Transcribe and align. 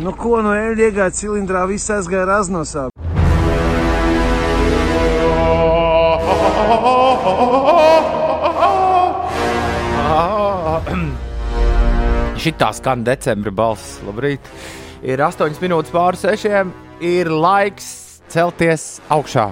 Nu, 0.00 0.14
ko 0.16 0.38
no 0.40 0.54
eļļa 0.56 0.86
iegāja 0.88 1.12
cilindrā, 1.12 1.66
viss 1.68 1.90
aizgāja 1.92 2.24
raznosā. 2.24 2.86
Šitā 12.42 12.70
skan 12.74 13.04
decembra 13.04 13.52
balss. 13.52 13.98
Labrīt! 14.06 14.48
Ir 15.04 15.20
8 15.20 15.60
minūtes 15.60 15.92
pāri 15.92 16.20
sešiem. 16.22 16.72
Ir 17.04 17.28
laiks 17.28 18.22
celties 18.32 19.02
augšā. 19.12 19.50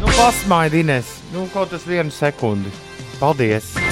Nu, 0.00 0.08
pasmaidi, 0.16 0.80
Ines. 0.86 1.12
Nu, 1.34 1.44
kaut 1.52 1.74
tas 1.74 1.84
vienu 1.84 2.14
sekundi. 2.14 2.72
Paldies! 3.20 3.85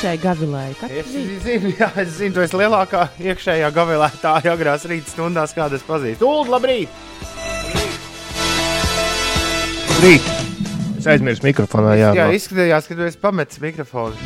Iekšēji 0.00 0.20
gavilēja? 0.22 0.86
Es 0.96 1.08
zinu, 1.44 1.70
jā, 1.76 1.86
es 2.00 2.14
zinu, 2.16 2.32
tu 2.32 2.40
esi 2.40 2.56
lielākā 2.56 3.02
iekšējā 3.20 3.66
gavilētāja 3.76 4.54
agrās 4.54 4.86
rīta 4.88 5.12
stundās, 5.12 5.52
kādas 5.52 5.84
pazīstu. 5.84 6.24
Ulu, 6.24 6.54
labrīt! 6.54 6.88
Rīt. 10.00 10.30
Es 10.96 11.04
aizmirsu 11.04 11.44
mikrofonā. 11.44 11.98
Jā, 12.00 12.14
Jā, 12.16 12.30
no- 12.30 12.38
izskatījās, 12.38 12.88
ka 12.88 12.96
tu 12.96 13.04
esi 13.10 13.20
pametis 13.20 13.60
mikrofonu. 13.60 14.16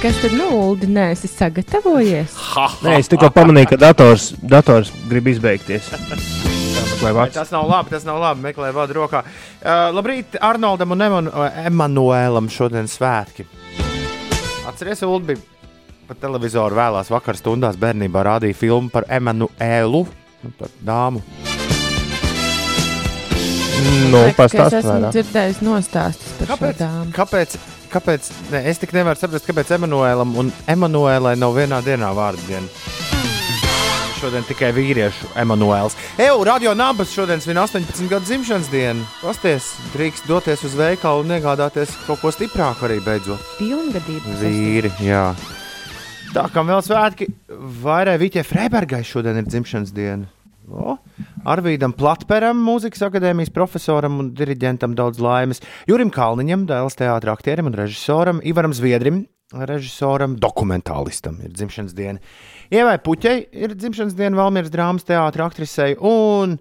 Kas 0.00 0.24
tad 0.24 0.38
nu, 0.40 0.48
Ulu, 0.70 0.88
nē, 0.88 1.10
es 1.12 1.26
esmu 1.28 1.42
sagatavojies? 1.42 2.40
Nē, 2.88 2.96
es 2.96 3.12
tikko 3.12 3.28
pamanīju, 3.36 3.74
ka 3.74 3.82
dators, 3.90 4.30
dators 4.40 4.88
grib 5.12 5.28
izbeigties. 5.34 5.92
Tas 5.92 7.52
nav 7.52 7.68
labi, 7.68 7.92
tas 7.92 8.08
nav 8.08 8.24
labi. 8.24 8.40
Meklē 8.48 8.72
vārdu 8.72 9.02
rokā. 9.02 9.20
Uh, 9.60 9.90
labrīt, 9.92 10.40
Arnoldam 10.40 10.96
un 10.96 11.10
Eman 11.10 11.32
Emanuēlam 11.68 12.48
šodien 12.48 12.88
svētki. 12.88 13.44
Atcerieties, 14.66 15.02
Ulu 15.02 15.20
bija 15.32 15.38
pa 16.06 16.14
televizoru 16.18 16.76
vēlās 16.76 17.10
vakar 17.12 17.38
stundās 17.38 17.78
bērnībā 17.80 18.22
rādīja 18.26 18.58
filmu 18.58 18.90
par 18.92 19.06
Emanuēlu, 19.10 20.04
nu, 20.42 20.52
par 20.58 20.72
dāmu. 20.86 21.22
Nu, 24.12 24.20
pastāst 24.36 24.76
Es 24.78 24.84
esmu 24.84 25.10
dzirdējis 25.10 25.62
nostāstus 25.66 26.34
par 26.38 26.52
šo 26.52 26.56
Kāpēc? 26.56 26.82
dāmu. 26.82 27.14
Kāpēc? 27.16 27.56
kāpēc 27.92 28.28
ne, 28.52 28.62
es 28.70 28.78
tik 28.80 28.94
nevaru 28.96 29.20
saprast, 29.20 29.44
kāpēc 29.48 29.74
Emanuēlam 29.76 30.36
un 30.40 30.52
Emanuēlai 30.70 31.34
nav 31.36 31.58
vienā 31.58 31.82
dienā 31.84 32.12
vārdu 32.16 32.46
diena. 32.48 33.21
Šodien 34.22 34.44
tikai 34.46 34.68
vīriešu 34.70 35.32
Emanuēls. 35.42 35.96
Eju, 36.22 36.44
radio 36.46 36.76
nabas 36.78 37.10
šodien 37.10 37.40
svin 37.42 37.58
18 37.58 38.06
gadu 38.06 38.22
dzimšanas 38.28 38.68
dienu. 38.70 39.02
Pasties, 39.18 39.72
drīkst 39.96 40.28
doties 40.30 40.62
uz 40.68 40.76
veikalu 40.78 41.24
un 41.24 41.32
iegādāties 41.34 41.90
kaut 42.06 42.22
ko 42.22 42.30
stiprāku 42.30 42.86
arī 42.86 43.00
beidzot. 43.02 43.42
Pilngadība. 43.58 44.36
Vīri, 44.38 44.92
jā. 45.02 45.24
Tā 46.36 46.46
kā 46.54 46.62
vēl 46.70 46.84
svētki, 46.86 47.26
vairāk 47.82 48.22
Vīķē 48.22 48.46
Freibergai 48.46 49.02
šodien 49.02 49.42
ir 49.42 49.50
dzimšanas 49.50 49.90
diena. 49.96 50.30
O, 50.70 50.94
Arvīdam 51.42 51.90
Platperam, 51.98 52.62
mūzikas 52.62 53.02
akadēmijas 53.08 53.50
profesoram 53.50 54.22
un 54.22 54.30
diriģentam 54.38 54.94
daudz 54.94 55.18
laimes. 55.18 55.64
Jurim 55.90 56.14
Kalniņam, 56.14 56.68
dēls 56.70 56.94
teātris, 57.02 57.34
aktierim 57.34 57.74
un 57.74 57.80
režisoram, 57.82 58.38
Ivaram 58.46 58.70
Zviedrim, 58.70 59.24
režisoram, 59.52 60.38
dokumentālistam 60.40 61.42
ir 61.42 61.52
dzimšanas 61.58 61.98
diena. 61.98 62.22
Ievai 62.72 62.96
Puķei 63.04 63.50
ir 63.52 63.74
dzimšanas 63.76 64.14
diena 64.16 64.38
Valmieras 64.38 64.70
drāmas 64.72 65.04
teātris, 65.04 65.44
aktrisei 65.44 65.92
un 66.00 66.54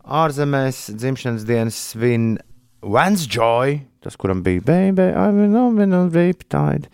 ārzemēs 0.00 0.86
dzimšanas 0.96 1.44
dienas 1.44 1.76
svin 1.90 2.38
Vans 2.80 3.26
Joy, 3.28 3.82
tas, 4.00 4.16
kuram 4.16 4.40
bija 4.40 4.64
Baby, 4.64 5.10
I'm 5.12 5.42
in 5.44 5.52
love 5.52 5.76
with 5.76 5.92
a 5.92 6.06
riptide. 6.08 6.88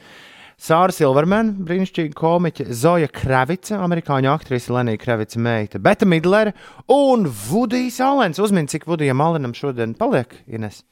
Sāra 0.59 0.91
Silvermana, 0.91 1.55
brīnišķīga 1.63 2.19
komiķe, 2.19 2.67
Zoja 2.75 3.07
Kravica, 3.07 3.79
amerikāņu 3.87 4.35
aktrise 4.35 4.75
Lenija 4.75 4.99
Kravica 4.99 5.39
meita, 5.39 5.79
Beta 5.79 6.11
Midlere 6.11 6.57
un 6.91 7.31
Vudijs 7.31 8.01
Alens. 8.03 8.43
Uzmini, 8.43 8.73
cik 8.75 8.91
Vudijam 8.91 9.23
Alenam 9.23 9.55
šodien 9.55 9.95
paliek, 9.95 10.41
Ines. 10.51 10.83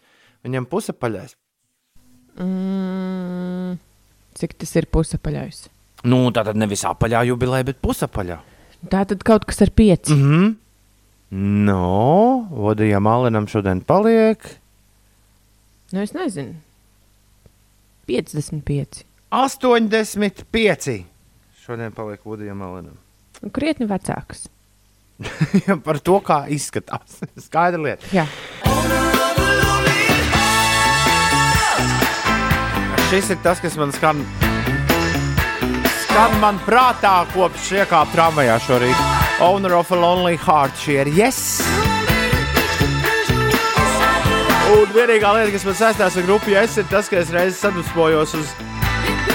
Viņam 0.46 0.70
pusapaļais. 0.70 1.34
Mm, 2.38 3.80
cik 4.38 4.60
tas 4.62 4.78
ir 4.78 4.92
pusapaļais? 4.94 5.64
Nu, 6.04 6.26
tā 6.34 6.44
tad 6.44 6.58
nevis 6.60 6.84
apaļā 6.84 7.24
jubileja, 7.30 7.70
bet 7.70 7.80
pusapaļā. 7.84 8.36
Tā 8.92 9.06
tad 9.08 9.22
kaut 9.24 9.46
kas 9.48 9.62
ar 9.64 9.72
pieci. 9.72 10.12
Mm 10.12 10.52
no, 11.34 12.46
Vudijam 12.50 13.06
Alenam 13.10 13.48
šodien 13.50 13.80
paliek 13.82 14.38
Nu, 15.90 16.00
es 16.02 16.12
nezinu. 16.12 16.54
55. 18.06 19.04
85. 19.30 21.04
Šodien 21.64 21.92
paliek 21.92 22.24
Vudijam 22.24 22.62
Alenam. 22.62 22.96
Nu, 23.42 23.50
Krietni 23.50 23.86
vecāks. 23.86 24.48
Par 25.86 26.00
to, 26.02 26.18
kā 26.24 26.44
izskatās. 26.50 27.20
Skaidra 27.46 27.82
lieta. 27.84 28.10
Jā. 28.10 28.26
Šis 33.12 33.30
ir 33.36 33.38
tas, 33.46 33.62
kas 33.62 33.78
man 33.78 33.94
skan. 33.94 34.26
Skan 36.14 36.36
man 36.38 36.60
prātā, 36.62 37.24
kopš 37.32 37.72
iekāpa 37.74 38.12
tramvajā 38.12 38.54
šorīt. 38.62 38.98
Owner 39.42 39.72
of 39.74 39.88
a 39.90 39.96
Lonely 39.98 40.36
Heart, 40.38 40.76
šie 40.78 41.00
ir 41.02 41.10
yes! 41.10 41.40
Un 44.70 44.94
vienīgā 44.94 45.32
lieta, 45.34 45.50
kas 45.56 45.66
man 45.66 45.74
saistās 45.80 46.20
ar 46.20 46.28
grupu 46.28 46.54
yes, 46.54 46.78
ir 46.78 46.86
tas, 46.86 47.10
ka 47.10 47.18
es 47.18 47.34
reizes 47.34 47.58
sadusmojos 47.64 48.36
uz 48.38 48.54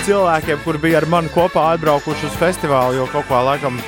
cilvēkiem, 0.08 0.64
kuri 0.64 0.80
bija 0.88 1.02
ar 1.02 1.10
mani 1.12 1.36
kopā 1.36 1.68
atbraukuši 1.74 2.30
uz 2.32 2.40
festivālu, 2.40 3.02
jo 3.02 3.12
kaut 3.12 3.28
kā 3.28 3.44
laikam 3.50 3.84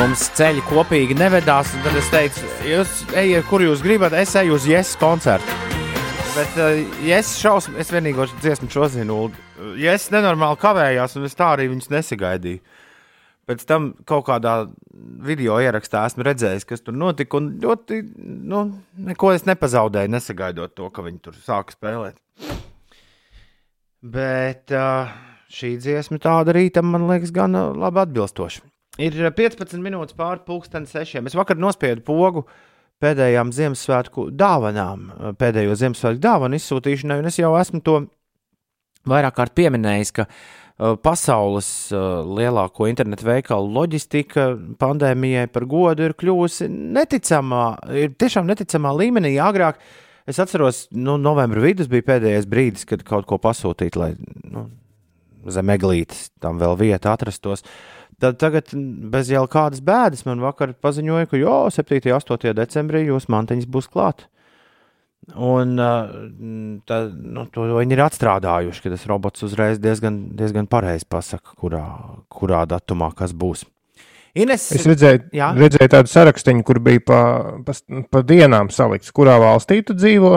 mums 0.00 0.26
ceļi 0.34 0.66
kopīgi 0.66 1.14
nevedās. 1.22 1.70
Tad 1.86 2.02
es 2.02 2.10
teicu, 2.10 2.54
jūs 2.74 3.04
ejiet, 3.14 3.46
kur 3.46 3.62
jūs 3.62 3.86
gribat, 3.86 4.18
es 4.18 4.34
eju 4.42 4.58
uz 4.58 4.66
yes 4.66 4.96
koncertu. 4.98 5.59
Bet, 6.30 6.52
uh, 6.62 6.76
ja 7.02 7.16
es 7.18 7.32
šausmu, 7.40 7.74
es 7.82 7.88
vienīgo 7.90 8.22
dziesmu 8.30 8.68
šo 8.70 8.86
zinu, 8.92 9.16
ja 9.80 9.96
es 9.96 10.04
nenormāli 10.14 10.60
kavējos, 10.62 11.16
un 11.18 11.26
es 11.26 11.34
tā 11.34 11.48
arī 11.56 11.66
viņus 11.72 11.90
nesagaidīju. 11.90 12.60
Pēc 13.50 13.64
tam 13.66 13.88
kaut 14.06 14.28
kādā 14.28 14.52
video 15.26 15.56
ierakstā 15.58 16.04
esmu 16.06 16.22
redzējis, 16.28 16.68
kas 16.70 16.84
tur 16.86 16.94
notika, 16.94 17.40
un 17.40 17.48
ļoti, 17.64 17.98
nu, 18.46 18.62
neko 19.10 19.32
es 19.34 19.42
nepazaudēju, 19.48 20.12
nesagaidot 20.14 20.76
to, 20.78 20.86
ka 20.94 21.02
viņi 21.02 21.18
tur 21.24 21.40
sāka 21.42 21.74
spēlēt. 21.74 22.20
Bet 24.00 24.70
uh, 24.70 25.10
šī 25.50 25.74
dziesma 25.82 26.20
tāda 26.22 26.54
rītam, 26.54 26.92
man 26.94 27.10
liekas, 27.10 27.34
gan 27.34 27.58
uh, 27.58 27.72
labi 27.74 28.04
atbilstoša. 28.04 28.62
Ir 29.02 29.18
uh, 29.18 29.34
15 29.34 29.82
minūtes 29.82 30.14
pāri 30.14 30.46
pusdienas 30.46 30.94
sešiem. 30.94 31.26
Es 31.26 31.34
vakar 31.34 31.58
nospiedu 31.58 32.06
pogu 32.06 32.46
pēdējām 33.02 33.52
Ziemassvētku 33.56 34.30
dāvanām, 34.36 35.10
uh, 35.10 35.34
pēdējo 35.38 35.76
Ziemassvētku 35.80 36.22
dāvanu 36.22 36.58
izsūtīšanai, 36.60 37.20
un 37.22 37.30
es 37.30 37.38
jau 37.40 37.52
esmu 37.58 37.82
to 37.86 38.00
vairāk 39.08 39.38
kārt 39.38 39.54
pieminējis, 39.56 40.12
ka 40.18 40.26
uh, 40.26 40.96
pasaules 41.00 41.70
uh, 41.94 42.20
lielāko 42.26 42.88
internetu 42.90 43.28
veikalu 43.28 43.72
loģistika 43.78 44.50
pandēmijai 44.80 45.48
par 45.52 45.66
godu 45.70 46.08
ir 46.08 46.16
kļuvusi 46.18 46.68
neticamā, 46.68 47.64
ir 48.02 48.14
tiešām 48.20 48.48
neticamā 48.50 48.92
līmenī. 48.98 49.36
Agrāk 49.42 49.80
es 50.28 50.40
atceros, 50.42 50.86
nu, 50.92 51.16
novembra 51.20 51.62
vidus 51.64 51.90
bija 51.90 52.08
pēdējais 52.12 52.48
brīdis, 52.50 52.86
kad 52.88 53.04
kaut 53.06 53.28
ko 53.30 53.40
pasūtīt, 53.42 53.96
lai 54.00 54.12
nu, 54.50 54.68
zem 55.48 55.72
eglītes 55.72 56.28
tam 56.42 56.60
vēl 56.60 56.76
vieta 56.80 57.14
atrastos. 57.14 57.64
Tad 58.20 58.36
tagad 58.36 58.68
bez 59.12 59.30
jau 59.32 59.46
kādas 59.48 59.80
bēdas 59.80 60.26
man 60.28 60.42
vakar 60.44 60.74
paziņoja, 60.76 61.28
ka 61.30 61.40
jo 61.40 61.54
7. 61.72 62.02
un 62.04 62.18
8. 62.18 62.52
decembrī 62.58 63.06
jūsu 63.06 63.32
mantiņas 63.32 63.68
būs 63.70 63.88
klāt. 63.88 64.26
Un 65.36 65.76
tad, 66.88 67.12
nu, 67.14 67.44
to 67.54 67.66
viņi 67.76 67.94
ir 67.96 68.02
atstrādājuši, 68.04 68.82
ka 68.84 68.92
tas 68.94 69.04
robots 69.08 69.44
uzreiz 69.46 69.78
diezgan, 69.80 70.30
diezgan 70.36 70.66
pareizi 70.70 71.06
pasaka, 71.08 71.54
kurā, 71.60 71.84
kurā 72.32 72.64
datumā 72.68 73.12
kas 73.16 73.32
būs. 73.36 73.64
Ines, 74.34 74.68
Es 74.74 74.86
redzēju, 74.86 75.24
Jā. 75.34 75.50
redzēju 75.58 75.90
tādu 75.90 76.10
sarakstu, 76.10 76.54
kur 76.66 76.78
bija 76.82 77.02
pa, 77.02 77.20
pa, 77.66 77.74
pa 78.10 78.22
dienām 78.22 78.70
salikts, 78.70 79.10
kurā 79.14 79.34
valstī 79.42 79.80
tu 79.82 79.96
dzīvo 79.98 80.34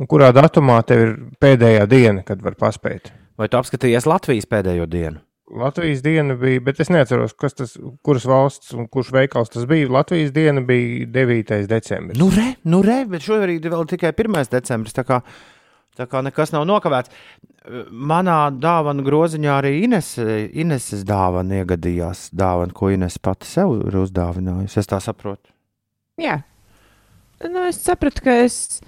un 0.00 0.08
kurā 0.10 0.32
datumā 0.34 0.80
tev 0.86 1.04
ir 1.04 1.12
pēdējā 1.42 1.86
diena, 1.90 2.24
kad 2.26 2.42
var 2.42 2.58
paspēt. 2.58 3.12
vai 3.38 3.48
tu 3.48 3.56
apskatījies 3.56 4.06
Latvijas 4.10 4.46
pēdējo 4.50 4.86
dienu? 4.90 5.22
Latvijas 5.50 6.02
diena 6.02 6.34
bija, 6.38 6.60
bet 6.62 6.80
es 6.80 6.90
neatceros, 6.92 7.32
kas 7.38 7.56
tas, 7.58 7.72
kuras 8.06 8.24
valsts 8.28 8.74
un 8.76 8.86
kurš 8.92 9.10
veikals 9.14 9.50
tas 9.50 9.66
bija. 9.70 9.88
Latvijas 9.90 10.30
diena 10.34 10.62
bija 10.66 11.06
9. 11.10 11.66
decembris. 11.70 12.18
Nu, 12.20 12.28
re, 12.34 12.52
nu, 12.70 12.82
re, 12.86 13.02
bet 13.10 13.24
šobrīd 13.26 13.66
ir 13.66 13.74
vēl 13.74 13.88
tikai 13.90 14.12
1. 14.14 14.38
decembris. 14.52 14.94
Tā 14.94 15.04
kā, 15.08 15.20
tā 15.98 16.06
kā 16.10 16.22
nekas 16.26 16.54
nav 16.54 16.68
nokavēts. 16.70 17.10
Manā 17.90 18.38
dāvana 18.56 19.02
groziņā 19.04 19.56
arī 19.58 19.74
Ines, 19.84 20.14
Ineses 20.18 21.02
dāvana 21.08 21.64
iegadījās. 21.64 22.28
Dāvana, 22.36 22.74
ko 22.76 22.92
Ines 22.94 23.18
pati 23.18 23.50
sev 23.50 23.74
ir 23.88 23.98
uzdāvinājusi. 24.04 24.80
Es 24.80 24.90
tā 24.90 25.02
saprotu. 25.02 25.50
Jā. 26.20 26.40
Nu, 27.48 27.66
es 27.66 27.80
sapratu, 27.82 28.22
ka 28.24 28.38
es, 28.44 28.80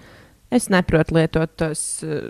es 0.53 0.71
neprotu 0.73 1.17
lietot 1.17 1.57
tos 1.59 1.85
uh, 2.07 2.29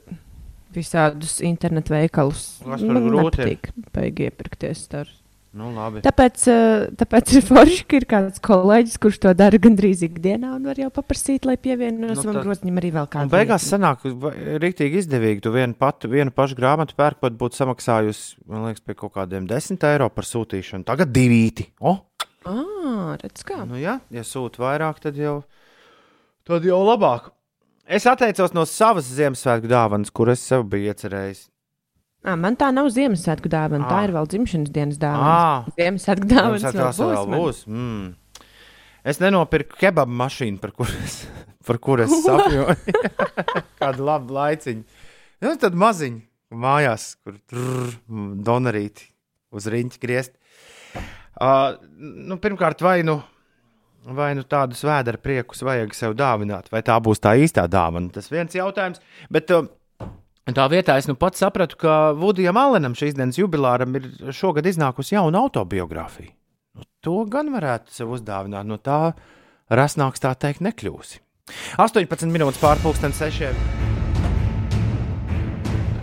visādus 0.74 1.40
internetu 1.44 1.94
veikalus. 1.94 2.58
Tas 2.62 2.80
par 2.80 2.86
Man 2.88 3.08
grūti 3.08 3.42
nepatīk 3.42 3.72
baigi 3.92 4.28
iepirkties 4.30 4.86
tur. 4.92 5.10
Nu, 5.52 5.66
labi. 5.76 6.00
Tāpēc, 6.00 6.44
eh, 6.48 6.86
tāpēc 6.96 7.32
ir 7.36 7.42
forši, 7.44 7.82
ka 7.84 7.96
ir 8.00 8.06
kāds 8.08 8.40
kolēģis, 8.40 8.94
kurš 8.98 9.18
to 9.20 9.32
dara 9.36 9.58
gandrīz 9.60 10.00
ikdienā, 10.06 10.54
un 10.56 10.64
var 10.64 10.78
jau 10.80 10.88
paprasīt, 10.88 11.44
lai 11.44 11.58
pievienotos 11.60 12.22
Nu, 12.24 12.32
nu, 12.32 12.38
tad- 12.38 12.46
groziņam 12.46 12.78
arī 12.80 12.90
vēl 12.94 13.04
Un 13.04 13.10
kādu. 13.12 13.28
beigās 13.34 13.66
sanāk, 13.68 14.00
rīktīgi 14.64 15.02
izdevīgi. 15.02 15.42
Tu 15.44 15.52
vienu, 15.52 15.74
patu, 15.76 16.08
vienu 16.08 16.32
pašu 16.32 16.56
grāmatu 16.56 16.96
pērk, 16.96 17.20
pat 17.20 17.36
būtu 17.36 17.60
samaksājusi, 17.60 18.36
man 18.48 18.64
liekas, 18.64 18.80
pie 18.80 18.94
kaut 18.94 19.12
kādiem 19.12 19.46
10 19.46 19.84
eiro 19.84 20.08
par 20.08 20.24
sūtīšanu. 20.24 20.86
Tagad 20.88 21.12
divīti. 21.12 21.66
O, 21.82 21.98
Ah, 22.46 23.18
redz 23.20 23.44
kā. 23.44 23.60
nu 23.68 23.74
jā, 23.76 24.00
ja 24.10 24.22
sūta 24.22 24.56
vairāk, 24.64 24.98
tad 25.04 25.14
jau, 25.20 25.44
tad 26.48 26.64
jau 26.64 26.80
labāk. 26.82 27.28
Es 27.86 28.06
atteicos 28.06 28.52
no 28.54 28.62
savas 28.68 29.08
Ziemassvētku 29.10 29.68
dāvanas, 29.70 30.12
kuras 30.14 30.42
sev 30.46 30.64
biju 30.70 30.92
iecerējis. 30.92 31.48
Ah, 32.22 32.36
man 32.38 32.54
tā 32.56 32.68
nav 32.74 32.86
Ziemassvētku 32.94 33.50
dāvana, 33.50 33.88
tā 33.90 33.96
Ah. 33.98 34.04
ir 34.06 34.12
vēl 34.14 34.28
dzimšanas 34.30 34.70
dienas 34.70 34.98
dāvana. 35.02 35.72
Ziemassvētku 35.78 36.28
dāvana 36.30 36.60
Ziemassvētkos 36.62 37.00
vēl 37.02 37.32
būs. 37.34 37.62
Mm. 37.66 38.14
Es 39.04 39.18
nenopirku 39.18 39.74
kebabu 39.80 40.14
mašīnu, 40.14 40.60
par 40.62 40.70
kuras 40.78 41.26
par 41.66 41.78
kur 41.82 42.00
es 42.04 42.10
sapņoju. 42.10 42.76
Kādu 43.82 44.06
labu 44.06 44.34
laiciņu. 44.38 44.84
Nu, 45.42 45.56
tad 45.58 45.74
maziņu 45.74 46.22
mājās, 46.54 47.16
kur 47.24 47.34
tur 47.50 47.90
donarīti 48.46 49.08
uz 49.50 49.66
riņķa 49.66 49.98
griezt. 50.02 50.38
Uh, 51.42 51.74
nu, 51.98 52.36
pirmkārt, 52.38 52.82
vai 52.84 53.00
nu, 53.02 53.18
vai 54.04 54.32
nu 54.34 54.42
tādus 54.42 54.82
vēdera 54.86 55.20
priekus 55.22 55.62
vajag 55.62 55.94
sev 55.94 56.16
dāvināt, 56.18 56.70
vai 56.72 56.82
tā 56.86 56.98
būs 57.02 57.22
tā 57.22 57.36
īstā 57.38 57.68
dāvana. 57.70 58.10
Tas 58.14 58.30
viens 58.32 58.54
jautājums. 58.54 59.02
Bet, 59.30 59.50
uh, 59.54 59.70
Tā 60.42 60.64
vietā 60.66 60.96
es 60.98 61.06
nu 61.06 61.14
pats 61.14 61.38
sapratu, 61.38 61.76
ka 61.78 61.96
Vudijam 62.18 62.58
Allenam 62.58 62.96
šīs 62.98 63.14
dienas 63.14 63.36
jubilāram 63.38 63.94
ir 63.94 64.08
šogad 64.34 64.66
iznākusi 64.66 65.14
jauna 65.14 65.38
autobiogrāfija. 65.38 66.32
Nu, 66.74 66.82
to 66.98 67.20
gan 67.30 67.52
varētu 67.54 67.94
sev 67.94 68.10
uzdāvināt, 68.16 68.66
no 68.66 68.74
tā 68.74 69.12
rasnāks 69.70 70.18
tā 70.18 70.34
teikt 70.34 70.64
nekļūsi. 70.66 71.22
18 71.78 72.34
minūtes 72.34 72.58
pārpusdienas 72.58 73.22
sešiem. 73.22 73.54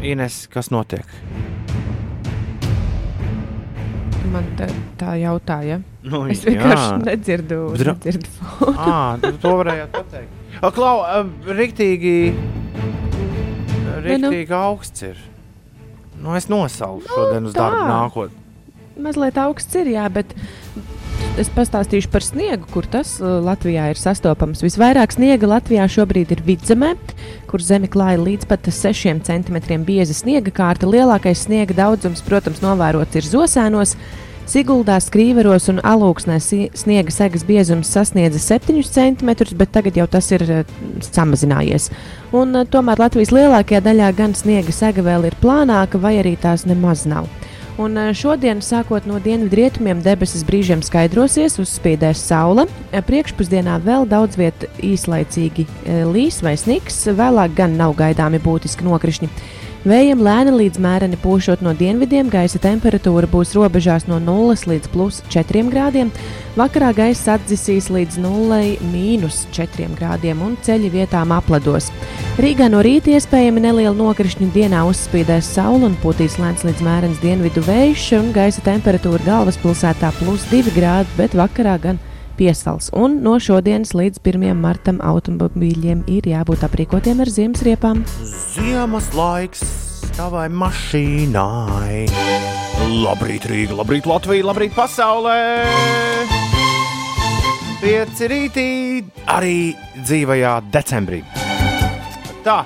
Ines, 0.08 0.46
kas 0.48 0.72
notiek? 0.72 1.04
Man 4.32 4.48
tā, 4.56 4.72
tā 4.96 5.18
jautāja. 5.20 5.82
Nu, 6.04 6.22
Es 6.32 6.46
vienkārši 6.48 7.02
nedzirdu. 7.04 7.58
Dra- 7.76 7.96
nedzirdu. 7.98 8.30
Ah, 8.78 9.18
tu 9.20 9.34
to 9.42 9.52
varējāt 9.60 9.92
pateikt. 9.92 10.36
Klau, 10.76 11.02
ā, 11.04 11.24
riktīgi, 11.60 12.14
nu. 12.36 13.98
riktīgi 14.06 14.56
augsts 14.56 15.04
ir. 15.10 15.18
Nu, 16.20 16.36
es 16.40 16.48
nosalu 16.52 17.04
šodien 17.08 17.46
uz 17.48 17.54
tā. 17.56 17.66
darbu 17.66 17.84
nākotnē. 17.88 18.46
Mazliet 19.00 19.38
augsts 19.40 19.76
ir, 19.80 19.88
jā, 19.94 20.06
bet 20.12 20.34
es 21.40 21.48
pastāstīšu 21.56 22.10
par 22.12 22.24
sniegu, 22.24 22.68
kur 22.74 22.84
tas 22.92 23.14
Latvijā 23.24 23.86
ir 23.94 24.00
sastopams. 24.00 24.60
Visvairāk 24.66 25.14
sniega 25.16 25.48
Latvijā 25.48 25.86
šobrīd 25.88 26.34
ir 26.36 26.44
vidzemē, 26.44 26.94
kur 27.48 27.64
zeme 27.64 27.88
klāja 27.92 28.20
līdz 28.20 28.48
pat 28.52 28.68
6 28.68 29.24
cm 29.28 29.84
bieza 29.88 30.16
sniega 30.16 30.52
kārta. 30.52 30.88
Lielākais 30.92 31.46
sniega 31.48 31.76
daudzums, 31.78 32.24
protams, 32.28 32.60
novērots 32.64 33.16
ir 33.20 33.24
Zosēnos. 33.32 33.96
Siguldā, 34.50 34.96
Skrīveros 34.98 35.68
un 35.70 35.78
Alūksnē 35.86 36.40
sniega 36.42 37.12
segas 37.14 37.44
biezums 37.46 37.92
sasniedza 37.94 38.40
7 38.42 38.82
cm, 38.82 39.30
bet 39.60 39.70
tagad 39.76 40.00
jau 40.00 40.08
tas 40.10 40.26
ir 40.34 40.42
eh, 40.42 40.72
samazinājies. 41.06 41.92
Un, 42.34 42.56
eh, 42.58 42.66
tomēr 42.66 42.98
Latvijas 42.98 43.30
lielākajā 43.36 43.84
daļā 43.86 44.08
gan 44.18 44.34
sniega 44.34 44.74
sega 44.74 45.06
vēl 45.06 45.28
ir 45.30 45.38
plānāka, 45.44 46.02
vai 46.02 46.16
arī 46.24 46.34
tās 46.42 46.66
nemaz 46.66 47.06
nav. 47.06 47.30
Un 47.78 47.94
eh, 48.02 48.10
šodien, 48.18 48.64
sākot 48.66 49.06
no 49.06 49.22
dienvidrietumiem, 49.22 50.02
debesis 50.02 50.42
brīžiem 50.48 50.82
skaidrosies, 50.82 51.60
uzspīdēs 51.62 52.26
saule. 52.32 52.66
Priekšpusdienā 52.90 53.78
vēl 53.86 54.10
daudz 54.10 54.42
vietā 54.42 54.72
īslaicīgi 54.82 55.68
līs 56.10 56.42
vai 56.42 56.58
sniks, 56.58 57.04
vēlāk 57.06 57.54
gan 57.62 57.78
nav 57.78 57.94
gaidāmi 58.02 58.42
būtiski 58.42 58.90
nokrišņi. 58.90 59.30
Vējiem 59.88 60.20
lēni 60.20 60.52
līdz 60.52 60.80
mēreni 60.84 61.16
pūšot 61.24 61.62
no 61.64 61.72
dienvidiem, 61.72 62.28
gaisa 62.28 62.60
temperatūra 62.60 63.30
būs 63.32 63.54
robežās 63.56 64.10
no 64.10 64.18
0 64.20 64.58
līdz 64.68 64.90
plus 64.92 65.22
4 65.32 65.62
grādiem. 65.72 66.10
Vakarā 66.60 66.90
gaisa 66.98 67.38
atdzisīs 67.38 67.88
līdz 67.88 68.18
0,4 68.20 69.88
grādiem 69.96 70.42
un 70.44 70.58
ceļi 70.68 70.90
vietām 70.98 71.32
apledos. 71.32 71.88
Rīgā 72.44 72.68
no 72.68 72.84
rīta 72.84 73.14
iespējami 73.16 73.64
neliela 73.64 73.96
nokrišņa 73.96 74.50
dienā 74.52 74.84
uzspīdēs 74.90 75.54
saule 75.56 75.88
un 75.88 75.96
pūtīs 76.04 76.36
lēns 76.44 76.68
līdz 76.68 76.84
mērens 76.84 77.24
dienvidu 77.24 77.64
vējš, 77.64 78.12
un 78.20 78.34
gaisa 78.36 78.66
temperatūra 78.68 79.24
galvaspilsētā 79.32 80.12
plus 80.20 80.44
2 80.52 80.76
grādi, 80.76 81.16
bet 81.16 81.40
vakarā 81.40 81.80
gan 81.80 82.04
piesals. 82.40 82.90
Un 82.96 83.20
no 83.26 83.36
šodienas 83.44 83.92
līdz 83.98 84.24
1. 84.24 84.56
martam 84.58 85.04
automobīļiem 85.04 86.06
ir 86.08 86.32
jābūt 86.32 86.64
aprīkotiem 86.70 87.20
ar 87.24 87.32
ziemas 87.36 87.64
riepām. 87.68 88.06
Ziemas 88.56 89.12
laiks 89.18 89.64
tavai 90.16 90.48
mašīnai. 90.52 92.08
Labrīt, 93.04 93.46
Rīga, 93.48 93.78
labrīt, 93.80 94.08
Latvija, 94.10 94.48
labrīt, 94.50 94.76
pasaulē! 94.76 95.40
Pieci 97.80 98.28
rītī 98.28 98.70
arī 99.32 99.72
dzīvajā 100.04 100.58
decembrī. 100.74 101.22
Tā, 102.44 102.58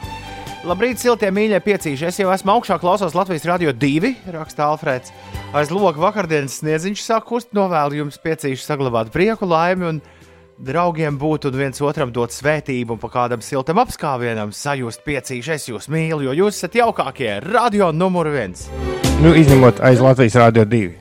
labrīt, 0.68 1.01
siltie 1.01 1.30
mīļie 1.33 1.60
piecīši. 1.63 2.07
Es 2.07 2.19
jau 2.21 2.31
esmu 2.33 2.56
augšā, 2.56 2.80
klausos 2.81 3.15
Latvijas 3.18 3.45
radio 3.50 3.74
divi, 3.75 4.13
raksta 4.33 4.68
Alfrēds. 4.71 5.13
Aiz 5.56 5.71
loga 5.74 6.01
vakardienas 6.01 6.60
sniedziņš 6.62 7.04
sāk 7.04 7.27
kust, 7.30 7.51
novēlu 7.56 8.01
jums 8.01 8.19
piecīši 8.24 8.65
saglabāt 8.65 9.12
prieku, 9.13 9.48
laimi 9.50 9.89
un 9.89 10.01
draugiem 10.63 11.18
būt 11.19 11.50
un 11.50 11.57
viens 11.57 11.81
otram 11.83 12.13
dot 12.13 12.33
svētību 12.33 12.95
un 12.95 13.01
pa 13.01 13.10
kādam 13.13 13.44
siltam 13.44 13.81
apskāvienam 13.83 14.54
sajust 14.56 15.04
piecīši. 15.06 15.56
Es 15.56 15.69
jūs 15.71 15.89
mīlu, 15.92 16.24
jo 16.27 16.36
jūs 16.44 16.60
esat 16.60 16.77
jaukākie. 16.80 17.36
Radio 17.50 17.92
numur 17.95 18.30
viens. 18.33 18.68
Nu, 19.24 19.33
izņemot 19.38 19.81
aiz 19.86 20.01
Latvijas 20.04 20.38
Rādio 20.42 20.68
2. 20.68 20.94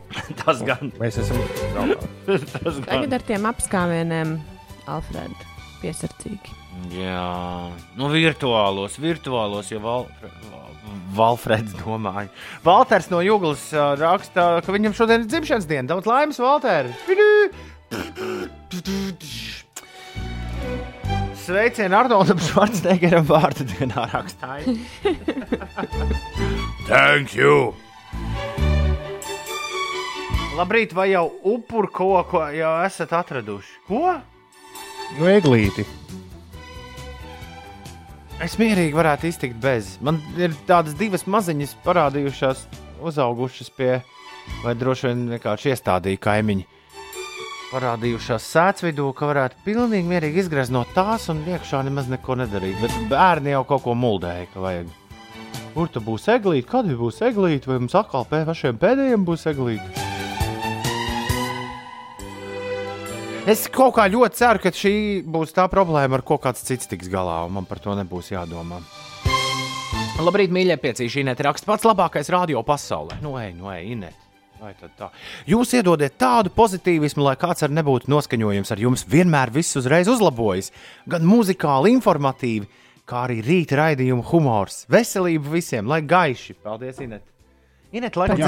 Tas 0.42 0.64
gan. 0.66 0.92
Mēs 1.00 1.20
esam 1.22 1.38
draugā. 1.74 2.00
Tas 2.54 2.82
gan. 2.82 2.88
Tagad 2.88 3.18
ar 3.18 3.28
tiem 3.30 3.48
apskāvieniem, 3.50 4.34
Alfred, 4.90 5.46
piesardzīgi. 5.82 6.61
Jā, 6.92 7.72
nu, 7.96 8.08
virtuālos, 8.12 8.96
virtuālos, 9.00 9.68
ja 9.72 9.80
Val, 9.80 10.06
Valfreds 11.16 11.74
domāja. 11.82 12.30
Valters 12.64 13.10
no 13.12 13.20
Jūglas 13.24 13.64
ā, 13.76 13.92
raksta, 14.00 14.46
ka 14.64 14.74
viņam 14.74 14.96
šodien 14.96 15.22
ir 15.22 15.28
dzimšanas 15.30 15.68
diena. 15.68 15.88
Daudz 15.92 16.08
laimes, 16.08 16.40
Valter! 16.42 16.90
Sveicienu 21.42 21.98
Arnoldam 21.98 22.40
Švarcnegeram 22.40 23.24
vārdu 23.28 23.66
dienā 23.74 24.06
rakstāja. 24.12 24.76
Thank 26.88 27.36
you! 27.36 27.74
Labrīt, 30.56 30.92
vai 30.92 31.08
jau 31.12 31.28
upuru 31.48 31.88
koku 31.88 32.42
jau 32.52 32.72
esat 32.84 33.12
atraduši? 33.16 33.78
Ko? 33.88 34.04
Nu, 35.16 35.28
eglīti. 35.28 35.84
Es 38.40 38.56
mierīgi 38.58 38.96
varētu 38.96 39.28
iztikt 39.28 39.58
bez. 39.62 39.96
Man 40.00 40.20
ir 40.40 40.54
tādas 40.66 40.96
divas 40.98 41.26
maziņas 41.30 41.76
parādījušās, 41.84 42.64
uzaugušas 43.04 43.70
pie, 43.76 43.98
vai 44.64 44.74
droši 44.78 45.10
vien 45.10 45.26
vienkārši 45.34 45.74
iestādīja 45.74 46.22
kaimiņi. 46.22 46.66
Parādījušās 47.72 48.48
sēdz 48.52 48.84
vidū, 48.84 49.06
ka 49.16 49.30
varētu 49.30 49.62
pilnīgi 49.64 50.08
mierīgi 50.08 50.42
izgraznot 50.42 50.90
tās 50.96 51.30
un 51.32 51.40
iekšā 51.48 51.80
nemaz 51.86 52.10
neko 52.12 52.36
nedarīt. 52.42 52.76
Bet 52.82 52.98
bērni 53.12 53.54
jau 53.54 53.64
kaut 53.68 53.86
ko 53.86 53.96
muldēja, 53.96 54.50
ka 54.52 54.64
vajag. 54.66 54.92
Kur 55.72 55.88
tu 55.88 56.04
būs 56.04 56.28
eglīte? 56.28 56.68
Kad 56.68 56.92
būs 57.00 57.22
eglīte? 57.24 57.72
Vai 57.72 57.80
mums 57.80 57.96
atkal 57.96 58.28
pēdējiem 58.28 59.24
būs 59.24 59.48
eglīte? 59.54 60.01
Es 63.42 63.64
kaut 63.66 63.96
kā 63.96 64.04
ļoti 64.06 64.38
ceru, 64.38 64.60
ka 64.62 64.70
šī 64.70 64.94
būs 65.26 65.50
tā 65.56 65.64
problēma, 65.66 66.14
ar 66.14 66.22
ko 66.22 66.36
kāds 66.38 66.62
cits 66.62 66.86
tiks 66.86 67.08
galā, 67.10 67.40
un 67.48 67.56
man 67.56 67.64
par 67.66 67.80
to 67.82 67.90
nebūs 67.98 68.28
jādomā. 68.30 68.78
Labrīt, 70.22 70.52
mīļie 70.54 70.76
piecīši, 70.78 71.24
Inês 71.24 71.42
raksta 71.42 71.66
pats 71.66 71.88
labākais 71.88 72.30
radio 72.30 72.62
pasaulē. 72.62 73.16
Nu, 73.24 73.32
ej, 73.42 73.50
nu, 73.58 73.66
ej, 73.74 73.96
tā? 74.94 75.08
Jūs 75.50 75.74
iedodiet 75.74 76.14
tādu 76.22 76.54
pozitīvismu, 76.54 77.26
lai 77.26 77.34
kāds 77.40 77.66
ar 77.66 77.74
nebūtu 77.74 78.12
noskaņojums 78.14 78.70
ar 78.70 78.84
jums, 78.84 79.06
vienmēr 79.10 79.50
viss 79.50 79.74
uzreiz 79.80 80.06
uzlabojas. 80.12 80.70
Gan 81.10 81.26
muzikāli, 81.26 81.96
informatīvi, 81.96 82.70
kā 83.10 83.26
arī 83.26 83.42
rīta 83.42 83.82
raidījuma 83.82 84.22
humors. 84.30 84.84
Veselību 84.86 85.58
visiem, 85.58 85.90
lai 85.90 85.98
gaiši! 86.06 86.60
Paldies, 86.62 87.02
Inês! 87.02 87.31
Inet, 87.92 88.16
laikam, 88.16 88.40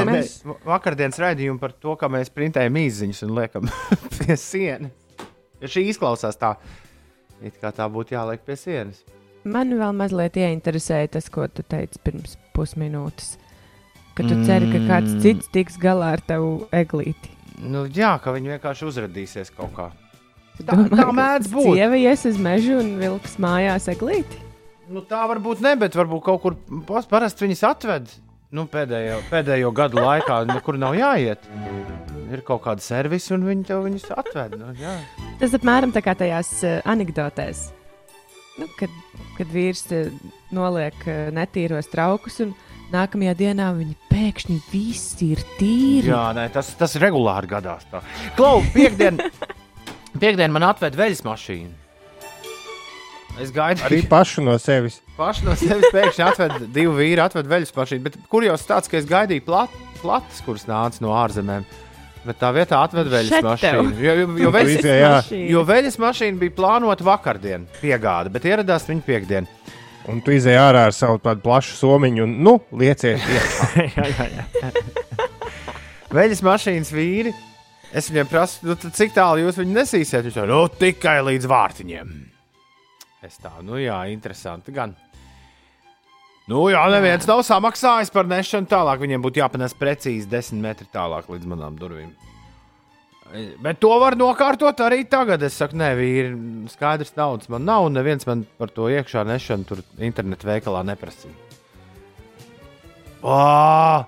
va- 0.48 0.56
vakardienas 0.72 1.18
raidījumu 1.20 1.60
par 1.60 1.72
to, 1.76 1.94
kā 2.00 2.08
mēs 2.08 2.30
printējam 2.32 2.78
īsiņus 2.80 3.22
un 3.26 3.34
liekam 3.36 3.68
pie 4.18 4.36
sienas. 4.40 4.92
Ja 5.60 5.68
šī 5.70 5.82
izklausās 5.92 6.36
tā, 6.40 6.54
it 7.44 7.58
kā 7.60 7.70
tā 7.76 7.86
būtu 7.92 8.16
jāliek 8.16 8.40
pie 8.44 8.56
sienas. 8.56 9.02
man 9.44 9.68
vēl 9.76 9.92
mazliet 9.96 10.36
ieinteresēja 10.40 11.10
tas, 11.18 11.28
ko 11.28 11.44
tu 11.48 11.62
teici 11.62 12.00
pirms 12.04 12.38
pusminūtes. 12.56 13.34
Ka 14.14 14.22
tu 14.22 14.32
mm. 14.36 14.44
ceri, 14.46 14.68
ka 14.72 14.80
kāds 14.88 15.12
Mm. 15.12 15.20
cits 15.20 15.48
tiks 15.52 15.76
galā 15.82 16.12
ar 16.16 16.20
tavu 16.24 16.66
eglīti. 16.72 17.28
Nu, 17.60 17.84
jā, 17.86 18.14
ka 18.22 18.32
viņi 18.32 18.54
vienkārši 18.56 18.86
uzrādīsies 18.88 19.50
kaut 19.56 19.72
kā. 19.76 19.90
Tā- 20.62 20.76
domā, 20.78 20.88
tā 21.02 21.06
mēdz 21.12 21.48
būt. 21.52 21.74
Sieva 21.74 21.98
ies 21.98 22.24
uz 22.30 22.36
mežu 22.38 22.78
un 22.80 22.92
vilks 23.00 23.36
mājās 23.42 23.88
eglīti. 23.92 24.38
Nu, 24.88 25.02
tā 25.02 25.24
varbūt 25.28 25.60
ne, 25.64 25.74
bet 25.80 25.96
varbūt 25.98 26.22
kaut 26.24 26.42
kur 26.44 26.56
parasti 27.10 27.44
viņas 27.46 27.62
atved. 27.72 28.08
Nu, 28.54 28.68
pēdējo, 28.70 29.16
pēdējo 29.32 29.70
gadu 29.75 29.99
laikā 29.99 30.44
nekur 30.46 30.76
nav 30.78 30.94
jāiet. 30.94 31.42
Ir 32.30 32.42
kaut 32.46 32.62
kāda 32.66 32.84
servisa, 32.84 33.32
un 33.34 33.49
viņi 33.49 33.66
tev 33.66 33.82
viņus 33.82 34.12
atved. 34.14 34.54
Nu, 34.61 34.70
jā. 34.78 34.92
Tas 35.40 35.56
apmēram 35.58 35.90
tā 35.94 36.02
kā 36.04 36.14
tajās 36.18 36.52
uh, 36.62 36.76
anekdotēs. 36.87 37.66
Nu, 38.61 38.68
kad, 38.78 38.94
kad 39.40 39.50
vīrs 39.50 39.82
uh, 39.90 40.14
noliek 40.54 40.94
uh, 41.02 41.32
netīros 41.34 41.90
traukus, 41.90 42.38
un 42.46 42.54
nākamajā 42.94 43.34
dienā 43.42 43.73
viņi 43.75 43.99
pēkšņi 44.12 44.58
visi 44.70 45.32
ir 45.34 45.42
tīri. 45.58 46.12
Jā, 46.12 46.28
nē, 46.38 46.46
tas, 46.54 46.70
tas 46.78 46.94
regulāri 47.02 47.50
gadās. 47.56 47.88
Tā. 47.90 48.04
Klau, 48.38 48.61
piekdien, 48.76 49.18
piekdien 50.23 50.54
man 50.54 50.70
atved 50.70 50.94
veļas 51.00 51.26
mašīnu. 51.26 51.83
Es 53.42 53.50
gaidu, 53.50 53.82
Arī 53.86 54.02
pašu 54.14 54.44
no 54.46 54.54
sevis. 54.62 55.00
paši 55.18 55.44
no 55.48 55.54
sevis 55.58 55.88
pēkšņi 55.94 56.22
atved 56.28 56.52
divu 56.74 56.92
vīru, 57.00 57.22
atved 57.24 57.48
veļas 57.50 57.72
mašīnu. 57.74 58.04
Bet 58.06 58.18
kur 58.30 58.44
jau 58.46 58.54
tāds, 58.60 58.90
ka 58.90 59.00
es 59.00 59.08
gaidīju 59.10 59.42
plat, 59.46 59.72
platas, 60.02 60.38
kuras 60.46 60.68
nāca 60.70 61.02
no 61.02 61.14
ārzemēm. 61.18 61.64
Bet 62.24 62.38
tā 62.40 62.52
vietā 62.56 62.78
atved 62.86 63.10
veļas 63.12 63.32
Šet 63.34 63.42
tev. 63.42 63.80
mašīnu. 63.82 63.98
Jo, 64.00 64.12
jo, 64.20 64.26
jo, 64.38 64.50
Tu 64.50 64.52
veļas, 64.54 64.86
jā. 64.86 65.08
Mašīna. 65.16 65.48
jo 65.52 65.64
veļas 65.68 65.98
mašīna 66.00 66.40
bija 66.40 66.54
plānota 66.56 67.04
vakardien, 67.04 67.66
piegāda, 67.82 68.30
bet 68.32 68.46
ieradās 68.48 68.86
viņa 68.88 69.04
piekdien. 69.04 69.48
Un 70.08 70.20
tu 70.24 70.32
izēji 70.36 70.60
ārā 70.60 70.86
ar 70.88 70.92
savu 70.96 71.18
tādu 71.24 71.40
plašu 71.44 71.74
somiņu 71.78 72.24
un, 72.24 72.32
nu, 72.44 72.54
lieciet, 72.76 73.20
iet. 73.34 73.58
jā, 73.96 74.06
jā, 74.14 74.28
jā. 74.38 74.72
Veļas 76.14 76.42
mašīnas 76.46 76.92
vīri. 76.94 77.32
Es 77.94 78.08
viņiem 78.10 78.26
prasu, 78.30 78.66
nu, 78.66 78.74
cik 78.90 79.12
tālu 79.14 79.44
jūs 79.44 79.58
viņu 79.60 79.74
nesīsiet. 79.76 80.24
Viņš 80.26 80.34
teica, 80.38 80.48
nu, 80.50 80.64
tikai 80.80 81.18
līdz 81.28 81.46
vārtiņiem. 81.50 82.08
Es 83.25 83.38
tā, 83.40 83.52
nu, 83.64 83.78
jā, 83.81 83.97
interesanti. 84.12 84.73
Gan. 84.75 84.93
Nu, 86.50 86.66
jā, 86.69 86.83
neviens 86.93 87.25
nav 87.28 87.40
samaksājis 87.47 88.12
par 88.12 88.28
nešanu 88.28 88.69
tālāk. 88.69 89.00
Viņiem 89.00 89.23
būtu 89.25 89.40
jāpanes 89.40 89.76
precīzi 89.78 90.28
desmit 90.28 90.61
metri 90.66 90.88
tālāk 90.93 91.31
līdz 91.33 91.49
manām 91.49 91.78
durvīm. 91.81 92.12
Bet 93.64 93.81
to 93.83 93.90
var 93.99 94.14
nokārtot 94.21 94.78
arī 94.85 95.07
tagad. 95.11 95.43
Es 95.43 95.57
saku, 95.59 95.78
nē, 95.81 95.95
vīri, 95.99 96.35
skaidrs, 96.71 97.14
naudas 97.16 97.49
man 97.50 97.64
nav, 97.66 97.88
un 97.88 97.97
neviens 97.97 98.28
man 98.28 98.45
par 98.61 98.71
to 98.71 98.90
iekšā 98.93 99.25
nešanu 99.26 99.66
tur 99.71 99.81
internetu 99.99 100.50
veikalā 100.50 100.85
neprasīja. 100.87 101.33
Ā! 103.25 104.04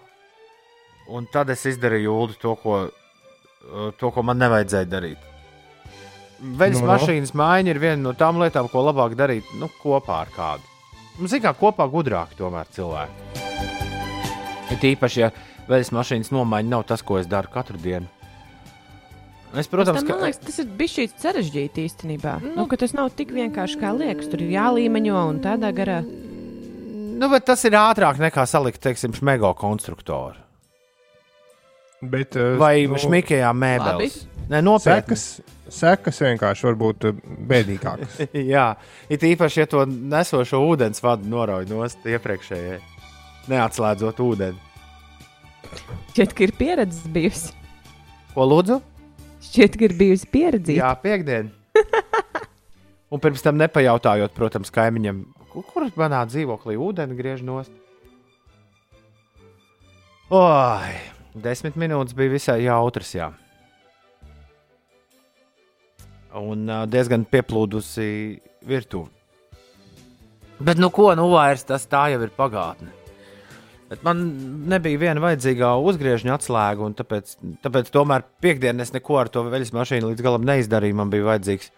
Un 1.17 1.27
tad 1.33 1.51
es 1.55 1.65
izdarīju 1.71 2.11
jūlu 2.11 2.37
to, 2.43 2.53
ko, 2.61 2.79
to, 3.97 4.13
ko 4.13 4.27
man 4.27 4.39
nevajadzēja 4.43 4.91
darīt. 4.93 5.33
Veļas 6.41 6.81
Nu, 6.81 6.85
no, 6.85 6.93
no. 6.93 6.95
mašīnas 6.95 7.33
maiņa 7.37 7.73
ir 7.73 7.81
viena 7.81 8.01
no 8.03 8.13
tām 8.17 8.41
lietām, 8.43 8.69
ko 8.69 8.85
labāk 8.85 9.17
darīt 9.17 9.49
nu, 9.61 9.71
kopā 9.83 10.21
ar 10.27 10.33
kādu. 10.35 10.67
Mums 11.17 11.33
ir 11.33 11.41
kā 11.45 11.55
kopā 11.57 11.87
gudrāk 11.89 12.35
tomēr 12.37 12.69
cilvēki. 12.77 13.45
Ir 14.75 14.85
īpaši, 14.93 15.23
ja 15.23 15.31
veļas 15.71 15.93
mašīnas 15.97 16.33
nomaiņa 16.35 16.73
nav 16.75 16.85
tas, 16.91 17.05
ko 17.07 17.17
es 17.21 17.31
daru 17.31 17.49
katru 17.53 17.81
dienu. 17.81 18.11
Es, 19.57 19.71
protams, 19.71 20.03
Protams, 20.03 20.09
man 20.11 20.25
liekas, 20.27 20.41
tas 20.45 20.59
ir 20.61 20.73
bijis 20.77 20.97
šī 20.99 21.05
sarežģīti 21.23 21.85
īstenībā. 21.89 22.39
Nu, 22.43 22.55
nu, 22.59 22.65
ka 22.69 22.77
tas 22.83 22.93
nav 22.93 23.13
tik 23.17 23.31
vienkārši 23.33 23.79
kā 23.81 23.95
liekas. 23.97 24.29
Tur 24.29 24.43
ir 24.45 24.53
jālīmeņo 24.59 25.21
un 25.31 25.39
tādā 25.45 25.71
garā. 25.73 26.03
nu, 26.05 27.31
bet 27.33 27.47
tas 27.49 27.65
ir 27.65 27.79
ātrāk 27.79 28.21
nekā 28.21 28.45
salikt, 28.45 28.83
teiksim, 28.85 29.17
smego 29.17 29.55
konstruktoru 29.57 30.46
Bet, 32.13 32.37
uh, 32.39 32.55
vai 32.61 32.87
nu, 32.89 32.99
šmikajā 33.01 33.51
mēbeles. 33.57 34.23
Nē, 34.47 34.61
nopietni. 34.63 35.17
sekas, 35.17 35.23
sekas 35.75 36.21
vienkārši 36.23 36.67
var 36.69 36.77
būt 36.79 37.07
uh, 37.11 37.17
bēdīgākas. 37.51 38.21
Jā, 38.55 38.67
it 39.11 39.25
īpaši, 39.27 39.63
ja 39.65 39.67
to 39.71 39.83
nesošo 39.89 40.61
ūdens 40.69 41.03
vadu 41.03 41.27
norauj 41.33 41.67
nost 41.71 42.07
iepriekšējai, 42.07 42.79
neatslēdzot 43.51 44.23
ūdeni. 44.23 44.63
Šķiet, 46.13 46.35
ka 46.37 46.47
ir 46.47 46.53
pieredze 46.57 47.11
bijusi. 47.11 47.51
Ko 48.37 48.47
lūdzu? 48.47 48.79
Šķiet, 49.49 49.75
ka 49.81 49.89
ir 49.89 49.97
bijusi 49.99 50.29
pieredze. 50.31 50.77
Jā, 50.79 50.93
piekdien. 51.03 51.51
Un 53.13 53.23
pirms 53.23 53.43
tam 53.45 53.59
nepajautājot, 53.59 54.33
protams, 54.35 54.71
kaimiņam, 54.75 55.25
ku- 55.53 55.65
kur 55.67 55.89
manā 55.99 56.23
dzīvoklī 56.31 56.79
ūdeni 56.87 57.19
griež 57.19 57.43
nost. 57.47 57.75
Oi, 60.31 60.95
desmit 61.43 61.77
minūtes 61.79 62.17
bija 62.17 62.33
visai 62.33 62.61
jautras, 62.65 63.13
jā. 63.17 63.31
Un 66.37 66.69
ā, 66.69 66.83
diezgan 66.91 67.25
pieplūdusi 67.29 68.09
virtuve. 68.69 69.13
Bet, 70.57 70.81
nu, 70.81 70.89
ko 70.93 71.11
nu 71.17 71.29
vairs 71.33 71.67
tas 71.69 71.85
tā 71.89 72.07
jau 72.13 72.23
ir 72.25 72.33
pagātne. 72.37 72.93
Bet 73.87 74.03
man 74.03 74.23
nebija 74.67 74.99
viena 74.99 75.23
vajadzīgā 75.23 75.69
uzgriežņa 75.87 76.33
atslēga, 76.35 76.83
un 76.89 76.97
tāpēc, 76.99 77.37
tāpēc 77.63 77.93
tomēr 77.95 78.25
piekdienā 78.43 78.83
es 78.83 78.91
neko 78.95 79.21
ar 79.21 79.31
to 79.31 79.45
veļas 79.47 79.71
mašīnu 79.77 80.11
līdz 80.11 80.25
galam 80.27 80.49
neizdarīju. 80.49 80.97
Man 80.99 81.13
bija 81.13 81.29
vajadzīgs, 81.29 81.71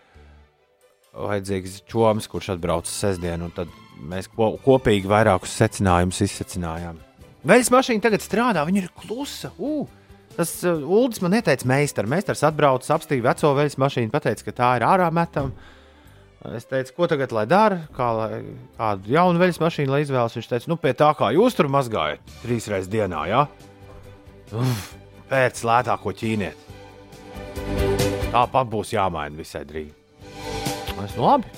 vajadzīgs 1.18 1.82
čoms, 1.90 2.30
kurš 2.32 2.54
atbrauca 2.54 2.88
sestdien, 2.88 3.44
un 3.44 3.52
tad 3.52 3.74
mēs 3.98 4.30
ko, 4.32 4.54
kopīgi 4.64 5.10
vairākus 5.10 5.58
secinājumus 5.58 6.22
izsecinājām. 6.24 7.02
Veļas 7.46 7.70
mašīna 7.70 8.02
tagad 8.02 8.24
strādā, 8.24 8.64
viņa 8.66 8.82
ir 8.82 8.92
klusa. 8.98 9.52
Uh! 9.58 9.86
Tas 10.38 10.52
uh, 10.66 10.78
Uldis 10.86 11.22
man 11.22 11.34
ieteica 11.34 11.66
meistaru. 11.66 12.10
Meistars 12.10 12.44
atbrauca, 12.46 12.92
apstīja 12.94 13.24
veco 13.24 13.50
veļas 13.58 13.78
mašīnu, 13.82 14.12
pateica, 14.14 14.46
ka 14.46 14.54
tā 14.54 14.70
ir 14.78 14.86
ārā 14.86 15.08
metama. 15.14 15.74
Es 16.54 16.68
teicu, 16.70 16.92
ko 16.94 17.08
tagad 17.10 17.32
lai 17.34 17.42
dara, 17.50 17.80
kā 17.96 18.08
lai, 18.14 18.28
kādu 18.78 19.10
jaunu 19.10 19.42
veļas 19.42 19.58
mašīnu 19.58 19.90
lai 19.90 20.04
izvēlas. 20.04 20.36
Viņš 20.38 20.50
teica, 20.52 20.70
nu, 20.70 20.78
pie 20.78 20.94
tā 20.98 21.10
kā 21.18 21.32
jūs 21.34 21.58
tur 21.58 21.66
mazgājat 21.74 22.22
trīs 22.44 22.68
reizes 22.70 22.90
dienā, 22.92 23.24
ja? 23.26 23.42
Uf, 24.54 24.84
pēc 25.30 25.64
lētāko 25.66 26.14
ķīnieti. 26.14 26.76
Tāpat 28.28 28.70
būs 28.70 28.94
jāmaina 28.94 29.34
visai 29.34 29.64
drīz. 29.66 29.90
Es 31.02 31.18
nu 31.18 31.26
labi. 31.26 31.50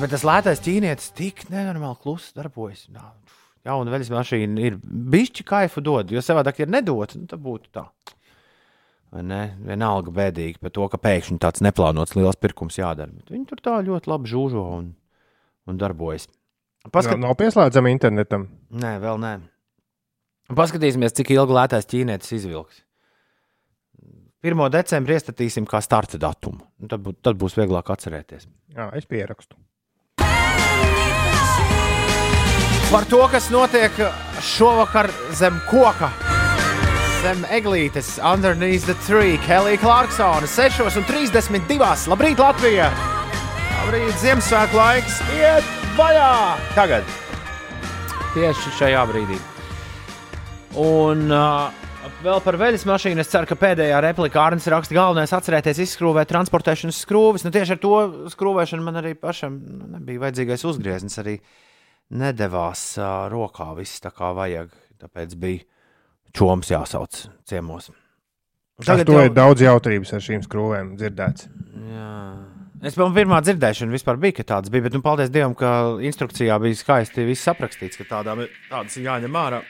Bet 0.00 0.12
tas 0.12 0.24
lētais 0.24 0.60
ķīnietis 0.64 1.10
tik 1.16 1.46
nenormāli 1.48 1.98
klusi 2.04 2.32
darbojas. 2.36 2.86
Nā, 2.92 3.08
Jauna 3.68 3.92
veļas 3.92 4.10
mašīna 4.14 4.62
ir 4.64 4.78
bišķi 4.80 5.44
kaifu 5.48 5.82
dod, 5.84 6.12
jo 6.14 6.22
savādāk 6.24 6.62
ir 6.62 6.72
nedot, 6.72 7.12
nu, 7.18 7.28
tad 7.28 7.42
būtu 7.44 7.68
tā. 7.76 7.84
Vai 9.10 9.24
ne? 9.26 9.40
Vienalga 9.66 10.12
bēdīgi 10.14 10.60
par 10.62 10.72
to, 10.72 10.86
ka 10.88 11.00
pēkšņi 11.02 11.40
tāds 11.42 11.62
neplānots 11.66 12.14
liels 12.16 12.38
pirkums 12.40 12.78
jādara. 12.78 13.10
Bet 13.10 13.32
viņi 13.34 13.48
tur 13.50 13.60
tā 13.60 13.80
ļoti 13.84 14.10
labi 14.12 14.30
žūžo 14.30 14.66
un, 14.78 14.92
un 15.66 15.80
darbojas. 15.80 16.28
Paskat... 16.86 16.92
Paskat... 16.94 17.18
Nav 17.20 17.34
pieslēdzama 17.40 17.90
internetam. 17.92 18.46
Nē, 18.70 18.94
vēl 19.02 19.18
nē. 19.20 19.32
Paskatīsimies, 20.56 21.14
cik 21.18 21.34
ilgi 21.34 21.56
lētais 21.58 21.90
ķīnietis 21.90 22.38
izvilks. 22.38 22.84
1. 24.40 24.62
decembrī 24.72 25.18
iestatīsim 25.18 25.66
kā 25.68 25.82
starta 25.84 26.16
datumu. 26.20 26.62
Nu, 26.80 26.88
Tad, 26.88 27.02
bū, 27.04 27.12
tad 27.20 27.36
būs 27.40 27.58
vieglāk 27.58 27.90
atcerēties. 27.92 28.48
Jā, 28.72 28.88
es 28.96 29.04
pierakstu. 29.10 29.58
Par 32.90 33.04
to, 33.06 33.20
kas 33.30 33.44
notiek 33.54 33.94
šovakar 34.42 35.06
zem 35.38 35.60
koka, 35.70 36.08
zem 37.22 37.44
eglītes, 37.46 38.16
underneath 38.18 38.88
the 38.88 38.96
tree, 39.06 39.36
Kelija 39.46 39.78
Clarksona, 39.78 40.48
6,32. 40.50 42.08
Labrīt, 42.10 42.42
Latvija! 42.42 42.88
Labrīt, 43.76 44.16
Ziemassvētku 44.24 44.80
laiks! 44.80 45.20
Iet 45.36 45.70
vaļā! 45.94 46.32
Tagad! 46.74 47.14
Tieši 48.34 48.74
šajā 48.80 49.06
brīdī. 49.12 49.38
Un 50.82 51.24
uh, 51.30 51.70
vēl 52.26 52.42
par 52.42 52.58
veļas 52.58 52.88
mašīnu. 52.90 53.22
Es 53.22 53.30
ceru, 53.30 53.46
ka 53.46 53.62
pēdējā 53.68 54.02
replikā 54.02 54.48
Arnēs 54.48 54.66
raksta 54.74 54.98
galvenais 54.98 55.38
atcerēties 55.38 55.84
izskrūvēt 55.86 56.34
transportēšanas 56.34 57.02
skrūves. 57.06 57.46
Nu, 57.46 57.54
tieši 57.54 57.78
ar 57.78 57.82
to 57.86 57.96
skrūvēšanu 58.34 58.90
man 58.90 58.98
arī 58.98 59.14
pašam 59.14 59.62
nu, 59.62 59.94
nebija 59.94 60.26
vajadzīgais 60.26 60.66
uzgrieznis. 60.74 61.22
Arī 61.22 61.38
nedavās 62.10 62.84
uh, 62.98 63.26
rokā 63.32 63.70
viss 63.78 64.02
tā 64.02 64.12
kā 64.14 64.32
vajag. 64.36 64.72
Tāpēc 65.00 65.34
bija 65.40 65.64
čoms 66.36 66.70
jāsauc 66.70 67.24
ciemos. 67.48 67.90
Tagad 68.84 69.08
to 69.08 69.16
jau... 69.18 69.26
ir 69.28 69.34
daudz 69.36 69.62
jautrības 69.64 70.12
ar 70.16 70.24
šīm 70.24 70.44
skrūvēm 70.44 70.94
dzirdēts. 71.00 71.48
Jā. 71.90 72.12
Es 72.80 72.96
vēl 72.96 73.10
pirmā 73.12 73.42
dzirdēšana 73.44 73.92
vispār 73.92 74.16
bija, 74.20 74.38
ka 74.38 74.46
tāds 74.54 74.72
bija, 74.72 74.86
bet 74.86 74.94
nu, 74.96 75.02
paldies 75.04 75.28
Dievam, 75.32 75.52
ka 75.56 76.00
instrukcijā 76.04 76.56
bija 76.62 76.78
skaisti 76.78 77.26
viss 77.28 77.48
aprakstīts, 77.52 77.98
ka 78.00 78.06
tādām, 78.08 78.46
tādas 78.70 78.96
ir 78.96 79.04
jāņem 79.10 79.36
ārā. 79.36 79.60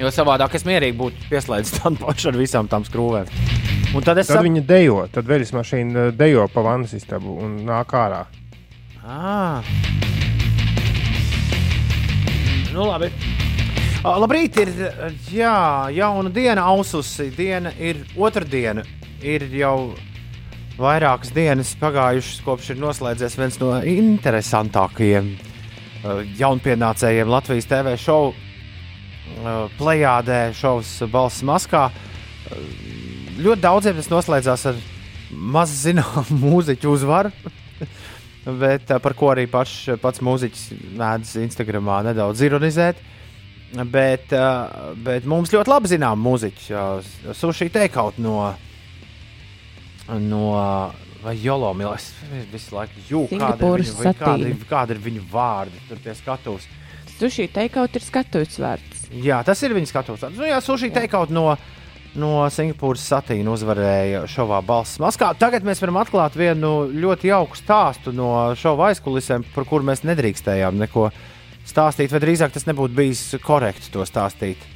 Jo 0.00 0.10
savādāk 0.10 0.56
es 0.58 0.64
mierīgi 0.66 0.96
būtu 0.98 1.28
pieslēdzis 1.30 1.76
tādu 1.84 2.00
pašu 2.02 2.32
ar 2.32 2.40
visām 2.40 2.70
tām 2.70 2.86
skrūvēm. 2.86 3.30
Un 3.94 4.02
tad 4.02 4.18
es 4.18 4.26
Tad 4.26 4.40
sap- 4.40 4.46
viņi 4.48 4.64
dejo, 4.66 5.04
tad 5.14 5.30
veļas 5.30 5.54
mašīna 5.54 6.08
dejo 6.18 6.48
pa 6.50 6.64
vannas 6.66 6.96
istabu 6.98 7.36
un 7.46 7.60
nāk 7.68 7.94
ārā. 7.94 8.24
Ah, 9.06 9.62
Nu, 12.74 12.88
labi. 12.90 13.06
Uh, 14.02 14.16
labrīt, 14.18 14.56
ir 14.58 14.70
jā, 15.30 15.58
jauna 15.94 16.30
diena, 16.34 16.64
aususi 16.72 17.28
diena, 17.36 17.70
ir 17.78 18.00
otrdiena. 18.18 18.82
Ir 19.22 19.44
jau 19.54 19.92
vairākas 20.74 21.30
dienas 21.36 21.70
pagājušas, 21.78 22.40
kopš 22.42 22.72
ir 22.74 22.80
noslēdzies 22.82 23.38
viens 23.38 23.60
no 23.62 23.70
interesantākajiem 23.78 25.30
uh, 25.36 26.24
jaunpienācējiem 26.40 27.30
Latvijas 27.30 27.70
TV 27.70 27.94
šovu. 27.94 28.34
Uh, 28.34 29.70
plējādē 29.78 30.40
šovs 30.58 30.96
balss 31.14 31.46
maskā. 31.46 31.86
Ļoti 33.38 33.62
daudziem 33.62 34.02
tas 34.02 34.10
noslēdzās 34.10 34.66
ar 34.72 34.82
maz 35.30 35.78
zināmu 35.86 36.40
mūziķu 36.48 36.98
uzvaru. 36.98 37.30
Bet 38.44 38.90
uh, 38.92 38.98
par 39.00 39.14
ko 39.16 39.30
arī 39.32 39.46
pats, 39.48 39.72
pats 40.02 40.20
mūziķis 40.24 40.64
mēdz 41.00 41.36
Instagramā 41.46 42.02
nedaudz 42.10 42.42
ironizēt. 42.44 43.00
Bet, 43.90 44.30
uh, 44.36 44.92
bet 45.02 45.24
mums 45.26 45.50
ļoti 45.54 45.72
labi 45.72 45.90
zinām 45.90 46.20
mūziķi. 46.22 46.68
Uh, 46.76 47.32
Sushi 47.34 47.70
takeout 47.74 48.20
no, 48.22 48.52
no 50.20 50.44
vai 51.24 51.34
Jolomila. 51.40 51.96
Es 51.96 52.12
visu 52.52 52.76
laiku 52.76 53.02
jūtu, 53.08 53.40
kāda, 53.40 53.70
ir 53.78 53.86
viņu- 53.88 54.16
kāda, 54.20 54.52
kāda 54.70 54.94
ir 54.94 55.00
viņu 55.08 55.24
vārdi. 55.32 55.80
Tur 55.88 56.02
pie 56.04 56.14
skatuves. 56.18 56.68
Sushi 57.16 57.48
teikaut 57.48 57.94
ir 57.96 58.04
skatuves 58.04 58.58
vērts. 58.60 59.08
Jā, 59.24 59.40
tas 59.46 59.60
ir 59.62 59.74
viņa 59.74 59.90
skatuves. 59.90 60.20
vārds. 60.20 60.36
Nu, 60.36 60.46
jā, 60.48 60.60
Sushi 60.62 60.90
takeout 60.94 61.30
no, 61.30 61.56
no 62.20 62.44
Singapūras 62.52 63.04
satīna 63.10 63.54
uzvarēja 63.54 64.24
šovā 64.30 64.60
balss 64.66 65.00
maskā. 65.02 65.32
Tagad 65.38 65.66
mēs 65.66 65.82
varam 65.82 66.00
atklāt 66.02 66.36
vienu 66.38 66.88
ļoti 66.90 67.30
jauku 67.30 67.58
stāstu 67.58 68.14
no 68.14 68.30
šova 68.58 68.92
aizkulisēm, 68.92 69.46
par 69.54 69.66
kuru 69.68 69.88
mēs 69.90 70.04
nedrīkstējām 70.06 70.78
neko 70.84 71.08
stāstīt, 71.64 72.12
vai 72.12 72.22
drīzāk 72.24 72.54
tas 72.54 72.68
nebūtu 72.68 72.96
bijis 72.96 73.26
korekti 73.44 73.92
to 73.94 74.06
stāstīt. 74.08 74.70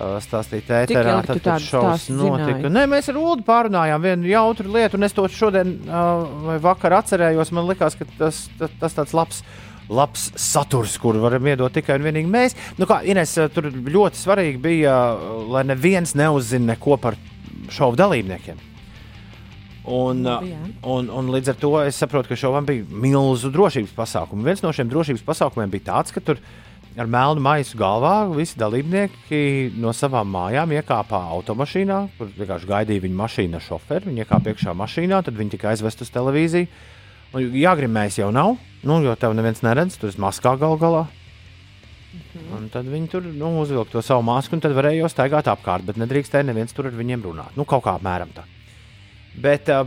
Uh, 0.00 0.16
Stāstīt 0.24 0.70
ēterā, 0.72 1.18
tad, 1.28 1.42
tādu 1.44 1.64
šovs 1.66 2.06
notika. 2.14 2.70
Nē, 2.72 2.86
mēs 2.88 3.10
ar 3.12 3.18
Ulu 3.20 3.42
pārunājām 3.44 4.00
vienu 4.00 4.30
jautru 4.30 4.70
lietu, 4.72 4.96
un 4.96 5.04
es 5.04 5.12
to 5.12 5.26
šodien 5.28 5.74
uh, 5.84 6.22
vai 6.46 6.56
vakar 6.62 6.94
atcerējos. 7.02 7.50
Man 7.52 7.68
liekas, 7.68 7.98
ka 8.00 8.06
tas, 8.16 8.46
tas, 8.56 8.72
tas 8.80 8.96
tāds 8.96 9.12
labs, 9.18 9.42
labs 9.90 10.30
saturs, 10.38 10.96
kuru 11.02 11.22
varam 11.24 11.50
iedot 11.50 11.74
tikai 11.74 11.98
un 11.98 12.06
vienīgi 12.06 12.30
mēs. 12.30 12.56
Nu, 12.78 12.88
kā 12.90 13.00
Ines, 13.08 13.34
uh, 13.40 13.50
tur 13.52 13.70
ļoti 13.70 14.20
svarīgi 14.20 14.62
bija, 14.62 14.96
uh, 15.14 15.44
lai 15.50 15.66
neviens 15.68 16.14
neuzzina 16.18 16.72
neko 16.74 16.98
par 17.02 17.18
šovu 17.70 17.98
dalībniekiem. 18.00 18.66
Un, 19.90 20.24
uh, 20.28 20.44
Jā. 20.44 20.58
un, 20.92 21.08
un 21.08 21.30
līdz 21.32 21.54
ar 21.54 21.60
to 21.60 21.70
es 21.82 21.98
saprotu, 21.98 22.30
ka 22.30 22.38
šovam 22.38 22.66
bija 22.68 22.84
milzu 22.90 23.50
drošības 23.52 23.94
pasākumu. 23.96 24.44
Viens 24.46 24.62
no 24.62 24.72
šiem 24.76 24.90
drošības 24.92 25.24
pasākumiem 25.26 25.72
bija 25.72 25.88
tāds, 25.90 26.14
ka 26.14 26.22
tur 26.24 26.40
ar 26.98 27.08
melnu 27.10 27.42
maisu 27.42 27.78
galvā 27.78 28.14
visi 28.34 28.58
dalībnieki 28.60 29.72
no 29.80 29.94
savām 29.96 30.30
mājām 30.34 30.74
iekāpā 30.76 31.20
automašīnā, 31.36 32.00
kur 32.18 32.32
vienkārši 32.36 32.70
gaidīja 32.70 33.04
viņa 33.06 33.20
mašīna 33.22 33.60
šoferi. 33.64 34.10
Viņi 34.10 34.24
iekāpa 34.24 34.52
iekšā 34.52 34.74
mašīnā, 34.76 35.22
tad 35.26 35.38
viņi 35.38 35.56
tika 35.56 35.70
aizvest 35.72 36.04
uz 36.04 36.12
televīziju. 36.14 36.68
Un 37.30 37.54
jāgrimējas 37.54 38.18
jau 38.18 38.30
nav, 38.34 38.56
nu, 38.82 39.00
jo 39.04 39.14
tev 39.18 39.34
neviens 39.38 39.62
neredz, 39.62 39.98
tur 40.00 40.10
ir 40.10 40.22
maskā 40.22 40.56
gal 40.58 40.78
galā. 40.80 41.06
Un 42.54 42.66
tad 42.72 42.88
viņi 42.90 43.10
tur 43.10 43.26
nu, 43.26 43.52
uzvilka 43.62 43.92
to 43.92 44.02
savu 44.02 44.24
masku, 44.26 44.56
un 44.56 44.62
tad 44.64 44.74
varēja 44.74 45.04
jau 45.04 45.10
staigāt 45.12 45.50
apkārt, 45.50 45.86
bet 45.86 46.00
nedrīkstēja 46.00 46.48
neviens 46.48 46.74
tur 46.74 46.90
ar 46.90 46.96
viņiem 46.98 47.22
runāt. 47.26 47.54
Nu, 47.58 47.66
kaut 47.68 47.84
kā 47.86 47.94
apmēram 47.98 48.32
tā. 48.34 48.46
Bet 49.40 49.70
uh, 49.70 49.86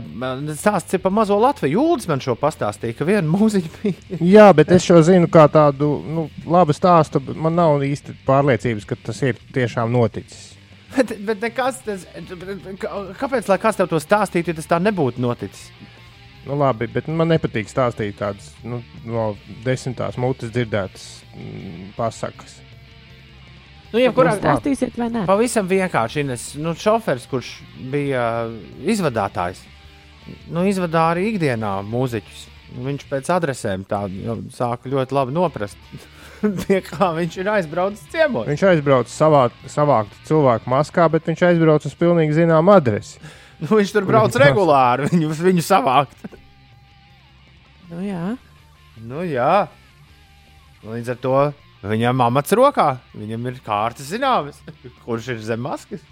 stāsts 0.56 0.96
ir 0.96 1.02
par 1.04 1.12
mazo 1.12 1.36
Latviju. 1.36 1.76
Jūlis 1.76 2.08
man 2.08 2.22
šo 2.24 2.32
pastāstīja, 2.40 2.96
ka 2.96 3.04
viena 3.04 3.28
mūziķa 3.28 3.72
bija. 3.82 4.18
Jā, 4.34 4.46
bet 4.56 4.72
es 4.72 4.86
šo 4.88 5.02
zinu 5.04 5.28
kā 5.32 5.44
tādu 5.52 5.98
nu, 6.08 6.26
labu 6.48 6.72
stāstu. 6.76 7.20
Man 7.36 7.58
nav 7.60 7.84
īsti 7.84 8.16
pārliecības, 8.24 8.88
ka 8.88 8.98
tas 9.10 9.20
ir 9.26 9.40
tiešām 9.52 9.92
noticis. 9.92 10.54
Bet, 10.94 11.12
bet 11.26 11.42
nekas, 11.42 11.82
tas, 11.84 12.06
kāpēc 13.20 13.50
lai 13.50 13.58
kāds 13.60 13.80
tev 13.80 13.90
to 13.90 14.00
stāstītu, 14.00 14.52
ja 14.52 14.60
tas 14.60 14.70
tā 14.70 14.78
nebūtu 14.80 15.20
noticis? 15.20 15.68
Nu, 16.44 16.58
labi, 16.60 16.88
bet 16.92 17.08
man 17.08 17.30
nepatīk 17.32 17.70
stāstīt 17.70 18.18
tādas 18.20 18.50
nu, 18.68 18.82
no 19.08 19.30
desmitās 19.64 20.18
mutes 20.20 20.52
dzirdētas 20.52 21.06
mm, 21.32 21.92
pasakas. 21.96 22.58
Nu, 23.94 24.00
jebkurā 24.02 24.34
Jūs 24.34 24.42
stāstīsiet, 24.42 24.96
vai 24.98 25.06
nē? 25.14 25.22
Pavisam 25.28 25.68
vienkārši. 25.70 26.24
Ines, 26.24 26.48
nu, 26.60 26.74
šofers, 26.76 27.28
kurš 27.30 27.52
bija 27.92 28.24
izvadātājs, 28.90 29.62
nu, 30.50 30.66
izvadā 30.68 31.06
arī 31.12 31.30
ikdienā 31.30 31.76
mūziķus. 31.86 32.42
Viņš 32.84 33.04
pēc 33.06 33.30
adresēm 33.30 33.84
tā 33.86 34.02
jau 34.10 34.36
sāka 34.52 34.90
ļoti 34.90 35.14
labi 35.14 35.36
noprast, 35.36 35.78
pie 36.64 36.80
kā 36.84 37.12
viņš 37.14 37.38
ir 37.38 37.52
aizbraucis 37.54 38.10
ciemos. 38.12 38.48
Viņš 38.50 38.66
aizbrauca 38.72 39.14
savā, 39.14 39.46
savākt 39.70 40.18
cilvēku 40.28 40.74
maskā, 40.74 41.06
bet 41.12 41.30
viņš 41.30 41.46
aizbrauca 41.52 41.88
uz 41.88 41.96
pilnīgi 42.02 42.36
zināmu 42.42 42.74
adresi. 42.74 43.22
Nu, 43.64 43.74
viņš 43.80 43.92
tur 43.96 44.06
brauc 44.08 44.36
regulāri, 44.40 45.08
viņu, 45.12 45.32
viņu 45.40 45.64
savākt. 45.64 46.24
Nu, 47.90 48.00
jā. 48.04 48.34
Nu, 49.04 49.24
jā. 49.26 49.66
Līdz 50.84 51.14
ar 51.14 51.20
to 51.20 51.36
viņam 51.84 52.24
amats 52.26 52.52
rokā, 52.56 52.88
viņam 53.16 53.46
ir 53.50 53.62
kārtas 53.64 54.10
zināmas, 54.12 54.60
kurš 55.04 55.34
ir 55.34 55.40
zem 55.44 55.64
maskas. 55.64 56.04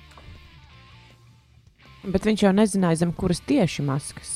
Bet 2.03 2.25
viņš 2.27 2.49
jau 2.49 2.55
nezināja, 2.57 3.05
zem 3.05 3.13
kuras 3.15 3.39
tieši 3.47 3.85
maskas. 3.87 4.33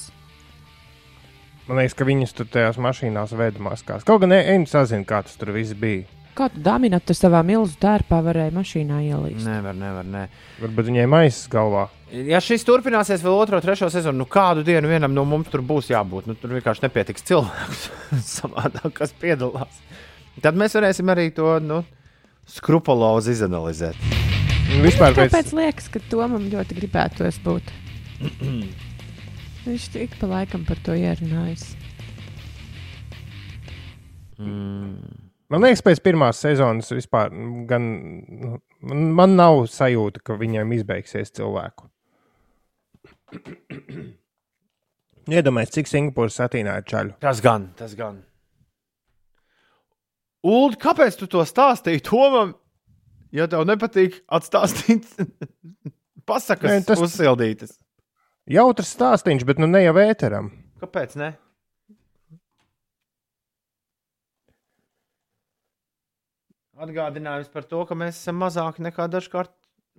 Man 1.67 1.81
liekas, 1.81 1.97
ka 1.99 2.07
viņas 2.07 2.35
tur 2.39 2.47
tajās 2.47 2.77
mašīnās 2.79 3.33
veda 3.35 3.63
maskās. 3.65 4.05
Kaut 4.07 4.23
gan 4.23 4.37
Eņģis 4.37 4.71
sazina, 4.77 5.07
kā 5.09 5.25
tas 5.27 5.35
tur 5.41 5.51
viss 5.57 5.75
bija. 5.75 6.05
Kā 6.37 6.47
tu 6.53 6.61
daminat, 6.63 7.03
tu 7.09 7.17
savā 7.17 7.41
milzu 7.47 7.75
tērpā 7.83 8.21
varēji 8.23 8.55
mašīnā 8.55 9.01
ielīst? 9.09 9.43
Nevar, 9.49 9.75
nevar, 9.75 10.07
ne. 10.07 10.27
Varbūt 10.61 10.93
viņai 10.93 11.07
maisas 11.11 11.49
galvā. 11.51 11.89
Ja 12.15 12.39
šis 12.39 12.63
turpināsies 12.63 13.23
vēl 13.25 13.35
otro, 13.35 13.59
trešo 13.63 13.89
sezonu, 13.91 14.21
nu 14.23 14.27
kādu 14.31 14.63
dienu 14.67 14.87
vienam 14.87 15.15
no 15.15 15.25
mums 15.27 15.49
tur 15.51 15.65
būs 15.67 15.89
jābūt. 15.91 16.29
Nu, 16.31 16.37
tur 16.39 16.53
vienkārši 16.55 16.85
nepietiks 16.85 17.27
cilvēku 17.27 18.21
savādāk, 18.37 18.93
kas 19.01 19.15
piedalās. 19.19 19.81
Tad 20.43 20.59
mēs 20.59 20.77
varēsim 20.79 21.11
arī 21.11 21.33
to 21.35 21.57
nu, 21.65 21.81
skrupulozi 22.47 23.35
izanalizēt. 23.35 23.99
Vispār 24.85 25.17
pēc, 25.17 25.33
Kāpēc 25.33 25.51
liekas, 25.57 25.89
ka 25.91 26.03
Tomam 26.11 26.47
ļoti 26.53 26.77
gribētos 26.79 27.41
būt? 27.43 27.75
Viņš 29.67 29.89
tik 29.97 30.15
pa 30.21 30.31
laikam 30.31 30.63
par 30.69 30.79
to 30.87 30.95
ierunājis. 30.95 31.73
man 35.51 35.65
liekas, 35.65 35.83
pēc 35.87 36.03
pirmās 36.05 36.39
sezonas 36.45 36.93
vispār 36.93 37.33
mm, 37.33 37.67
gan, 37.71 37.91
nu, 38.43 38.59
man, 38.85 39.05
man 39.17 39.37
nav 39.39 39.65
sajūta, 39.73 40.23
ka 40.23 40.39
viņiem 40.39 40.75
izbeigsies 40.77 41.35
cilvēku. 41.35 41.89
Iedomājieties, 45.27 45.75
cik 45.75 45.89
Singapūras 45.91 46.37
satīnā 46.39 46.77
ir 46.81 46.85
čaļu. 46.87 47.17
Tas 47.23 47.41
gan, 47.43 47.71
tas 47.79 47.97
gan. 47.99 48.21
Ulu, 50.47 50.77
kāpēc 50.79 51.17
tu 51.19 51.27
to 51.31 51.43
stāstīji 51.49 52.05
Tomam? 52.07 52.53
Ja 53.35 53.49
tev 53.51 53.65
nepatīk 53.67 54.21
atstāstīt 54.33 55.09
pasakas, 56.31 56.71
Nē, 56.71 56.79
tas- 56.87 57.01
tas... 57.01 57.03
uzsildītas. 57.09 57.75
Jautrs 58.47 58.93
stāstīns, 58.95 59.43
bet 59.43 59.59
nu 59.59 59.67
ne 59.67 59.81
jau 59.83 59.97
ēteram. 59.99 60.53
Kāpēc 60.79 61.17
ne? 61.19 61.33
Atgādinājums 66.77 67.49
par 67.53 67.65
to, 67.71 67.83
ka 67.89 67.97
mēs 67.97 68.19
esam 68.21 68.37
mazāki 68.43 68.85
nekā 68.85 69.07
dažkārt 69.13 69.53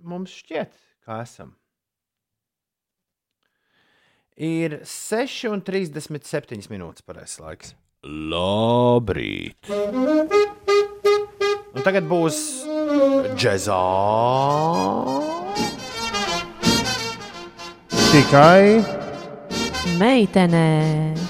mums 0.06 0.34
šķiet, 0.42 0.74
ka 1.06 1.20
esam. 1.24 1.54
Ir 4.38 4.76
6,37 4.86 6.68
minūtes 6.70 7.02
pareizais 7.02 7.40
laiks. 7.42 7.72
Labrīt! 8.06 9.66
Un 11.74 11.82
tagad 11.82 12.06
būs 12.06 12.38
džeksa. 13.34 13.80
Tikai 18.12 18.78
Meitenēs! 19.98 21.26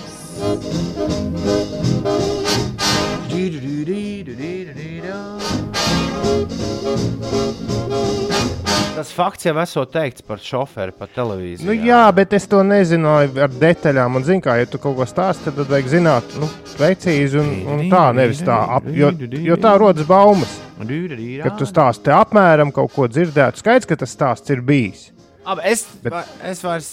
Tas 8.99 9.13
fakts 9.15 9.47
jau 9.47 9.53
esot 9.63 9.93
teikts 9.95 10.25
par 10.27 10.41
šoferi 10.43 10.91
pa 10.91 11.07
televīziju. 11.07 11.69
Nu, 11.69 11.75
jā, 11.87 12.01
bet 12.17 12.33
es 12.35 12.49
to 12.51 12.65
nezināju 12.67 13.37
ar 13.45 13.53
detaļām. 13.61 14.17
Un, 14.19 14.25
zin, 14.27 14.41
kā, 14.43 14.57
ja 14.59 14.67
tu 14.67 14.81
kaut 14.83 14.97
ko 14.99 15.07
stāsti, 15.07 15.53
tad 15.55 15.71
vajag 15.71 15.91
zināt 15.93 16.33
nu, 16.43 16.49
precīzi 16.73 17.39
un, 17.39 17.53
un 17.77 17.85
tā, 17.93 18.09
nevis 18.19 18.41
tā. 18.43 18.57
Ap, 18.75 18.89
jo, 18.91 19.13
jo 19.47 19.59
tā 19.63 19.77
rodas 19.79 20.09
baumas, 20.09 20.57
ka 20.83 21.53
tu 21.61 21.69
stāsti 21.71 22.11
apmēram 22.11 22.75
kaut 22.75 22.91
ko 22.97 23.07
dzirdētu. 23.07 23.63
Skaidrs, 23.63 23.87
ka 23.87 24.01
tas 24.03 24.17
stāsts 24.19 24.51
ir 24.51 24.65
bijis. 24.67 25.13
Ab, 25.47 25.63
es, 25.63 25.87
Bet- 26.03 26.35
es 26.51 26.65
vairs. 26.67 26.91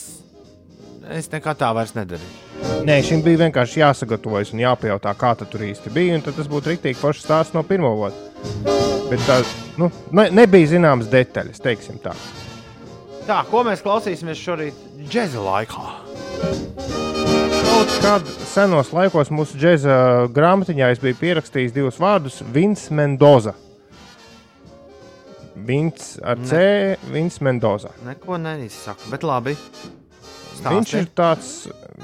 Es 1.09 1.27
nekā 1.33 1.57
tā 1.57 1.71
vairs 1.73 1.97
nedaru. 1.97 2.29
Nē, 2.85 2.99
šim 3.05 3.25
bija 3.25 3.47
vienkārši 3.47 3.81
jāsagatavojas 3.81 4.53
un 4.53 4.61
jāpajautā, 4.61 5.17
kā 5.17 5.33
tas 5.37 5.49
tur 5.49 5.65
īsti 5.65 5.93
bija. 5.93 6.21
un 6.21 6.23
Tad 6.25 6.37
tas 6.37 6.49
būtu 6.49 6.75
rīktīgi 6.75 7.01
foršs 7.01 7.25
stāsts 7.25 7.57
no 7.57 7.65
pirmā 7.65 7.89
vārda. 7.97 8.34
Bet 9.09 9.21
tā 9.27 9.39
nu, 9.79 9.91
ne, 10.15 10.29
nebija 10.33 10.71
zināmas 10.75 11.09
detaļas, 11.11 11.61
teiksim 11.63 11.99
tā. 12.03 12.15
Tā, 13.25 13.39
ko 13.49 13.63
mēs 13.65 13.81
klausīsimies 13.85 14.37
šorīt 14.37 14.81
džēza 15.09 15.41
laikā? 15.41 15.85
Kaut 17.65 17.93
kad 18.03 18.27
senos 18.47 18.91
laikos 18.95 19.31
mūsu 19.33 19.57
džēza 19.59 19.95
grāmatiņā 20.35 20.91
es 20.93 21.01
biju 21.01 21.17
pierakstījis 21.19 21.73
divus 21.75 21.97
vārdus- 22.01 22.41
Vins 22.55 22.89
Mendoza. 22.89 23.55
Vins 25.55 26.19
ar 26.23 26.37
C, 26.45 26.59
Vins 27.11 27.41
Mendoza. 27.41 27.89
Neko 28.05 28.37
neizsaku, 28.37 29.09
bet 29.11 29.23
labi. 29.23 29.55
Stāsti. 30.55 30.71
Viņš 30.71 30.93
ir 30.99 31.07
tāds 31.15 31.49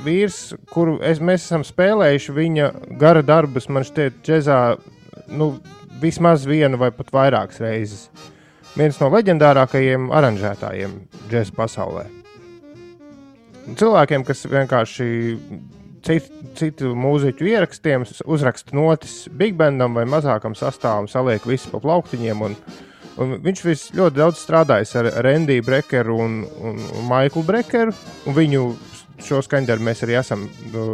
vīrs, 0.03 0.39
kuru 0.71 0.97
es, 1.05 1.19
mēs 1.19 1.45
esam 1.45 1.63
spēlējuši. 1.63 2.35
Viņa 2.35 2.71
gara 2.99 3.21
darbus 3.21 3.69
man 3.69 3.85
šķiet, 3.87 4.19
džēzā 4.25 4.57
nu, 5.27 5.53
vismaz 6.01 6.45
vienu 6.49 6.79
vai 6.81 6.91
pat 6.95 7.11
vairākas 7.13 7.61
reizes. 7.63 8.07
Viens 8.71 8.97
no 9.01 9.09
leģendārākajiem 9.11 10.09
aranžētājiem 10.15 10.95
džēza 11.27 11.55
pasaulē. 11.57 12.05
Cilvēkiem, 13.77 14.23
kas 14.25 14.45
vienkārši 14.49 15.07
citu, 16.05 16.45
citu 16.57 16.93
mūziķu 16.97 17.49
ierakstiem 17.51 18.05
uzraksta 18.25 18.75
notis 18.77 19.25
Big 19.37 19.57
Bandam 19.59 19.97
vai 19.97 20.07
mazākam 20.09 20.55
sastāvam, 20.57 21.09
saliek 21.11 21.45
visu 21.47 21.69
pa 21.73 21.81
plauktiņiem. 21.83 22.45
Un, 22.47 22.55
un 23.21 23.35
viņš 23.43 23.63
vis 23.67 23.85
ļoti 23.97 24.17
daudz 24.17 24.41
strādājis 24.41 24.95
ar 25.01 25.11
Rendiju 25.27 25.67
Brekeru 25.67 26.17
un, 26.23 26.41
un 26.63 26.81
Maiklu 27.09 27.45
Brekeru. 27.47 27.93
Un 28.25 28.37
viņu 28.37 28.65
šo 29.27 29.41
skaņdarbu 29.45 29.87
mēs 29.87 30.03
arī 30.05 30.17
esam, 30.19 30.47
nu, 30.73 30.85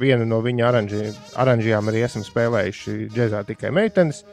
vienu 0.00 0.26
no 0.28 0.40
viņa 0.44 0.68
aranži, 0.68 1.02
aranžijām 1.38 1.90
arī 1.90 2.04
esam 2.06 2.24
spēlējuši 2.26 3.10
džēzā 3.14 3.44
tikai 3.48 3.72
meitenes. 3.74 4.24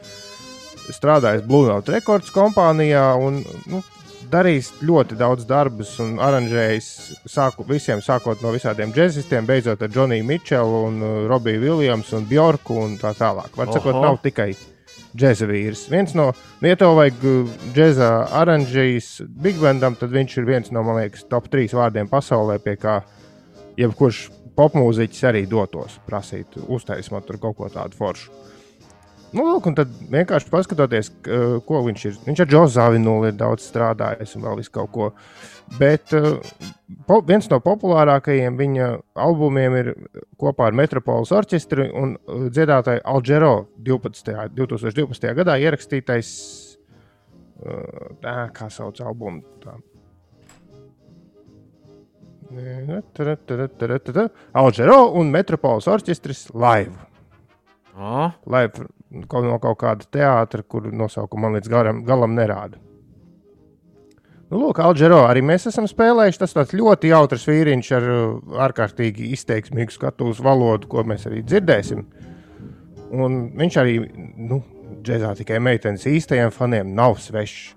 Strādājis 0.86 1.42
Blue 1.46 1.66
Note 1.66 1.90
Records 1.94 2.30
kompānijā 2.34 3.08
un 3.18 3.40
nu, 3.70 3.82
darījis 4.30 4.70
ļoti 4.86 5.18
daudz 5.18 5.46
darbus 5.48 5.96
un 6.02 6.16
aranžējis 6.22 6.88
sāku, 7.30 7.66
visiem, 7.68 8.02
sākot 8.02 8.42
no 8.42 8.52
visādiem 8.54 8.94
džēzistiem, 8.94 9.46
beidzot 9.48 9.82
ar 9.82 9.92
Džoniju 9.92 10.26
Mičelu 10.26 10.80
un 10.88 11.02
uh, 11.02 11.18
Robiju 11.30 11.62
Viljamsu 11.62 12.20
un 12.20 12.30
Bjorku 12.30 12.78
un 12.84 12.96
tā 13.00 13.12
tālāk. 13.18 13.54
Var 13.58 13.72
sakot, 13.74 13.98
nav 14.02 14.18
tikai 14.24 14.52
džēza 15.16 15.48
vīrs. 15.48 15.86
Viens 15.92 16.14
no, 16.18 16.30
nu, 16.60 16.70
ja 16.70 16.78
tev 16.78 16.96
vajag 16.98 17.26
uh, 17.26 17.58
džēza 17.74 18.10
aranžijas 18.42 19.12
Big 19.42 19.60
Bandam, 19.62 19.98
tad 19.98 20.14
viņš 20.14 20.38
ir 20.40 20.48
viens 20.48 20.72
no, 20.74 20.84
man 20.86 21.00
liekas, 21.00 21.26
top 21.30 21.50
3 21.52 21.76
vārdiem 21.76 22.10
pasaulē, 22.10 22.58
pie 22.62 22.76
kā 22.80 23.00
jebkurš 23.78 24.26
popmūziķis 24.56 25.24
arī 25.28 25.44
dotos 25.50 25.98
prasīt, 26.08 26.56
uztaisīt 26.66 27.40
kaut 27.40 27.56
ko 27.58 27.68
tādu 27.72 27.98
foršu. 27.98 28.32
Nu, 29.36 29.42
lūk, 29.42 29.66
un 29.68 29.74
tad 29.76 29.90
vienkārši 30.12 30.48
paskatoties, 30.48 31.10
k- 31.20 31.58
ko 31.66 31.80
viņš 31.84 32.04
ir. 32.08 32.14
Viņš 32.24 32.40
ar 32.40 32.48
Džozu 32.48 32.72
Zavinu 32.76 33.16
ir 33.26 33.34
daudz 33.36 33.66
strādājis 33.68 34.36
un 34.38 34.44
vēl 34.46 34.60
visu 34.62 34.72
kaut 34.72 34.92
ko. 34.94 35.08
Bet 35.80 36.14
uh, 36.16 36.38
po, 37.08 37.18
viens 37.26 37.48
no 37.50 37.58
populārākajiem 37.60 38.56
viņa 38.56 38.86
albumiem 39.26 39.76
ir 39.80 39.90
kopā 40.40 40.70
ar 40.70 40.78
Metropoles 40.78 41.34
orķestri 41.36 41.88
un 41.90 42.14
uh, 42.14 42.46
dziedātāju 42.54 43.02
Alžēro 43.02 43.50
12. 43.76 44.30
2012. 44.56 45.28
gadā 45.42 45.58
ierakstītais. 45.66 46.32
Tā, 48.22 48.34
kā 48.52 48.66
sauc 48.68 48.98
albumu? 49.00 49.40
Tā. 49.64 49.78
Alžēro 54.56 54.98
un 55.18 55.30
Metropoles 55.34 55.88
orķestris 55.90 56.48
live. 56.54 56.94
O, 57.96 58.26
Live 58.52 58.86
no 59.10 59.58
kaut 59.62 59.78
kāda 59.80 60.04
teātra, 60.12 60.62
kur 60.62 60.90
nosaukumu 60.92 61.46
man 61.46 61.56
līdz 61.56 61.70
garam, 61.72 62.02
galam 62.04 62.34
nerāda. 62.36 62.80
Nu, 64.46 64.60
lūk, 64.60 64.78
Alžēro 64.78 65.24
arī 65.26 65.42
mēs 65.42 65.66
esam 65.66 65.88
spēlējuši. 65.90 66.38
Tas 66.38 66.54
tāds 66.54 66.74
ļoti 66.76 67.10
jautrs 67.10 67.48
vīriņš 67.48 67.92
ar 67.96 68.08
uh, 68.12 68.58
ārkārtīgi 68.66 69.32
izteiksmīgu 69.34 69.94
skatuves 69.94 70.42
valodu, 70.44 70.86
ko 70.90 71.02
mēs 71.08 71.26
arī 71.26 71.42
dzirdēsim. 71.46 72.04
Un 73.16 73.40
viņš 73.58 73.78
arī, 73.82 73.96
nu, 74.50 74.60
džēzā 75.06 75.32
tikai 75.40 75.58
meitenes 75.62 76.06
īstajiem 76.10 76.52
faniem 76.54 76.94
nav 76.94 77.18
svešs. 77.22 77.75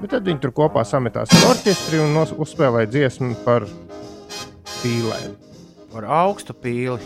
Bet 0.00 0.10
tad 0.12 0.26
viņi 0.26 0.42
tur 0.42 0.52
kopā 0.56 0.82
sametās 0.86 1.32
ar 1.32 1.46
orķestri 1.52 2.00
un 2.02 2.18
uzspēlēja 2.18 2.90
dziesmu 2.90 3.38
par 3.46 3.66
pīlēm. 4.82 5.36
ar 5.94 6.04
augstu 6.26 6.54
pīli. 6.58 6.98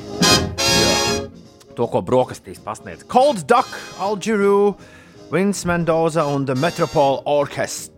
To, 1.77 1.87
ko 1.87 2.01
brokastīs 2.03 2.59
pasniedz 2.59 3.05
Cold 3.07 3.45
Duck, 3.47 3.71
Alģeru, 4.03 4.75
Vince 5.31 5.69
Mendoza 5.69 6.25
un 6.27 6.47
The 6.49 6.57
Metropole 6.59 7.21
Orchestra. 7.25 7.95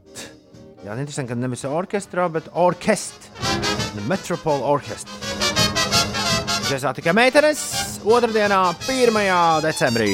Jā, 0.85 0.97
interesanti, 0.97 1.31
ka 1.33 1.39
nevis 1.39 1.65
orķestrā, 1.69 2.29
bet 2.33 2.51
orķestrā. 2.53 3.57
The 3.95 4.05
Metropole 4.09 4.65
Orchestra. 4.65 5.17
Džēzā 6.71 6.93
tikai 7.01 7.17
meitenes 7.17 7.65
otrdienā, 8.07 8.63
1. 8.87 9.21
decembrī. 9.65 10.13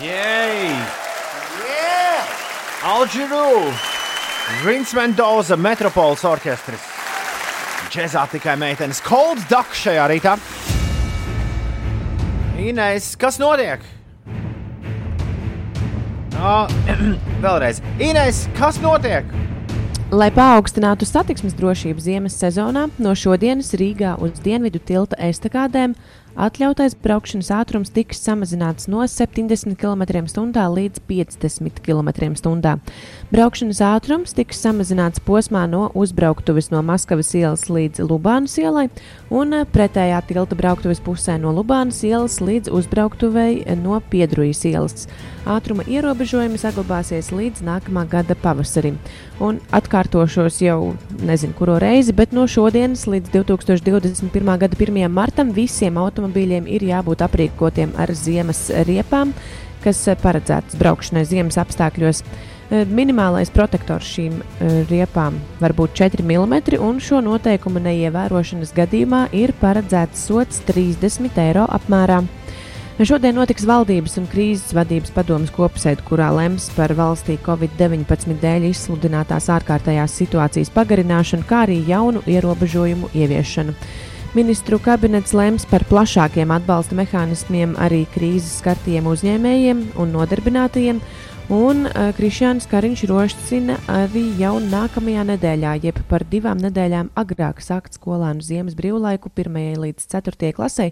Yay! 0.00 0.74
Alģeru! 2.82 3.72
Vince 4.64 4.96
Mendoza, 4.96 5.56
Metropoles 5.56 6.24
orķestris. 6.26 6.88
Džezā 7.90 8.26
tikai 8.32 8.56
meitenes 8.58 9.00
Cold 9.04 9.46
Duck 9.50 9.76
šajā 9.76 10.08
rītā. 10.10 10.36
Inês, 12.60 13.14
kas 13.16 13.38
notiek? 13.40 13.80
Oh, 16.36 16.68
vēlreiz. 17.44 17.80
Inês, 17.96 18.42
kas 18.58 18.76
notiek? 18.84 19.24
Lai 20.12 20.28
paaugstinātu 20.34 21.08
satiksmes 21.08 21.56
drošību 21.56 22.04
ziemas 22.04 22.36
sezonā, 22.36 22.82
no 23.00 23.14
šodienas 23.16 23.72
Rīgā 23.80 24.12
uz 24.20 24.42
dienvidu 24.44 24.82
tilta 24.84 25.16
estakādēm 25.30 25.94
atļautais 26.38 26.94
braukšanas 27.02 27.50
ātrums 27.54 27.92
tiks 27.94 28.20
samazināts 28.22 28.88
no 28.90 29.02
70 29.06 29.76
km/h 29.80 30.66
līdz 30.76 31.02
50 31.08 31.80
km/h. 31.84 32.74
Braukšanas 33.30 33.80
ātrums 33.86 34.34
tiks 34.36 34.60
samazināts 34.62 35.22
posmā 35.26 35.66
no 35.70 35.88
uzbrauktuves 35.94 36.70
no 36.70 36.82
Maskavas 36.86 37.32
ielas 37.34 37.66
līdz 37.70 38.04
Lubānas 38.06 38.56
ielai 38.60 38.88
un 39.30 39.54
eh, 39.54 39.66
pretējā 39.66 40.20
tilta 40.28 40.58
brauktuves 40.58 41.02
pusē 41.04 41.38
no 41.40 41.54
Lubānas 41.56 42.02
ielas 42.06 42.40
līdz 42.44 42.70
uzbrauktuvei 42.74 43.64
no 43.80 44.00
Piedrujas 44.10 44.64
ielas. 44.68 45.08
Ātruma 45.48 45.86
ierobežojumi 45.88 46.60
saglabāsies 46.60 47.30
līdz 47.32 47.64
nākamā 47.64 48.04
gada 48.10 48.36
pavasarim. 48.38 48.98
Un 49.40 49.56
atkārtošos 49.72 50.58
jau 50.60 50.92
nezinu, 51.24 51.54
kuro 51.56 51.78
reizi, 51.80 52.12
bet 52.12 52.34
no 52.36 52.44
šodienas 52.44 53.06
līdz 53.08 53.32
2021. 53.32 54.50
gada 54.60 54.76
1. 54.76 54.98
martam 55.08 55.54
visiem 55.56 55.96
automobīļiem 55.96 56.68
ir 56.68 56.84
jābūt 56.84 57.24
aprīkotiem 57.24 57.94
ar 57.96 58.12
ziemas 58.12 58.66
riepām, 58.84 59.32
kas 59.80 60.02
eh, 60.12 60.18
paredzētas 60.20 60.76
braukšanai 60.76 61.24
ziemas 61.24 61.56
apstākļos. 61.62 62.20
Eh, 62.20 62.84
Minimālais 62.84 63.48
protektors 63.54 64.12
šīm 64.12 64.42
eh, 64.42 64.82
riepām 64.92 65.40
var 65.62 65.72
būt 65.78 65.96
4 66.02 66.20
mm, 66.20 66.76
un 66.84 67.00
šo 67.00 67.22
noteikumu 67.24 67.80
neievērošanas 67.88 68.76
gadījumā 68.76 69.30
ir 69.40 69.56
paredzēts 69.62 70.28
sots 70.28 70.60
30 70.68 71.40
eiro 71.46 71.64
apmērā. 71.64 72.20
Šodien 73.00 73.38
notiks 73.38 73.64
valdības 73.64 74.18
un 74.20 74.26
krīzes 74.28 74.74
vadības 74.76 75.14
padomas 75.16 75.48
kopsēde, 75.56 76.02
kurā 76.04 76.26
lems 76.36 76.66
par 76.76 76.92
valstī 76.92 77.38
Covid-19 77.40 78.34
dēļ 78.42 78.66
izsludinātās 78.68 79.46
ārkārtējās 79.54 80.18
situācijas 80.20 80.68
pagarināšanu, 80.74 81.46
kā 81.48 81.62
arī 81.64 81.78
jaunu 81.88 82.20
ierobežojumu 82.28 83.08
ieviešanu. 83.16 83.72
Ministru 84.36 84.76
kabinets 84.84 85.32
lems 85.32 85.64
par 85.70 85.86
plašākiem 85.88 86.52
atbalsta 86.52 86.98
mehānismiem 86.98 87.72
arī 87.80 88.02
krīzes 88.12 88.58
skartiem 88.60 89.08
uzņēmējiem 89.08 89.80
un 89.96 90.12
nodarbinātajiem, 90.18 91.00
un 91.50 91.84
uh, 91.88 92.10
Krišjāns 92.14 92.68
Kariņš 92.70 93.02
rosina 93.10 93.74
arī 93.90 94.22
jau 94.38 94.52
nākamajā 94.62 95.24
nedēļā, 95.32 95.72
jeb 95.82 95.98
par 96.10 96.22
divām 96.30 96.60
nedēļām 96.62 97.10
agrāk 97.18 97.58
sākt 97.64 97.98
skolēnu 97.98 98.44
ziemas 98.44 98.76
brīvlaiku 98.78 99.32
1. 99.34 99.58
līdz 99.82 100.06
4. 100.14 100.52
klasē, 100.54 100.90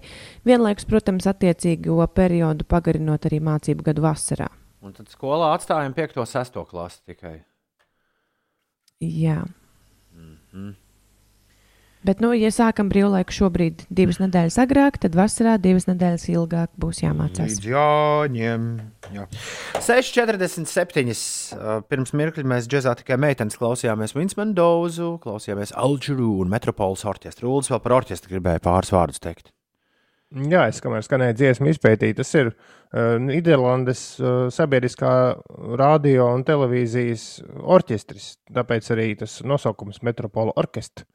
vienlaikus, 0.48 0.88
protams, 0.90 1.28
attiecīgo 1.30 2.00
periodu 2.10 2.66
pagarinot 2.66 3.28
arī 3.30 3.38
mācību 3.44 3.86
gadu 3.90 4.02
vasarā. 4.08 4.50
Un 4.82 4.94
tad 4.96 5.10
skolā 5.14 5.52
atstājam 5.54 5.94
5. 5.94 6.18
un 6.22 6.30
6. 6.30 6.60
klasi 6.70 7.00
tikai. 7.12 7.36
Jā. 8.98 9.44
Bet, 12.06 12.20
nu, 12.22 12.30
ja 12.38 12.50
sākam 12.54 12.86
brīvlaiku 12.92 13.34
šobrīd 13.34 13.82
divas 13.90 14.20
nedēļas 14.22 14.58
agrāk, 14.62 15.00
tad 15.02 15.16
vasarā 15.18 15.56
divas 15.58 15.88
nedēļas 15.88 16.28
ilgāk 16.30 16.70
būs 16.78 17.02
jāmācās. 17.02 17.56
Līdz 17.56 17.66
jāņem. 17.72 18.68
Jā. 19.16 19.26
6,47. 19.82 21.10
Uh, 21.58 21.82
pirms 21.90 22.14
mirkļa 22.14 22.46
mēs 22.54 22.70
džekā 22.70 22.94
tikai 23.02 23.18
meitenes 23.18 23.58
klausījāmies 23.58 24.14
Vinsmanu 24.14 24.54
Dozu, 24.54 25.16
klausījāmies 25.24 25.74
Alģeru 25.74 26.36
un 26.44 26.54
Metropoles 26.54 27.02
orķestru. 27.08 27.50
Rūlis 27.50 27.72
vēl 27.74 27.82
par 27.82 27.98
orķestru 27.98 28.36
gribēja 28.36 28.62
pāris 28.62 28.94
vārdus 28.94 29.24
teikt. 29.24 29.50
Jā, 30.28 30.66
es 30.68 30.82
kamēr 30.84 31.00
skanēju 31.06 31.34
dziesmu, 31.40 31.70
izpētīju. 31.72 32.18
Tas 32.18 32.30
ir 32.36 32.50
uh, 32.52 33.16
Nīderlandes 33.24 34.02
uh, 34.20 34.40
sabiedriskā 34.52 35.12
radio 35.80 36.30
un 36.34 36.44
televīzijas 36.46 37.30
orķestris. 37.58 38.34
Tāpēc 38.54 38.92
arī 38.94 39.14
tas 39.18 39.40
nosaukums 39.42 40.02
Metropola 40.04 40.52
orķestra. 40.60 41.08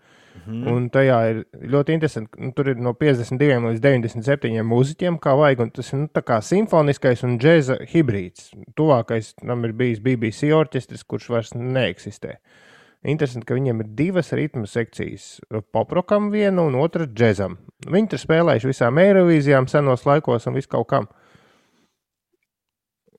Mm. 0.43 0.63
Un 0.67 0.87
tajā 0.91 1.17
ir 1.29 1.39
ļoti 1.71 1.95
interesanti. 1.95 2.41
Nu, 2.41 2.51
tur 2.57 2.71
ir 2.73 2.81
no 2.81 2.95
52 2.97 3.61
līdz 3.69 3.83
97 3.83 4.65
mūziķiem, 4.67 5.19
kā 5.23 5.35
vajag. 5.39 5.65
Tas 5.77 5.93
ir 5.93 6.03
nu, 6.03 6.09
simfoniskais 6.49 7.23
un 7.27 7.37
džēza 7.39 7.79
hibrīds. 7.93 8.51
Tuvākais 8.77 9.33
tam 9.39 9.65
ir 9.67 9.75
bijis 9.77 10.03
BBC 10.03 10.51
orķestris, 10.55 11.05
kurš 11.07 11.29
vairs 11.33 11.53
neeksistē. 11.57 12.37
Interesanti, 13.03 13.47
ka 13.49 13.55
viņiem 13.57 13.83
ir 13.83 13.89
divas 13.97 14.31
ritmu 14.35 14.67
sekcijas. 14.69 15.41
Poprokam 15.75 16.29
viena 16.31 16.63
un 16.63 16.77
otra 16.79 17.07
džēzam. 17.07 17.57
Viņi 17.91 18.13
tur 18.13 18.21
spēlējuši 18.21 18.69
visām 18.69 19.01
Eirovīzijām, 19.03 19.67
senos 19.67 20.05
laikos 20.07 20.47
un 20.47 20.55
viskaut 20.55 20.87
kam. 20.87 21.09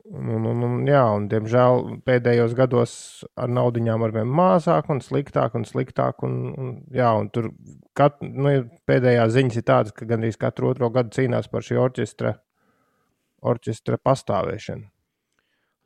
Un, 0.05 0.45
un, 0.45 0.59
un, 0.61 0.73
jā, 0.85 1.01
un, 1.17 1.31
diemžēl 1.33 1.79
pēdējos 2.05 2.53
gados 2.59 2.95
ar 3.41 3.49
naudiņām 3.49 4.03
ar 4.05 4.13
vien 4.13 4.29
mazāk 4.29 4.91
un 4.93 4.99
sliktāk 5.01 5.55
un 5.57 5.65
sliktāk. 5.65 6.21
Un, 6.27 6.35
un, 6.61 6.73
jā, 6.93 7.09
un 7.17 7.31
tur 7.33 7.49
kat, 7.97 8.19
nu, 8.21 8.53
pēdējā 8.85 9.25
ziņas 9.33 9.57
ir 9.61 9.65
tādas, 9.71 9.95
ka 9.97 10.09
gandrīz 10.11 10.37
katru 10.41 10.69
otro 10.75 10.91
gadu 10.93 11.15
cīnās 11.17 11.49
par 11.49 11.65
šī 11.65 11.81
orķestra, 11.81 12.35
orķestra 13.49 13.97
pastāvēšanu. 14.05 14.85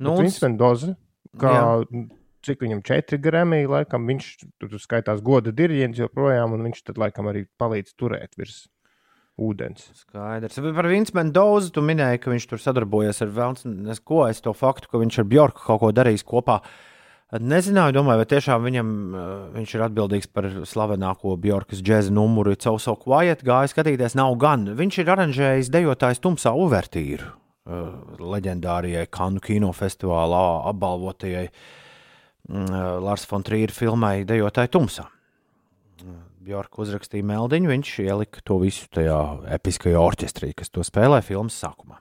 Nu, 0.02 0.16
Viņš 0.18 0.40
ir 0.46 0.58
dozi, 0.58 0.96
kā 1.38 1.54
jā. 1.54 2.02
cik 2.46 2.66
viņam 2.66 2.82
četri 2.90 3.20
gramīgi, 3.22 3.70
laikam 3.70 4.10
viņš 4.10 4.32
tur 4.58 4.82
skaitās 4.82 5.22
goda 5.22 5.54
diriģents 5.54 6.02
joprojām, 6.02 6.58
un 6.58 6.66
viņš 6.66 6.82
tad 6.90 6.98
laikam 6.98 7.30
arī 7.30 7.46
palīdz 7.58 7.94
turēt 7.98 8.34
virs 8.38 8.64
ūdens. 9.38 9.88
Skaidrs. 10.02 10.58
Par 10.74 10.90
Vinsmanu 10.90 11.32
Dozu 11.34 11.72
tu 11.74 11.84
minēji, 11.84 12.20
ka 12.22 12.34
viņš 12.34 12.46
tur 12.50 12.62
sadarbojas 12.62 13.22
ar 13.24 13.32
Vēlns. 13.34 13.64
Ko 14.04 14.24
es 14.28 14.42
to 14.44 14.54
faktu, 14.56 14.90
ka 14.90 15.00
viņš 15.00 15.22
ar 15.22 15.28
Bjorku 15.30 15.64
kaut 15.64 15.82
ko 15.84 15.92
darījis 15.94 16.26
kopā. 16.26 16.60
Nezināju, 17.28 17.92
domāju, 17.92 18.22
vai 18.22 18.28
tiešām 18.28 18.62
viņam, 18.64 18.92
uh, 19.12 19.24
viņš 19.52 19.74
ir 19.76 19.82
atbildīgs 19.84 20.30
par 20.32 20.46
slavenāko 20.64 21.34
Bjorkas 21.36 21.82
džēza 21.84 22.12
numuru. 22.14 22.54
It's 22.56 22.64
so 22.64 22.94
quiet, 22.96 23.44
gāja 23.44 23.68
skatīties, 23.68 24.16
nav 24.16 24.32
gan. 24.40 24.64
Viņš 24.78 25.02
ir 25.02 25.12
aranžējis 25.12 25.68
dejotājs 25.74 26.22
tumsā 26.24 26.54
uvertīru 26.56 27.28
uh, 27.28 28.16
leģendārijai 28.16 29.04
Kanu 29.12 29.44
kinofestivālā 29.44 30.42
apbalvotajai 30.72 31.44
mm, 31.50 32.64
uh, 32.64 32.96
Lars 33.04 33.28
von 33.28 33.44
Trīra 33.44 33.76
filmai 33.76 34.22
Dejotāji 34.28 34.72
tumsā. 34.78 35.04
Bjorka 36.38 36.82
uzrakstīja 36.84 37.26
meldiņu, 37.26 37.70
viņš 37.72 37.88
ielika 38.04 38.42
to 38.46 38.58
visu 38.62 38.86
tajā 38.94 39.18
episkajā 39.58 39.98
orķestrī, 39.98 40.52
kas 40.56 40.70
to 40.70 40.84
spēlē 40.86 41.18
filmas 41.26 41.58
sākumā. 41.58 41.98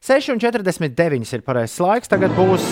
6,49 0.00 1.34
ir 1.36 1.44
pareizais 1.44 1.80
laiks. 1.84 2.08
Tagad 2.08 2.32
būs 2.38 2.64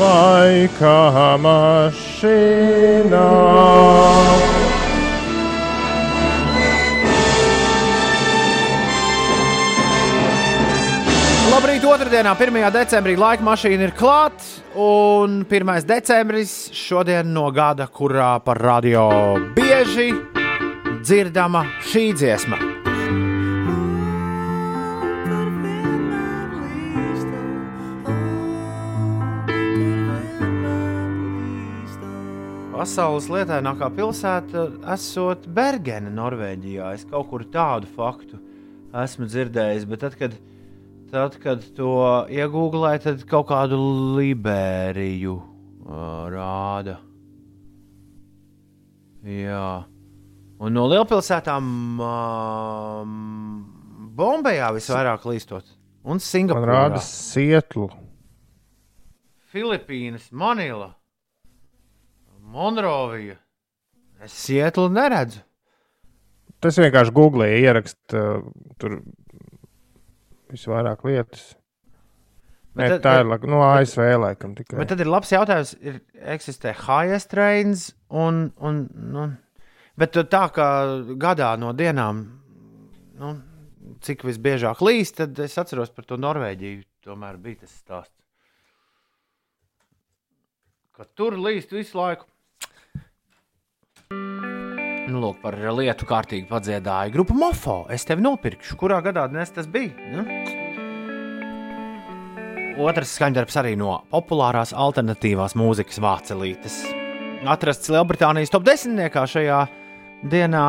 laika 0.00 1.36
mašīna. 1.44 3.26
Otrdienā, 11.92 12.30
1. 12.40 12.70
decembrī 12.72 13.12
laika 13.20 13.44
mašīna 13.44 13.84
ir 13.84 13.90
klāta. 13.92 14.46
Un 14.80 15.42
1. 15.44 15.70
decembris 15.84 16.70
šodien 16.72 17.28
no 17.34 17.50
gada, 17.52 17.84
kurā 17.84 18.38
par 18.40 18.56
radio 18.64 19.02
bieži 19.52 20.06
dzirdama 21.02 21.66
šī 21.90 22.04
dziesma. 22.16 22.60
Pasaules 32.72 33.28
lietainākā 33.30 33.90
pilsēta 33.98 34.64
esot 34.94 35.44
Bergena, 35.44 36.08
Norvēģijā. 36.14 36.94
Es 36.96 37.04
kaut 37.10 37.28
kur 37.34 37.44
tādu 37.52 37.90
faktu 37.98 38.40
esmu 39.04 39.28
dzirdējis, 39.28 39.86
bet 39.92 40.02
tad, 40.06 40.16
kad 40.16 40.40
Tad, 41.12 41.34
kad 41.42 41.60
to 41.76 41.92
iegūlē, 42.32 42.94
tad 43.04 43.20
kaut 43.28 43.50
kādu 43.50 43.76
Liberiju 44.16 45.34
uh, 45.36 46.22
rāda. 46.32 46.94
Jā. 49.28 49.66
Un 50.56 50.72
no 50.72 50.86
lielpilsētām 50.88 51.68
um, 52.00 53.12
Bombajā 54.16 54.72
visvairāk 54.72 55.28
līstot. 55.28 55.68
Un 56.08 56.16
Singapūrā. 56.16 56.64
Man 56.64 56.72
rāda 56.72 57.04
Sietlu. 57.04 57.90
Filipīnas, 59.52 60.30
Manila, 60.32 60.94
Monrovija. 62.40 63.36
Es 64.24 64.32
Sietlu 64.46 64.88
neredzu. 64.88 65.44
Tas 66.62 66.80
vienkārši 66.80 67.12
googlēja 67.20 67.66
ierakst 67.66 68.16
uh, 68.16 68.40
tur 68.80 69.02
visvairāk 70.52 71.04
lietas. 71.08 71.52
Bet 72.72 72.86
Nē, 72.86 72.88
tad, 72.94 73.02
tā 73.04 73.14
ir 73.20 73.28
bet, 73.28 73.42
no 73.52 73.60
ASV 73.66 74.04
laikam 74.16 74.54
tikai. 74.56 74.78
Bet 74.80 74.88
tad 74.94 75.02
ir 75.04 75.10
labs 75.12 75.32
jautājums, 75.32 75.74
ir 75.84 75.98
eksistē 76.32 76.72
highest 76.86 77.28
trains 77.34 77.90
un, 78.08 78.46
un 78.64 78.86
nu, 79.12 79.26
bet 80.00 80.16
tā 80.32 80.46
kā 80.56 80.68
gadā 81.20 81.50
no 81.60 81.74
dienām, 81.76 82.22
nu, 83.20 83.34
cik 84.02 84.24
visbiežāk 84.24 84.80
līst, 84.84 85.20
tad 85.20 85.36
es 85.44 85.58
atceros 85.60 85.92
par 85.92 86.08
to 86.08 86.16
Norvēģiju, 86.20 86.80
tomēr 87.04 87.36
bija 87.44 87.66
tas 87.66 87.76
stāsts. 87.76 88.16
Ka 90.96 91.04
tur 91.16 91.36
līst 91.40 91.72
visu 91.76 91.98
laiku. 91.98 92.28
Nu, 95.12 95.20
lūk, 95.20 95.42
par 95.42 95.58
lietu 95.76 96.06
kārtīgi 96.08 96.46
padziedāja 96.48 97.12
grupa 97.12 97.34
Mofo. 97.36 97.82
Es 97.92 98.06
tevi 98.08 98.24
nopirkšu. 98.24 98.78
Kurā 98.80 99.02
gadā 99.04 99.26
tas 99.52 99.68
bija? 99.68 99.92
Nu? 100.14 100.24
Otrs 102.80 103.12
skaņdarbs 103.18 103.58
arī 103.60 103.74
no 103.76 103.98
populārās 104.08 104.72
alternatīvās 104.72 105.52
mūzikas 105.58 106.00
vācelītes. 106.00 106.78
Atrasts 107.44 107.92
Lielbritānijas 107.92 108.54
top 108.54 108.64
10. 108.64 108.96
šajā 109.12 109.60
dienā, 110.24 110.66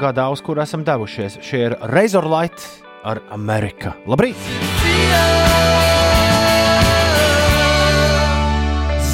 gadā, 0.00 0.30
uz 0.32 0.40
kuru 0.40 0.64
esam 0.64 0.86
devušies. 0.86 1.42
Šie 1.44 1.66
ir 1.68 1.76
Razorlight 1.92 2.64
ar 3.04 3.20
Ameriku. 3.36 3.92
Labrīt! 4.08 4.40
Yeah! 4.88 6.13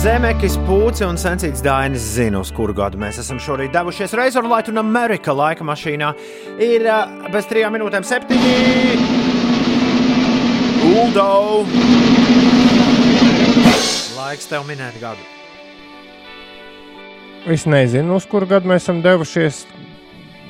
Zemekis, 0.00 0.54
Pūci 0.64 1.04
un 1.04 1.18
Sensīts 1.20 1.60
Dainis 1.60 2.00
zina, 2.14 2.38
uz 2.40 2.48
kuru 2.56 2.72
gadu 2.72 2.96
mēs 2.96 3.18
esam 3.20 3.36
šorīt 3.36 3.74
devušies 3.74 4.14
Razorlight 4.16 4.70
un 4.72 4.80
Amerika 4.80 5.34
laika 5.36 5.66
mašīnā. 5.68 6.08
Ir 6.64 6.86
bez 7.34 7.48
trijām 7.50 7.76
minūtēm 7.76 8.06
septiņi. 8.08 8.54
Uldo! 10.88 11.28
Laiks 14.16 14.48
tev 14.48 14.64
minēt 14.70 14.96
gadu. 15.04 15.20
Es 17.44 17.68
nezinu, 17.68 18.16
uz 18.16 18.24
kuru 18.24 18.48
gadu 18.48 18.72
mēs 18.72 18.88
esam 18.88 19.04
devušies. 19.04 19.66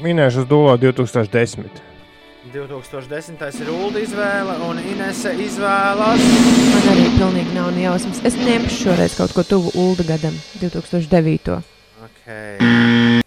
Minēšu 0.07 0.45
uz 0.45 0.53
Dolo 0.55 0.79
2010. 0.79 1.90
2010. 2.49 3.61
ir 3.61 3.69
ULDA 3.69 4.01
izvēle, 4.01 4.55
un 4.65 4.79
Inese 4.81 5.35
izvēlas. 5.45 6.23
Man 6.73 6.87
arī 6.95 7.05
pilnīgi 7.19 7.53
nav 7.53 7.77
jausmas. 7.77 8.23
Es 8.25 8.39
ņemšu 8.41 8.79
šoreiz 8.87 9.17
kaut 9.19 9.35
ko 9.37 9.45
tuvu 9.45 9.75
ULDA 9.77 10.07
gadam, 10.15 10.39
2009. 10.63 11.59
Okay. 12.07 13.21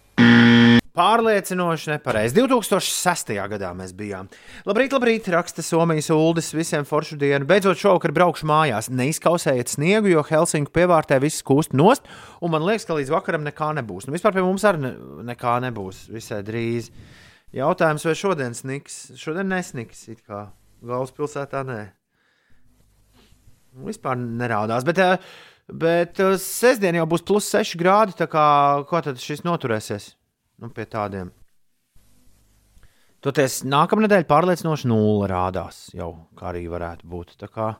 Pārliecinoši 0.98 1.92
nepareizi. 1.94 2.34
2006. 2.40 3.32
gadā 3.54 3.70
mēs 3.78 3.94
bijām. 3.94 4.26
Labrīt, 4.66 4.94
labrīt, 4.94 5.30
raksta 5.30 5.62
Somijas 5.62 6.10
ULDis 6.14 6.50
visiem 6.54 6.86
foršu 6.86 7.18
dienu. 7.18 7.46
Beidzot, 7.46 7.78
šovakar 7.78 8.14
braukšu 8.14 8.50
mājās. 8.50 8.90
Neizkausējiet 8.90 9.70
sniegu, 9.70 10.10
jo 10.10 10.26
Helsinku 10.26 10.74
pievārtē 10.74 11.22
viss 11.22 11.46
kūst 11.46 11.74
nost, 11.74 12.06
un 12.42 12.54
man 12.54 12.66
liekas, 12.66 12.86
ka 12.86 12.98
līdz 12.98 13.14
vakaram 13.14 13.46
nekā 13.46 13.76
nebūs. 13.78 14.08
Nu, 14.08 14.18
vispār 14.18 14.34
pie 14.34 14.46
mums 14.46 14.66
arī 14.66 14.88
ne, 14.88 14.96
nekā 15.34 15.60
nebūs 15.68 16.08
visai 16.14 16.42
drīz. 16.46 16.90
Uh, 16.90 17.20
Jautājums, 17.54 18.02
vai 18.02 18.16
šodien 18.18 18.54
sniks? 18.56 18.94
Šodien 19.14 19.46
nesniks, 19.52 20.00
it 20.10 20.24
kā 20.26 20.48
galvaspilsētā 20.82 21.60
nē. 21.68 21.82
Nu, 23.74 23.86
vispār 23.86 24.18
nerādās. 24.18 24.82
Bet, 24.86 24.98
eh, 24.98 25.30
bet 25.70 26.18
eh, 26.22 26.34
sestdien 26.42 26.98
jau 26.98 27.06
būs 27.10 27.22
plus 27.26 27.46
6 27.54 27.78
grādi. 27.78 28.16
Kā, 28.18 28.48
kā 28.90 29.02
tad 29.06 29.22
šis 29.22 29.44
noturēsies? 29.46 30.10
Nu, 30.62 30.70
pie 30.74 30.86
tādiem. 30.90 31.30
Toties 33.24 33.62
nākamā 33.64 34.04
nedēļa 34.04 34.28
pārliecinoši 34.28 34.90
nulle 34.90 35.30
rādās 35.30 35.86
jau, 35.96 36.10
kā 36.36 36.50
arī 36.50 36.66
varētu 36.68 37.08
būt. 37.08 37.36
Tā 37.40 37.48
kā 37.48 37.70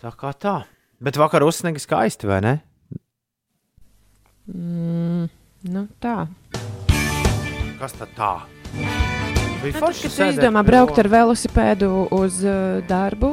tā. 0.00 0.10
Kā 0.18 0.32
tā. 0.34 0.56
Bet 1.02 1.20
vakar 1.20 1.44
uzsniega 1.46 1.78
skaisti, 1.82 2.26
vai 2.26 2.40
ne? 2.42 2.56
Mm, 4.50 5.28
nu, 5.70 5.86
tā. 6.02 6.16
Kas 7.82 7.96
tad 7.98 8.12
tā? 8.14 8.34
Bija 8.76 9.72
Nu, 9.72 9.72
tad, 9.72 9.80
forši 9.82 10.04
kad 10.04 10.12
tu 10.12 10.14
sēdēt 10.14 10.36
izdomā 10.36 10.60
braukt 10.66 11.00
ar 11.02 11.08
velosipēdu 11.10 11.88
uz 12.14 12.36
uh, 12.46 12.78
darbu, 12.86 13.32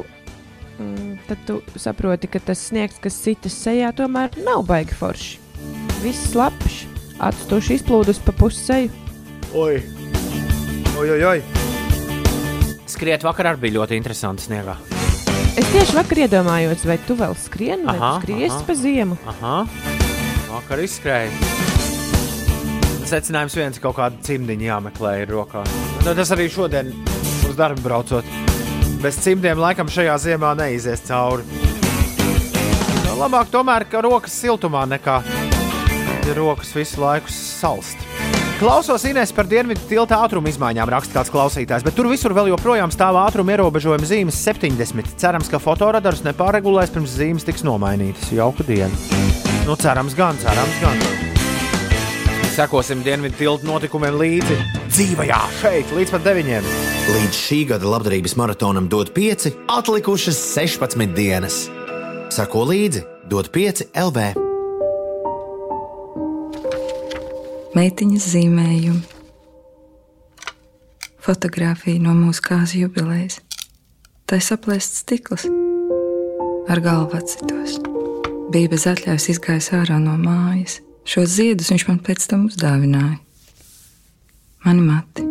mm, 0.79 1.11
tad 1.27 1.43
tu 1.45 1.59
saproti, 1.77 2.29
ka 2.33 2.41
tas 2.47 2.63
sniegs, 2.71 2.97
kas 3.01 3.17
sitas 3.21 3.53
sejā, 3.53 3.91
tomēr 3.93 4.33
nav 4.41 4.65
baigi 4.65 4.97
forši. 4.97 5.37
Viss 6.01 6.31
slapjš, 6.31 6.79
atstuši 7.29 7.77
izplūdus 7.77 8.23
pa 8.25 8.33
pusceļu. 8.41 8.89
Oi, 9.53 9.77
oi, 10.97 11.07
oi! 11.13 11.21
oi. 11.35 11.39
Skriet 12.89 13.21
vakar 13.25 13.51
arī 13.51 13.67
bija 13.67 13.77
ļoti 13.83 14.01
interesanti 14.01 14.49
sniegā. 14.49 14.79
Es 15.61 15.69
tieši 15.69 15.93
vakar 15.93 16.25
iedomājos, 16.25 16.89
vai 16.89 16.97
tu 17.05 17.13
vēl 17.21 17.37
skrieni, 17.37 17.85
vai 17.85 17.99
Aha, 17.99 18.15
tu 18.17 18.25
skries 18.25 18.53
aha. 18.57 18.65
pa 18.65 18.81
ziemu. 18.81 19.21
Aha, 19.29 19.57
vakar 20.49 20.87
izskrēja. 20.89 21.68
Secinājums 23.09 23.55
viens, 23.57 23.79
kaut 23.81 23.97
kāda 23.97 24.19
cimdiņa 24.25 24.67
jāmeklē 24.67 25.15
ir 25.23 25.33
rokā. 25.33 25.63
Nu, 26.05 26.13
tas 26.13 26.29
arī 26.35 26.45
šodien 26.53 26.91
uz 27.49 27.57
darbu 27.57 27.81
braucot. 27.81 28.35
Bez 29.01 29.17
cimdiem 29.23 29.57
laikam 29.57 29.89
šajā 29.89 30.17
ziemā 30.21 30.53
neizies 30.59 31.01
cauri. 31.07 31.47
Nu, 33.07 33.17
labāk 33.17 33.49
tomēr, 33.49 33.87
ka 33.89 34.03
rokas 34.05 34.37
siltumā 34.37 34.85
nekā 34.91 35.23
ja 36.29 36.35
rokas 36.37 36.75
visu 36.75 37.01
laiku 37.01 37.31
salst. 37.33 37.97
Klausos 38.59 39.05
Inês 39.07 39.31
par 39.33 39.47
dienvidu 39.47 39.81
tilta 39.87 40.19
ātruma 40.19 40.51
izmaiņām, 40.51 40.91
raksta 40.91 41.15
kāds 41.15 41.31
klausītājs, 41.33 41.85
bet 41.87 41.95
tur 41.97 42.09
visur 42.11 42.35
vēl 42.35 42.51
joprojām 42.51 42.91
stāv 42.93 43.17
ātruma 43.21 43.55
ierobežojuma 43.55 44.09
zīmes 44.09 44.41
70. 44.43 45.15
Cerams, 45.21 45.49
ka 45.49 45.61
fotoradars 45.63 46.21
nepārregulēs 46.27 46.93
pirms 46.93 47.15
zīmes 47.15 47.47
tiks 47.47 47.65
nomainītas. 47.65 48.29
Jauka 48.35 48.67
diena! 48.67 48.93
Nu, 49.65 49.79
cerams, 49.79 50.17
gan, 50.17 50.37
cerams, 50.43 50.77
gan. 50.83 51.28
Sekosim 52.59 52.99
dienvidu 53.05 53.37
tilta 53.39 53.63
notikumiem 53.63 54.17
līdzi 54.19 54.55
dzīvajā, 54.91 55.37
šeit, 55.61 55.91
līdz 55.95 56.09
pat 56.11 56.25
deviņiem. 56.25 56.65
Līdz 57.15 57.37
šī 57.39 57.59
gada 57.69 57.87
labdarības 57.87 58.33
maratonam 58.35 58.89
dod 58.91 59.13
5, 59.15 59.45
atlikušas 59.71 60.41
16 60.57 61.13
dienas. 61.15 61.61
Sako 62.35 62.65
līdzi, 62.67 63.05
dod 63.31 63.47
5 63.55 63.85
LV. 63.95 64.25
meitiņas 67.79 68.27
zīmējumi, 68.33 69.07
fotografija 71.23 72.03
no 72.03 72.17
mūsu 72.17 72.43
kāzu 72.43 72.83
jubilejas. 72.83 73.39
Tā 74.27 74.41
ir 74.41 74.47
saplēsts 74.49 75.05
stikls 75.05 75.47
ar 76.67 76.83
galvu 76.83 77.21
atsitos. 77.23 77.79
Bija 78.51 78.75
bez 78.75 78.89
atļaujas 78.91 79.31
izgājis 79.37 79.71
ārā 79.79 80.03
no 80.03 80.19
mājas. 80.19 80.81
Šos 81.09 81.31
ziedus 81.39 81.71
viņš 81.73 81.87
man 81.87 81.97
pēc 82.05 82.27
tam 82.29 82.45
uzdāvināja. 82.45 83.17
Mani 84.61 84.83
mati. 84.85 85.23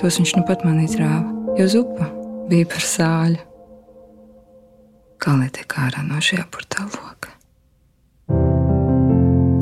Tos 0.00 0.16
viņš 0.18 0.32
nu 0.40 0.42
pat 0.48 0.64
man 0.66 0.80
izrāva, 0.82 1.28
jo 1.54 1.68
zupa 1.70 2.08
bija 2.50 2.66
par 2.72 2.82
sāļu. 2.82 3.38
Kā 5.22 5.36
lai 5.38 5.52
tiek 5.54 5.76
ārā 5.78 6.02
no 6.02 6.18
šī 6.18 6.40
apurtā 6.42 6.82
loka? 6.88 7.30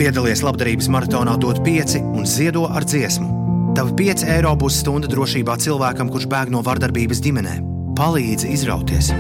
Piedalies 0.01 0.41
labdarības 0.47 0.89
maratonā, 0.89 1.37
dod 1.37 1.61
5 1.67 1.99
un 2.01 2.25
ziedo 2.25 2.65
ar 2.73 2.89
dziesmu. 2.89 3.29
Tavi 3.77 3.93
5 4.01 4.25
eiro 4.39 4.55
būs 4.57 4.81
stunda 4.81 5.11
drošībā 5.11 5.59
cilvēkam, 5.61 6.09
kurš 6.09 6.31
bēg 6.33 6.55
no 6.55 6.65
vardarbības 6.65 7.21
ģimenē. 7.29 7.59
Palīdzi 8.01 8.57
izrauties! 8.57 9.13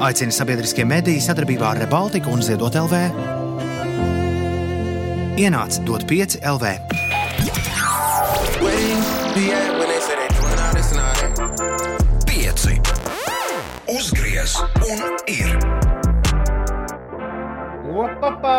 Aicini 0.00 0.32
sabiedriskie 0.32 0.86
mediji 0.88 1.20
sadarbībā 1.20 1.74
ar 1.74 1.78
Rebaltiku 1.82 2.32
un 2.32 2.40
Ziedot 2.40 2.72
LV. 2.72 3.00
Ienāc 5.36 5.76
dot 5.84 6.06
5 6.08 6.38
LV. 6.40 6.70
Pieci. 12.24 12.80
Uzgriez 13.92 14.56
un 14.88 15.20
ir. 15.28 15.52
Opapā, 17.92 18.56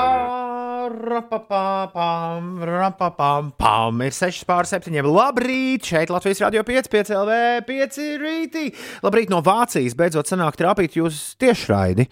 rapapām, 0.89 2.47
rapapām, 2.65 3.51
pām. 3.59 4.01
Ir 4.05 4.15
6 4.15 4.45
pār 4.49 4.67
7. 4.69 4.95
Labrīt! 5.05 5.85
Šeit 5.91 6.09
Latvijas 6.13 6.41
Rādio 6.41 6.63
5, 6.67 6.89
5 6.93 7.11
LV, 7.17 7.35
5 7.67 7.99
rītī. 8.21 8.63
Labrīt 9.05 9.33
no 9.33 9.41
Vācijas. 9.45 9.93
Beidzot, 9.99 10.29
sanāk 10.31 10.57
trāpīt 10.59 10.97
jūs 10.97 11.35
tiešraidi. 11.41 12.07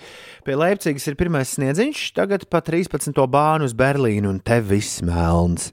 Pie 0.46 0.58
Leipzigas 0.60 1.08
ir 1.10 1.18
pirmais 1.20 1.56
sniedziņš, 1.58 2.04
tagad 2.18 2.46
pa 2.52 2.62
13. 2.66 3.16
bānu 3.26 3.70
uz 3.70 3.76
Berlīnu 3.78 4.30
un 4.36 4.42
te 4.44 4.60
viss 4.62 5.02
melns. 5.06 5.72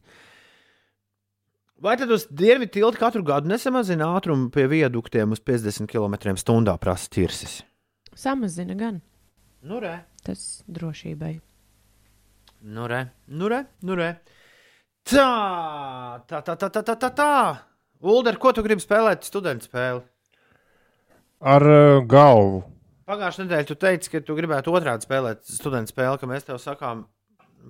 Vai 1.82 1.98
tad 2.00 2.08
uz 2.14 2.24
dienvidu 2.32 2.72
tiltu 2.78 2.98
katru 3.02 3.20
gadu 3.26 3.50
nesamazina 3.50 4.14
ātrumu 4.16 4.48
pie 4.54 4.64
viaduktiem 4.70 5.34
uz 5.36 5.42
50 5.44 5.90
km/h 5.90 6.78
prasa 6.80 7.10
ķirsis? 7.12 7.60
Samazina 8.16 8.74
gan 8.78 9.02
Nu, 9.66 9.80
re. 9.82 9.98
tas 10.24 10.62
drošībai. 10.70 11.34
Nu, 12.60 12.86
re, 12.90 13.04
nu, 13.26 13.48
re, 13.52 13.64
nu, 13.82 13.96
re. 13.98 14.10
Tā, 15.06 15.30
tā, 16.26 16.40
tā, 16.42 16.56
tā, 16.56 16.70
tā, 16.70 16.82
tā, 16.82 16.96
tā. 16.96 17.10
tā. 17.14 17.32
Ulder, 18.06 18.36
ko 18.40 18.52
tu 18.52 18.62
gribi 18.64 18.82
spēlēt 18.82 19.24
studentu 19.26 19.68
spēli? 19.68 20.02
Ar 21.46 21.64
uh, 21.64 22.00
galvu. 22.08 22.64
Pagājušajā 23.06 23.46
nedēļā 23.46 23.68
tu 23.68 23.76
teici, 23.78 24.10
ka 24.12 24.20
tu 24.24 24.34
gribētu 24.36 24.72
otrādi 24.74 25.06
spēlēt 25.06 25.44
studentu 25.46 25.94
spēli, 25.94 26.18
ka 26.20 26.28
mēs 26.28 26.48
tev 26.48 26.58
sakām 26.60 27.04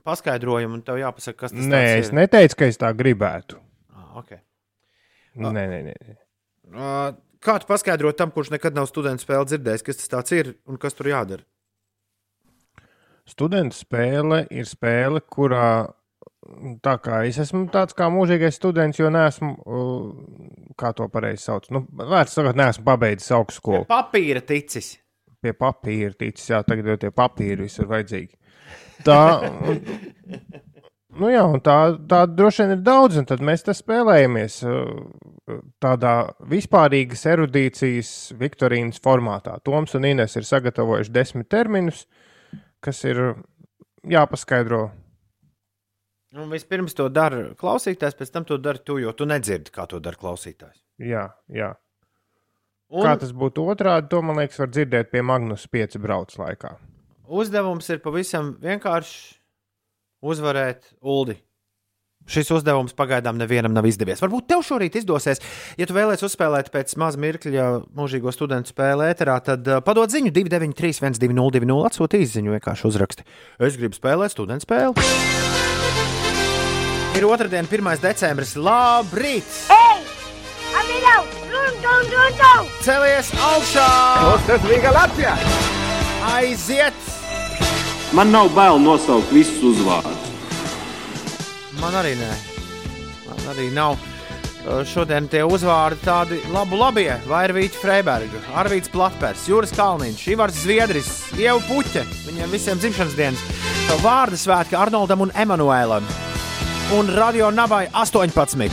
paskaidrojumu, 0.07 0.79
un 0.79 0.85
tev 0.87 0.99
jāpasaka, 1.01 1.39
kas 1.45 1.55
tas 1.55 1.61
Nē, 1.63 1.83
tāds 1.83 2.07
es 2.07 2.11
ir. 2.11 2.17
neteicu, 2.21 2.59
ka 2.61 2.71
es 2.73 2.81
tā 2.81 2.91
gribētu. 2.97 3.61
Ah, 3.93 4.17
okay. 4.23 4.41
Nē, 5.37 5.53
nē, 5.53 5.81
nē. 5.91 5.95
uh, 6.73 7.11
kā 7.45 7.59
tu 7.61 7.69
paskaidro 7.69 8.15
tam, 8.17 8.33
kurš 8.33 8.55
nekad 8.55 8.77
nav 8.77 8.89
studentu 8.91 9.27
spēli 9.27 9.53
dzirdējis, 9.53 9.85
kas 9.87 10.01
tas 10.01 10.13
tāds 10.15 10.37
ir 10.37 10.55
un 10.67 10.81
kas 10.81 10.97
tur 10.97 11.11
jādara? 11.13 11.45
Studentu 13.27 13.75
spēle 13.75 14.45
ir 14.55 14.69
spēle, 14.71 15.23
kurā 15.27 15.69
tā 16.85 16.95
kā 17.03 17.23
es 17.27 17.39
esmu 17.43 17.67
tāds 17.73 17.97
kā 17.97 18.09
mūžīgais 18.13 18.59
students, 18.59 19.01
jo 19.01 19.11
neesmu, 19.13 19.53
uh, 19.67 20.71
kā 20.79 20.93
to 20.97 21.09
pareizi 21.13 21.49
sauc, 21.49 21.69
nu, 21.75 21.83
vērts 21.99 22.37
sakot, 22.39 22.59
neesmu 22.59 22.87
pabeidzis 22.87 23.35
augstskolu. 23.37 23.87
Papīra 23.91 24.43
ticis. 24.47 24.95
Pie 25.43 25.53
papīra 25.57 26.15
ticis, 26.17 26.49
jā, 26.53 26.63
tagad 26.67 26.93
jau 26.93 26.99
tie 27.03 27.13
papīri 27.15 27.67
visur 27.67 27.89
vajadzīgi. 27.91 28.39
Tā, 29.07 29.19
nu 31.21 31.31
jā, 31.31 31.43
un 31.45 31.61
tā, 31.65 31.77
tā 32.09 32.23
droši 32.31 32.65
vien 32.65 32.77
ir 32.79 32.85
daudz, 32.87 33.19
un 33.21 33.29
tad 33.29 33.43
mēs 33.45 33.67
te 33.67 33.75
spēlējamies 33.77 34.61
uh, 34.67 35.59
tādā 35.83 36.15
vispārīgas 36.51 37.27
erudīcijas 37.35 38.15
Viktorīnas 38.39 39.03
formātā. 39.05 39.59
Toms 39.67 39.99
un 39.99 40.09
Ines 40.09 40.39
ir 40.39 40.49
sagatavojuši 40.49 41.15
desmit 41.15 41.51
terminus, 41.53 42.07
kas 42.87 43.03
ir 43.09 43.21
jāpaskaidro 44.07 44.87
Un 46.37 46.43
Nu, 46.43 46.51
vispirms 46.53 46.93
to 46.93 47.07
dara 47.09 47.55
klausītājs, 47.57 48.17
pēc 48.19 48.31
tam 48.35 48.45
to 48.45 48.59
dara 48.61 48.83
tu, 48.83 48.99
jo 49.01 49.13
tu 49.17 49.25
nedzirdi, 49.25 49.71
kā 49.73 49.87
to 49.89 50.01
dara 50.05 50.19
klausītājs. 50.21 50.83
Jā, 51.01 51.31
jā. 51.49 51.71
Un... 52.93 53.07
Kā 53.07 53.15
tas 53.17 53.33
būtu 53.33 53.65
otrādi, 53.73 54.11
to 54.11 54.21
man 54.23 54.37
liekas, 54.43 54.59
var 54.61 54.69
dzirdēt 54.69 55.09
pie 55.15 55.23
Magnus 55.25 55.65
5 55.73 55.97
brauc 56.03 56.35
laikā. 56.37 56.75
Uzdevums 57.27 57.89
ir 57.91 58.03
pavisam 58.05 58.53
vienkāršs 58.63 59.15
uzvarēt 60.27 60.93
Uldi. 61.01 61.39
Šis 62.27 62.51
uzdevums 62.57 62.95
pagaidām 62.99 63.39
nevienam 63.39 63.75
nav 63.75 63.87
izdevies. 63.87 64.21
Varbūt 64.23 64.49
tev 64.51 64.65
šorīt 64.67 64.99
izdosies. 64.99 65.39
Ja 65.79 65.87
tu 65.87 65.95
vēlēsies 65.95 66.27
uzspēlēt 66.27 66.73
pēc 66.75 66.97
maza 66.99 67.21
mirkļa 67.23 67.69
mūžīgo 67.97 68.35
studentu 68.35 68.75
spēlē, 68.75 69.13
ēterā, 69.15 69.39
tad 69.47 69.71
uh, 69.71 69.79
padod 69.87 70.11
ziņu 70.11 70.35
293, 70.35 70.99
1202, 71.07 71.79
atsūti 71.87 72.23
īsiņu, 72.27 72.57
vienkārši 72.59 72.89
uzraksti. 72.91 73.27
Es 73.63 73.79
gribu 73.79 73.99
spēlēt 73.99 74.35
studentu 74.35 74.67
spēli. 74.67 75.07
Ir 77.17 77.25
otrdiena, 77.25 77.65
1. 77.71 78.03
decembris. 78.03 78.57
Labrīt! 78.61 79.47
Ei! 79.73 80.03
Amilau! 80.77 81.23
Run, 81.49 81.79
run, 81.81 82.11
run, 82.13 82.37
run! 82.43 82.69
Celies 82.85 83.31
augšā! 83.39 83.89
Tas 84.51 84.67
bija 84.67 84.93
Latvijā! 84.99 85.39
Aiziet! 86.35 87.11
Man 88.13 88.35
nav 88.35 88.53
bail 88.55 88.83
nosaukt 88.83 89.33
visus 89.33 89.63
uzvārdus. 89.73 90.26
Man 91.81 91.97
arī 92.01 92.15
nē. 92.19 92.29
Man 93.27 93.49
arī 93.53 93.71
nav. 93.75 93.97
Uh, 94.67 94.81
Šodien 94.89 95.29
tie 95.31 95.45
uzvārdi 95.47 96.03
tādi 96.03 96.41
labi, 96.51 96.79
labie. 96.81 97.11
Vairvīķa 97.31 97.83
Freiberga, 97.83 98.41
Arvīts 98.59 98.91
Platpers, 98.91 99.45
Jūras 99.51 99.75
Kalniņš, 99.77 100.25
Ivars 100.35 100.59
Zviedris, 100.65 101.11
Ieva 101.39 101.61
Puķe. 101.69 102.03
Viņiem 102.27 102.55
visiem 102.57 102.83
dzimšanas 102.83 103.15
dienas. 103.19 103.47
Vārdu 104.03 104.39
svētki 104.41 104.79
Arnoldam 104.79 105.23
un 105.27 105.35
Emanuēlam. 105.39 106.07
Un 106.99 107.15
Radio 107.15 107.53
Nabai 107.55 107.87
18. 107.95 108.71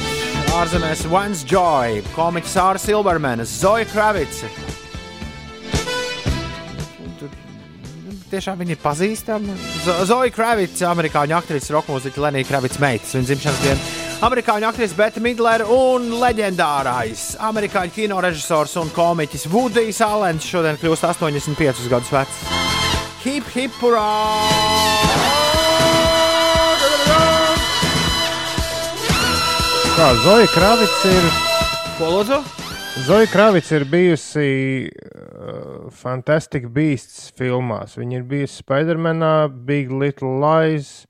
Ārzemēs 0.54 1.08
Vans 1.10 1.42
Joy, 1.50 2.04
komiķis 2.14 2.58
Sāra 2.58 2.82
Silvermana, 2.82 3.46
Zoja 3.50 3.88
Kravica. 3.90 4.50
Tiešām 8.34 8.58
viņi 8.64 8.74
ir 8.74 8.80
pazīstami. 8.82 9.54
Zo- 9.86 10.00
Zoja 10.10 10.32
Kravica, 10.34 10.88
amerikāņu 10.90 11.36
aktrise, 11.38 11.70
roka 11.76 11.94
mūziķa 11.94 12.24
Lenija 12.24 12.48
Kravica 12.50 12.82
meitas, 12.82 13.12
viņa 13.14 13.28
dzimšanas 13.30 13.60
diena. 13.62 13.92
Amerikāņu 14.26 14.68
aktrise 14.72 14.98
Beta 14.98 15.22
Midlera 15.22 15.68
un 15.70 16.08
leģendārais 16.22 17.28
amerikāņu 17.44 17.94
kino 17.94 18.18
režisors 18.24 18.74
un 18.82 18.90
komiķis 18.96 19.46
Vudijs 19.52 20.02
Alens 20.02 20.48
šodien 20.50 20.80
kļūst 20.82 21.06
85 21.12 21.86
gadus 21.94 22.10
vecs. 22.16 22.42
Hip, 23.24 23.46
hip, 23.54 23.78
hurrā! 23.84 25.14
Kā 29.94 30.08
Zoja 30.24 30.48
Kravica 30.56 31.12
ir? 31.14 31.28
Ko 32.00 32.10
lūdzu? 32.16 32.40
Zoja 32.94 33.26
Kravica 33.26 33.74
ir 33.76 33.84
bijusi 33.90 34.50
uh, 34.86 35.90
Fantastic 35.98 36.68
Beasts 36.70 37.32
filmās. 37.34 37.96
Viņa 37.98 38.20
ir 38.20 38.28
bijusi 38.30 38.60
Spidermanā, 38.62 39.48
Big 39.50 39.90
Little 39.90 40.36
Lies, 40.38 41.08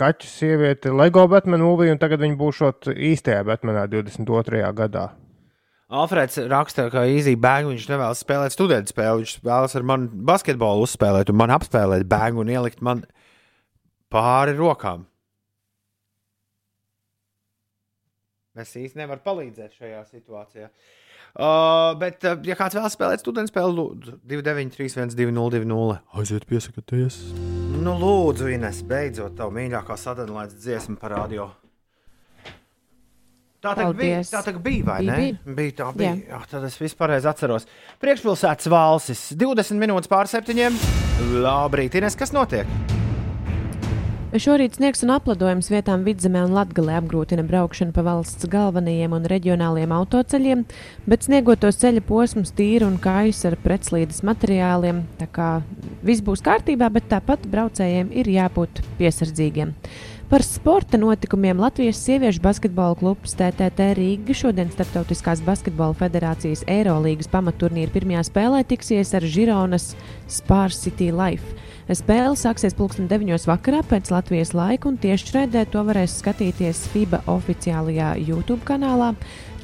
Kaķu 0.00 0.30
sieviete, 0.30 0.88
Lego 0.96 1.26
Batman 1.28 1.60
movie, 1.60 1.92
un 1.92 2.00
tagad 2.00 2.24
viņa 2.24 2.38
būšot 2.40 2.88
īstajā 2.88 3.44
Batmanā 3.50 3.84
22. 3.92 4.64
gadā. 4.80 5.10
Alfrēds 5.92 6.40
raksta, 6.48 6.88
ka 6.88 7.04
īzī 7.04 7.36
bēgu 7.36 7.74
viņš 7.74 7.86
nevēlas 7.92 8.24
spēlēt 8.24 8.56
studentu 8.56 8.94
spēli. 8.94 9.26
Viņš 9.26 9.38
vēlas 9.44 9.76
ar 9.76 9.84
mani 9.92 10.08
basketbolu 10.32 10.88
uzspēlēt, 10.88 11.28
un 11.28 11.40
man 11.44 11.52
apspēlēt 11.52 12.08
bēgu 12.08 12.46
un 12.46 12.56
ielikt 12.56 12.80
man 12.80 13.04
pāri 14.12 14.56
rokām. 14.56 15.04
Es 18.58 18.74
īsti 18.76 19.00
nevaru 19.00 19.22
palīdzēt 19.24 19.78
šajā 19.78 20.02
situācijā. 20.10 20.68
Uh, 21.32 21.94
bet, 21.96 22.20
uh, 22.28 22.36
ja 22.44 22.56
kāds 22.58 22.76
vēlas 22.76 22.92
spēlēt 22.92 23.22
studentu 23.22 23.48
spēli, 23.48 23.72
lūdzu, 23.78 24.18
293, 24.28 25.14
202, 25.16 25.96
aiziet 26.20 26.44
piesakāties. 26.50 27.16
Nu, 27.80 27.94
lūdzu, 27.96 28.50
Ines, 28.52 28.82
beidzot, 28.84 29.32
tavu 29.38 29.56
mīļākā 29.56 29.96
sadalījuma 29.96 30.44
dziesmu 30.52 30.98
parādīja. 31.00 31.48
Tā 33.62 33.76
tā 33.78 33.86
bija, 33.94 34.20
tā 34.26 34.40
tā 34.42 34.52
bija, 34.58 34.84
vai 34.88 34.98
Bija, 35.00 35.12
ne? 35.12 35.18
bija. 35.22 35.56
Bija 35.56 35.76
tā, 35.78 35.90
bija. 35.96 36.14
Jā. 36.18 36.32
Jā, 36.34 36.40
tad 36.50 36.66
es 36.66 36.76
vispār 36.82 37.14
atceros. 37.16 37.68
Priekšpilsētas 38.02 38.68
valsis 38.68 39.28
20 39.38 39.78
minūtes 39.80 40.10
pār 40.10 40.28
septiņiem. 40.28 40.76
Labrīt, 41.46 41.96
Ines, 42.02 42.18
kas 42.18 42.34
notiek? 42.34 42.68
Šorīt 44.32 44.78
sniegs 44.78 45.02
un 45.04 45.10
apledojums 45.12 45.66
vietām 45.68 46.06
vidzemē 46.06 46.46
un 46.46 46.54
latgalē 46.56 46.94
apgrūtina 47.02 47.42
braukšanu 47.44 47.92
pa 47.92 48.00
valsts 48.06 48.46
galvenajiem 48.48 49.12
un 49.12 49.26
reģionāliem 49.28 49.90
autoceļiem, 49.92 50.62
bet 51.04 51.26
sniegotos 51.26 51.76
ceļa 51.82 52.00
posms 52.08 52.54
tīri 52.56 52.86
un 52.86 52.96
kājas 52.96 53.42
ar 53.50 53.58
pretslīdes 53.60 54.22
materiāliem. 54.24 55.02
Tā 55.20 55.28
kā 55.36 55.48
viss 56.00 56.24
būs 56.24 56.40
kārtībā, 56.46 56.88
bet 56.94 57.10
tāpat 57.10 57.44
braucējiem 57.52 58.08
ir 58.22 58.30
jābūt 58.32 58.80
piesardzīgiem. 58.96 59.74
Par 60.32 60.40
sporta 60.48 60.96
notikumiem 60.96 61.60
Latvijas 61.60 62.00
sieviešu 62.00 62.40
basketbola 62.40 62.96
klubs 62.96 63.36
TTT 63.36 63.90
Rīga 63.98 64.32
šodien 64.32 64.72
Startautiskās 64.72 65.44
basketbola 65.44 65.92
federācijas 66.00 66.64
Eirolīgas 66.72 67.28
pamatturnīra 67.28 67.92
pirmajā 67.92 68.24
spēlē 68.30 68.64
tiksies 68.64 69.12
ar 69.12 69.28
Žironas 69.28 69.90
Spār 70.24 70.72
City 70.72 71.10
Life. 71.12 71.52
Spēle 71.90 72.36
sāksies 72.38 72.76
pulksten 72.78 73.08
9. 73.10 73.34
vakarā 73.50 73.80
pēc 73.90 74.12
Latvijas 74.14 74.52
laika, 74.54 74.86
un 74.86 75.00
tieši 75.02 75.32
raidē 75.34 75.64
to 75.66 75.80
varēs 75.82 76.14
skatīties 76.20 76.84
FIBA 76.92 77.24
oficiālajā 77.26 78.12
YouTube 78.22 78.62
kanālā. 78.68 79.08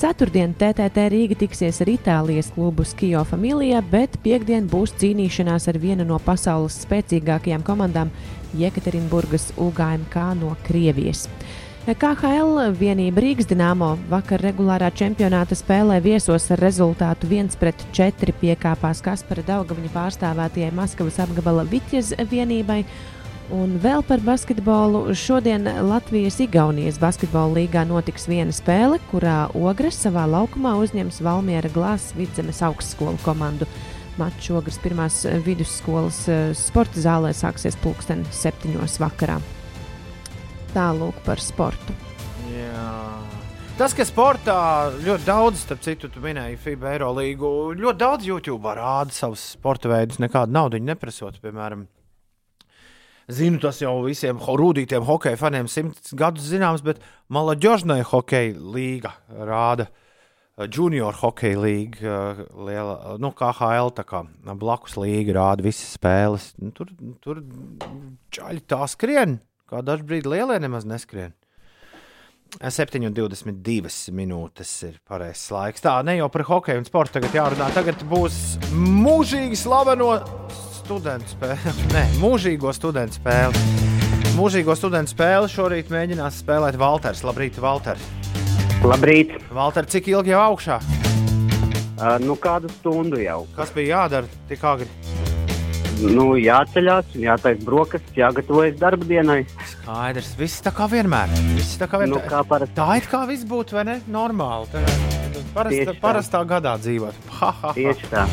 Ceturtdien 0.03 0.51
TTT 0.59 1.05
Rīga 1.15 1.39
tiksies 1.39 1.79
ar 1.85 1.93
Itālijas 1.93 2.51
klubu 2.57 2.83
Skijo 2.83 3.23
Familijā, 3.23 3.85
bet 3.87 4.19
piekdien 4.25 4.67
būs 4.67 4.97
cīnīšanās 4.99 5.71
ar 5.71 5.79
vienu 5.79 6.09
no 6.09 6.19
pasaules 6.19 6.81
spēcīgākajām 6.89 7.63
komandām 7.63 8.11
Jekaterinburgas 8.59 9.53
UGMK 9.55 10.19
no 10.43 10.57
Krievijas. 10.67 11.29
KHL 11.87 12.75
vienība 12.77 13.23
Rīgas 13.23 13.47
Dienāmo 13.49 13.95
vakar 14.11 14.43
regulārā 14.45 14.91
čempionāta 14.93 15.57
spēlē 15.57 16.01
viesos 16.05 16.51
ar 16.53 16.61
rezultātu 16.61 17.31
1-4 17.31 18.35
piekāpās 18.41 19.01
Kaspara 19.05 19.45
Daugaviņa 19.47 19.93
pārstāvētajai 19.95 20.73
Maskavas 20.77 21.17
apgabala 21.25 21.65
Vitjas 21.71 22.11
vienībai. 22.29 22.83
Un 23.55 23.79
vēl 23.81 24.03
par 24.05 24.21
basketbolu. 24.21 25.15
Šodien 25.17 25.65
Latvijas-Igaunijas 25.65 26.99
basketbola 27.01 27.63
līgā 27.63 27.87
notiks 27.89 28.29
viena 28.29 28.53
spēle, 28.53 28.99
kurā 29.09 29.47
Ogres 29.57 30.03
savā 30.03 30.27
laukumā 30.29 30.75
uzņems 30.83 31.23
Valmiera 31.25 31.71
Glāzes 31.73 32.13
vidzemes 32.19 32.61
augstskolu 32.69 33.17
komandu. 33.25 33.71
Mačs 34.21 34.51
Ogres 34.53 34.77
pirmās 34.83 35.23
vidusskolas 35.47 36.27
eh, 36.29 36.51
sporta 36.59 37.01
zālē 37.01 37.33
sāksies 37.33 37.79
pulksten 37.81 38.27
septiņos 38.35 38.99
vakarā. 39.01 39.39
Tālūk 40.75 41.19
par 41.27 41.41
sportu. 41.43 41.95
Jā. 42.53 42.87
Tas, 43.79 43.95
ka 43.95 44.05
sportā 44.07 44.57
ļoti 45.05 45.27
daudz, 45.29 45.61
starp 45.63 45.83
citu, 45.85 46.09
tu 46.11 46.21
minēji 46.23 46.59
FIBA 46.65 46.97
Eirolīgu, 46.97 47.51
ļoti 47.79 48.01
daudz 48.01 48.27
YouTube 48.27 48.73
rāda 48.75 49.15
savus 49.15 49.45
sporta 49.55 49.91
veidus, 49.93 50.19
nekādu 50.23 50.53
naudu 50.55 50.81
neprasot. 50.83 51.39
Piemēram, 51.45 51.87
zinu, 53.31 53.61
tas 53.63 53.79
jau 53.81 53.95
visiem 54.05 54.41
ho- 54.43 54.57
rūtītiem 54.59 55.07
hokeja 55.07 55.39
faniem 55.41 55.71
simts 55.71 56.13
gadus 56.19 56.51
zināms, 56.51 56.83
bet 56.85 56.99
Malaģožnai 57.31 58.01
hokeja 58.11 58.59
līga 58.59 59.15
rāda. 59.31 59.87
uh, 60.59 60.67
Junior 60.67 61.15
hokeja 61.15 61.61
līga, 61.63 62.03
uh, 62.03 62.45
liela, 62.67 63.17
nu, 63.23 63.31
KHL, 63.31 63.93
tā 63.95 64.03
kā 64.05 64.25
blakus 64.59 64.97
līga 64.99 65.37
rāda 65.39 65.63
visas 65.63 65.95
spēles. 65.97 66.51
Nu, 66.59 66.73
Tur, 66.75 66.91
tur 67.23 67.45
čaļi 68.35 68.65
tā 68.67 68.83
skrien, 68.91 69.39
kā 69.69 69.83
dažkārt 69.85 70.29
lielie 70.29 70.59
nemaz 70.63 70.89
neskrien. 70.89 71.35
7,22 72.57 74.13
minūtes 74.17 74.71
ir 74.89 74.95
pareizais 75.05 75.51
laiks. 75.53 75.83
Tā 75.85 75.99
ne 76.07 76.17
jau 76.17 76.31
par 76.33 76.47
hokeju 76.49 76.81
un 76.81 76.87
sportu 76.89 77.19
tagad 77.19 77.37
jārunā. 77.37 77.69
Tagad 77.77 78.01
būs 78.09 78.57
mūžīgi 78.73 79.59
slaveno 79.61 80.15
studentu 80.79 81.35
spēle. 81.35 81.75
Nē, 81.95 82.07
mūžīgo 82.23 82.73
studentu 82.73 83.21
spēle. 83.21 83.67
Mūžīgo 84.39 84.77
studentu 84.79 85.13
spēli 85.13 85.53
šorīt 85.53 85.93
mēģinās 85.93 86.41
spēlēt 86.41 86.81
Valters. 86.81 87.25
Labrīt, 87.27 87.61
Valter. 87.61 88.01
Labrīt! 88.87 89.35
Valter, 89.53 89.89
cik 89.91 90.09
ilgi 90.15 90.33
jau 90.33 90.45
augšā? 90.53 90.81
Uh, 91.99 92.15
nu, 92.23 92.39
kādu 92.39 92.71
stundu 92.79 93.19
jau. 93.21 93.43
Kas 93.59 93.75
bija 93.75 93.99
jādara 93.99 94.39
tik 94.49 94.63
agri? 94.65 94.89
Nu, 95.99 96.25
jāceļās, 96.39 97.15
jātaisa 97.19 97.65
brokastis, 97.67 98.13
jāgatavojas 98.19 98.77
darba 98.79 99.07
dienai. 99.09 99.41
Skaidrs, 99.73 100.29
viss 100.39 100.63
tā 100.63 100.71
kā 100.75 100.87
vienmēr. 100.91 101.33
Tā 101.81 101.89
kā 101.91 101.99
Nu, 102.05 102.19
vienmēr. 102.19 102.29
kā 102.31 102.43
parasti. 102.47 102.75
Tā 102.77 102.87
it 103.01 103.09
kā 103.11 103.25
viss 103.27 103.47
būtu, 103.49 103.75
vai 103.79 103.85
ne? 103.89 103.97
Normāli. 104.07 104.69
Tā, 104.71 104.85
parasta, 105.57 105.95
parastā 106.03 106.45
gadā 106.47 106.77
dzīvot. 106.79 107.19
Ha, 107.41 107.51
ha, 107.51 107.53
ha. 107.65 107.73
Tieši 107.75 108.13
tā. 108.13 108.27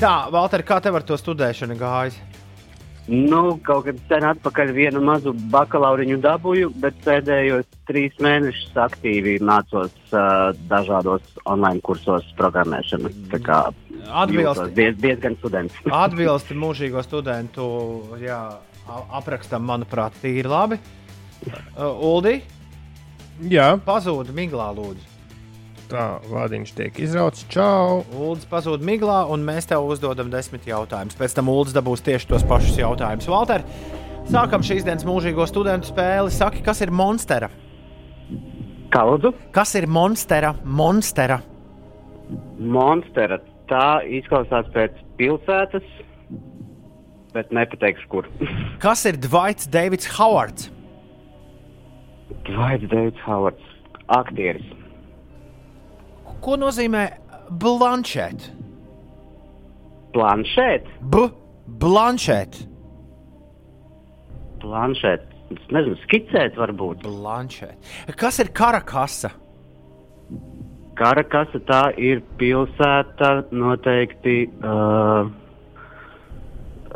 Tā, 0.00 0.14
Valter, 0.32 0.62
kā 0.64 0.80
tev 0.80 0.96
ar 0.96 1.02
to 1.04 1.18
studēšanu 1.20 1.76
gājis? 1.80 2.16
Nu, 3.08 3.56
kaut 3.64 3.86
kad 3.86 4.00
sen 4.10 4.26
atpakaļ 4.28 4.72
vienu 4.76 5.00
mazu 5.04 5.32
bakalauriņu 5.52 6.18
dabūju, 6.24 6.70
bet 6.82 6.98
pēdējos 7.06 7.64
trīs 7.88 8.18
mēnešus 8.20 8.76
aktīvi 8.84 9.38
mācos 9.48 9.94
uh, 10.12 10.50
dažādos 10.68 11.24
online 11.48 11.80
kursos 11.84 12.26
programmēšanu. 12.40 13.12
Tā 13.32 13.40
kā 13.44 13.62
Atbilst, 14.08 14.70
diez, 14.76 14.94
diezgan 15.00 15.34
students. 15.40 15.80
atbilst 16.04 16.52
mūžīgo 16.52 17.02
studentu 17.04 17.66
jā, 18.20 18.38
aprakstam, 19.16 19.64
manuprāt, 19.68 20.16
tīri 20.22 20.48
labi. 20.48 20.78
Uh, 21.48 21.92
Uldi, 22.12 22.38
Jā, 23.46 23.76
pazūd 23.86 24.32
miglā, 24.34 24.72
lūdzu. 24.74 25.07
Tā 25.90 26.04
vārdiņš 26.28 26.72
tiek 26.76 26.98
izrauts. 27.02 27.44
Čau! 27.52 28.02
Uldis 28.16 28.48
pazūd 28.50 28.84
miglā, 28.84 29.22
un 29.32 29.44
mēs 29.46 29.68
tev 29.70 29.86
uzdodam 29.88 30.30
desmit 30.32 30.66
jautājumus. 30.68 31.16
Pēc 31.18 31.36
tam 31.38 31.50
Uldis 31.52 31.76
dabūs 31.76 32.04
tieši 32.06 32.30
tos 32.30 32.46
pašus 32.48 32.78
jautājumus. 32.80 33.28
Valter, 33.32 33.64
sākam 34.30 34.64
šīs 34.64 34.86
dienas 34.86 35.06
mūžīgo 35.08 35.46
studentu 35.48 35.90
spēli. 35.90 36.34
Saki, 36.34 36.62
kas 36.66 36.84
ir 36.84 36.94
monstera? 36.94 37.50
Kā 38.92 39.04
lūdzu? 39.04 39.34
Kas 39.52 39.74
ir 39.80 39.88
monstera? 39.90 40.54
Monstera. 40.64 41.42
Monstera. 42.58 43.40
Tā 43.68 44.00
izklausās 44.08 44.68
pēc 44.72 44.96
pilsētas, 45.20 45.84
bet 47.34 47.52
nepateikšu, 47.52 48.08
kur. 48.12 48.28
Kas 48.84 49.04
ir 49.08 49.20
Dvaits 49.20 49.68
Davids 49.68 50.08
Howards? 50.16 50.70
Dvaits 52.48 52.88
Deivids 52.88 53.20
Howards. 53.26 53.64
Aktieris. 54.08 54.64
Ko 56.44 56.56
nozīmē 56.60 57.04
blanšēt? 57.62 58.48
Planšēt. 60.14 60.86
B. 61.12 61.26
Blanšēt. 61.78 62.62
Planšēt, 64.62 65.26
es 65.54 65.66
nezinu, 65.74 65.98
skicēt 66.06 66.56
varbūt. 66.58 67.04
Planšēt. 67.06 67.90
Kas 68.18 68.40
ir 68.42 68.50
karakasa? 68.56 69.30
Karakasa 70.98 71.60
tā 71.68 71.82
ir 71.94 72.24
pilsēta 72.40 73.30
noteikti 73.54 74.40
uh, 74.48 75.28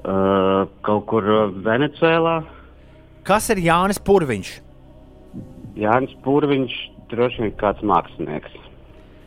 uh, 0.02 0.64
kaut 0.82 1.06
kur 1.12 1.30
Venecuēlā. 1.62 2.40
Kas 3.26 3.46
ir 3.54 3.62
Jānis 3.62 4.02
Purviņš? 4.02 4.50
Jānis 5.78 6.16
Purviņš 6.24 6.74
droši 7.12 7.46
vien 7.46 7.54
kāds 7.60 7.86
mākslinieks. 7.86 8.61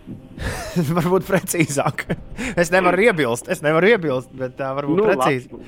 varbūt 0.97 1.25
precīzāk. 1.27 2.05
es 2.55 2.71
nevaru 2.73 3.07
iebilst, 3.07 3.49
es 3.49 3.63
nevaru 3.65 3.95
iebilst, 3.95 4.31
bet 4.37 4.57
tā 4.59 4.71
varbūt 4.77 5.01
Nu, 5.01 5.09
precīzi. 5.09 5.65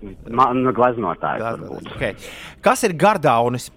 Man 0.00 0.62
glaznotājs 0.64 0.76
Glaznotais, 0.76 1.42
varbūt. 1.44 1.90
Okay. 1.96 2.14
Kas 2.64 2.84
ir 2.88 2.94
gardaunis? 3.00 3.68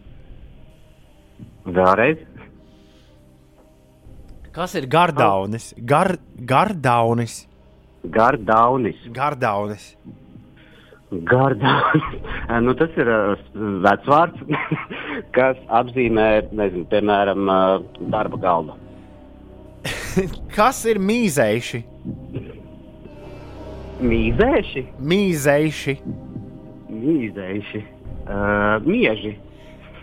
Vēlreiz. 1.64 2.24
Kas 4.54 4.76
ir 4.78 4.86
gardaunis? 4.88 5.72
Gar, 5.90 6.16
gardaunis. 6.38 7.40
Gardaunis. 8.04 9.00
Gardaunis. 9.16 9.88
Gardaunis. 11.32 12.20
nu, 12.66 12.76
tas 12.78 12.96
ir 13.02 13.10
vecvārds, 13.86 14.46
kas 15.38 15.60
apzīmē, 15.82 16.28
nezinu, 16.54 16.86
piemēram, 16.92 17.52
darba 18.14 18.40
galdu. 18.46 18.78
Kas 20.56 20.84
ir 20.90 21.00
mīzējuši? 21.02 21.82
Mīzēši, 24.04 24.82
Mīzējuši. 25.00 25.94
mīzēši, 26.94 27.82
uh, 28.28 28.84
mieži, 28.86 29.36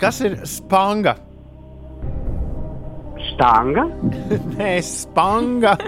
Kas 0.01 0.21
ir 0.25 0.39
spanga? 0.49 1.15
štanga, 3.31 3.85
Nē, 4.59 4.73
spanga. 4.87 5.75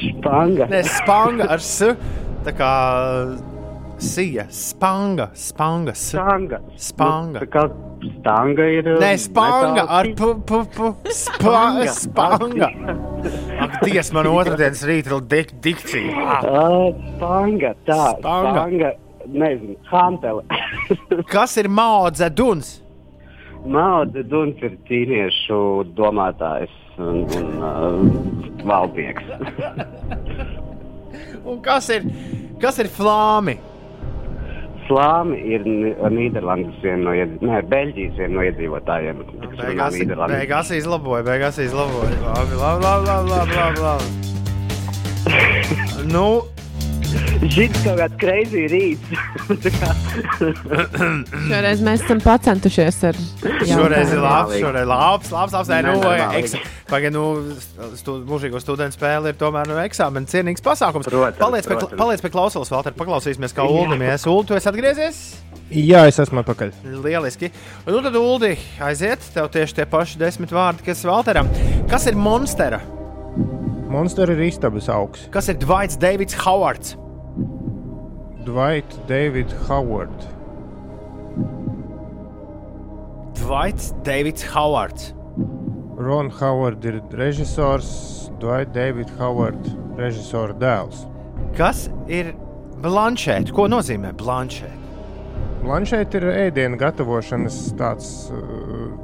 španga. 0.00 0.66
Nē, 0.72 0.80
spanga 0.88 1.46
ar 1.52 1.60
s. 1.64 1.92
Tā 2.46 2.52
kā 2.56 2.70
sija. 4.00 4.46
Spanga. 4.50 5.30
Spanga. 5.34 5.94
S. 5.94 6.10
Stanga. 6.10 6.60
Spanga. 6.76 7.40
Nu, 7.40 7.46
kā 7.52 7.64
stanga 8.20 8.66
ir. 8.72 8.90
Nē, 9.00 9.12
spanga 9.20 9.84
metāls 9.84 9.94
ar 9.98 10.10
p, 10.18 10.32
p, 10.48 10.60
p, 10.76 11.12
spa, 11.14 11.62
spanga. 11.94 12.70
Ak, 13.60 13.80
Dievs, 13.84 14.12
man 14.16 14.28
otrdienas 14.38 14.84
rīta 14.88 15.14
ir 15.14 15.24
dik, 15.30 15.54
dikcija. 15.64 16.26
Ah. 16.26 16.44
Uh, 16.44 17.08
spanga, 17.16 17.74
tā, 17.88 18.02
Spanga. 18.18 18.52
spanga, 18.58 18.92
nezinu, 19.28 19.76
hantele. 19.90 20.44
Kas 21.34 21.56
ir 21.60 21.68
maudze 21.68 22.30
duns? 22.30 22.78
Mauda 23.60 24.22
Duns 24.24 24.56
ir 24.64 24.78
ķīniešu 24.88 25.56
domātājs 25.92 26.72
un, 26.96 27.26
un 27.28 27.50
uh, 27.60 28.64
valdnieks. 28.64 29.26
Un 31.44 31.58
kas 31.64 31.90
ir, 31.92 32.06
kas 32.60 32.78
ir 32.80 32.88
flāmi? 32.92 33.58
Slāmi 34.88 35.36
ir 35.54 35.62
Nīderlandes 36.10 36.78
viena 36.82 37.02
no, 37.04 37.12
iedz- 37.14 37.42
ne, 37.46 37.60
Beļģijas 37.70 38.14
viena 38.18 38.34
no 38.34 38.42
iedzīvotājiem. 38.48 39.16
kas 39.26 39.36
runā 39.60 39.66
Beigās, 39.66 39.94
beigās 40.34 40.68
izlaboja, 40.80 41.22
beigās 41.28 41.56
izlaboja. 41.62 42.16
Labi, 42.26 42.54
labi, 42.62 42.82
labi, 42.88 43.06
labi, 43.30 43.54
labi, 43.60 43.80
labi. 43.86 44.06
Nu, 46.14 46.26
Šis 47.40 47.72
kaut 47.80 47.96
kāds 47.96 48.16
crazy 48.20 48.66
rīts. 48.68 49.12
Tā 49.64 49.70
kā- 49.80 49.94
Šoreiz 51.48 51.80
mēs 51.84 52.02
esam 52.04 52.20
pacentušies 52.20 52.98
ar 53.08 53.16
Šoreiz 53.16 54.12
ir 54.12 54.20
jautājumu. 54.20 54.24
labs, 54.26 54.56
šoreiz 54.60 54.82
ir 54.84 54.90
labs, 54.90 55.30
labs, 55.32 55.54
labs. 55.56 55.70
Nē, 55.72 55.78
nu, 55.86 55.94
Nenormāli. 56.02 56.42
eks, 56.42 56.54
pagaid, 56.90 57.14
nu, 57.16 57.24
stu, 57.96 58.18
mūžīgo 58.28 58.60
studentu 58.60 58.98
spēle 58.98 59.32
ir 59.32 59.38
tomēr 59.40 59.70
nu, 59.72 59.78
eksāmena 59.80 60.28
cienīgs 60.28 60.64
pasākums. 60.66 61.08
Protams, 61.08 61.40
paliec, 61.40 61.64
pie, 61.70 61.78
protams. 61.80 61.98
paliec 62.02 62.24
pie 62.26 62.32
klausulas, 62.36 62.72
Valter, 62.76 62.96
paklausīsimies, 63.00 63.56
kā 63.56 63.64
Uldimies. 63.64 64.28
Ulu, 64.28 64.44
tu 64.52 64.58
esi 64.60 64.68
atgriezies? 64.68 65.22
Jā, 65.72 66.04
es 66.10 66.20
esmu 66.20 66.42
atpakaļ. 66.44 66.74
Lieliski. 67.04 67.52
Nu, 67.88 68.00
tad, 68.04 68.16
Uldi, 68.20 68.52
aiziet, 68.84 69.24
tev 69.32 69.48
tieši 69.54 69.80
tie 69.80 69.86
paši 69.88 70.20
desmit 70.20 70.52
vārdi, 70.52 70.84
kas 70.90 71.04
Valteram. 71.08 71.48
Kas 71.88 72.04
ir 72.10 72.18
Monstera? 72.20 72.82
Monster 73.90 74.30
ir 74.34 74.44
istabas 74.46 74.86
augs. 74.92 75.24
Kas 75.34 75.48
ir 75.50 75.56
Dvaits 75.62 75.96
Davids 75.98 76.36
Howards? 76.44 76.96
Dwight 78.44 78.98
David 79.06 79.52
Howard. 79.68 80.10
Dvaits 83.34 83.92
Davids 84.04 84.42
Howards. 84.42 85.14
Ron 85.96 86.30
Howard 86.30 86.84
ir 86.84 87.00
režisors, 87.12 88.30
Dwight 88.40 88.72
David 88.74 89.10
Howard 89.18 89.60
režisora 89.98 90.54
dēls. 90.56 91.04
Kas 91.56 91.88
ir 92.08 92.32
Blanšēta? 92.80 93.52
Ko 93.52 93.66
nozīmē 93.68 94.14
Blanšēta? 94.16 94.78
Planšēt 95.60 96.14
ir 96.16 96.24
ēdienu 96.32 96.78
gatavošanas 96.80 97.56
tāds 97.76 98.06
uh, 98.32 98.38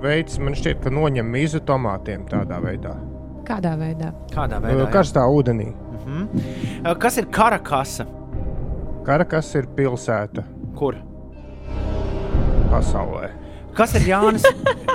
veids, 0.01 0.39
man 0.41 0.57
šķiet, 0.57 0.81
ka 0.87 0.89
noņem 0.95 1.29
mizu 1.29 1.61
tomātiem 1.69 2.25
tādā 2.31 2.57
veidā. 2.65 2.95
Kādā 3.47 3.75
veidā? 3.79 4.09
Kādā 4.33 4.57
Uh, 4.57 4.65
veidā? 4.65 4.87
jā? 4.87 4.93
Karstā 4.95 5.27
ūdenī. 5.29 5.69
Uh, 6.07 6.95
Kas 7.03 7.19
ir 7.21 7.29
Karakasa? 7.29 8.07
Karakas 9.07 9.53
ir 9.55 9.69
pilsēta 9.77 10.43
Kur? 10.77 10.97
pasaulē. 12.71 13.29
Kas 13.77 13.93
ir 13.99 14.07
Jānis, 14.09 14.43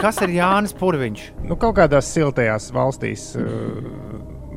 kas 0.02 0.18
ir 0.26 0.34
Jānis 0.36 0.74
Purviņš? 0.76 1.22
Nu, 1.46 1.56
kaut 1.62 1.76
kādās 1.78 2.10
siltajās 2.12 2.72
valstīs, 2.74 3.28
uh, 3.38 3.46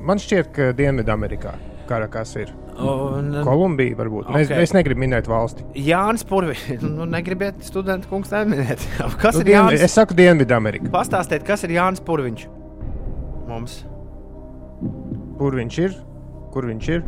man 0.05 0.19
šķiet, 0.21 0.51
ka 0.57 0.69
Dienvidamerikā 0.77 1.53
Karakas 1.89 2.33
ir. 2.41 2.51
Un, 2.75 3.29
Kolumbija 3.47 3.95
varbūt. 4.01 4.27
Okay. 4.33 4.47
Es, 4.49 4.51
es 4.65 4.73
negribu 4.75 5.05
minēt 5.05 5.29
valsti. 5.31 5.63
Jānis 5.79 6.25
Purviņš. 6.27 6.65
Nu, 6.97 7.05
negribiet 7.07 7.61
studentu 7.63 8.09
kungs 8.11 8.33
neminēt. 8.35 8.83
Kas 9.23 9.37
Nu, 9.39 9.45
ir 9.45 9.51
Dienvi, 9.53 9.59
Jānis? 9.77 9.85
es 9.87 9.95
saku 9.95 10.17
Dienvidamerika. 10.19 10.91
Pastāstiet, 10.95 11.45
kas 11.47 11.63
ir 11.69 11.77
Jānis 11.77 12.03
Purviņš? 12.03 12.49
Mums. 13.47 13.83
Kur 15.39 15.55
viņš 15.61 15.79
ir? 15.85 15.95
Kur 16.55 16.67
viņš 16.73 16.91
ir? 16.97 17.05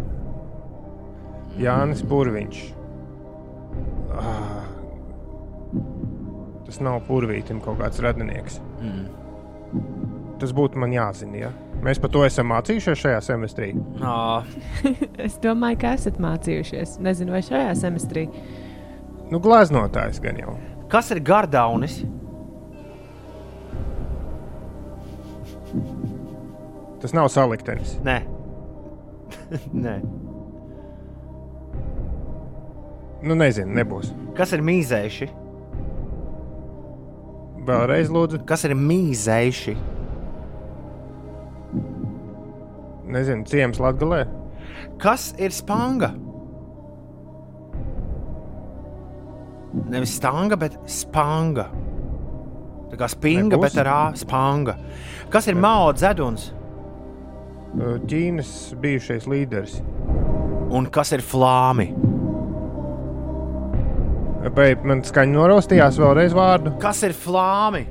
Jānis 1.61 2.03
Purviņš. 2.07 2.63
Ah. 4.17 4.65
Tas 6.67 6.81
nav 6.83 7.01
purvītam 7.07 7.61
kaut 7.65 7.79
kāds 7.81 8.01
radinieks. 8.03 8.59
Mm. 8.83 9.07
Tas 10.41 10.53
būtu 10.57 10.81
man 10.83 10.93
jāzina. 10.93 11.39
Ja? 11.47 11.51
Mēs 11.85 12.01
par 12.03 12.11
to 12.13 12.25
esam 12.27 12.51
mācījušies 12.51 13.03
šajā 13.05 13.23
semestrī. 13.25 13.71
Ā, 14.03 14.43
Es 15.27 15.39
domāju, 15.43 15.81
ka 15.85 15.95
esat 15.97 16.19
mācījušies. 16.23 16.99
Nezinu, 17.05 17.37
vai 17.37 17.43
šajā 17.47 17.73
semestrī. 17.79 18.27
Nu, 19.31 19.41
glaznotājs 19.43 20.21
gan 20.23 20.39
jau. 20.43 20.57
Kas 20.93 21.11
ir 21.15 21.23
Gardaunis? 21.25 22.01
Tas 27.03 27.15
nav 27.17 27.31
saliktenis. 27.33 27.97
Nē. 28.07 28.21
Nē. 29.87 29.99
Nu, 33.25 33.35
nezinu, 33.39 33.73
nebūs. 33.79 34.11
Kas 34.37 34.53
ir 34.53 34.63
mīzējuši? 34.67 35.29
Vēlreiz 37.67 38.11
lūdzu. 38.13 38.43
Kas 38.47 38.67
ir 38.69 38.75
mīzējuši? 38.79 39.75
Nezinu, 43.17 43.47
ciems 43.49 43.81
Latgalē. 43.83 44.25
Kas 45.03 45.31
ir 45.41 45.55
spanga? 45.55 46.13
Nevis 49.87 50.15
stanga, 50.17 50.57
bet 50.59 50.77
spanga. 50.91 51.67
Tā 52.91 52.99
kā 53.01 53.09
spinga, 53.11 53.57
Nebūs. 53.57 53.65
bet 53.67 53.81
ar 53.83 53.91
A 53.93 54.01
spanga. 54.17 54.77
Kas 55.31 55.49
ir 55.51 55.59
Mao 55.59 55.91
dzeduns? 55.93 56.53
Uh, 57.77 57.97
Ķīnas 58.09 58.51
bijušais 58.81 59.27
līderis. 59.29 59.81
Un 60.73 60.87
kas 60.91 61.13
ir 61.13 61.21
flāmi? 61.21 61.91
Vai 64.55 64.71
man 64.87 65.03
skaņa 65.07 65.35
noraustījās 65.35 65.99
vēlreiz 65.99 66.35
vārdu? 66.37 66.77
Kas 66.83 67.03
ir 67.07 67.15
flāmi? 67.17 67.87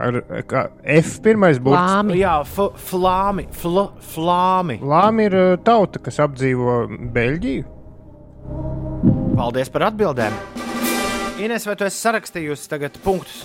Ar 0.00 0.18
kā, 0.48 0.66
F 0.96 1.18
pirmais 1.24 1.60
burts. 1.62 1.80
Lāmi. 1.80 2.18
Jā, 2.20 2.34
flāmi, 2.44 3.46
fl 3.56 3.86
flāmi. 4.12 4.76
Lāma 4.84 5.28
ir 5.28 5.36
uh, 5.36 5.54
tauta, 5.64 6.00
kas 6.04 6.20
apdzīvo 6.24 6.82
Beļģiju. 7.16 7.72
Paldies 9.36 9.72
par 9.72 9.88
atbildēm. 9.90 10.36
Ines, 11.40 11.66
vai 11.68 11.76
tu 11.76 11.84
esi 11.84 12.00
sarakstījusi 12.00 12.68
tagad 12.72 12.96
punktus? 13.04 13.44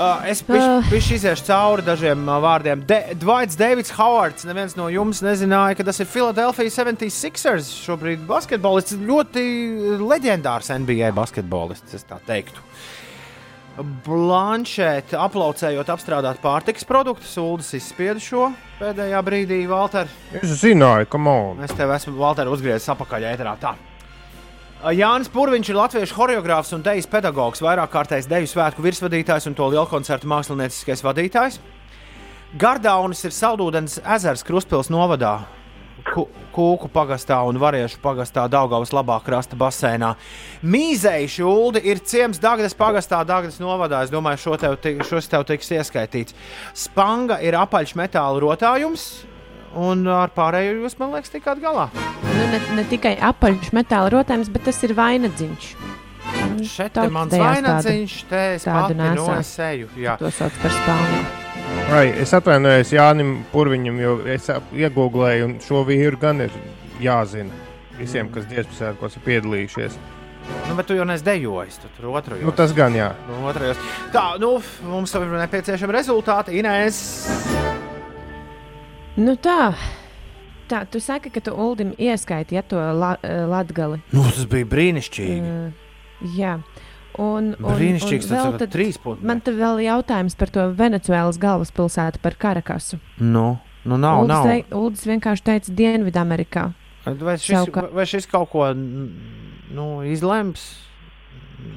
Uh, 0.00 0.22
es 0.32 0.40
pišķi 0.40 1.18
iziešu 1.18 1.44
cauri 1.44 1.82
dažiem 1.84 2.22
uh, 2.24 2.38
vārdiem. 2.40 2.80
De 2.88 2.96
Dvaits 3.20 3.58
Davids 3.60 3.92
Howards. 3.98 4.46
Neviens 4.48 4.72
no 4.78 4.86
jums 4.88 5.20
nezināja, 5.20 5.76
ka 5.76 5.84
tas 5.90 6.00
ir 6.00 6.08
Philadelphia 6.08 6.72
76ers. 6.72 7.68
Šobrīd 7.84 8.22
basketbolists 8.28 8.96
ļoti 8.96 9.44
leģendārs 10.00 10.72
NBA 10.86 11.12
basketbolists, 11.18 11.98
es 11.98 12.08
tā 12.08 12.16
teiktu. 12.24 12.64
Blanšēta 14.06 15.20
aplaucējot 15.20 15.92
apstrādāt 15.92 16.40
pārtikas 16.40 16.88
produktus, 16.88 17.36
Ulas 17.40 17.68
izspieda 17.76 18.20
šo 18.24 18.48
pēdējā 18.80 19.20
brīdī, 19.24 19.60
Valter. 19.68 20.08
Es 20.40 20.56
zināju, 20.64 21.12
ka 21.12 21.20
man. 21.20 21.60
Es 21.68 21.76
tev 21.76 21.92
esmu, 21.92 22.16
Valter, 22.24 22.48
uzgriezis 22.48 22.88
apakaļ 22.96 23.32
ēterā. 23.34 23.56
Tā. 23.60 23.76
Jānis 24.80 25.28
Pūraņš 25.28 25.68
ir 25.68 25.76
latviešu 25.76 26.16
choreogrāfs 26.16 26.72
un 26.72 26.80
dejas 26.80 27.08
pedagogs, 27.10 27.60
vairāk 27.60 27.90
kārtējs 27.92 28.28
deju 28.30 28.48
svētku 28.48 28.80
virsvadītājs 28.80 29.50
un 29.50 29.56
to 29.58 29.66
lielu 29.68 29.84
koncertu 29.90 30.28
mākslinieckais 30.30 31.04
vadītājs. 31.04 31.58
Gardaunis 32.56 33.20
ir 33.28 33.34
saldūdens 33.36 33.98
ezers 34.16 34.44
Kruspils 34.46 34.88
novadā, 34.88 35.42
Kūku 36.00 36.88
pagastā 36.90 37.36
un 37.44 37.60
Variešu 37.60 38.00
pagastā 38.00 38.46
Daugavas 38.48 38.94
labā 38.96 39.18
krasta 39.22 39.58
basēnā. 39.60 40.14
Mīzēji 40.64 41.28
šūdi 41.36 41.82
ir 41.84 42.00
ciems 42.00 42.40
Dagdas 42.40 42.72
pagastā, 42.74 43.20
Dagdas 43.28 43.60
novadā. 43.60 44.00
Es 44.06 44.10
domāju, 44.10 44.40
šo 44.46 44.56
tev, 44.58 44.78
šos 45.06 45.28
tev 45.28 45.44
tiks 45.50 45.70
ieskaitīts. 45.76 46.34
Spanga 46.72 47.36
ir 47.44 47.58
apaļš 47.60 47.94
metāla 48.00 48.40
rotājums, 48.42 49.10
un 49.78 50.06
ar 50.10 50.32
pārējo 50.34 50.78
jūs, 50.80 50.96
man 51.00 51.14
liekas, 51.14 51.32
tikāt 51.34 51.60
galā. 51.62 51.88
Nu, 52.24 52.48
ne, 52.52 52.60
ne 52.78 52.84
tikai 52.90 53.16
apaļš 53.30 53.72
metāla 53.76 54.10
rotājums, 54.16 54.50
bet 54.52 54.66
tas 54.68 54.80
ir 54.86 54.94
vainadziņš. 54.98 55.70
Šeit 56.70 56.98
ir 57.00 57.12
mans 57.14 57.34
vainadziņš, 57.34 58.16
te 58.30 58.42
es 58.56 59.54
seju. 59.54 59.90
Jā. 59.98 60.16
To 60.20 60.30
sauc 60.34 60.56
par 60.62 60.74
spāņu. 60.74 61.22
Ai, 61.90 62.06
es 62.22 62.34
atvainojos 62.36 62.92
Jānim 62.94 63.40
Purviņam, 63.50 63.98
jo 64.02 64.14
es 64.30 64.46
iegūlēju, 64.50 65.48
un 65.48 65.58
šo 65.64 65.82
vīru 65.88 66.20
gan 66.20 66.46
ir 66.46 66.54
jāzina 67.02 67.66
visiem, 67.98 68.30
kas 68.32 68.46
dziesmu 68.50 68.78
sērkos 68.78 69.18
ir 69.18 69.26
piedalījušies. 69.26 69.98
Nu, 70.68 70.76
bet 70.78 70.88
tu 70.88 70.96
jau 70.96 71.04
neesi 71.06 71.26
dejojis, 71.26 71.78
tu 71.82 71.90
tur 71.96 72.10
otrajos. 72.14 72.46
Nu, 72.46 72.54
tas 72.56 72.72
gan 72.76 72.96
jā. 72.96 73.10
Nu, 73.28 73.42
otrajos. 73.50 73.82
Tā, 74.14 74.24
nu, 74.42 74.56
mums 74.86 75.14
ir 75.18 75.28
nepieciešami 75.44 76.00
rezultāti. 76.00 76.58
Inēs. 76.62 77.04
Nu 79.18 79.34
tā. 79.40 79.72
Tā, 80.70 80.84
tu 80.86 81.00
saki, 81.02 81.32
ka 81.34 81.42
tu 81.42 81.50
Uldim 81.50 81.90
ieskaiti 81.98 82.54
ja, 82.54 82.62
to 82.62 82.78
la, 82.78 83.16
latgali. 83.50 83.98
Nu, 84.14 84.22
tas 84.30 84.46
bija 84.50 84.68
brīnišķīgi. 84.70 85.40
Uh, 85.40 86.28
jā. 86.36 86.60
Un, 87.18 87.50
un, 87.58 87.72
Brīnišķīgs, 87.74 88.28
un 88.30 88.36
vēl 88.36 88.58
tad 88.62 88.70
trīs 88.70 88.98
punkti. 89.02 89.26
Man 89.26 89.40
te 89.42 89.52
vēl 89.52 89.82
jautājums 89.82 90.36
par 90.38 90.52
to 90.54 90.68
Venecuēlas 90.78 91.40
galvaspilsētu, 91.42 92.20
par 92.22 92.36
Karakasu. 92.38 93.00
Nu, 93.18 93.58
nu 93.82 93.98
nav, 93.98 94.22
Uldis, 94.22 94.30
nav. 94.30 94.46
Te, 94.46 94.78
Uldis 94.78 95.02
vienkārši 95.10 95.46
teica 95.48 95.74
Dienvidamerikā. 95.80 96.68
Vai 97.10 97.34
šis, 97.40 97.50
Savuka... 97.50 97.88
vai 97.96 98.06
šis 98.06 98.30
kaut 98.30 98.52
ko 98.52 98.70
nu, 98.76 99.88
izlems? 100.06 100.68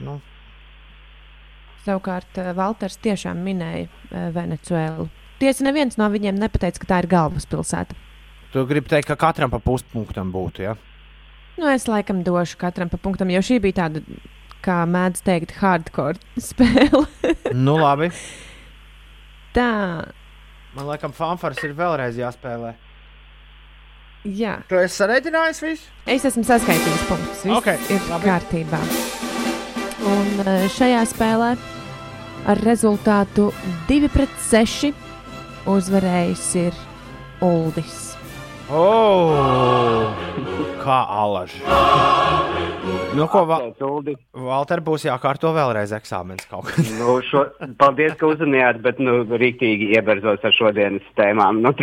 Nu. 0.04 0.20
Savukārt 1.84 2.38
Valters 2.56 3.02
tiešām 3.04 3.42
minēja 3.44 4.30
Venecuēlu. 4.38 5.10
Tiesa, 5.44 5.66
neviens 5.68 5.98
no 6.00 6.08
viņiem 6.08 6.38
nepateica, 6.40 6.80
ka 6.80 6.88
tā 6.88 6.98
ir 7.04 7.10
galvaspilsēta. 7.12 7.98
Tu 8.54 8.62
gribi 8.70 8.88
teikt, 8.88 9.10
ka 9.10 9.18
katram 9.20 9.52
pa 9.52 9.60
puspunktam 9.60 10.30
būtu, 10.32 10.64
ja? 10.64 10.78
Nu, 11.58 11.68
es 11.68 11.84
laikam 11.90 12.22
došu 12.24 12.56
katram 12.62 12.88
pa 12.88 13.00
punktam, 13.02 13.34
jo 13.34 13.42
šī 13.44 13.58
bija 13.66 13.82
tāda, 13.82 14.04
kā 14.64 14.78
mēdz 14.88 15.26
teikt, 15.26 15.52
hardcore 15.60 16.16
spēle. 16.40 17.04
nu, 17.66 17.76
labi. 17.82 18.08
Tā. 19.54 19.68
Man 20.78 20.88
liekas, 20.88 21.12
fanfars 21.18 21.60
ir 21.68 21.76
vēlreiz 21.76 22.16
jāspēlē. 22.24 22.72
Jā. 24.24 24.62
Tu 24.72 24.80
esi 24.80 25.02
sareiķinājis 25.02 25.64
visu? 25.66 25.92
Es 26.08 26.24
esmu 26.32 26.48
saskaitījis 26.48 27.08
punktus. 27.10 27.44
Viss 27.44 27.60
okay, 27.60 27.84
ir 27.92 28.08
labi. 28.08 28.32
kārtībā. 28.32 28.80
Un 30.08 30.54
šajā 30.72 31.04
spēlē 31.12 31.56
ar 32.48 32.64
rezultātu 32.64 33.52
2 33.92 34.14
pret 34.16 34.40
6 34.48 35.03
uzvarējis 35.70 36.48
ir 36.68 36.82
Uldis. 37.44 38.13
Oh, 38.72 40.08
kā 40.84 41.00
alaži. 41.12 41.60
Nu, 43.14 43.28
ko 43.30 43.44
va 43.46 43.60
Valter 44.34 44.82
būs 44.84 45.04
jākārto 45.06 45.52
vēlreiz 45.54 45.92
eksāmenis 45.94 46.48
kaut 46.50 46.66
kā. 46.72 46.82
nu, 46.98 47.18
šo, 47.28 47.44
paldies, 47.80 48.16
ka 48.18 48.26
uzmanījāt, 48.32 48.80
bet 48.84 48.98
nu, 49.04 49.20
rīktīgi 49.30 49.92
ieberzos 49.98 50.42
ar 50.48 50.56
šodienas 50.56 51.06
tēmām. 51.20 51.60
Nu, 51.64 51.74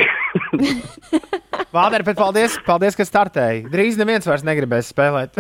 Valter, 1.77 2.03
bet 2.09 2.19
paldies, 2.19 2.57
paldies, 2.67 2.97
ka 2.99 3.07
startēji. 3.07 3.69
Drīz 3.71 4.01
neviens 4.01 4.27
vairs 4.27 4.43
negribēs 4.49 4.89
spēlēt. 4.95 5.39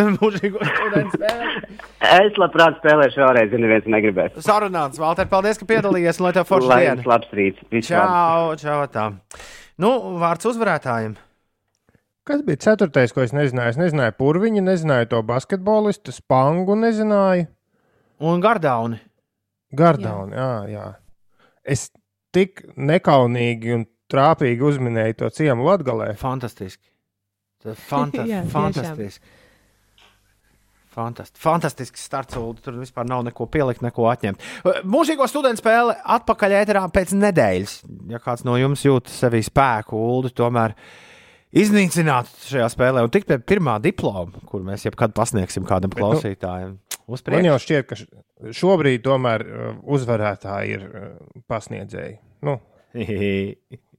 Es 2.10 2.38
labprāt 2.38 2.78
spēlēšu 2.84 3.24
vēlreiz, 3.24 3.50
ja 3.56 3.62
neviens 3.64 3.88
negribēs. 3.90 4.38
Sarunāts, 4.46 5.00
Valter, 5.02 5.26
paldies, 5.32 5.58
ka 5.58 5.66
piedalījies, 5.72 6.20
lai 6.22 6.32
tev 6.36 6.46
forši 6.52 6.70
Lai 6.70 6.80
diena. 6.86 7.08
labs 7.16 7.34
rīts. 7.34 7.66
Viss 7.74 7.90
Čau, 7.90 8.54
čau, 8.60 8.78
tā. 8.94 9.08
Nu, 9.80 9.96
vārds 10.22 10.46
uzvarētājiem. 10.52 11.18
Kas 12.30 12.44
bija 12.46 12.60
ceturtais, 12.62 13.10
ko 13.10 13.24
es 13.24 13.32
nezināju? 13.34 13.74
Es 13.74 13.78
nezināju 13.80 14.14
purviņu, 14.20 14.62
nezināju 14.62 15.08
to 15.10 15.22
basketbolistu, 15.26 16.14
spangu 16.14 16.76
nezināju. 16.78 17.48
Un 18.22 18.42
gardauni. 18.44 19.00
Gardauni, 19.74 20.36
jā, 20.38 20.52
jā. 20.70 20.84
Es 21.66 21.88
tik 22.34 22.62
nekaunīgi 22.78 23.74
un 23.74 23.84
trāpīgi 24.10 24.62
uzminēju 24.66 25.18
to 25.24 25.30
ciemu 25.34 25.66
Latgalē. 25.66 26.12
Fantastiski. 26.20 26.86
Tas 27.64 27.82
fanta 27.90 28.22
Jā, 28.30 28.44
tiešām. 28.44 28.54
fantastiski. 28.54 29.36
Fantast 30.90 31.36
fantastisks 31.38 32.02
starts, 32.02 32.34
un 32.34 32.56
tur 32.58 32.80
vispār 32.80 33.06
nav 33.06 33.22
neko 33.22 33.46
pielikt, 33.46 33.82
neko 33.84 34.08
atņemt. 34.10 34.42
Mūžīgo 34.90 35.28
studentu 35.30 35.62
spēle 35.62 35.94
atpakaļ 36.16 36.54
ēterā 36.64 36.82
pēc 36.90 37.12
nedēļas. 37.14 37.74
Ja 38.10 38.18
kāds 38.22 38.42
no 38.46 38.56
jums 38.58 38.82
jūt 38.82 39.06
sevī 39.12 39.38
spēku, 39.46 39.94
Ulu, 39.94 40.32
tomēr 40.34 40.74
iznīcināt 41.56 42.30
šajā 42.46 42.68
spēlē 42.72 43.04
un 43.04 43.12
tikt 43.12 43.28
pie 43.30 43.38
pirmā 43.42 43.78
diploma, 43.82 44.42
kur 44.50 44.64
mēs 44.66 44.86
jebkad 44.86 45.14
pasniegsim 45.16 45.66
kādam 45.68 45.92
nu, 45.94 45.98
klausītājam. 46.00 46.78
Man 47.10 47.48
jau 47.48 47.58
šķiet, 47.58 47.90
ka 47.90 48.52
šobrīd 48.54 49.02
tomēr 49.06 49.44
uh, 49.46 49.70
uzvarētāji 49.96 50.76
ir 50.76 50.84
uh, 50.86 51.14
pasniedzēji. 51.50 52.18
Nu, 52.46 52.58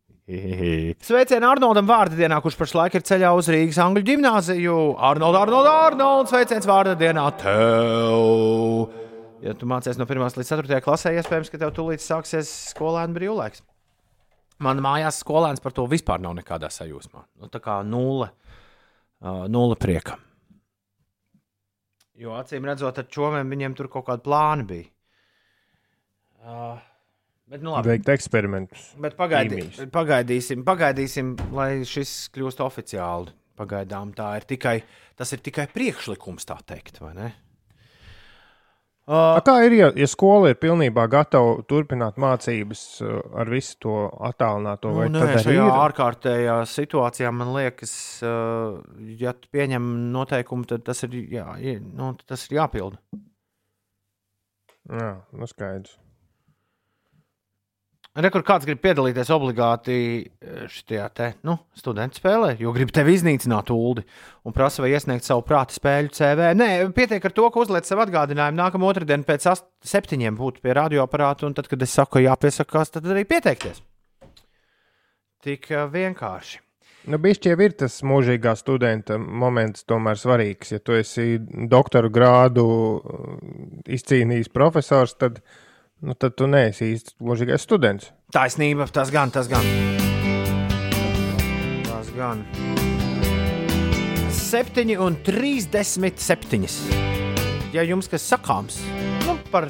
Sveicienu 1.02 1.48
Arnoldam 1.50 1.88
vārdu 1.90 2.16
dienā, 2.16 2.38
kurš 2.44 2.56
pašlaik 2.60 2.94
ir 2.96 3.04
ceļā 3.08 3.34
uz 3.36 3.50
Rīgas 3.52 3.80
Angļu 3.84 4.04
gimnāziju. 4.08 4.76
Arnold, 5.10 5.36
Arnold, 5.42 5.68
Arnold, 5.68 6.30
sveiciens 6.32 6.68
vārdu 6.70 6.96
dienā 7.00 7.26
tev! 7.42 8.94
Ja 9.42 9.56
tu 9.58 9.68
mācies 9.68 9.98
no 10.00 10.06
1 10.06 10.38
līdz 10.38 10.54
4 10.54 10.80
klasē, 10.86 11.16
iespējams, 11.18 11.50
ka 11.52 11.60
tev 11.60 11.74
tūlīt 11.76 12.04
sāksies 12.06 12.48
skolēnu 12.72 13.18
brīvlaiks. 13.18 13.64
Man 14.62 14.82
mājās 14.84 15.22
skolēns 15.24 15.62
par 15.64 15.74
to 15.76 15.88
vispār 15.90 16.22
nav 16.22 16.36
nekādā 16.38 16.70
sajūsmā. 16.72 17.24
Nu, 17.42 17.50
tā 17.54 17.62
kā 17.64 17.80
nulle, 17.88 18.30
uh, 19.24 19.48
nulle 19.50 19.78
prieka. 19.82 20.20
Jo 22.22 22.36
acīm 22.38 22.68
redzot, 22.70 23.00
ar 23.02 23.10
čomiem 23.10 23.50
viņiem 23.50 23.76
tur 23.78 23.90
kaut 23.90 24.06
kādi 24.12 24.26
plāni 24.28 24.68
bija. 24.70 24.90
Uh, 26.42 26.82
bet, 27.50 27.62
nu, 27.62 27.74
labi. 27.74 27.96
veikt 27.96 28.10
eksperimentus. 28.14 28.92
Bet 29.02 29.18
pagaidi, 29.18 29.64
pagaidīsim, 29.94 30.66
pagaidīsim, 30.66 31.36
lai 31.58 31.72
šis 31.88 32.16
kļūst 32.36 32.62
oficiāli. 32.66 33.34
Pagaidām 33.62 34.14
tā 34.18 34.36
ir 34.40 34.46
tikai, 34.50 34.80
tas 35.18 35.34
ir 35.36 35.42
tikai 35.46 35.68
priekšlikums, 35.74 36.48
tā 36.50 36.58
teikt, 36.66 37.02
vai 37.02 37.14
ne? 37.18 37.30
Uh, 37.30 37.51
A, 39.10 39.42
Kā 39.42 39.56
ir, 39.66 39.74
ja, 39.74 39.88
ja 39.98 40.06
skola 40.08 40.52
ir 40.52 40.60
pilnībā 40.62 41.08
gatava 41.10 41.56
turpināt 41.68 42.20
mācības 42.22 42.84
uh, 43.02 43.16
ar 43.42 43.50
visu 43.50 43.80
to 43.82 43.96
attālināto? 44.30 44.92
vai 44.94 45.08
nu, 45.10 45.24
nē, 45.24 45.40
šajā 45.42 45.66
ir? 45.66 45.74
ārkārtējā 45.88 46.60
situācijā 46.70 47.32
man 47.34 47.50
liekas, 47.56 47.94
uh, 48.22 48.78
ja 49.18 49.34
pieņem 49.34 49.90
noteikumu, 50.14 50.70
tad 50.70 50.86
tas 50.86 51.02
ir, 51.08 51.18
jā, 51.34 51.48
jā, 51.64 51.80
nu, 51.82 52.14
tas 52.30 52.46
ir 52.48 52.60
jāpilda. 52.60 53.02
Jā, 54.92 55.12
nu 55.34 55.50
skaidrs. 55.50 55.98
Rekur 58.12 58.44
kāds 58.44 58.68
grib 58.68 58.82
piedalīties 58.84 59.30
obligāti 59.32 59.94
šajā 60.68 61.06
te, 61.16 61.30
nu, 61.48 61.54
studentu 61.80 62.20
spēlē, 62.20 62.58
jo 62.60 62.74
grib 62.76 62.90
tevi 62.92 63.14
iznīcināt 63.16 63.72
ūdeni 63.72 64.04
un 64.44 64.56
prasa, 64.56 64.84
vai 64.84 64.90
iesniegt 64.92 65.24
savu 65.24 65.46
prāta 65.48 65.72
spēļu 65.78 66.12
CV. 66.18 66.50
Nē, 66.60 66.68
pietiek 66.98 67.24
ar 67.24 67.36
to, 67.38 67.46
ka 67.48 67.64
uzliek 67.64 67.88
sev 67.88 68.02
atgādinājumu 68.04 68.60
nākamā 68.60 68.90
otrdiena 68.90 69.24
pēc 69.24 69.48
septiņiem 69.94 70.36
būt 70.42 70.60
pie 70.60 70.76
radioaparāta, 70.76 71.48
un 71.48 71.56
tad, 71.56 71.72
kad 71.72 71.88
es 71.88 71.96
saku, 71.96 72.20
jāpiesakās, 72.26 72.92
tad 72.98 73.08
arī 73.08 73.24
pieteikties. 73.32 73.80
Tik 75.48 75.72
ā, 75.72 75.88
vienkārši. 75.96 76.60
Nu, 77.10 77.18
Bišķi 77.18 77.50
jau 77.50 77.64
ir 77.64 77.80
tas 77.80 77.96
mūžīgā 78.06 78.52
studenta 78.60 79.16
moments, 79.18 79.88
tomēr 79.90 80.20
svarīgs. 80.20 80.76
Ja 80.76 80.84
tu 80.84 81.00
esi 81.00 81.40
doktora 81.72 82.12
grādu 82.14 82.66
uh, 82.68 83.32
izcīnījis 83.90 84.52
profesors, 84.54 85.16
tad 85.16 85.40
nu, 86.02 86.16
tad 86.18 86.36
tu 86.38 86.48
neesi 86.50 86.92
īsti 86.96 87.16
mūžīgais 87.22 87.66
students. 87.66 88.12
Taisnība, 88.34 88.88
tas 88.94 89.12
gan, 89.14 89.32
tas 89.34 89.50
gan. 89.52 89.66
Tas 91.86 92.10
gan. 92.18 92.46
7 94.52 94.98
un 95.00 95.16
37. 95.24 96.66
Ja 97.72 97.86
jums 97.88 98.10
kas 98.12 98.26
sakāms 98.28 98.82
nu, 99.24 99.38
par, 99.52 99.70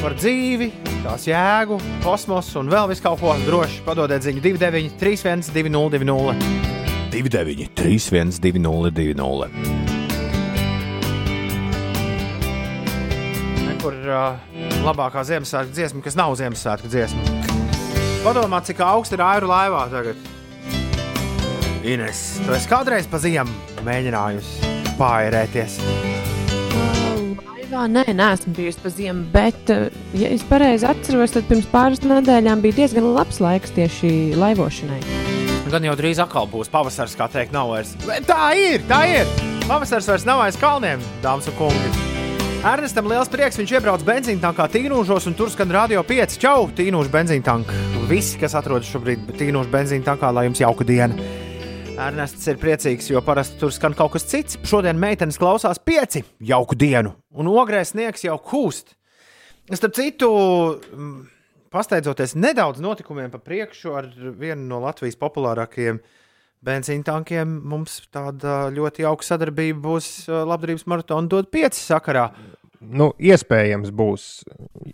par 0.00 0.16
dzīvi, 0.18 0.72
tās 1.04 1.28
jēgu, 1.28 1.78
kosmosu 2.02 2.62
un 2.62 2.72
vēl 2.72 2.88
visu 2.90 3.04
kaut 3.04 3.20
ko 3.22 3.36
droši, 3.46 3.84
padodiet 3.86 4.26
ziņu 4.26 4.42
29, 4.42 4.98
31, 4.98 5.52
20, 5.54 6.42
29, 7.12 7.70
31, 7.78 8.42
20, 8.42 9.97
Nekur 13.88 14.10
uh, 14.12 14.82
labākā 14.84 15.22
Ziemassvētku 15.24 15.72
dziesma, 15.72 16.00
kas 16.04 16.16
nav 16.18 16.34
Ziemassvētku 16.36 16.90
dziesma. 16.92 17.22
Padomā, 18.20 18.58
cik 18.66 18.82
augsts 18.84 19.14
ir 19.16 19.22
airu 19.24 19.48
laivā 19.48 19.86
tagad. 19.88 20.18
Ines, 21.88 22.20
tu 22.44 22.52
esi 22.52 22.68
kādreiz 22.68 23.08
pa 23.08 23.16
ziemu 23.22 23.80
mēģinājusi 23.86 24.72
pārērēties. 24.98 25.78
Laivā, 27.46 27.86
nē, 27.94 28.04
neesmu 28.18 28.52
bijusi 28.58 28.82
pa 28.84 28.92
ziemu, 28.92 29.24
bet, 29.32 29.72
eh, 29.72 29.88
ja 30.20 30.34
es 30.36 30.44
pareizi 30.44 30.84
atceros, 30.90 31.32
tad 31.38 31.48
pirms 31.48 31.70
pāris 31.72 32.04
nedēļām 32.04 32.60
bija 32.60 32.82
diezgan 32.82 33.08
labs 33.14 33.40
laiks 33.40 33.72
tieši 33.78 34.34
laivošanai. 34.36 35.00
Gan 35.72 35.88
jau 35.88 35.96
drīz 35.96 36.20
atkal 36.20 36.50
būs 36.50 36.68
pavasaris, 36.68 37.16
kā 37.16 37.30
teikt, 37.32 37.56
nav 37.56 37.72
vairs. 37.72 37.96
Tā 38.04 38.52
ir, 38.52 38.84
tā 38.90 39.00
ir! 39.14 39.34
Pavasaris 39.64 40.12
vairs 40.12 40.28
nav 40.28 40.44
aiz 40.44 40.60
kalniem, 40.60 41.00
dāmas 41.24 41.48
un 41.48 41.56
kungi. 41.56 42.07
Ernestam 42.58 43.06
liels 43.06 43.28
prieks, 43.30 43.54
viņš 43.54 43.70
iebrauc 43.76 44.02
benzīna 44.02 44.40
tankā 44.42 44.64
Tīnūžos 44.72 45.28
un 45.30 45.34
tur 45.38 45.46
skan 45.52 45.70
radio 45.70 46.00
5. 46.02 46.32
Čau, 46.42 46.64
Tīnūžu 46.74 47.12
benzīna 47.12 47.44
tanka. 47.46 47.74
Visi, 48.10 48.34
kas 48.40 48.56
atrodas 48.58 48.88
šobrīd 48.90 49.28
Tīnūžu 49.38 49.70
benzīna 49.70 50.02
tankā, 50.08 50.32
lai 50.34 50.48
jums 50.48 50.58
jauka 50.58 50.82
diena. 50.88 51.14
Ernests 51.94 52.50
ir 52.50 52.58
priecīgs, 52.58 53.12
jo 53.12 53.22
parasti 53.22 53.60
tur 53.60 53.70
skan 53.70 53.94
kaut 53.94 54.16
kas 54.16 54.26
cits. 54.26 54.58
Šodien 54.66 54.98
meitenes 54.98 55.38
klausās 55.38 55.78
pieci 55.78 56.24
jauku 56.50 56.74
dienu, 56.74 57.14
un 57.30 57.46
ogrēs 57.52 57.94
sniegs 57.94 58.26
jau 58.26 58.34
kūst. 58.42 58.96
Starp 59.70 59.94
citu, 59.94 60.32
pasteidzoties 61.70 62.34
nedaudz 62.34 62.82
notikumiem 62.82 63.30
pa 63.30 63.38
priekšu 63.38 63.94
ar 64.02 64.10
vienu 64.18 64.66
no 64.66 64.82
Latvijas 64.82 65.20
populārākajiem 65.22 66.02
benzīna 66.64 67.06
tankiem, 67.06 67.58
mums 67.70 68.00
tāda 68.14 68.68
ļoti 68.74 69.04
jauka 69.06 69.26
sadarbība 69.26 69.82
būs 69.84 70.10
uh, 70.28 70.42
labdarības 70.48 70.86
maratona 70.90 71.30
dod 71.30 71.50
pieci 71.52 71.80
sakarā. 71.82 72.28
Nu, 72.78 73.10
iespējams, 73.18 73.90
būs, 73.94 74.28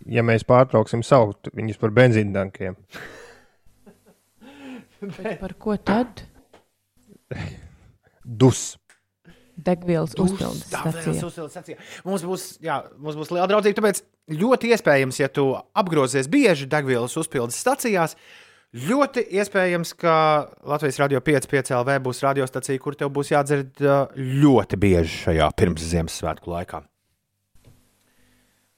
ja 0.09 0.23
mēs 0.25 0.45
pārtrauksim 0.49 1.03
saukt 1.05 1.51
viņus 1.53 1.77
par 1.81 1.93
benzīna 1.93 2.41
tankiem. 2.41 2.79
Bet 5.05 5.37
par 5.41 5.53
ko 5.61 5.75
tad? 5.77 6.25
Dus. 8.25 8.73
Degvielas 9.55 10.15
uzpildes 10.19 10.65
stacija. 10.67 11.77
Mums 12.03 12.25
būs, 12.27 12.47
jā, 12.63 12.81
mums 12.99 13.15
būs 13.19 13.29
liela 13.31 13.45
draudzība. 13.47 13.77
Tāpēc 13.79 14.01
ļoti 14.41 14.73
iespējams, 14.75 15.21
ja 15.21 15.29
tu 15.31 15.45
apgrozies 15.77 16.27
bieži 16.31 16.67
degvielas 16.69 17.15
uzpildes 17.21 17.59
stacijās, 17.61 18.17
ļoti 18.75 19.23
iespējams, 19.39 19.93
ka 19.99 20.15
Latvijas 20.67 20.99
radio 20.99 21.21
5, 21.23 21.47
5 21.51 21.71
LV 21.79 21.95
būs 22.03 22.19
radiostacija, 22.25 22.81
kur 22.83 22.97
tev 22.99 23.13
būs 23.15 23.31
jādzird 23.31 23.79
ā, 23.79 24.01
ļoti 24.15 24.79
bieži 24.81 25.21
šajā 25.25 25.47
pirms 25.55 25.85
Ziemassvētku 25.93 26.51
laikā. 26.51 26.81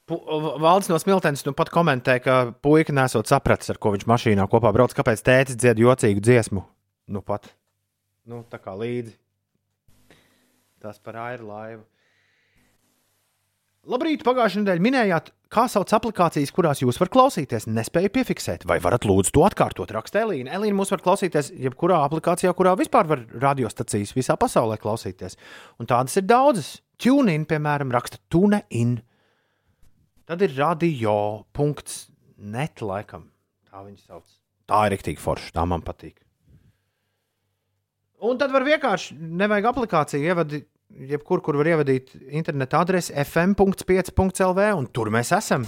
Pu- 0.07 0.21
Valdis 0.63 0.87
no 0.87 0.95
Smiltenes 1.01 1.43
nu 1.43 1.51
pat 1.57 1.67
komentē, 1.73 2.19
ka 2.23 2.35
puika 2.63 2.93
nesot 2.95 3.27
sapratis, 3.27 3.73
ar 3.73 3.79
ko 3.81 3.91
viņš 3.95 4.05
mašīnā 4.07 4.45
kopā 4.47 4.71
brauc, 4.75 4.93
kāpēc 4.95 5.19
tētis 5.25 5.57
dzied 5.59 5.81
jocīgu 5.83 6.23
dziesmu. 6.23 6.63
Nu 7.11 7.19
pat, 7.25 7.49
nu 8.27 8.43
tā 8.47 8.59
kā 8.63 8.75
līdzi. 8.77 9.17
Tas 10.79 10.99
par 11.03 11.17
airu 11.25 11.49
laivu. 11.49 11.83
Labrīt, 13.88 14.19
pagājušajā 14.27 14.65
nedēļā 14.65 14.83
minējāt, 14.83 15.29
kā 15.53 15.63
sauc 15.71 15.88
aplikācijas, 15.95 16.51
kurās 16.51 16.81
jūs 16.81 16.97
varat 16.99 17.13
klausīties. 17.13 17.69
Nespēju 17.71 18.09
piefiksēt, 18.17 18.65
vai 18.67 18.81
varat 18.83 19.07
lūdzu 19.07 19.31
to 19.38 19.45
atkārtot. 19.47 19.93
Raksta 19.95 20.25
Elīna. 20.25 20.51
Elīna 20.57 20.75
mūs 20.75 20.91
var 20.91 20.99
klausīties 21.05 21.53
jebkurā 21.55 22.01
aplikācijā, 22.03 22.51
kurā 22.57 22.73
vispār 22.75 23.07
var 23.07 23.23
radiostacijas 23.45 24.11
visā 24.17 24.35
pasaulē 24.39 24.75
klausīties. 24.83 25.39
Un 25.79 25.88
tādas 25.88 26.19
ir 26.19 26.27
daudzas. 26.27 26.83
TuneIn, 26.99 27.45
piemēram, 27.47 27.93
raksta 27.95 28.19
TuneIn. 28.33 28.97
Tad 30.27 30.43
ir 30.43 30.51
radio.net, 30.57 31.55
laikam. 32.83 33.23
Tā 33.71 33.85
viņi 33.85 33.99
sauc. 34.03 34.27
Tā 34.67 34.83
ir 34.83 34.97
rīktīgi 34.97 35.23
forša. 35.23 35.53
Tā 35.55 35.63
man 35.69 35.85
patīk. 35.85 36.19
Un 38.27 38.35
tad 38.41 38.51
var 38.51 38.65
vienkārši, 38.67 39.15
nevajag 39.15 39.69
aplikāciju 39.71 40.27
ievadīt, 40.27 40.67
jebkur, 40.95 41.41
kur 41.43 41.57
var 41.59 41.69
ievadīt 41.73 42.13
interneta 42.31 42.81
adresi 42.81 43.13
fm.5.lv, 43.13 44.67
un 44.77 44.88
tur 44.93 45.11
mēs 45.13 45.33
esam. 45.35 45.67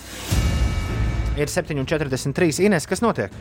Ir 1.39 1.51
7,43. 1.51 2.63
Ines, 2.65 2.87
kas 2.89 3.03
notiek? 3.03 3.33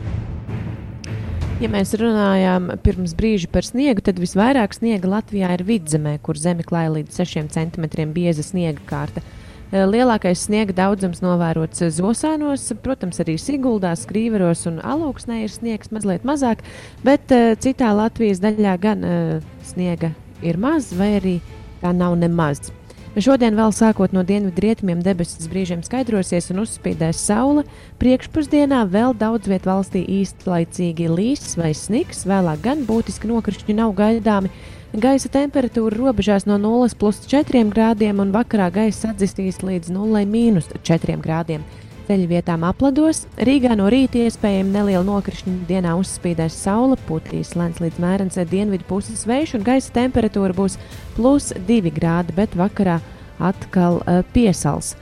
Ja 1.59 1.67
mēs 1.67 1.91
runājām 1.99 2.69
pirms 2.85 3.11
brīža 3.19 3.49
par 3.51 3.67
sniegu, 3.67 4.03
tad 4.05 4.19
visvairāk 4.21 4.77
sniega 4.77 5.09
Latvijā 5.11 5.49
ir 5.57 5.65
vidzemē, 5.67 6.15
kur 6.23 6.39
zeme 6.39 6.63
klāja 6.63 6.93
līdz 6.93 7.19
6 7.19 7.51
cm 7.51 8.07
bieza 8.15 8.45
sniega 8.45 8.79
kārta. 8.87 9.23
Eh, 9.69 9.83
Lielākais 9.83 10.45
sniega 10.47 10.73
daudzums 10.77 11.19
novērots 11.21 11.83
Zosānos, 11.97 12.63
protams, 12.79 13.19
arī 13.19 13.35
Siguldā, 13.35 13.91
Skrīveros 13.99 14.63
un 14.71 14.79
Alauksnē 14.79 15.43
ir 15.43 15.51
sniegs 15.51 15.91
mazliet 15.91 16.23
mazāk, 16.25 16.63
bet 17.03 17.35
uh, 17.35 17.51
citā 17.59 17.91
Latvijas 17.93 18.39
daļā 18.41 18.79
gan 18.81 19.03
uh, 19.03 19.53
sniega 19.67 20.13
ir 20.41 20.57
maz, 20.57 20.93
vai 20.95 21.11
arī 21.19 21.37
tā 21.81 21.93
nav 21.95 22.17
nemaz. 22.19 22.69
Šodien 23.17 23.57
vēl 23.57 23.71
sākot 23.73 24.13
no 24.13 24.21
dienvidu 24.21 24.61
rietumiem 24.63 24.99
debesis 25.01 25.49
brīžiem 25.49 25.81
skaidrosies 25.83 26.51
un 26.53 26.61
uzspīdēs 26.61 27.17
saule. 27.25 27.63
Priekšpusdienā 27.99 28.83
vēl 28.93 29.15
daudz 29.17 29.49
vietā 29.49 29.71
valstī 29.71 30.03
īstlaicīgi 30.19 31.09
līs 31.09 31.57
vai 31.57 31.73
sniks, 31.73 32.21
vēlāk 32.29 32.61
gan 32.67 32.85
būtiski 32.85 33.31
nokrišņi 33.31 33.75
nav 33.81 33.95
gaidāmi. 33.97 34.53
Gaisa 34.93 35.29
temperatūra 35.33 35.97
robežās 35.97 36.45
no 36.49 36.55
0,4 36.61 37.65
grādiem 37.73 38.21
un 38.21 38.31
vakarā 38.33 38.69
gaisa 38.73 39.11
atdzistīs 39.11 39.59
līdz 39.65 39.91
0,4 39.93 41.19
grādiem. 41.25 41.65
Ceļu 42.09 42.25
vietām 42.25 42.63
aplados, 42.65 43.19
Rīgā 43.45 43.75
no 43.77 43.85
rīta 43.93 44.23
iespējami 44.23 44.71
neliela 44.73 45.03
nokrišņa 45.05 45.51
dienā 45.69 45.91
uzspīdēs 45.99 46.55
saule, 46.57 46.95
putīs 47.05 47.51
lēns 47.53 47.77
līdz 47.83 47.99
mērens 48.01 48.39
dienvidu 48.49 48.87
puses 48.89 49.27
vējš 49.29 49.53
un 49.59 49.67
gaisa 49.67 49.93
temperatūra 49.93 50.57
būs 50.57 50.79
plus 51.13 51.51
2 51.67 51.93
grādi, 51.93 52.33
bet 52.33 52.57
vakarā 52.57 52.97
atkal 53.37 54.01
uh, 54.01 54.23
piesals. 54.33 54.95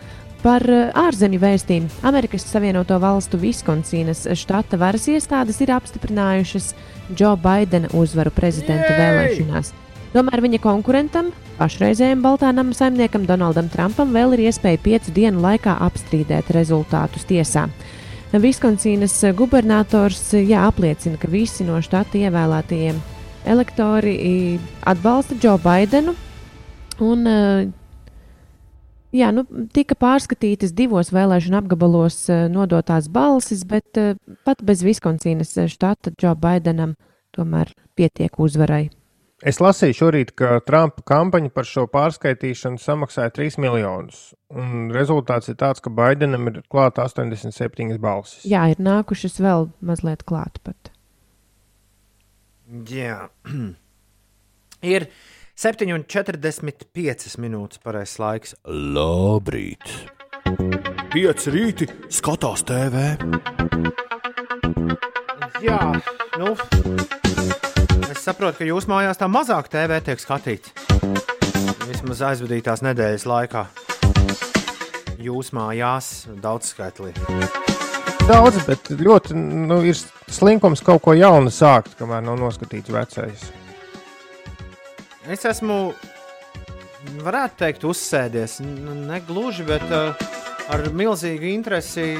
Par 0.44 0.68
uh, 0.68 0.92
ārzemju 1.08 1.40
vēstījumu 1.48 2.04
Amerikas 2.12 2.44
Savienoto 2.52 3.00
Valstu 3.00 3.40
Viskonsīnas 3.40 4.28
štata 4.44 4.76
varas 4.76 5.08
iestādes 5.08 5.64
ir 5.64 5.72
apstiprinājušas 5.80 6.74
Džo 7.14 7.38
Baidena 7.40 7.88
uzvaru 7.96 8.36
prezidenta 8.36 8.92
Jej! 8.92 9.00
vēlēšanās. 9.00 9.78
Tomēr 10.14 10.40
viņa 10.40 10.60
konkurentam, 10.64 11.34
pašreizējiem 11.58 12.22
Baltā 12.24 12.54
nama 12.56 12.76
saimniekam 12.76 13.26
Donaldam 13.28 13.68
Trumpam, 13.70 14.14
vēl 14.16 14.38
ir 14.38 14.46
iespēja 14.48 14.80
piecu 14.80 15.12
dienu 15.12 15.42
laikā 15.44 15.74
apstrīdēt 15.84 16.54
rezultātus 16.56 17.28
tiesā. 17.28 17.66
Viskonsīnas 18.32 19.16
gubernators 19.36 20.22
jā, 20.36 20.64
apliecina, 20.68 21.20
ka 21.20 21.30
visi 21.32 21.68
no 21.68 21.80
štata 21.84 22.20
ievēlētajiem 22.20 23.00
elektori 23.48 24.16
atbalsta 24.88 25.36
Džo 25.40 25.56
Baidenu. 25.64 26.14
Un, 27.04 27.28
jā, 29.16 29.32
nu, 29.36 29.44
tika 29.76 29.96
pārskatītas 30.00 30.76
divos 30.76 31.12
vēlēšanu 31.16 31.60
apgabalos 31.60 32.22
nodotās 32.52 33.08
balsis, 33.12 33.64
bet 33.68 34.00
pat 34.48 34.64
bez 34.64 34.84
Viskonsīnas 34.88 35.56
štata 35.72 36.16
Džo 36.16 36.36
Baidenam 36.40 36.96
tomēr 37.36 37.76
pietiek 37.96 38.40
uzvarai. 38.40 38.88
Es 39.46 39.60
lasīju 39.62 39.94
šorīt, 39.94 40.32
ka 40.34 40.56
Trumpa 40.66 41.04
kampaņa 41.06 41.52
par 41.54 41.68
šo 41.70 41.84
pārskaitīšanu 41.94 42.82
samaksāja 42.82 43.30
3 43.36 43.60
miljonus. 43.62 44.32
Un 44.50 44.88
rezultāts 44.90 45.52
ir 45.52 45.60
tāds, 45.62 45.84
ka 45.84 45.92
Baidenam 45.94 46.50
ir 46.50 46.64
klāta 46.74 47.06
87 47.06 48.00
balsis. 48.02 48.48
Jā, 48.50 48.64
ir 48.74 48.82
nākušas 48.82 49.38
vēl 49.38 49.70
mazliet 49.86 50.26
klāt 50.26 50.58
pat. 50.66 50.90
Jā, 52.90 53.28
ir 54.96 55.06
7,45 55.54 57.38
minūtes 57.38 57.84
pareizais 57.86 58.18
laiks. 58.24 58.58
Labrīt! 58.66 59.86
Pieci 61.14 61.54
rīti 61.54 61.88
skatās 62.10 62.66
TV. 62.66 63.06
Jā, 65.62 65.80
nu. 66.42 66.58
Es 68.18 68.26
saprotu, 68.26 68.58
ka 68.60 68.66
jūs 68.68 68.88
mājās 68.90 69.20
tā 69.22 69.28
mazāk 69.32 69.70
TV 69.72 70.00
tiek 70.04 70.20
skatīts. 70.22 70.74
Vismaz 71.88 72.22
aizvadītās 72.32 72.82
nedēļas 72.84 73.26
laikā. 73.30 73.66
jūsu 75.22 75.56
mājās 75.58 76.08
daudz 76.42 76.74
skaitlī? 76.74 77.14
Daudz, 78.28 78.60
bet 78.68 78.90
ļoti 79.00 79.36
nu, 79.38 79.80
ir 79.88 79.96
slinkums 80.30 80.84
kaut 80.86 81.02
ko 81.06 81.14
jaunu 81.16 81.50
sākt, 81.54 81.96
kamēr 82.00 82.22
nav 82.26 82.38
noskatīts 82.42 82.92
vecais. 82.92 83.46
Es 85.28 85.46
esmu, 85.48 85.94
varētu 87.24 87.58
teikt, 87.64 87.84
uzsēdies. 87.88 88.60
N- 88.64 89.08
Ne 89.08 89.22
gluži, 89.28 89.64
bet 89.68 89.84
uh, 89.92 90.12
ar 90.74 90.84
milzīgu 90.92 91.48
interesi 91.54 92.18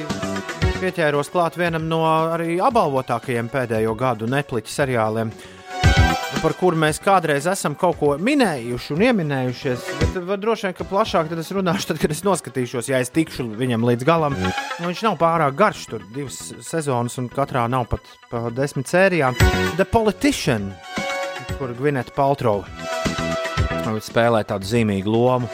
pieķēros 0.80 1.28
klāt 1.34 1.56
vienam 1.60 1.84
no 1.90 2.00
arī 2.06 2.56
apbalvotākajiem 2.62 3.48
pēdējo 3.52 3.94
gadu 3.98 4.26
nepliķu 4.30 4.72
seriāliem. 4.72 5.32
Par 6.38 6.52
kuru 6.54 6.78
mēs 6.78 7.00
kādreiz 7.02 7.48
esam 7.50 7.74
kaut 7.78 7.96
ko 7.98 8.12
minējuši 8.22 8.92
un 8.94 9.04
ieminējušies. 9.08 9.86
Bet 10.02 10.18
var 10.28 10.40
droši 10.42 10.68
vien, 10.68 10.74
ka 10.76 10.86
plašāk 10.86 11.30
tad 11.32 11.40
es 11.42 11.50
runāšu, 11.56 11.88
tad, 11.90 12.00
kad 12.02 12.12
es 12.14 12.22
noskatīšos, 12.26 12.90
ja 12.92 13.00
es 13.02 13.10
tikšu 13.14 13.48
viņam 13.58 13.86
līdz 13.88 14.06
galam. 14.06 14.36
Nu, 14.38 14.86
viņš 14.86 15.02
nav 15.08 15.16
pārāk 15.20 15.56
garš, 15.58 15.86
tur 15.90 16.04
divas 16.14 16.38
sezonas, 16.66 17.18
un 17.18 17.30
katrā 17.32 17.64
nav 17.70 17.88
pat 17.90 18.06
pa 18.30 18.44
desmit 18.54 18.90
sērijām. 18.92 19.38
The 19.80 19.88
Politician, 19.88 20.70
kur 21.56 21.74
Gvineta 21.78 22.14
Paltrova 22.14 22.68
spēlē 24.04 24.44
tādu 24.46 24.68
zīmīgu 24.68 25.08
lomu. 25.08 25.48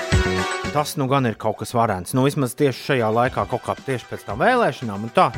Tas 0.75 0.97
nu 0.99 1.07
gan 1.07 1.31
ir 1.31 1.39
kaut 1.39 1.61
kas 1.61 1.71
varants. 1.77 2.17
Nu, 2.19 2.27
vismaz 2.27 2.57
tieši 2.59 2.91
šajā 2.91 3.13
laikā, 3.15 3.47
kaut 3.51 3.63
kā 3.63 3.79
tieši 3.79 4.11
pēc 4.11 4.27
tam 4.27 4.43
vēlēšanām. 4.43 5.07
un 5.07 5.15
Tā. 5.15 5.31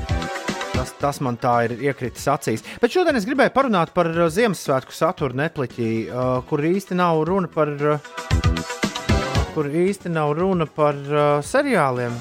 Tas, 0.77 0.91
tas 1.01 1.19
man 1.25 1.39
tā 1.41 1.55
ir 1.65 1.73
iekritis 1.89 2.27
acīs. 2.29 2.65
Bet 2.83 2.93
šodien 2.93 3.17
es 3.17 3.25
gribēju 3.25 3.55
parunāt 3.55 3.95
par 3.97 4.11
uh, 4.13 4.27
Ziemassvētku 4.29 4.93
saturu 4.93 5.39
nepliķī, 5.41 5.89
uh, 6.11 6.27
kur 6.49 6.61
īsti 6.69 6.99
nav 6.99 7.23
runa 7.25 7.49
par, 7.49 7.73
uh, 7.81 9.47
kur 9.55 9.71
īsti 9.71 10.13
nav 10.13 10.35
runa 10.37 10.67
par 10.69 10.99
seriāliem. 11.49 12.13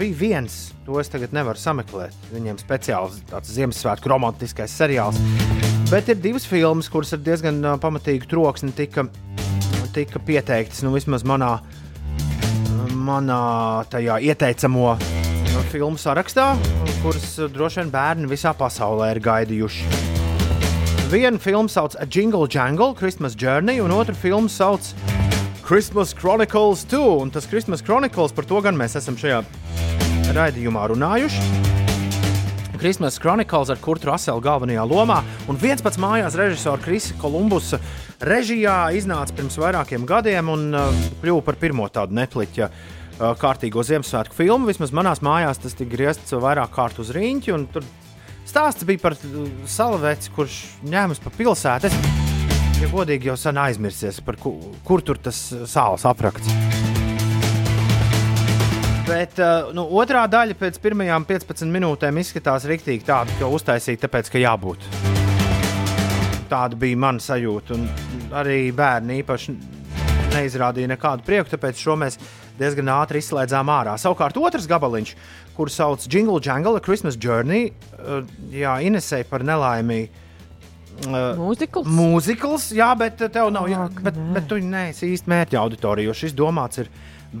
Bija 0.00 0.16
viens, 0.16 0.56
to 0.86 0.96
es 0.96 1.12
tagad 1.12 1.34
nevaru 1.36 1.60
sameklēt. 1.60 2.16
Viņiem 2.32 2.56
speciāls 2.62 3.20
tāds 3.28 3.52
Ziemassvētku 3.52 4.08
romantiskais 4.08 4.72
seriāls. 4.80 5.20
Bet 5.92 6.08
ir 6.08 6.22
divas 6.24 6.48
filmas, 6.48 6.88
kuras 6.88 7.12
ar 7.12 7.20
diezgan 7.20 7.60
pamatīgu 7.82 8.30
troksni 8.32 8.72
tika, 8.80 9.10
tika 9.92 10.24
pieteiktas. 10.24 10.80
Nu, 10.86 10.96
vismaz 10.96 11.26
manā, 11.28 11.58
manā 12.96 13.42
tajā 13.92 14.22
ieteicamo 14.30 14.94
filmu 15.68 15.98
sarakstā, 16.00 16.54
kuras 17.02 17.34
uh, 17.38 17.48
droši 17.52 17.82
vien 17.82 17.90
bērni 17.92 18.28
visā 18.30 18.54
pasaulē 18.56 19.10
ir 19.14 19.20
gaidījuši. 19.24 19.88
Vienu 21.10 21.40
filmu 21.42 21.68
sauc 21.68 21.96
Jingle 22.06 22.48
Jangle, 22.50 22.94
Christmas 22.94 23.34
Journey, 23.34 23.80
un 23.82 23.90
otru 23.90 24.14
filmu 24.14 24.48
sauc 24.48 24.92
Christmas 25.66 26.14
Chronicles 26.14 26.84
2. 26.90 27.00
Un 27.22 27.30
tas 27.30 27.48
Christmas 27.50 27.82
Chronicles 27.82 28.32
par 28.32 28.46
to 28.46 28.60
gan 28.62 28.78
mēs 28.78 28.94
esam 28.98 29.18
šajā 29.18 29.42
raidījumā 30.36 30.86
runājuši. 30.92 31.66
Christmas 32.80 33.18
Chronicles 33.20 33.68
ar 33.74 33.80
Kurtu 33.82 34.08
Raselu 34.08 34.40
galvenajā 34.40 34.86
lomā, 34.88 35.18
un 35.50 35.58
viens 35.60 35.82
pats 35.84 36.00
mājās 36.00 36.38
režisora 36.38 36.80
Krisa 36.80 37.18
Kolumbusa 37.20 37.78
režijā 38.24 38.78
iznāca 38.96 39.36
pirms 39.36 39.58
vairākiem 39.60 40.06
gadiem 40.08 40.48
un 40.48 40.70
uh, 40.72 41.04
kļuva 41.20 41.44
par 41.44 41.60
pirmo 41.60 41.90
tādu 41.92 42.16
nepliķa 42.16 42.70
uh, 42.70 42.99
kārtīgo 43.20 43.84
Ziemassvētku 43.84 44.36
filmu. 44.36 44.68
Vismaz 44.70 44.94
manās 44.96 45.20
mājās 45.24 45.60
tas 45.60 45.76
tika 45.76 45.92
griezts 45.94 46.32
vairāk 46.32 46.72
kārt 46.74 47.00
uz 47.02 47.12
rīņķi, 47.14 47.56
tur 47.74 47.86
stāsts 48.48 48.86
bija 48.88 49.02
par 49.02 49.16
salveci, 49.68 50.32
kurš 50.36 50.58
ņēmas 50.88 51.22
pa 51.22 51.32
pilsētu. 51.36 51.90
Es, 51.90 52.80
ja 52.80 52.90
godīgi, 52.92 53.30
jau 53.30 53.36
sen 53.40 53.60
aizmirsies, 53.60 54.22
ku, 54.40 54.56
kur 54.86 55.04
tur 55.04 55.20
tas 55.20 55.42
sāls 55.68 56.06
aprakts. 56.08 56.48
Bet 59.10 59.40
nu, 59.74 59.88
otrā 59.98 60.22
daļa 60.30 60.54
pēc 60.54 60.76
pirmajām 60.82 61.24
15 61.26 61.66
minūtēm 61.74 62.20
izskatās 62.22 62.66
rīktīgi 62.70 63.02
tāda, 63.08 63.34
ka 63.40 63.48
uztaisīta 63.50 64.06
tāpēc, 64.06 64.30
ka 64.30 64.42
jābūt. 64.42 64.86
Tāda 66.50 66.78
bija 66.78 66.98
mana 66.98 67.22
sajūta. 67.22 67.78
Arī 68.38 68.62
bērni 68.74 69.18
īpaši 69.24 69.54
neizrādīja 70.30 70.92
nekādu 70.92 71.26
prieku, 71.26 71.50
tāpēc 71.50 71.82
šo 71.82 71.96
mēs 71.98 72.18
diezgan 72.60 72.92
ātri 72.94 73.22
izslēdzām 73.22 73.70
ārā. 73.72 73.96
Savukārt 74.00 74.38
otrs 74.40 74.68
gabaliņš, 74.70 75.14
kurš 75.56 75.78
sauc 75.80 76.08
Jingle 76.08 76.40
Jangle, 76.44 76.76
A 76.78 76.84
Christmas 76.84 77.18
Journey, 77.20 77.72
uh, 77.98 78.20
jā, 78.52 78.78
Inesēja 78.86 79.28
par 79.30 79.46
nelaimīgu. 79.46 80.28
Uh, 81.00 81.32
Mūzikls? 81.38 81.86
Mūzikls, 81.88 82.66
jā, 82.76 82.90
bet 82.98 83.22
tev 83.32 83.48
nav. 83.54 83.70
Jā, 83.72 83.86
bet, 84.04 84.18
bet 84.34 84.50
tu 84.50 84.58
neesi 84.60 85.08
īsti 85.14 85.32
mērķa 85.32 85.56
auditorija, 85.62 86.10
jo 86.10 86.16
šis 86.18 86.34
domāts 86.36 86.82
ir 86.82 86.90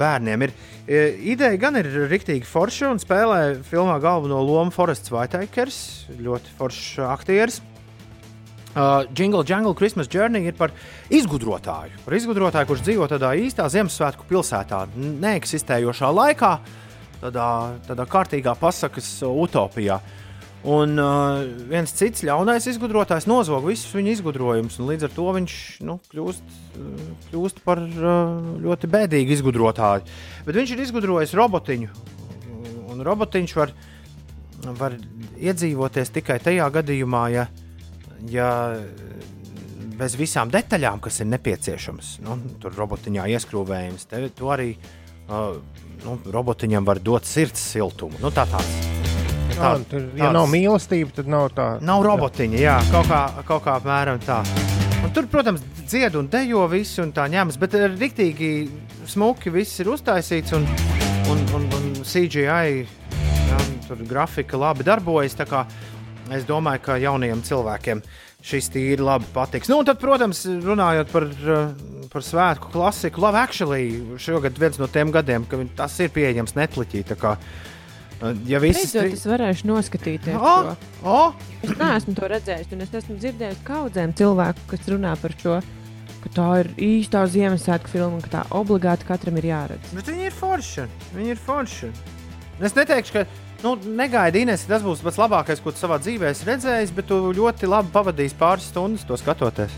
bērniem. 0.00 0.46
Ir, 0.46 0.54
e, 0.86 1.02
ideja 1.34 1.58
gan 1.60 1.76
ir 1.80 1.88
rīktīgi 2.10 2.48
forša 2.48 2.92
un 2.94 3.02
spēlē 3.02 3.40
filmā 3.66 3.98
galveno 4.02 4.40
lomu 4.44 4.72
Forests 4.74 5.12
Vaitakers, 5.12 5.80
ļoti 6.20 6.56
foršs 6.58 7.02
aktieris. 7.10 7.60
Uh, 8.70 9.02
Jingle 9.10 9.42
Jungle 9.42 9.74
Christmas 9.74 10.06
Journey 10.06 10.46
ir 10.46 10.54
par 10.54 10.70
izgudrotāju. 11.10 11.96
Par 12.04 12.14
izgudrotāju, 12.14 12.68
kurš 12.70 12.84
dzīvo 12.86 13.08
tādā 13.10 13.32
īstā 13.34 13.64
Ziemassvētku 13.66 14.28
pilsētā, 14.28 14.84
neeksistējošā 14.94 16.10
laikā, 16.14 16.50
tādā, 17.18 17.46
tādā 17.88 18.06
kārtīgā 18.06 18.54
pasakas 18.60 19.08
utopijā. 19.26 19.98
Un 20.70 21.00
uh, 21.00 21.40
viens 21.66 21.90
cits 21.96 22.22
ļaunais 22.22 22.68
izgudrotājs 22.70 23.26
nozog 23.26 23.64
visus 23.64 23.90
viņa 23.96 24.12
izgudrojumus, 24.14 24.76
un 24.78 24.90
līdz 24.92 25.06
ar 25.08 25.14
to 25.16 25.24
viņš 25.38 25.54
nu, 25.88 25.96
kļūst, 26.12 26.52
uh, 26.78 27.06
kļūst 27.30 27.62
par 27.64 27.80
uh, 27.80 28.36
ļoti 28.60 28.90
bēdīgu 28.92 29.34
izgudrotāju. 29.38 30.04
Bet 30.46 30.60
viņš 30.60 30.74
ir 30.76 30.84
izgudrojis 30.84 31.32
robotiņu, 31.40 31.90
un 32.92 33.02
robotiņš 33.08 33.56
var, 33.56 33.74
var 34.78 34.94
iedzīvoties 35.40 36.14
tikai 36.20 36.38
tajā 36.44 36.68
gadījumā, 36.76 37.24
ja, 37.32 37.48
ja 38.28 38.50
bez 40.00 40.16
visām 40.16 40.50
detaļām, 40.52 41.00
kas 41.04 41.20
ir 41.20 41.28
nepieciešamas, 41.30 42.14
nu, 42.24 42.38
tur 42.62 42.74
robotiņā 42.76 43.26
ieskrūvējums, 43.36 44.06
te, 44.08 44.22
to 44.36 44.48
arī 44.52 44.70
uh, 45.28 45.58
nu, 46.04 46.16
robotiņam 46.32 46.86
var 46.88 47.00
dot 47.04 47.28
sirds 47.28 47.60
siltumu. 47.74 48.16
Nu, 48.22 48.32
tā 48.32 48.46
tāds. 48.50 48.70
Jā, 49.50 49.74
tur, 49.90 50.06
ja 50.16 50.24
tāds- 50.30 50.36
nav 50.38 50.46
mīlestība, 50.48 51.12
tad 51.18 51.28
nav 51.28 51.50
tā. 51.56 51.66
Nav 51.84 52.04
robotiņa, 52.06 52.60
jā, 52.62 52.78
kaut 52.92 53.10
kā, 53.10 53.20
kaut 53.48 53.64
kā 53.66 53.76
apmēram 53.80 54.22
tā. 54.24 54.40
Un 55.04 55.12
tur, 55.16 55.26
protams, 55.32 55.60
dzied 55.84 56.16
un 56.16 56.28
dejo 56.32 56.66
visi 56.70 57.00
un 57.02 57.12
tā 57.12 57.26
ņemas, 57.32 57.58
bet 57.60 57.76
ir 57.76 57.92
rīktīgi 57.96 58.50
smuki, 59.08 59.52
viss 59.52 59.80
ir 59.80 59.88
uztaisīts 59.92 60.54
un, 60.56 60.64
un, 61.32 61.44
un, 61.56 61.68
un 61.76 61.92
CGI 62.04 62.84
jā, 63.50 63.60
tur 63.88 64.00
grafika 64.08 64.60
labi 64.60 64.84
darbojas. 64.86 65.36
Es 66.30 66.44
domāju, 66.46 66.84
ka 66.84 66.98
jaunajiem 67.02 67.40
cilvēkiem 67.46 68.02
šis 68.46 68.70
tīri 68.72 69.02
labi 69.04 69.26
patiks. 69.34 69.68
Nu, 69.68 69.80
un 69.82 69.88
tad, 69.88 69.98
protams, 70.00 70.44
runājot 70.64 71.10
par, 71.12 71.26
uh, 71.26 71.72
par 72.12 72.24
svētku 72.24 72.70
klasiku, 72.72 73.20
Love 73.24 73.40
Actually, 73.40 73.90
šogad 74.22 74.56
viens 74.60 74.78
no 74.80 74.86
tiem 74.88 75.10
gadiem, 75.12 75.44
kad 75.50 75.66
tas 75.76 75.98
ir 76.00 76.12
pieejams 76.14 76.54
Netflixī. 76.56 77.02
uh, 77.10 77.36
Ja 78.46 78.60
visi 78.60 78.84
Beidzot, 78.84 79.16
es 79.16 79.26
varēšu 79.28 79.68
noskatīties. 79.70 80.36
O, 80.36 80.54
to. 80.68 80.74
o, 81.08 81.20
Es 81.64 81.76
neesmu 81.80 82.14
to 82.18 82.28
redzējis, 82.28 82.72
un 82.76 82.84
es 82.84 82.96
esmu 83.00 83.16
dzirdējis 83.20 83.62
kaudzēm 83.64 84.12
cilvēku, 84.16 84.66
kas 84.70 84.88
runā 84.92 85.14
par 85.20 85.34
šo, 85.40 85.58
ka 86.20 86.32
tā 86.36 86.48
ir 86.62 86.70
īstā 86.84 87.24
Ziemassvētku 87.32 87.92
filma, 87.92 88.18
un 88.18 88.24
ka 88.24 88.32
tā 88.34 88.42
obligāti 88.56 89.08
katram 89.08 89.40
ir 89.40 89.48
jāredz. 89.50 89.94
Bet 89.96 90.12
viņi 90.12 90.28
ir 90.28 90.36
forši. 90.36 90.84
Viņi 91.16 91.32
ir 91.32 91.40
forši. 91.40 91.92
Es 92.60 92.76
neteikšu, 92.76 93.14
ka 93.16 93.24
nu, 93.64 93.74
negaidi, 93.96 94.44
Ines, 94.44 94.64
tas 94.68 94.84
būs 94.84 95.02
pats 95.04 95.18
labākais, 95.20 95.62
ko 95.62 95.72
tu 95.74 95.80
savā 95.80 96.00
dzīvē 96.02 96.32
esi 96.32 96.48
redzējis, 96.48 96.94
bet 96.96 97.08
tu 97.10 97.20
ļoti 97.36 97.68
labi 97.70 97.92
pavadīsi 97.94 98.38
pāris 98.40 98.68
stundas 98.72 99.06
to 99.08 99.18
skatoties. 99.20 99.74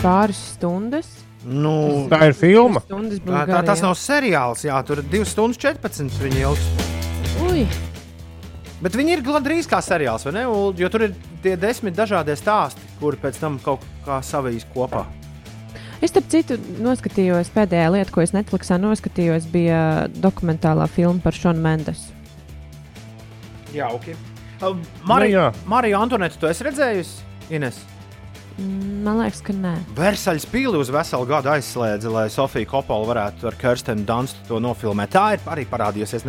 Pāris 0.00 0.40
stundas. 0.54 1.10
Nu, 1.44 2.06
Tā 2.12 2.26
ir 2.28 2.36
filma. 2.36 2.82
Stundas 2.84 3.22
tā, 3.24 3.44
tā, 3.48 3.62
tas 3.72 3.84
nav 3.84 3.94
seriāls, 3.96 4.64
jā, 4.68 4.80
tur 4.84 5.00
ir 5.00 5.08
2 5.12 5.28
stundas 5.28 5.60
14 5.60 6.20
viņa 6.20 6.42
ilgs. 6.44 6.66
Ui, 7.48 7.64
Bet 8.80 8.94
viņi 8.96 9.12
ir 9.12 9.20
gandrīz 9.24 9.66
kā 9.68 9.82
seriāls, 9.84 10.24
vai 10.24 10.32
ne? 10.38 10.46
Jo 10.80 10.88
tur 10.92 11.04
ir 11.04 11.16
tie 11.44 11.52
desmit 11.60 11.92
dažādie 11.96 12.32
stāsti, 12.40 12.80
kuri 13.00 13.20
pēc 13.20 13.40
tam 13.42 13.58
kaut 13.60 13.84
kā 14.06 14.22
savijas 14.24 14.64
kopā. 14.72 15.04
Es 16.00 16.14
starp 16.14 16.30
citu 16.32 16.56
noskatījos, 16.80 17.50
pēdējā 17.52 17.90
lieta, 17.92 18.12
ko 18.14 18.22
es 18.24 18.32
Netflixā 18.32 18.78
noskatījos, 18.80 19.48
bija 19.52 20.08
dokumentālā 20.16 20.86
filma 20.88 21.20
par 21.20 21.36
Šonu 21.36 21.60
Mendesu. 21.60 22.14
Jā, 23.76 23.90
ok. 23.92 24.14
Uh, 24.60 24.80
Marija, 25.06 25.50
jā. 25.50 25.66
Marija 25.68 26.00
Antonēta, 26.00 26.40
tu 26.40 26.48
esi 26.48 26.64
redzējusi? 26.66 27.26
Ines. 27.52 27.82
Mm, 28.56 29.02
Man 29.04 29.20
liekas, 29.20 29.40
ka 29.44 29.54
nē. 29.56 29.74
Versaļas 29.96 30.44
pīli 30.50 30.80
uz 30.80 30.90
veselu 30.92 31.28
gadu 31.28 31.52
aizslēdza, 31.54 32.12
lai 32.12 32.26
Sofija 32.32 32.68
Kopola 32.68 33.08
varētu 33.12 33.48
ar 33.48 33.56
Kirstenu 33.60 34.04
Dunstu 34.08 34.44
to 34.48 34.60
nofilmēt. 34.60 35.14
Tā 35.14 35.26
ir 35.36 35.48
arī 35.52 35.64
parādījusies 35.68 36.26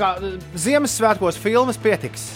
kā 0.00 0.14
eh, 0.20 0.36
Ziemassvētkos 0.56 1.40
filmas 1.40 1.80
pietiks. 1.80 2.30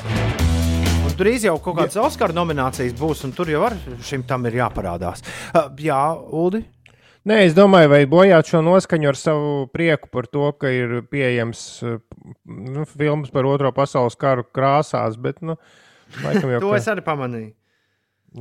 Drīz 1.18 1.44
jau 1.46 1.56
kaut 1.62 1.76
kādas 1.78 1.98
Oskara 2.00 2.34
nominācijas 2.34 2.94
būs, 2.98 3.24
un 3.26 3.32
tur 3.36 3.50
jau 3.52 3.62
ar 3.66 3.76
šim 4.06 4.24
tam 4.28 4.46
ir 4.48 4.56
jāparādās. 4.62 5.22
Uh, 5.52 5.68
jā, 5.82 5.98
Uldi. 6.32 6.62
Nē, 7.28 7.36
es 7.46 7.54
domāju, 7.54 7.90
vai 7.92 8.00
bojāt 8.10 8.48
šo 8.50 8.62
noskaņu 8.66 9.10
ar 9.12 9.18
savu 9.18 9.50
prieku 9.70 10.08
par 10.10 10.26
to, 10.26 10.48
ka 10.58 10.72
ir 10.74 11.02
pieejams 11.12 11.60
uh, 11.86 11.98
nu, 12.48 12.86
filmas 12.88 13.30
par 13.34 13.46
Otro 13.46 13.70
pasaules 13.76 14.16
karu 14.18 14.42
krāsās, 14.56 15.18
bet, 15.20 15.38
nu, 15.44 15.58
laikam 16.24 16.50
jau. 16.50 16.62
to 16.64 16.72
ka- 16.72 16.80
es 16.80 16.88
arī 16.90 17.04
pamanīju. 17.06 17.52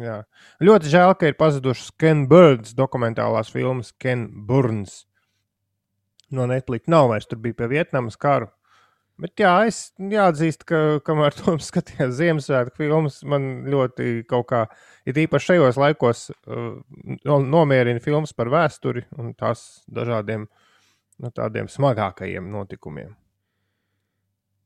Jā. 0.01 0.21
Ļoti 0.63 0.87
žēl, 0.93 1.13
ka 1.19 1.27
ir 1.27 1.35
pazudušas 1.37 1.91
Ken 1.99 2.23
Burns 2.31 2.71
dokumentālās 2.77 3.51
filmas 3.51 3.91
Ken 3.99 4.29
Burns. 4.47 5.01
No 6.31 6.47
Netflix 6.47 6.87
nav 6.89 7.09
vairs, 7.11 7.27
tur 7.27 7.41
bija 7.43 7.59
pie 7.59 7.67
Vietnamas 7.73 8.15
karu. 8.15 8.47
Bet 9.21 9.37
jā, 9.37 9.53
es 9.69 9.91
jāatzīst, 10.01 10.65
ka 10.65 10.99
kamēr 11.05 11.35
to 11.37 11.53
skatījos 11.61 12.15
Ziemassvētku 12.17 12.81
filmas, 12.81 13.19
man 13.27 13.67
ļoti 13.69 14.25
kaut 14.29 14.47
kā, 14.49 14.65
ir 15.05 15.21
īpaši 15.27 15.53
šajos 15.53 15.79
laikos, 15.81 16.27
uh, 16.49 16.73
no- 17.29 17.41
nomierina 17.45 18.01
filmas 18.01 18.33
par 18.33 18.49
vēsturi 18.53 19.05
un 19.21 19.35
tās 19.37 19.83
dažādiem 19.93 20.47
nu, 21.21 21.29
tādiem 21.29 21.69
smagākajiem 21.69 22.49
notikumiem. 22.49 23.13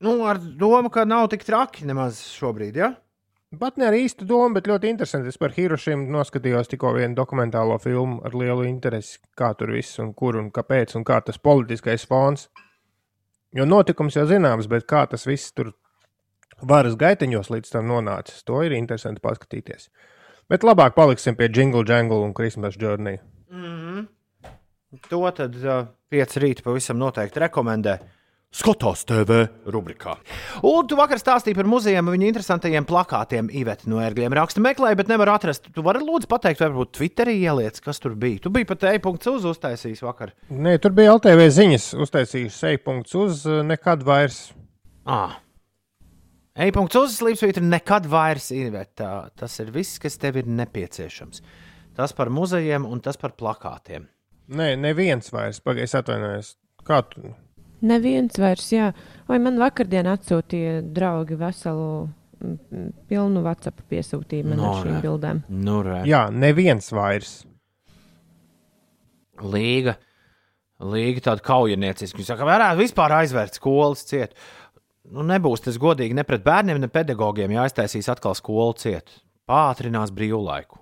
Nu, 0.05 0.19
ar 0.27 0.39
domu, 0.39 0.91
ka 0.91 1.05
nav 1.07 1.29
tik 1.31 1.43
traki 1.47 1.87
nemaz 1.87 2.19
šobrīd. 2.35 2.79
Ja? 2.79 2.93
Pat 3.59 3.77
ne 3.79 3.87
ar 3.87 3.95
īstu 3.95 4.27
domu, 4.27 4.55
bet 4.57 4.67
ļoti 4.67 4.89
interesanti. 4.91 5.31
Es 5.31 5.39
par 5.39 5.53
Hirošimu 5.55 6.09
noskatījos 6.11 6.71
tikko 6.71 6.91
vienu 6.97 7.15
dokumentālo 7.15 7.77
filmu 7.79 8.19
ar 8.27 8.35
lielu 8.35 8.65
interesi, 8.67 9.19
kā 9.37 9.53
tur 9.55 9.71
viss 9.75 9.99
un 10.03 10.11
kur 10.17 10.39
un 10.39 10.49
kāpēc 10.55 10.97
un 10.99 11.05
kā 11.07 11.21
tas 11.23 11.39
politiskais 11.39 12.07
fons. 12.09 12.49
Jo 13.55 13.65
notikums 13.65 14.17
jau 14.17 14.25
zināms, 14.27 14.67
bet 14.67 14.83
kā 14.89 15.05
tas 15.07 15.23
viss 15.27 15.53
tur 15.55 15.71
varas 16.61 16.97
gaiteņos 16.99 17.51
līdz 17.53 17.71
tam 17.71 17.87
nonācis, 17.87 18.43
to 18.43 18.59
ir 18.67 18.75
interesanti 18.75 19.23
paskatīties. 19.23 19.87
Bet 20.51 20.65
labāk 20.67 20.93
paliksim 20.97 21.37
pie 21.39 21.47
Jingle 21.49 21.85
Jangle 21.87 22.21
un 22.25 22.35
Christmas 22.35 22.75
Journey. 22.77 23.17
To 25.09 25.21
tad 25.35 25.55
uh, 25.63 25.87
pieci 26.11 26.39
rīta 26.39 26.63
pavisam 26.63 26.99
noteikti 26.99 27.41
rekomendē. 27.43 27.97
Skatās 28.55 29.01
TV 29.03 29.41
rubrikā. 29.67 30.13
Un 30.63 30.85
tu 30.87 30.95
vakar 30.95 31.19
stāstīji 31.19 31.57
par 31.57 31.67
muzejiem, 31.67 32.07
viņu 32.13 32.29
interesantajiem 32.29 32.85
plakātiem. 32.87 33.49
Iveta 33.51 33.89
no 33.91 33.99
ērgļiem 33.99 34.35
raksta, 34.37 34.63
meklēja, 34.63 34.95
bet 35.01 35.11
nevar 35.11 35.33
atrast. 35.33 35.67
Tu 35.75 35.83
vari 35.83 35.99
lūdzu 35.99 36.29
pateikt, 36.31 36.61
vai 36.63 36.69
varbūt 36.69 36.93
Twitterī 36.95 37.35
ieliec, 37.41 37.81
kas 37.83 37.99
tur 37.99 38.15
bija. 38.19 38.39
Tu 38.45 38.53
biji 38.55 38.69
pat 38.69 38.87
e-punkts 38.93 39.27
uz 39.33 39.49
uztaisījis 39.51 40.05
vakar. 40.07 40.31
Nē, 40.55 40.77
tur 40.79 40.95
bija 40.95 41.17
LTV 41.17 41.49
ziņas, 41.57 41.89
uztaisījuši 42.07 42.55
sejpunkts 42.55 43.19
uz 43.19 43.43
nekad 43.67 44.07
vairs. 44.07 44.45
Ah. 45.03 45.41
E-punkts 46.55 46.95
uz 47.01 47.19
slīpsvītra 47.19 47.63
nekad 47.65 48.07
vairs 48.07 48.53
Iveta. 48.55 49.25
Tas 49.35 49.59
ir 49.59 49.75
viss, 49.75 49.99
kas 49.99 50.15
tev 50.21 50.39
ir 50.39 50.47
nepieciešams. 50.47 51.43
Tas 51.99 52.15
par 52.15 52.31
muzejiem 52.31 52.87
un 52.87 53.03
tas 53.03 53.19
par 53.19 53.35
plakātiem. 53.35 54.07
Nē, 54.55 54.77
neviens 54.79 55.27
vairs. 55.35 55.59
Pagaidzi, 55.59 55.99
atvainojos. 55.99 56.55
Kā 56.87 57.03
tu? 57.11 57.35
Neviens 57.85 58.37
vairs, 58.41 58.67
jā. 58.73 58.91
Vai 59.29 59.37
man 59.43 59.59
vakardien 59.61 60.07
atsūtīja 60.09 60.79
draugi 60.95 61.37
veselu 61.39 61.89
pilnu 63.09 63.41
WhatsApp 63.45 63.81
piesūtījumu 63.89 64.51
man 64.53 64.59
No, 64.61 64.71
ar 64.73 64.83
šīm 64.83 64.95
re. 64.97 65.01
bildēm? 65.05 65.43
Nu, 65.65 65.79
re. 65.85 66.01
Jā, 66.09 66.25
neviens 66.33 66.91
vairs. 66.93 67.35
Līga. 69.41 69.95
Līga 70.83 71.23
tāda 71.29 71.43
kaujinieciska. 71.45 72.19
Viņa 72.19 72.29
saka, 72.33 72.47
varētu 72.47 72.81
vispār 72.83 73.13
aizvērt 73.21 73.57
skolas 73.59 74.03
ciet. 74.07 74.35
Nu, 75.11 75.23
nebūs 75.27 75.61
tas 75.63 75.77
godīgi 75.79 76.15
ne 76.17 76.23
pret 76.27 76.43
bērniem, 76.45 76.79
ne 76.81 76.89
pedagogiem, 76.91 77.53
ja 77.53 77.65
aiztaisīs 77.67 78.09
atkal 78.11 78.35
skolu 78.37 78.73
ciet. 78.81 79.11
Pātrinās 79.49 80.11
brīvlaiku. 80.15 80.79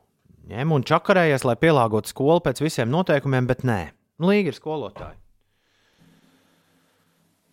Ņem 0.54 0.72
un 0.76 0.84
čakarējies, 0.88 1.43
lai 1.47 1.56
pielāgotu 1.60 2.12
skolu 2.12 2.41
pēc 2.43 2.62
visiem 2.64 2.89
noteikumiem, 2.91 3.47
bet 3.47 3.64
nē, 3.68 3.82
Līga 4.24 4.51
ir 4.54 4.56
skolotāja. 4.58 5.16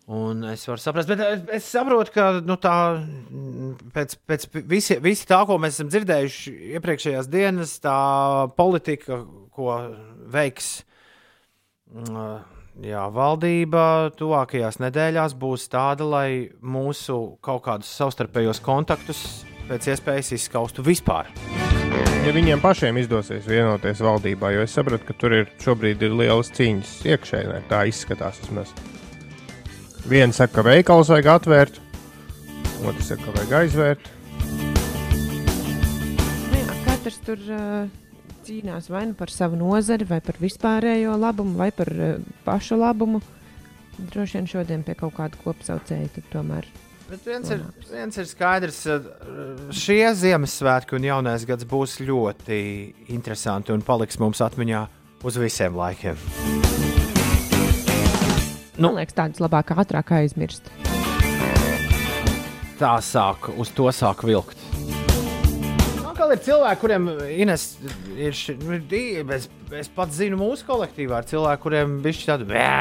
Un 0.09 0.41
es 0.49 0.63
varu 0.65 0.81
saprast, 0.81 1.09
bet 1.11 1.21
es, 1.23 1.43
es 1.59 1.67
saprotu, 1.71 2.11
ka 2.15 2.29
nu, 2.43 2.57
tā, 2.59 2.75
pēc, 3.93 4.15
pēc 4.27 4.47
visi, 4.67 4.97
visi 5.03 5.27
tā, 5.29 5.43
ko 5.47 5.59
mēs 5.61 5.77
esam 5.77 5.91
dzirdējuši 5.91 6.53
iepriekšējās 6.77 7.29
dienas, 7.31 7.75
tā 7.83 7.99
politika, 8.57 9.21
ko 9.53 9.75
veiks 10.33 10.71
mm, 11.93 12.41
jā, 12.89 13.05
valdība 13.13 13.85
tuvākajās 14.17 14.81
nedēļās, 14.81 15.37
būs 15.37 15.69
tāda, 15.71 16.07
lai 16.07 16.29
mūsu 16.59 17.21
kaut 17.45 17.63
kādus 17.69 17.93
savstarpējos 18.01 18.63
kontaktus 18.65 19.45
pēc 19.69 19.93
iespējas 19.93 20.33
izskaustu 20.35 20.83
vispār. 20.83 21.29
Ja 22.25 22.33
viņiem 22.35 22.61
pašiem 22.61 22.97
izdosies 23.01 23.47
vienoties 23.49 24.01
valdībā, 24.03 24.51
jo 24.55 24.65
es 24.65 24.73
saprotu, 24.75 25.07
ka 25.07 25.15
tur 25.17 25.37
ir 25.39 25.53
šobrīd 25.61 26.03
ir 26.05 26.17
lielas 26.19 26.51
cīņas 26.57 26.97
iekšēnē, 27.13 27.61
tā 27.69 27.85
izskatās 27.89 28.41
vismaz. 28.43 28.73
Viens 30.09 30.35
saka, 30.35 30.55
ka 30.57 30.65
veikals 30.65 31.11
vajag 31.11 31.27
atvērt, 31.35 31.77
otrs 32.81 33.11
saka, 33.11 33.21
ka 33.27 33.33
vajag 33.37 33.51
aizvērt. 33.61 34.07
Nu 36.51 36.61
Jā, 36.61 36.77
katrs 36.87 37.19
tur 37.25 37.43
uh, 37.53 37.89
cīnās 38.47 38.89
vai 38.89 39.05
nu 39.11 39.17
par 39.17 39.33
savu 39.33 39.59
nozari, 39.59 40.07
vai 40.09 40.21
par 40.25 40.39
vispārējo 40.41 41.17
labumu, 41.21 41.53
vai 41.59 41.69
par 41.75 41.91
uh, 41.93 42.15
pašu 42.47 42.79
labumu. 42.81 43.21
Droši 44.01 44.39
vien 44.39 44.49
šodien 44.49 44.85
pie 44.87 44.95
kaut 44.97 45.13
kāda 45.19 45.37
kopsaucēja 45.43 46.25
tomēr. 46.31 46.65
Bet 47.11 47.25
viens 47.27 47.49
ir, 47.51 47.61
viens 47.91 48.17
ir 48.17 48.27
skaidrs, 48.29 48.79
ka 48.87 49.75
šie 49.75 50.05
Ziemassvētki 50.15 50.95
un 50.95 51.09
jaunais 51.09 51.43
gads 51.45 51.67
būs 51.67 51.97
ļoti 52.07 52.61
interesanti 53.11 53.75
un 53.75 53.83
paliks 53.83 54.17
mums 54.21 54.41
atmiņā 54.47 54.85
uz 55.27 55.41
visiem 55.43 55.75
laikiem. 55.75 57.00
Nu. 58.81 58.89
Man 58.89 58.97
liekas, 58.97 59.13
tādas 59.13 59.41
labāk 59.43 59.75
ātrāk 59.77 60.09
aizmirst. 60.17 60.71
Tā 62.81 62.95
sāk, 63.05 63.51
uz 63.61 63.69
to 63.77 63.91
sāk 63.93 64.23
vilkt. 64.25 64.57
Atkal 66.01 66.33
ir 66.33 66.41
cilvēki, 66.41 66.79
kuriem 66.81 67.05
Ines, 67.29 67.67
ir 68.17 68.33
ši, 68.37 68.55
nu, 68.63 68.79
es, 69.35 69.45
es 69.77 69.91
pats 69.93 70.17
zinu, 70.17 70.39
mūsu 70.41 70.65
kolektīvā 70.65 71.21
ir 71.21 71.29
cilvēki, 71.29 71.61
kuriem 71.61 71.99
bija 72.01 72.31
tāda 72.31 72.49
bē, 72.49 72.71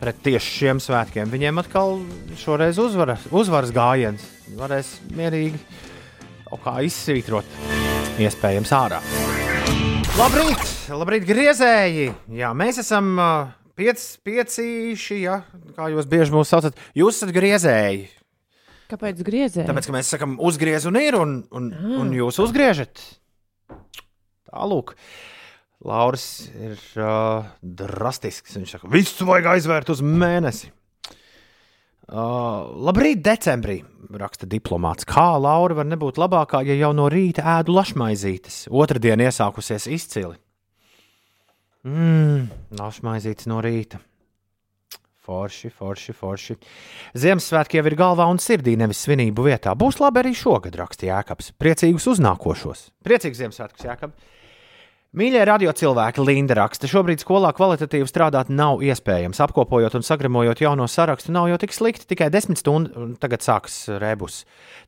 pret 0.00 0.24
tieši 0.24 0.54
šiem 0.62 0.80
svētkiem. 0.80 1.28
Viņiem 1.32 1.60
atkal 1.60 1.98
šoreiz 2.40 2.80
uzvara, 2.80 3.18
uzvaras 3.28 3.74
gājiens. 3.76 4.24
Varēs 4.56 4.96
mierīgi 5.12 5.60
kaut 6.48 6.64
kā 6.64 6.78
izsvītrot, 6.88 7.56
iespējams, 8.24 8.72
ārā. 8.80 9.04
Labrīt, 10.16 10.64
labrīt 10.88 11.28
griezēji! 11.28 12.08
Jā, 12.34 12.56
mēs 12.56 12.80
esam 12.80 13.12
uh, 13.20 13.57
piec, 13.78 14.02
piecīši, 14.26 15.20
ja, 15.22 15.40
kā 15.76 15.88
jūs 15.92 16.08
bieži 16.10 16.34
mūs 16.34 16.50
saucat. 16.52 16.78
Jūs 16.98 17.20
esat 17.20 17.34
griezēji. 17.36 18.08
Kāpēc 18.88 19.20
griezē? 19.20 19.66
Tāpēc, 19.68 19.86
ka 19.90 19.94
mēs 19.98 20.10
sakām, 20.14 20.38
uzgriez 20.40 20.86
un 20.88 20.96
ir, 20.96 21.16
un, 21.18 21.42
un, 21.52 21.68
un 22.00 22.12
jūs 22.16 22.40
uzgriežat. 22.40 23.02
Tālūk. 24.48 24.94
Lauris 25.84 26.48
ir 26.56 26.80
uh, 26.96 27.44
drastisks. 27.60 28.56
Viņš 28.56 28.74
saka, 28.78 28.90
visu 28.90 29.28
vajag 29.28 29.52
aizvērt 29.52 29.92
uz 29.92 30.00
mēnesi. 30.02 30.72
Uh, 32.08 32.64
labrīt, 32.88 33.20
decembrī, 33.20 33.82
raksta 34.16 34.48
diplomāts. 34.48 35.04
Kā 35.06 35.34
Laura 35.36 35.76
var 35.82 35.90
nebūt 35.90 36.16
labākā, 36.16 36.62
ja 36.64 36.78
jau 36.80 36.94
no 36.96 37.10
rīta 37.12 37.44
ēdu 37.58 37.76
lašmaizītes? 37.76 38.62
Otradien 38.72 39.20
iesākusies 39.20 39.84
izcili. 39.92 40.38
Mmm, 41.86 42.48
lašmaizītes 42.78 43.46
no 43.50 43.60
rīta. 43.62 44.00
Forši, 45.28 45.68
forši, 45.68 46.14
forši. 46.16 46.54
Ziemassvētki 47.20 47.78
jau 47.78 47.84
ir 47.90 47.96
galvā 48.00 48.24
un 48.32 48.40
sirdī, 48.40 48.78
nevis 48.80 49.02
svinību 49.04 49.44
vietā. 49.44 49.74
Būs 49.76 50.00
labi 50.00 50.22
arī 50.22 50.32
šogad, 50.32 50.78
rakstīja 50.80 51.18
Jēkabs. 51.18 51.52
Priecīgus 51.60 52.08
uznākošos. 52.14 52.86
Priecīgs 53.04 53.42
Ziemassvētkus, 53.42 53.84
Jēkab. 53.84 54.16
Mīļie 55.18 55.40
radio 55.48 55.72
cilvēki, 55.74 56.22
Linda 56.22 56.54
raksta, 56.54 56.86
šobrīd 56.86 57.24
skolā 57.24 57.48
kvalitatīvi 57.56 58.06
strādāt 58.06 58.52
nav 58.54 58.84
iespējams. 58.86 59.40
Apkopojot 59.42 59.96
un 59.98 60.04
sagramojot 60.06 60.60
jauno 60.62 60.86
sarakstu, 60.86 61.32
nav 61.34 61.48
jau 61.50 61.56
tik 61.58 61.74
slikti. 61.74 62.06
Tikai 62.12 62.28
desmit 62.30 62.60
stundas, 62.60 62.94
un 62.94 63.16
tagad 63.18 63.42
sākas 63.42 63.80
rebus. 63.98 64.44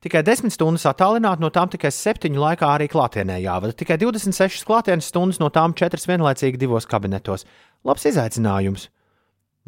Tikai 0.07 0.23
desmit 0.23 0.55
stundas 0.55 0.87
attālināt, 0.87 1.43
no 1.43 1.51
tām 1.51 1.73
tikai 1.73 1.91
septiņu 1.97 2.45
laikā 2.45 2.71
arī 2.77 2.87
klātienē 2.93 3.41
jāvada. 3.43 3.75
Tikai 3.75 3.99
26 3.99 4.63
klātienes 4.71 5.11
stundas, 5.11 5.43
no 5.43 5.51
tām 5.51 5.75
četras 5.75 6.07
vienlaicīgi 6.07 6.63
divos 6.63 6.87
kabinetos. 6.87 7.49
Labs 7.83 8.07
izaicinājums! 8.13 8.87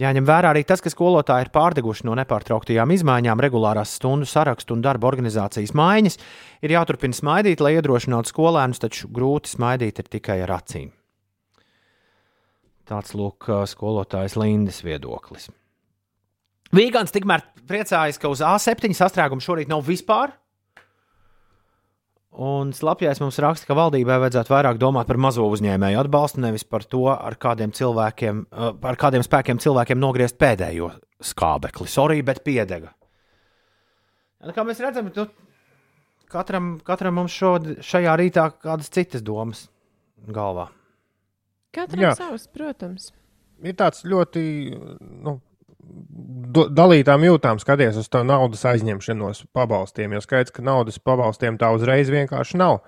Jāņem 0.00 0.24
vērā 0.24 0.54
arī 0.54 0.62
tas, 0.64 0.80
ka 0.80 0.88
skolotāji 0.88 1.44
ir 1.44 1.50
pārdeguši 1.52 2.06
no 2.08 2.14
nepārtrauktajām 2.16 2.94
izmaiņām, 2.94 3.42
regulārās 3.44 3.92
stundu 3.98 4.24
sarakstu 4.28 4.72
un 4.72 4.84
darba 4.84 5.10
organizācijas 5.10 5.74
maiņas. 5.76 6.16
Ir 6.64 6.72
jāturpina 6.72 7.16
smaidīt, 7.16 7.60
lai 7.60 7.74
iedrošinātu 7.76 8.32
skolēnus, 8.32 8.80
taču 8.80 9.10
grūti 9.12 9.52
smaidīt 9.52 10.00
ir 10.00 10.08
tikai 10.16 10.40
ar 10.46 10.54
acīm. 10.56 10.88
Tāds 12.88 13.12
lūk, 13.14 13.50
skolotājs 13.68 14.38
Lindas 14.40 14.80
viedoklis. 14.84 15.50
Vīgants 16.72 17.12
tikmēr 17.12 17.44
priecājas, 17.68 18.16
ka 18.18 18.32
uz 18.32 18.40
A7 18.40 18.96
sastrēguma 18.96 19.44
šorīt 19.44 19.68
nav 19.68 19.84
vispār. 19.84 20.32
Un 22.32 22.70
slapjais 22.72 23.18
mums 23.20 23.36
raksta, 23.44 23.68
ka 23.68 23.76
valdībai 23.76 24.16
vajadzētu 24.22 24.54
vairāk 24.54 24.78
domāt 24.80 25.08
par 25.10 25.18
mazo 25.20 25.44
uzņēmēju 25.52 26.00
atbalstu, 26.00 26.40
nevis 26.40 26.64
par 26.64 26.86
to, 26.88 27.04
ar 27.12 27.36
kādiem 27.36 27.74
cilvēkiem, 27.76 28.46
uh, 28.48 28.70
ar 28.88 28.96
kādiem 28.96 29.24
spēkiem 29.26 29.60
cilvēkiem 29.60 30.00
nogriezt 30.00 30.38
pēdējo 30.40 30.88
skābekli. 31.20 31.90
Sorry, 31.92 32.22
bet 32.24 32.40
piedega. 32.46 32.94
Nu, 34.42 34.54
kā 34.56 34.64
mēs 34.64 34.80
redzam, 34.80 35.12
nu, 35.12 35.26
katram, 36.32 36.72
katram 36.86 37.20
mums 37.20 37.36
šod, 37.36 37.68
šajā 37.84 38.16
rītā 38.22 38.48
kādas 38.64 38.88
citas 38.96 39.22
domas 39.22 39.66
galvā. 40.32 40.70
Katram 41.76 42.08
Jā. 42.08 42.16
savs, 42.16 42.48
protams. 42.52 43.12
ir 43.62 43.76
tāds 43.76 44.04
ļoti 44.08 44.42
nu, 45.22 45.36
dalītām 45.82 47.24
jūtām 47.26 47.60
skaties 47.62 47.98
uz 48.00 48.10
to 48.12 48.22
naudas 48.26 48.64
aizņemšanos 48.68 49.46
pabalstiem. 49.56 50.14
Jo 50.14 50.22
skaidrs, 50.24 50.54
ka 50.54 50.64
naudas 50.64 51.00
pabalstiem 51.02 51.58
tā 51.60 51.72
uzreiz 51.74 52.12
vienkārši 52.12 52.60
nav. 52.60 52.82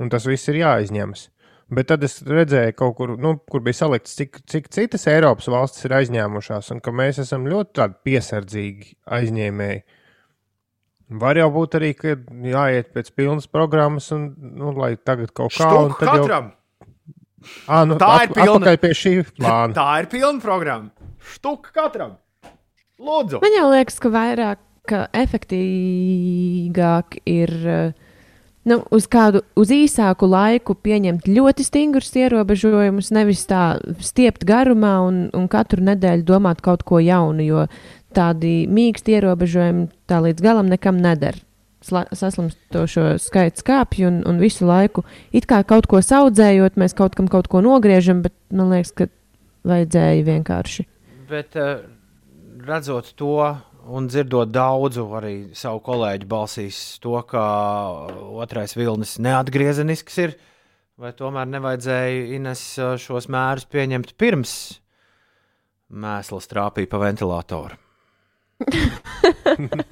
Un 0.00 0.10
tas 0.10 0.26
viss 0.26 0.50
ir 0.50 0.58
jāizņemas. 0.62 1.28
Bet 1.74 1.88
tad 1.88 2.02
es 2.04 2.18
redzēju, 2.26 2.74
kur, 2.96 3.14
nu, 3.20 3.36
kur 3.50 3.62
bija 3.64 3.78
salikts, 3.78 4.16
cik, 4.18 4.42
cik 4.50 4.66
citas 4.74 5.06
Eiropas 5.08 5.48
valstis 5.48 5.86
ir 5.86 5.94
aizņēmušās, 5.96 6.68
un 6.74 6.82
ka 6.84 6.92
mēs 6.92 7.22
esam 7.22 7.46
ļoti 7.48 7.88
piesardzīgi 8.04 8.98
aizņēmēji. 9.16 9.84
Var 11.20 11.40
jau 11.40 11.48
būt 11.54 11.78
arī, 11.78 11.92
ka 11.96 12.16
jāiet 12.50 12.92
pēc 12.94 13.10
pilnas 13.16 13.48
programmas, 13.48 14.10
un 14.14 14.28
nu, 14.58 14.74
lai 14.76 14.94
tagad 14.96 15.32
kaut 15.36 15.54
kā 15.54 15.70
Štuk 15.70 15.96
tad 16.00 16.10
jau 16.10 16.26
katram! 16.26 16.52
à, 17.68 17.84
nu, 17.88 17.98
Tā 18.00 18.12
ir 18.24 18.34
pilna. 18.36 18.76
Pie 18.80 18.92
šī 18.96 19.14
plāna. 19.38 19.76
Tā 19.76 19.88
ir 20.02 20.10
pilna 20.12 20.44
programma. 20.44 21.10
Štuk 21.34 21.72
katram! 21.76 22.18
Lūdzu! 23.02 23.42
Man 23.42 23.56
jau 23.56 23.66
liekas, 23.72 23.98
ka 24.02 24.12
vairāk 24.14 24.62
ka 24.88 25.06
efektīvāk 25.16 27.18
ir 27.28 27.52
eh, 27.64 27.94
nu, 28.68 28.80
uz 28.94 29.08
kādu 29.10 29.42
uz 29.58 29.72
īsāku 29.74 30.28
laiku 30.28 30.76
pieņemt 30.76 31.28
ļoti 31.30 31.66
stingrus 31.66 32.12
ierobežojumus, 32.20 33.10
nevis 33.16 33.46
tā 33.48 33.64
stiept 34.04 34.46
garumā 34.48 34.98
un, 35.06 35.24
un 35.36 35.48
katru 35.52 35.84
nedēļu 35.84 36.28
domāt 36.28 36.62
kaut 36.64 36.84
ko 36.86 37.00
jaunu, 37.02 37.44
jo 37.44 37.66
tādi 38.14 38.64
mīksti 38.70 39.18
ierobežojumi 39.18 39.88
tā 40.10 40.20
līdz 40.24 40.44
galam 40.44 40.70
nekam 40.70 41.00
neder. 41.02 41.40
Saslimstošo 41.84 43.18
skaits 43.20 43.64
kāpj 43.64 44.06
un, 44.08 44.22
un 44.24 44.38
visu 44.40 44.64
laiku 44.64 45.04
it 45.36 45.44
kā 45.48 45.60
kaut 45.68 45.88
ko 45.90 46.00
audzējot, 46.00 46.78
mēs 46.80 46.96
kaut 46.96 47.16
kam 47.18 47.28
kaut 47.28 47.50
ko 47.52 47.60
nogriežam, 47.64 48.22
bet 48.24 48.32
man 48.48 48.72
liekas, 48.72 48.94
ka 48.96 49.10
vajadzēja 49.68 50.24
vienkārši. 50.24 50.86
Bet 51.28 51.58
uh, 51.60 51.84
redzot 52.68 53.12
to 53.18 53.36
un 53.84 54.08
dzirdot 54.08 54.50
daudzu 54.52 55.04
arī 55.18 55.34
savu 55.56 55.82
kolēģu 55.84 56.28
balsīs, 56.28 56.78
to, 57.04 57.16
ka 57.28 57.42
otrais 58.40 58.76
vilnis 58.76 59.18
neatgriezenisks 59.22 60.20
ir, 60.24 60.36
vai 61.00 61.12
tomēr 61.16 61.50
nevajadzēja 61.52 62.24
Ines 62.38 62.62
uh, 62.80 62.94
šos 63.00 63.28
mērus 63.32 63.68
pieņemt 63.70 64.14
pirms 64.20 64.54
mēsls 65.94 66.48
trāpīja 66.50 66.90
pa 66.90 67.02
ventilatoru. 67.04 67.80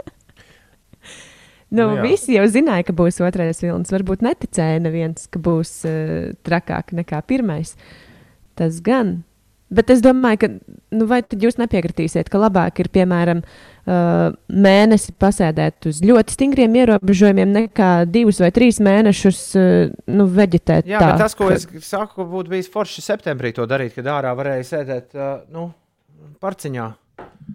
Nu, 1.72 1.86
Nu 1.86 2.02
visi 2.04 2.34
jau 2.36 2.44
zināja, 2.52 2.84
ka 2.84 2.92
būs 2.92 3.16
otrais 3.24 3.62
vilnis. 3.64 3.88
Varbūt 3.94 4.20
neticēja 4.26 4.82
neviens, 4.84 5.24
ka 5.32 5.40
būs 5.40 5.70
uh, 5.88 6.34
trakāk 6.44 6.92
nekā 6.92 7.22
pirmais. 7.24 7.72
Tas 8.60 8.82
gan. 8.84 9.22
Bet 9.72 9.88
es 9.94 10.02
domāju, 10.04 10.38
ka 10.42 10.48
nu, 10.92 11.06
vai 11.08 11.22
tad 11.24 11.40
jūs 11.40 11.56
nepiekritīsiet, 11.56 12.28
ka 12.28 12.36
labāk 12.42 12.82
ir, 12.82 12.90
piemēram, 12.92 13.38
uh, 13.40 14.34
mēnesi 14.52 15.14
pasēdēt 15.16 15.88
uz 15.88 16.02
ļoti 16.04 16.36
stingriem 16.36 16.74
ierobežojumiem, 16.82 17.54
nekā 17.56 17.90
divus 18.12 18.42
vai 18.44 18.50
trīs 18.52 18.82
mēnešus 18.84 19.40
uh, 19.56 19.92
nu, 20.12 20.26
veģetēt. 20.28 20.90
Jā, 20.92 21.00
tā, 21.00 21.10
bet 21.14 21.22
tas, 21.24 21.36
ko 21.38 21.48
ka- 21.48 21.56
es 21.56 21.66
saku, 21.88 22.26
būtu 22.28 22.52
bijis 22.52 22.68
forši 22.72 23.00
septembrī 23.06 23.54
to 23.56 23.64
darīt, 23.70 23.94
kad 23.96 24.10
ārā 24.12 24.34
varēja 24.36 24.68
sēdēt 24.74 25.16
uh, 25.16 25.38
nu, 25.56 25.70
parciņā. 26.44 26.90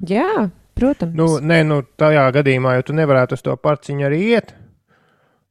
Jā, 0.10 0.50
protams. 0.78 1.14
Nu, 1.18 1.30
nē, 1.42 1.62
nu, 1.70 1.82
tajā 2.02 2.26
gadījumā 2.42 2.80
jau 2.80 2.88
tu 2.90 2.98
nevarētu 2.98 3.38
uz 3.38 3.46
to 3.46 3.54
parciņu 3.62 4.10
arī 4.10 4.24
iet. 4.34 4.56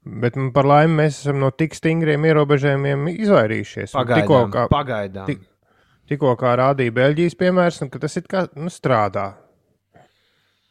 Bet 0.06 0.36
nu, 0.38 0.52
par 0.54 0.66
laimi 0.70 1.00
mēs 1.00 1.16
esam 1.24 1.40
no 1.42 1.48
tik 1.50 1.74
stingriem 1.74 2.22
ierobežojumiem 2.28 3.08
izvairījušies. 3.16 3.90
Tikko 3.90 4.02
Pagaidām. 4.04 4.50
kā, 4.54 4.66
pagaidām. 4.70 5.26
tik- 5.30 5.42
tikko 6.08 6.34
kā 6.40 6.54
rādīja 6.60 6.94
Beļģijas 6.96 7.36
piemērs, 7.40 7.82
un 7.84 7.90
ka 7.92 8.00
tas 8.02 8.16
ir 8.16 8.26
kā 8.30 8.46
nu, 8.56 8.70
strādā. 8.72 9.34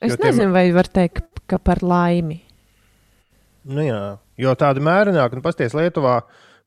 es 0.02 0.12
jo 0.12 0.18
tiem- 0.18 0.30
nezinu, 0.32 0.52
vai 0.54 0.72
var 0.72 0.88
teikt, 0.88 1.24
ka 1.48 1.58
par 1.60 1.82
laimi. 1.82 2.42
Nu, 3.66 3.82
jā, 3.82 4.18
jo 4.38 4.54
tāda 4.56 4.80
mērenāka, 4.84 5.34
nu, 5.34 5.42
pasties 5.42 5.74
Lietuvā, 5.74 6.20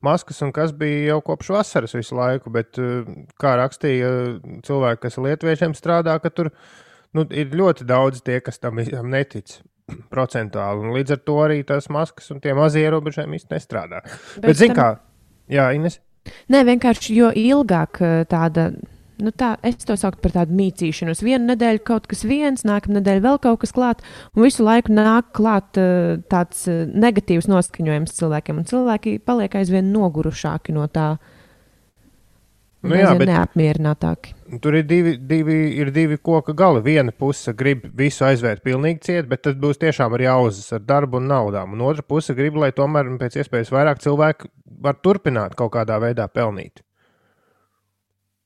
maskas 0.03 0.41
un 0.41 0.51
kas 0.51 0.71
bija 0.75 1.13
jau 1.13 1.21
kopš 1.21 1.49
vasaras 1.55 1.93
visu 1.95 2.15
laiku, 2.15 2.51
bet, 2.51 2.77
eh, 2.77 3.07
kā 3.39 3.55
rakstīja 3.59 4.41
cilvēki, 4.67 4.99
kas 5.05 5.15
lietuviešiem 5.17 5.75
strādā, 5.75 6.19
ka 6.21 6.29
tur 6.29 6.51
nu, 7.13 7.25
ir 7.31 7.49
ļoti 7.51 7.85
daudz 7.87 8.21
tie, 8.21 8.39
kas 8.41 8.59
tam 8.59 8.75
netic. 8.75 9.59
Procentuāli. 10.13 10.83
Un 10.85 10.93
līdz 10.93 11.11
ar 11.15 11.17
to 11.25 11.33
arī 11.41 11.63
tās 11.65 11.87
maskas 11.89 12.29
un 12.29 12.39
tie 12.39 12.53
mazie 12.53 12.83
ierobežojumi 12.85 13.39
īsti 13.39 13.55
nestrādā. 13.55 14.03
Bet, 14.35 14.43
bet 14.45 14.55
zini, 14.59 14.75
kā? 14.77 14.99
Jā, 15.49 15.71
Ines. 15.73 15.99
Nē, 16.49 16.63
vienkārši 16.67 17.17
jo 17.17 17.33
ilgāk 17.35 18.01
eh, 18.05 18.23
tāda. 18.29 18.71
Nu 19.19 19.33
tā, 19.35 19.57
es 19.67 19.83
to 19.83 19.97
saucu 19.99 20.21
par 20.23 20.31
tādu 20.31 20.55
mītīšanos. 20.55 21.19
Vienu 21.27 21.49
nedēļu 21.49 21.81
kaut 21.83 22.05
kas 22.07 22.21
viens, 22.23 22.63
nākamā 22.63 23.01
nedēļa 23.01 23.23
vēl 23.25 23.39
kaut 23.43 23.59
kas 23.65 23.73
klāt, 23.75 24.05
un 24.31 24.45
visu 24.45 24.63
laiku 24.63 24.95
nāk 24.95 25.33
klāt 25.35 25.75
uh, 25.75 26.21
tāds 26.31 26.61
uh, 26.71 26.85
negatīvs 26.87 27.49
noskaņojums 27.51 28.15
cilvēkiem, 28.15 28.61
un 28.63 28.69
cilvēki 28.69 29.17
paliek 29.27 29.59
aizvien 29.59 29.91
nogurušāki 29.91 30.71
no 30.71 30.87
tā. 30.87 31.09
Nu 32.87 32.95
jā, 32.95 33.11
bet- 33.19 33.27
neapmierinātāki. 33.27 34.38
Tur 34.57 34.73
ir 34.79 34.85
divi, 34.89 35.13
divi, 35.29 35.57
ir 35.77 35.91
divi 35.93 36.17
koka 36.17 36.55
gali. 36.57 36.81
Viena 36.81 37.13
puse 37.13 37.53
grib 37.53 37.83
visu 37.97 38.25
aizvērt 38.25 38.63
pilnīgi 38.65 39.03
ciet, 39.05 39.27
bet 39.29 39.43
tas 39.45 39.57
būs 39.59 39.77
tiešām 39.77 40.15
ar 40.17 40.23
jauzas, 40.25 40.71
ar 40.73 40.81
darbu 40.81 41.19
un 41.21 41.29
naudām. 41.29 41.75
Un 41.77 41.83
otra 41.85 42.01
puse 42.01 42.33
grib, 42.33 42.57
lai 42.57 42.71
tomēr 42.73 43.11
pēc 43.21 43.37
iespējas 43.43 43.69
vairāk 43.75 44.01
cilvēku 44.01 44.49
var 44.81 44.97
turpināt 45.05 45.53
kaut 45.59 45.75
kādā 45.75 45.99
veidā 46.01 46.25
pelnīt. 46.31 46.81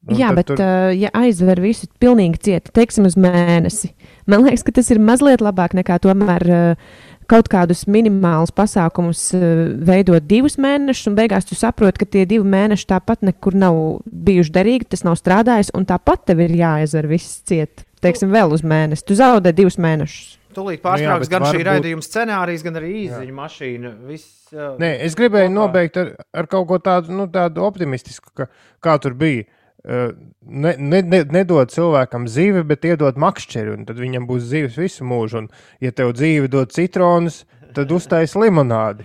Un 0.03 0.17
Jā, 0.19 0.33
bet, 0.35 0.49
tur- 0.51 0.59
uh, 0.59 0.91
ja 0.91 1.07
aizver 1.15 1.61
visu 1.63 1.87
pilnīgi 2.03 2.41
cieti, 2.43 2.73
teiksim, 2.75 3.05
uz 3.07 3.15
mēnesi, 3.15 3.93
man 4.27 4.43
liekas, 4.43 4.65
ka 4.67 4.73
tas 4.75 4.91
ir 4.91 4.99
mazliet 4.99 5.39
labāk 5.39 5.71
nekā 5.79 5.95
tomēr 6.03 6.43
uh, 6.51 6.97
kaut 7.29 7.47
kādus 7.51 7.85
minimālus 7.87 8.51
pasākumus 8.55 9.21
uh, 9.37 9.43
veidot 9.87 10.25
divus 10.27 10.57
mēnešus, 10.61 11.09
un 11.11 11.17
beigās 11.17 11.47
tu 11.49 11.57
saproti, 11.57 12.03
ka 12.03 12.09
tie 12.17 12.25
divi 12.29 12.45
mēneši 12.49 12.87
tāpat 12.89 13.25
nekur 13.27 13.55
nav 13.55 13.79
bijuši 14.07 14.53
derīgi, 14.55 14.89
tas 14.93 15.05
nav 15.07 15.17
strādājis, 15.19 15.71
un 15.77 15.87
tāpat 15.89 16.25
tev 16.29 16.43
ir 16.45 16.55
jāaizver 16.59 17.07
viss 17.09 17.41
ciet. 17.47 17.85
Teiksim, 18.03 18.33
vēl 18.35 18.51
uz 18.51 18.61
mēnesi. 18.67 19.05
Tu 19.07 19.15
zaudē 19.15 19.53
divus 19.55 19.79
mēnešus. 19.79 20.37
Tūlīt 20.53 20.83
Nu 20.85 20.97
jā, 21.01 21.15
gan 21.31 21.47
šī 21.47 21.57
varbūt- 21.57 21.65
raidījuma 21.65 22.03
scenārijs, 22.05 22.61
gan 22.63 22.75
arī 22.77 22.89
īziņa 23.07 23.33
mašīna. 23.33 23.93
Viss, 24.05 24.51
uh, 24.53 24.75
Nē, 24.77 24.99
es 25.07 25.15
gribēju 25.15 25.49
kopā. 25.49 25.55
nobeigt 25.55 25.97
ar, 25.97 26.11
ar 26.33 26.45
kaut 26.47 26.67
ko 26.67 26.77
tādu, 26.77 27.09
nu, 27.09 27.25
tādu 27.27 27.63
optimistisku, 27.65 28.29
ka, 28.35 28.47
kā 28.83 28.99
tur 29.01 29.15
bija. 29.17 29.47
Uh, 29.47 29.59
Ne, 29.83 30.71
ne, 30.79 31.01
ne, 31.03 31.19
nedod 31.27 31.71
cilvēkam 31.71 32.27
zīvi, 32.31 32.61
bet 32.67 32.85
iedod 32.87 33.17
makšķeri, 33.19 33.73
un 33.75 33.87
tad 33.87 33.99
viņam 33.99 34.27
būs 34.29 34.45
zīves 34.47 34.77
visu 34.79 35.07
mūžu. 35.07 35.43
Un, 35.43 35.49
ja 35.83 35.91
tev 35.91 36.13
dzīve 36.15 36.47
dod 36.51 36.71
citronus, 36.71 37.41
tad 37.75 37.91
uztais 37.91 38.37
limonādi. 38.39 39.03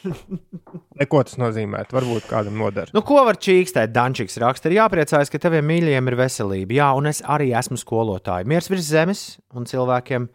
Neko 1.00 1.22
tas 1.28 1.38
nozīmē. 1.40 1.84
Varbūt 1.92 2.26
kādam 2.30 2.58
noder. 2.58 2.90
Nu, 2.96 3.04
ko 3.06 3.22
var 3.26 3.38
čīkstēt? 3.38 3.92
Dančiks 3.94 4.38
raksta, 4.42 4.70
ir 4.70 4.80
jāpriecājas, 4.80 5.30
ka 5.30 5.42
taviem 5.42 5.66
mīļajiem 5.70 6.10
ir 6.10 6.18
veselība. 6.18 6.78
Jā, 6.80 6.90
un 6.98 7.10
es 7.12 7.22
arī 7.22 7.52
esmu 7.58 7.78
skolotāja. 7.80 8.48
Miers 8.48 8.70
virs 8.72 8.88
zemes 8.90 9.24
un 9.54 9.68
cilvēkiem 9.70 10.30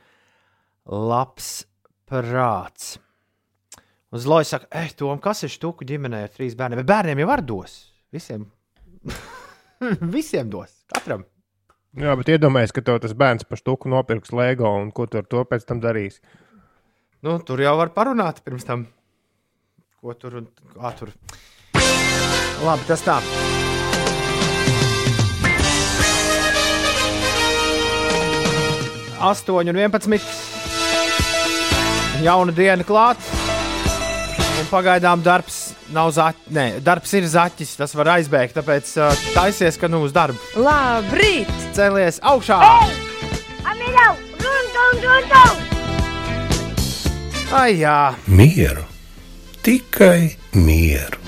labs 0.86 1.66
prāts. 2.08 2.96
Uz 4.16 4.28
loja 4.30 4.48
saka, 4.54 4.70
eh, 4.72 4.94
Tom, 4.96 5.20
kas 5.20 5.44
ir 5.44 5.52
štuku 5.52 5.88
ģimenē 5.88 6.24
ar 6.24 6.32
trīs 6.32 6.56
bērniem? 6.56 6.80
Bet 6.84 6.94
bērniem 6.94 7.26
jau 7.26 7.28
var 7.28 7.44
dos. 7.44 7.80
Visiem. 8.14 8.46
Visiem 10.16 10.49
dos. 10.52 10.72
Katram. 10.94 11.26
Jā, 11.95 12.12
bet 12.20 12.28
iedomājies, 12.34 12.74
ka 12.76 12.84
tev 12.84 12.99
tas 13.03 13.14
bērns 13.16 13.48
par 13.48 13.60
štuku 13.62 13.88
nopirks 13.91 14.34
LEGO 14.36 14.68
un 14.82 14.91
ko 14.91 15.06
tu 15.07 15.22
ar 15.22 15.28
to 15.32 15.45
pēc 15.48 15.64
tam 15.68 15.80
darīsi. 15.84 16.20
Nu, 17.24 17.38
tur 17.40 17.62
jau 17.64 17.72
var 17.80 17.94
parunāt 17.95 18.44
pirms 18.44 18.68
tam. 18.68 18.84
Ko 20.03 20.14
tur 20.20 20.41
un 20.41 20.49
kā 20.76 20.91
tur. 20.99 21.14
Labi, 22.66 22.84
tas 22.90 23.06
tā. 23.06 23.16
Astoņi 29.26 29.72
un 29.72 29.80
vienpadsmit. 29.80 30.28
Jauna 32.26 32.53
diena 32.56 32.84
klāt. 32.88 33.45
Pagaidām 34.76 35.22
darbs 35.24 35.72
nav 35.96 36.10
zaķis. 36.12 36.50
Nē, 36.52 36.66
darbs 36.84 37.14
ir 37.16 37.24
zaķis. 37.32 37.78
Tas 37.80 37.94
var 37.96 38.10
aizbēgt. 38.18 38.58
Tāpēc 38.58 38.90
uh, 39.00 39.22
taisies, 39.32 39.78
ka 39.80 39.88
nu 39.88 40.02
uz 40.04 40.12
darbu. 40.16 40.36
Labrīt! 40.60 41.52
Cēlies 41.78 42.20
augšā! 42.20 42.60
Ai, 47.56 47.78
jā. 47.80 48.00
Mieru, 48.28 48.84
tikai 49.64 50.36
mieru. 50.60 51.24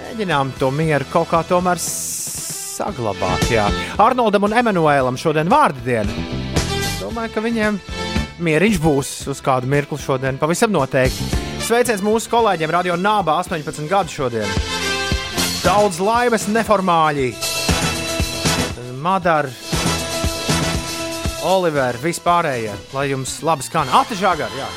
Mēģinām 0.00 0.50
to 0.58 0.72
mieru 0.74 1.06
kaut 1.12 1.30
kā 1.30 1.44
tomēr 1.46 1.78
saglabāt. 1.78 3.46
Jā. 3.54 3.68
Arnoldam 4.02 4.48
un 4.48 4.58
Emanuēlam 4.58 5.20
šodien 5.20 5.46
vārdu 5.52 5.86
diena. 5.86 6.10
Domāju, 6.98 7.36
ka 7.36 7.46
viņiem 7.46 7.78
mieriņš 8.42 8.82
būs 8.82 9.12
uz 9.30 9.44
kādu 9.44 9.70
mirkli 9.70 10.02
šodien, 10.02 10.42
pavisam 10.42 10.74
noteikti. 10.74 11.47
Sveiciens 11.68 12.00
mūsu 12.00 12.30
kolēģiem 12.32 12.70
Radio 12.72 12.94
Nāba 12.96 13.34
18 13.42 13.90
gadu 13.90 14.08
šodien. 14.08 14.52
Daudz 15.60 15.98
laimes 16.00 16.46
neformāļi. 16.48 17.26
Madara, 19.04 19.50
Oliver, 21.44 21.98
vispārējie, 22.00 22.72
lai 22.96 23.04
jums 23.10 23.34
labi 23.44 23.66
skan. 23.68 23.92
Atižāgar, 24.00 24.56
jā. 24.56 24.70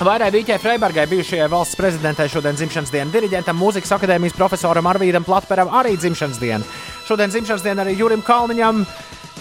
Vairai 0.00 0.32
Vīķai 0.32 0.56
Freibergai, 0.62 1.04
bijušajai 1.12 1.52
valsts 1.52 1.76
prezidentei, 1.76 2.32
šodien 2.32 2.56
dzimšanas 2.56 2.94
diena, 2.94 3.12
diriģentam, 3.12 3.60
mūzikas 3.60 3.92
akadēmijas 3.98 4.38
profesoram 4.38 4.88
Arvīdam 4.88 5.28
Platperam 5.28 5.68
arī 5.68 5.98
dzimšanas 6.00 6.40
diena. 6.40 6.64
Šodien 7.04 7.28
dzimšanas 7.28 7.68
diena 7.68 7.84
arī 7.84 7.98
Jurim 8.00 8.24
Kalniņam, 8.24 8.86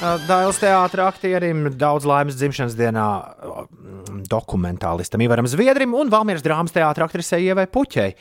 Dailas 0.02 0.58
teātra 0.58 1.06
aktierim, 1.12 1.68
daudz 1.78 2.08
laimes 2.10 2.34
dzimšanas 2.40 2.74
dienā 2.74 3.06
dokumentālistam 4.32 5.22
Ivaram 5.22 5.46
Zviedrim 5.46 5.94
un 5.94 6.10
Valmieras 6.10 6.42
drāmas 6.42 6.74
teātra 6.74 7.06
aktrisei 7.06 7.46
Ievai 7.46 7.68
Puķei. 7.70 8.16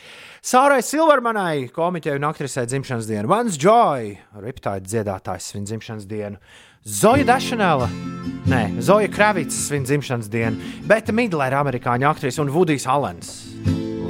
Sārai 0.45 0.83
Silvermanai, 0.85 1.71
komiķei 1.73 2.19
un 2.19 2.27
aktrisei 2.29 2.67
dzimšanas 2.69 3.09
dienu, 3.09 3.31
Vans 3.33 3.57
Joy, 3.61 4.13
riptāja 4.45 4.85
dziedātājs 4.85 5.49
svin 5.55 5.65
dzimšanas 5.69 6.05
dienu. 6.11 6.41
Zoja 6.85 7.25
Dašanēla, 7.29 7.89
nē, 8.53 8.61
Zoja 8.85 9.09
Kravits 9.13 9.57
svin 9.71 9.89
dzimšanas 9.89 10.29
dienu, 10.33 10.61
Beta 10.89 11.17
Midlera, 11.17 11.63
amerikāņu 11.65 12.11
aktrise 12.13 12.45
un 12.45 12.53
Vudijs 12.53 12.85
Alens, 12.89 13.33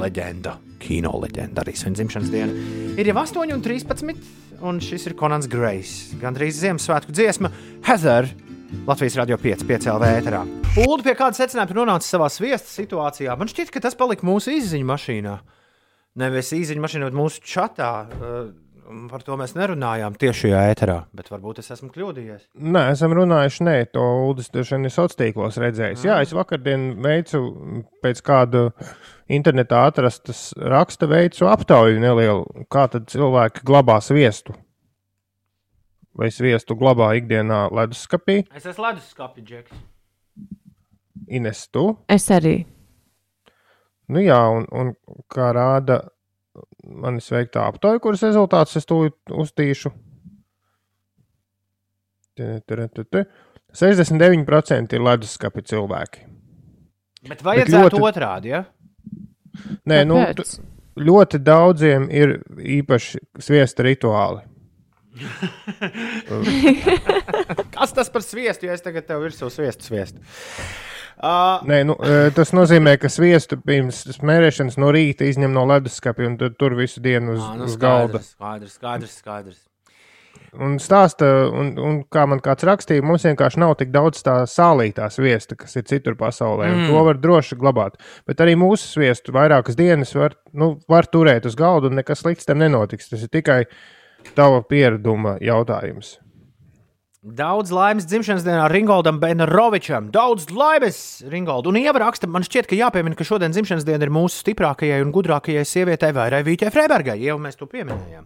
leģenda, 0.01 0.57
kino 0.81 1.13
leģenda 1.21 1.63
arī 1.63 1.75
svin 1.77 1.95
dzimšanas 1.97 2.31
dienu. 2.33 2.55
Ir 2.99 3.11
jau 3.11 3.17
8 3.21 3.53
un 3.55 3.63
13, 3.65 4.31
un 4.67 4.81
šis 4.83 5.07
ir 5.09 5.17
Konants 5.19 5.49
Grejs, 5.51 6.15
gandrīz 6.21 6.61
Ziemassvētku 6.63 7.15
dziesma 7.15 7.53
Heather. 7.87 8.29
Latvijas 8.87 9.17
radio 9.19 9.35
5, 9.37 9.65
5 9.67 9.89
LV 9.91 10.09
ēterā. 10.21 10.41
Ulu 10.79 11.03
pie 11.03 11.11
kāda 11.19 11.35
secinājuma 11.35 11.81
nonāca 11.81 12.07
savā 12.07 12.29
sviesta 12.31 12.71
situācijā. 12.71 13.33
Man 13.35 13.51
šķiet, 13.51 13.73
ka 13.73 13.81
tas 13.83 13.97
palika 13.99 14.23
mūsu 14.23 14.53
izziņu 14.55 14.87
mašīnā. 14.87 15.33
Nevis 16.21 16.53
izziņu 16.55 16.83
mašīnā, 16.85 17.09
bet 17.09 17.17
mūsu 17.19 17.43
čatā. 17.51 17.91
Uh, 18.15 18.51
Par 19.07 19.21
to 19.23 19.37
mēs 19.39 19.53
nerunājām 19.55 20.17
tiešajā 20.19 20.61
ēterā, 20.73 20.97
bet 21.15 21.29
varbūt 21.31 21.61
es 21.61 21.71
esmu 21.71 21.91
kļūdījies. 21.93 22.49
Nē, 22.59 22.81
esam 22.91 23.13
runājuši, 23.15 23.63
nē, 23.63 23.75
to 23.93 24.03
Ulas 24.27 24.51
droši 24.51 24.75
vien 24.75 24.89
ir 24.89 24.91
sociālos 24.91 25.19
tīklos 25.19 25.59
redzējis. 25.61 26.03
Jā, 26.09 26.17
es 26.25 26.33
vakardien 26.35 26.89
veicu 27.03 27.39
pēc 28.03 28.19
kāda 28.27 28.65
internetā 29.31 29.85
atrastas 29.89 30.51
raksta 30.57 31.07
veicu 31.09 31.47
aptauju 31.49 32.01
nelielu, 32.01 32.65
kā 32.71 32.87
tad 32.91 33.09
cilvēki 33.11 33.65
glabā 33.67 33.99
sviestu. 34.03 34.55
Vai 36.17 36.31
sviestu 36.33 36.75
glabā 36.75 37.13
ikdienā 37.21 37.69
leduskapī? 37.71 38.41
Es 38.55 38.65
esmu 38.67 38.89
leduskapī, 38.89 39.45
Džeks. 39.47 39.71
Ines, 41.31 41.67
tu? 41.71 41.93
Es 42.11 42.27
arī. 42.33 42.65
Nu 44.11 44.19
jā, 44.19 44.41
un, 44.51 44.65
un 44.75 44.91
kā 45.31 45.53
rāda 45.55 46.01
manis 46.83 47.31
veiktā 47.31 47.63
aptauja, 47.69 48.01
kuras 48.03 48.23
rezultātus 48.25 48.75
es 48.81 48.89
tūlīt 48.89 49.15
uztīšu. 49.31 49.89
69% 52.41 54.97
ir 54.97 55.01
leduskapi 55.05 55.63
cilvēki. 55.71 56.19
Bet 57.29 57.39
vajadzētu 57.45 57.71
Bet 57.71 57.93
ļoti... 57.93 58.03
otrādi, 58.09 58.47
ja? 58.51 58.61
Nē, 59.89 60.03
nu, 60.07 60.21
ļoti 60.99 61.39
daudziem 61.43 62.07
ir 62.11 62.39
īpaši 62.79 63.19
sviesta 63.41 63.83
rituāli. 63.87 64.41
Kas 67.75 67.91
tas 67.95 68.09
par 68.11 68.23
sviestu, 68.23 68.65
ja 68.69 68.73
es 68.77 68.83
tagad 68.83 69.03
tev 69.09 69.17
virsū 69.25 69.49
sviestu 69.51 69.83
sviestu? 69.89 70.19
Uh, 71.21 71.59
Nē, 71.67 71.81
nu, 71.85 71.95
tas 72.33 72.53
nozīmē, 72.55 72.95
ka 72.97 73.09
sviestu 73.11 73.57
pirms 73.61 73.97
smērēšanas 74.15 74.79
no 74.81 74.87
rīta 74.95 75.27
izņem 75.29 75.51
no 75.53 75.65
leduskapja 75.69 76.29
un 76.31 76.39
tur 76.57 76.71
visu 76.79 77.03
dienu 77.03 77.35
uz, 77.35 77.43
à, 77.43 77.45
nu, 77.59 77.67
uz 77.67 77.75
galda. 77.77 78.23
Skaidrs, 78.25 78.73
skaidrs, 78.79 79.13
skaidrs. 79.21 79.59
Un 80.59 80.73
stāsta, 80.83 81.27
un, 81.47 81.69
un 81.79 81.99
kā 82.11 82.25
man 82.27 82.41
kāds 82.43 82.65
rakstīja, 82.67 83.05
mums 83.07 83.23
vienkārši 83.23 83.61
nav 83.61 83.77
tik 83.79 83.93
daudz 83.93 84.19
tā 84.25 84.41
sālītā 84.51 85.07
sviesta, 85.13 85.55
kas 85.55 85.77
ir 85.79 85.85
citur 85.87 86.17
pasaulē. 86.19 86.67
Mm. 86.67 86.89
To 86.91 87.03
var 87.07 87.21
droši 87.23 87.55
glabāt. 87.61 87.95
Bet 88.27 88.43
arī 88.43 88.57
mūsu 88.59 88.89
sviestu 88.89 89.31
vairākas 89.35 89.79
dienas 89.79 90.11
var, 90.17 90.35
nu, 90.51 90.73
var 90.91 91.07
turēt 91.07 91.47
uz 91.47 91.55
galda, 91.55 91.87
un 91.87 91.95
nekas 92.01 92.25
slikts 92.25 92.49
tam 92.49 92.59
nenotiks. 92.59 93.07
Tas 93.13 93.23
ir 93.23 93.31
tikai 93.31 93.61
tava 94.35 94.59
piereduma 94.67 95.37
jautājums. 95.39 96.17
Daudz 97.21 97.69
laimes 97.69 98.07
dzimšanas 98.09 98.43
dienā 98.43 98.65
Ringoldam 98.73 99.19
Benrovičam. 99.21 100.09
Daudz 100.11 100.49
laimes, 100.49 101.21
Ringold. 101.29 101.69
Un 101.69 101.77
ieraksta, 101.77 102.25
man 102.25 102.43
šķiet, 102.43 102.65
ka 102.67 102.79
jāpiemina, 102.79 103.15
ka 103.15 103.27
šodien 103.29 103.53
dzimšanas 103.53 103.85
diena 103.85 104.09
ir 104.09 104.11
mūsu 104.11 104.41
stiprākajai 104.41 104.99
un 105.05 105.13
gudrākajai 105.13 105.63
sievietei, 105.69 106.11
Vairai 106.17 106.41
Vīķai 106.43 106.73
Freibergai. 106.73 107.19
Jau 107.21 107.37
mēs 107.39 107.61
to 107.61 107.69
pieminējām. 107.69 108.25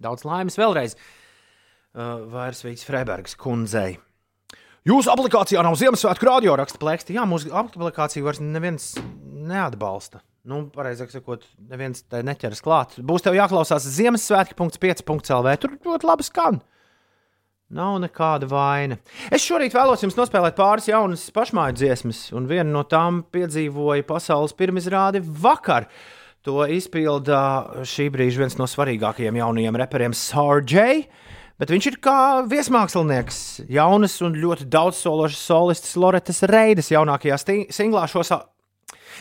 Daudz 0.00 0.24
laimes 0.24 0.56
vēlreiz 0.60 0.96
uh, 0.96 2.24
Vairas 2.32 2.64
Vīķis 2.64 2.86
Freibergas 2.88 3.36
kundzei. 3.40 3.98
Jūsu 4.88 5.12
aplikācijā 5.12 5.60
nav 5.60 5.76
Ziemassvētku 5.76 6.24
radio 6.24 6.54
raksta 6.56 6.80
plēksti. 6.80 7.18
Jā, 7.18 7.26
mūsu 7.28 7.52
aplikāciju 7.52 8.24
vairs 8.24 8.40
neviens 8.40 8.94
neatbalsta. 9.50 10.22
Nu, 10.48 10.62
pareizāk 10.72 11.12
sakot, 11.12 11.44
neviens 11.68 12.00
tai 12.08 12.22
neķeras 12.24 12.62
klāt. 12.64 12.96
Būs 13.04 13.26
tev 13.26 13.36
jāklausās 13.36 13.84
Ziemassvētki.5.lv. 13.98 15.52
Tur 15.60 15.76
ļoti 15.84 16.08
labi 16.08 16.24
skan. 16.24 16.62
Nav 17.70 18.00
nekāda 18.02 18.48
vaina. 18.50 18.96
Es 19.30 19.44
šorīt 19.44 19.76
vēlos 19.76 20.00
jums 20.02 20.16
nospēlēt 20.18 20.56
pāris 20.58 20.88
jaunas 20.90 21.28
pašmāju 21.36 21.76
dziesmas, 21.76 22.24
un 22.34 22.48
viena 22.50 22.66
no 22.72 22.82
tām 22.88 23.20
piedzīvoja 23.30 24.08
pasaules 24.08 24.56
pirmizrādi 24.58 25.20
vakar. 25.22 25.86
To 26.48 26.64
izpilda 26.64 27.40
šī 27.84 28.06
brīža 28.14 28.40
viens 28.40 28.56
no 28.56 28.64
svarīgākajiem 28.70 29.36
jaunajiem 29.42 29.76
reperiem, 29.82 30.14
Sārģei. 30.16 31.02
Bet 31.60 31.68
viņš 31.68 31.88
ir 31.90 31.98
kā 32.00 32.20
viesmākslinieks, 32.48 33.40
jaunas 33.68 34.16
un 34.24 34.38
ļoti 34.40 34.64
daudzsološas 34.72 35.42
solistas 35.50 35.92
Loretas 36.00 36.40
Reidas 36.48 36.88
jaunākajā 36.88 37.36
singlā. 37.76 38.06
Šo, 38.08 38.24
sa 38.24 38.40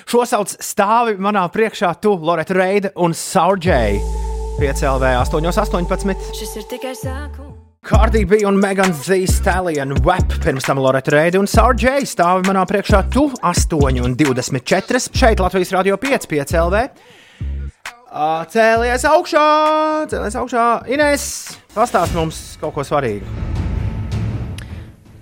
šo 0.07 0.23
sauc 0.23 0.55
stāvi 0.63 1.19
manā 1.19 1.43
priekšā, 1.51 1.91
tu, 1.99 2.15
Loreta 2.15 2.55
Reida 2.55 2.95
un 2.95 3.11
Sārģei. 3.11 3.99
5LV 4.59 5.15
818. 5.27 6.35
Šis 6.39 6.59
ir 6.63 6.69
tikai 6.71 6.95
sākums. 6.95 7.58
Cardi 7.81 8.25
B 8.25 8.45
un 8.45 8.59
Megan 8.59 8.93
Z 8.93 9.27
Stallion 9.27 9.93
Web, 10.03 10.33
pirms 10.43 10.65
tam 10.67 10.81
Loreta 10.83 11.13
Reidi 11.13 11.39
un 11.39 11.47
Sārģei 11.47 12.03
stāvi 12.03 12.43
manā 12.49 12.65
priekšā 12.67 13.05
tu 13.13 13.29
8 13.39 14.01
un 14.03 14.17
24 14.19 14.99
šeit 15.15 15.39
Latvijas 15.39 15.71
Radio 15.71 15.95
5, 15.95 16.27
5 16.27 16.57
LV. 16.59 16.83
Cēlies 18.51 19.07
augšā, 19.07 19.45
cēlies 20.11 20.37
augšā. 20.41 20.65
Ines, 20.91 21.23
pastāst 21.71 22.19
mums 22.19 22.43
kaut 22.59 22.75
ko 22.75 22.83
svarīgu. 22.83 23.23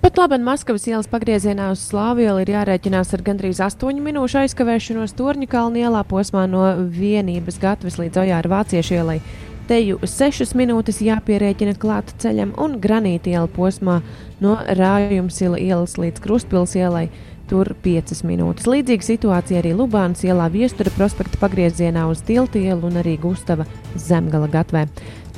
Pat 0.02 0.18
labi, 0.18 0.42
Maskavas 0.42 0.86
ielas 0.90 1.06
pagriezienā 1.10 1.70
uz 1.74 1.86
Slāviju 1.86 2.40
ir 2.42 2.56
jārēķinās 2.56 3.14
ar 3.14 3.22
gandrīz 3.22 3.62
8 3.62 4.02
minūšu 4.02 4.42
aizkavēšanos 4.42 5.14
Torņa 5.14 5.46
kalna 5.52 5.86
ielā 5.86 6.02
posmā 6.10 6.48
no 6.50 6.72
vienības 6.90 7.62
gatavas 7.62 8.02
līdz 8.02 8.24
Ojāra 8.24 8.58
Vāciešu 8.58 8.98
ielai. 8.98 9.20
Teju 9.68 9.98
6 10.00 10.54
minūtes 10.56 11.02
jāpierēķina 11.04 11.74
klāta 11.76 12.14
ceļam 12.22 12.54
un 12.56 12.78
granīta 12.80 13.28
iela 13.34 13.50
posmā 13.52 13.98
no 14.40 14.54
Rājums 14.64 15.42
ielas 15.44 15.98
līdz 16.00 16.22
Krustpils 16.24 16.72
ielai. 16.78 17.10
Tur 17.48 17.70
5 17.84 18.22
minūtes. 18.28 18.66
Līdzīga 18.68 19.04
situācija 19.04 19.60
arī 19.62 19.74
Lubānas 19.76 20.20
ielā, 20.24 20.50
Viestura 20.52 20.92
prospekta 20.92 21.40
pagriezienā 21.40 22.02
uz 22.08 22.20
Tiltu 22.24 22.60
ielu 22.60 22.88
un 22.88 23.00
arī 23.00 23.14
Gustava 23.20 23.64
Zemgala 23.96 24.48
gatavē. 24.52 24.86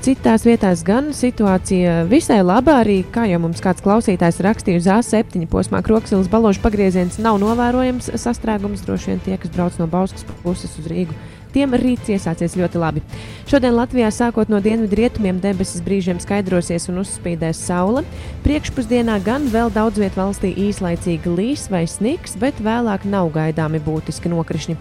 Citās 0.00 0.46
vietās 0.46 0.80
gan 0.86 1.10
situācija 1.12 2.06
visai 2.08 2.38
laba, 2.40 2.78
arī 2.80 3.02
kā 3.12 3.26
jau 3.28 3.42
mums 3.42 3.60
kāds 3.60 3.82
klausītājs 3.84 4.40
rakstīja, 4.46 4.80
uz 4.80 4.86
A7 4.88 5.44
posmā 5.50 5.82
Kroksilas 5.84 6.30
balāžu 6.32 6.62
pagrieziens 6.64 7.18
nav 7.20 7.36
novērojams 7.42 8.08
sastrēgums. 8.18 8.86
Droši 8.86 9.12
vien 9.12 9.20
tie, 9.26 9.36
kas 9.42 9.52
brauc 9.52 9.76
no 9.76 9.90
Bauskas 9.90 10.24
puses 10.40 10.78
uz 10.80 10.88
Rīgu, 10.90 11.18
Tiem 11.54 11.74
rīts 11.78 12.10
iesācies 12.12 12.56
ļoti 12.58 12.80
labi. 12.80 13.02
Šodien 13.50 13.74
Latvijā 13.74 14.10
sākot 14.14 14.50
no 14.52 14.60
dienvidu 14.62 15.00
rietumiem 15.00 15.40
debesis 15.42 15.82
brīžiem 15.82 16.20
skaidrosies 16.22 16.88
un 16.92 17.02
uzspīdēs 17.02 17.64
saule. 17.66 18.04
Priekšpusdienā 18.46 19.18
gan 19.26 19.48
vēl 19.50 19.72
daudz 19.74 19.98
vietā 19.98 20.22
valstī 20.22 20.52
īslaicīgi 20.68 21.36
līs 21.36 21.66
vai 21.72 21.86
sniks, 21.90 22.36
bet 22.40 22.60
vēlāk 22.62 23.08
nav 23.08 23.32
gaidāmi 23.34 23.82
būtiski 23.82 24.30
nokrišņi. 24.30 24.78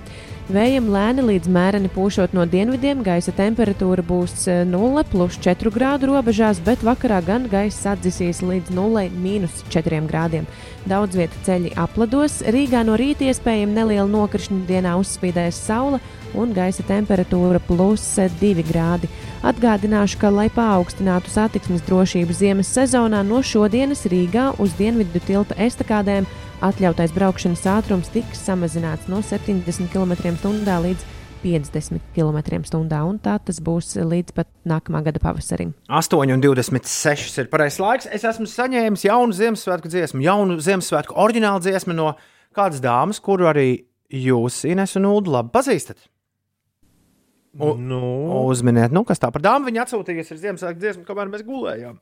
Vējam 0.50 0.88
lēni 0.90 1.22
līdz 1.22 1.50
mēreni 1.54 1.92
pūšot 1.94 2.32
no 2.34 2.42
dienvidiem, 2.50 3.04
gaisa 3.06 3.30
temperatūra 3.38 4.02
būs 4.02 4.48
0 4.66 5.04
plus 5.12 5.36
4 5.46 5.70
grādu 5.70 6.10
robežās, 6.10 6.58
bet 6.66 6.82
vakarā 6.82 7.20
gan 7.22 7.46
gaiss 7.52 7.86
atdzisīs 7.86 8.40
līdz 8.42 8.74
0,4 8.74 10.00
grādiem. 10.10 10.48
Daudz 10.90 11.20
vietu 11.20 11.38
ceļi 11.46 11.76
aplados, 11.78 12.40
Rīgā 12.42 12.82
no 12.82 12.98
rīta 12.98 13.28
iespējama 13.30 13.78
neliela 13.78 14.10
nokrišņa 14.10 14.60
dienā 14.66 14.96
uzspīdēs 14.98 15.62
saule 15.70 16.02
un 16.34 16.58
gaisa 16.58 16.82
temperatūra 16.82 17.62
plus 17.70 18.10
2 18.18 18.66
grādi. 18.66 19.06
Atgādināšu, 19.46 20.18
ka, 20.18 20.34
lai 20.34 20.50
paaugstinātu 20.50 21.30
satiksmes 21.30 21.86
drošību 21.86 22.34
ziemas 22.34 22.74
sezonā, 22.74 23.22
no 23.22 23.46
šodienas 23.46 24.08
Rīgā 24.10 24.56
uz 24.58 24.74
dienvidu 24.82 25.22
tilta 25.30 25.62
estakādēm 25.62 26.26
atļautais 26.66 27.14
braukšanas 27.16 27.64
ātrums 27.72 28.12
tiks 28.14 28.42
samazināts 28.44 29.08
no 29.12 29.22
70 29.24 29.88
km/h 29.94 30.76
līdz 30.84 31.08
50 31.40 32.02
km/h, 32.16 33.00
un 33.08 33.20
tā 33.24 33.38
tas 33.40 33.62
būs 33.64 33.94
līdz 33.96 34.36
pat 34.36 34.50
nākamā 34.68 35.02
gada 35.06 35.22
pavasarim. 35.24 35.72
8,26 35.88 37.40
ir 37.44 37.50
pareizais 37.52 37.80
laiks. 37.80 38.10
Es 38.12 38.28
esmu 38.28 38.48
saņēmis 38.50 39.08
jaunu 39.08 39.36
Ziemassvētku 39.38 39.92
dziesmu, 39.92 40.24
jaunu 40.26 40.60
Ziemassvētku 40.64 41.16
oriģinālu 41.16 41.64
dziesmu 41.64 41.96
no 41.96 42.12
kādas 42.56 42.84
dāmas, 42.84 43.22
kuru 43.24 43.48
arī 43.54 43.70
jūs, 44.12 44.66
Ines 44.68 44.98
un 45.00 45.08
Ulu, 45.14 45.32
labi 45.38 45.54
pazīstat. 45.56 46.10
U, 47.60 47.74
nu. 47.80 48.04
Uzminiet, 48.52 48.92
nu, 48.94 49.06
kas 49.08 49.22
tā 49.22 49.32
par 49.34 49.42
dāmu 49.46 49.72
viņa 49.72 49.88
atsūtījusi 49.88 50.36
ir 50.36 50.44
Ziemassvētku 50.44 50.84
dziesma, 50.84 51.08
kamēr 51.08 51.32
mēs 51.32 51.48
gulējām. 51.48 51.98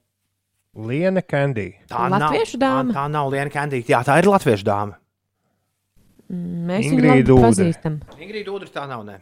Liena 0.77 1.23
Kandī. 1.25 1.71
Tā 1.89 2.05
Latviešu 2.11 2.59
nav, 2.59 2.63
dāma? 2.63 2.93
Tā, 2.93 2.99
tā 2.99 3.05
nav 3.11 3.29
Liena 3.33 3.49
Kandī. 3.53 3.79
Jā, 3.89 4.03
tā 4.05 4.19
ir 4.21 4.27
latviešu 4.29 4.65
dāma. 4.67 4.97
Mm, 6.27 6.67
Mēs 6.69 6.83
viņu 6.85 6.93
Ingrīda 6.99 7.15
labi 7.17 7.33
Udre. 7.33 7.47
pazīstam. 7.47 7.95
Ingrīda 8.21 8.53
Udra 8.53 8.69
tā 8.75 8.83
nav. 8.91 9.05
Ne. 9.07 9.17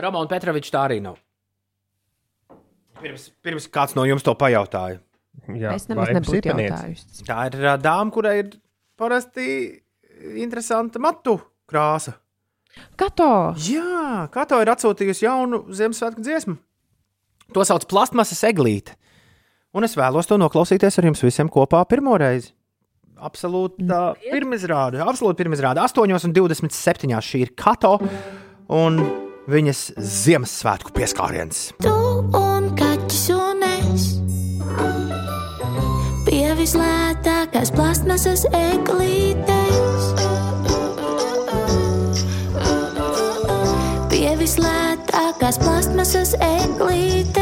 Ramona 0.00 0.30
Petroviča 0.30 0.74
tā 0.76 0.84
arī 0.86 1.00
nav. 1.02 1.18
Pirms, 3.00 3.30
pirms 3.42 3.66
kāds 3.72 3.96
no 3.96 4.04
jums 4.06 4.22
to 4.22 4.34
pajautāja. 4.38 5.00
Jā, 5.56 5.72
Es 5.74 5.86
nemaz 5.88 6.10
vai 6.10 6.18
nebūtu 6.18 6.50
jautājusi. 6.52 7.24
Tā 7.26 7.38
ir 7.48 7.64
ā, 7.72 7.76
dāma, 7.80 8.12
kurai 8.12 8.34
ir 8.42 8.50
parasti 9.00 9.46
interesanta 10.42 11.00
matu 11.02 11.38
krāsa. 11.70 12.14
Kato! 13.00 13.28
Jā, 13.64 14.28
kā 14.30 14.44
to 14.46 14.60
ir 14.62 14.70
atsūtījusi 14.70 15.24
jaunu 15.26 15.64
Ziemassvētku 15.74 16.22
dziesmu. 16.22 16.58
To 17.54 17.66
sauc 17.66 17.86
par 17.86 17.92
plastmasas 17.94 18.42
eglīti. 18.50 18.94
Un 19.74 19.86
es 19.86 19.94
vēlos 19.98 20.26
to 20.26 20.38
noklausīties 20.40 20.98
ar 20.98 21.06
jums 21.10 21.22
visiem 21.22 21.50
kopā 21.50 21.84
pirmo 21.90 22.16
reizi. 22.18 22.52
Absolūta 23.20 24.14
pirmizrāde, 24.22 25.02
absolūti 25.04 25.42
pirmizrāde. 25.42 25.82
8,27. 25.84 27.12
šī 27.20 27.42
ir 27.44 27.52
Kato 27.58 27.98
un 28.72 29.02
viņas 29.50 29.82
Ziemassvētku 29.98 30.94
pieskāriens. 30.96 31.68
Tu 31.84 31.92
un 32.38 32.70
kaķis 32.78 33.26
un 33.36 33.66
es 33.68 34.08
pie 36.30 36.46
vislētākās 36.58 37.72
plasmasas 37.74 38.46
eglītes. 38.54 40.10
Pie 44.12 44.32
vislētākās 44.40 45.60
plasmasas 45.62 46.36
eglītes. 46.38 47.39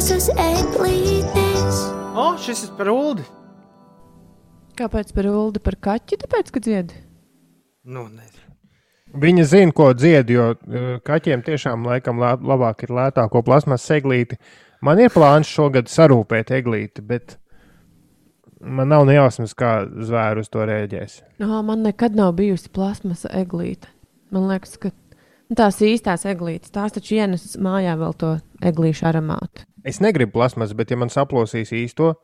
Plasmasas 0.00 0.30
eglītes. 0.40 1.78
O, 2.16 2.30
šis 2.40 2.62
ir 2.64 2.70
par 2.78 2.88
ūdeni. 2.88 3.26
Kāpēc 4.78 5.10
par 5.12 5.26
Ulu, 5.28 5.60
par 5.60 5.76
kaķi? 5.76 6.16
Tāpēc, 6.22 6.48
ka 6.54 6.62
dzied. 6.64 6.94
Nu, 7.84 8.06
nezinu. 8.08 8.48
Viņa 9.20 9.44
zina, 9.50 9.74
ko 9.76 9.90
dzied, 9.92 10.32
jo 10.32 10.46
uh, 10.54 10.88
kaķiem 11.04 11.44
tiešām 11.44 11.84
laikam 11.84 12.16
labāk 12.16 12.86
ir 12.86 12.94
lētāko 12.96 13.44
plasmas 13.44 13.84
eglīti. 13.92 14.40
Man 14.80 15.04
ir 15.04 15.12
plāns 15.12 15.52
šogad 15.52 15.92
sarūpēt 15.92 16.54
eglīti, 16.62 17.04
bet 17.04 17.36
man 18.56 18.88
nav 18.88 19.04
nejausmas, 19.04 19.52
kā 19.52 19.82
zvērs 19.84 20.48
to 20.48 20.64
rēģēs. 20.64 21.20
No, 21.44 21.60
man 21.60 21.84
nekad 21.84 22.16
nav 22.16 22.38
bijusi 22.40 22.72
plasmasa 22.72 23.28
eglīte. 23.36 23.92
Man 24.32 24.48
liekas, 24.48 24.80
ka 24.80 24.94
nu, 24.94 25.60
tās 25.60 25.84
īstās 25.84 26.24
eglītes, 26.24 26.72
tās 26.72 26.96
taču 26.96 27.20
ienes 27.20 27.50
mājā 27.60 28.00
vēl 28.00 28.16
to 28.16 28.38
eglīšu 28.62 29.08
aromātu. 29.10 29.66
Es 29.84 30.00
negribu 30.04 30.36
plasmas, 30.38 30.74
bet 30.76 30.92
ja 30.92 30.98
man 31.00 31.12
saplosīs 31.12 31.72
īsto, 31.72 32.14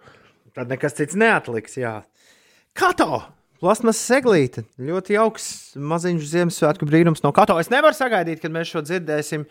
Tad 0.56 0.70
nekas 0.72 0.94
cits 0.96 1.16
neatliks. 1.20 1.76
Jā. 1.76 2.00
Kato! 2.76 3.20
Plasmas 3.60 3.98
seglīte. 4.00 4.66
Ļoti 4.80 5.16
jauks 5.16 5.48
maziņš 5.76 6.30
Ziemassvētku 6.30 6.88
brīnums 6.88 7.22
no 7.24 7.32
Kato. 7.36 7.56
Es 7.60 7.68
nevaru 7.72 7.96
sagaidīt, 7.96 8.40
kad 8.40 8.52
mēs 8.52 8.70
šo 8.72 8.82
dzirdēsim, 8.84 9.44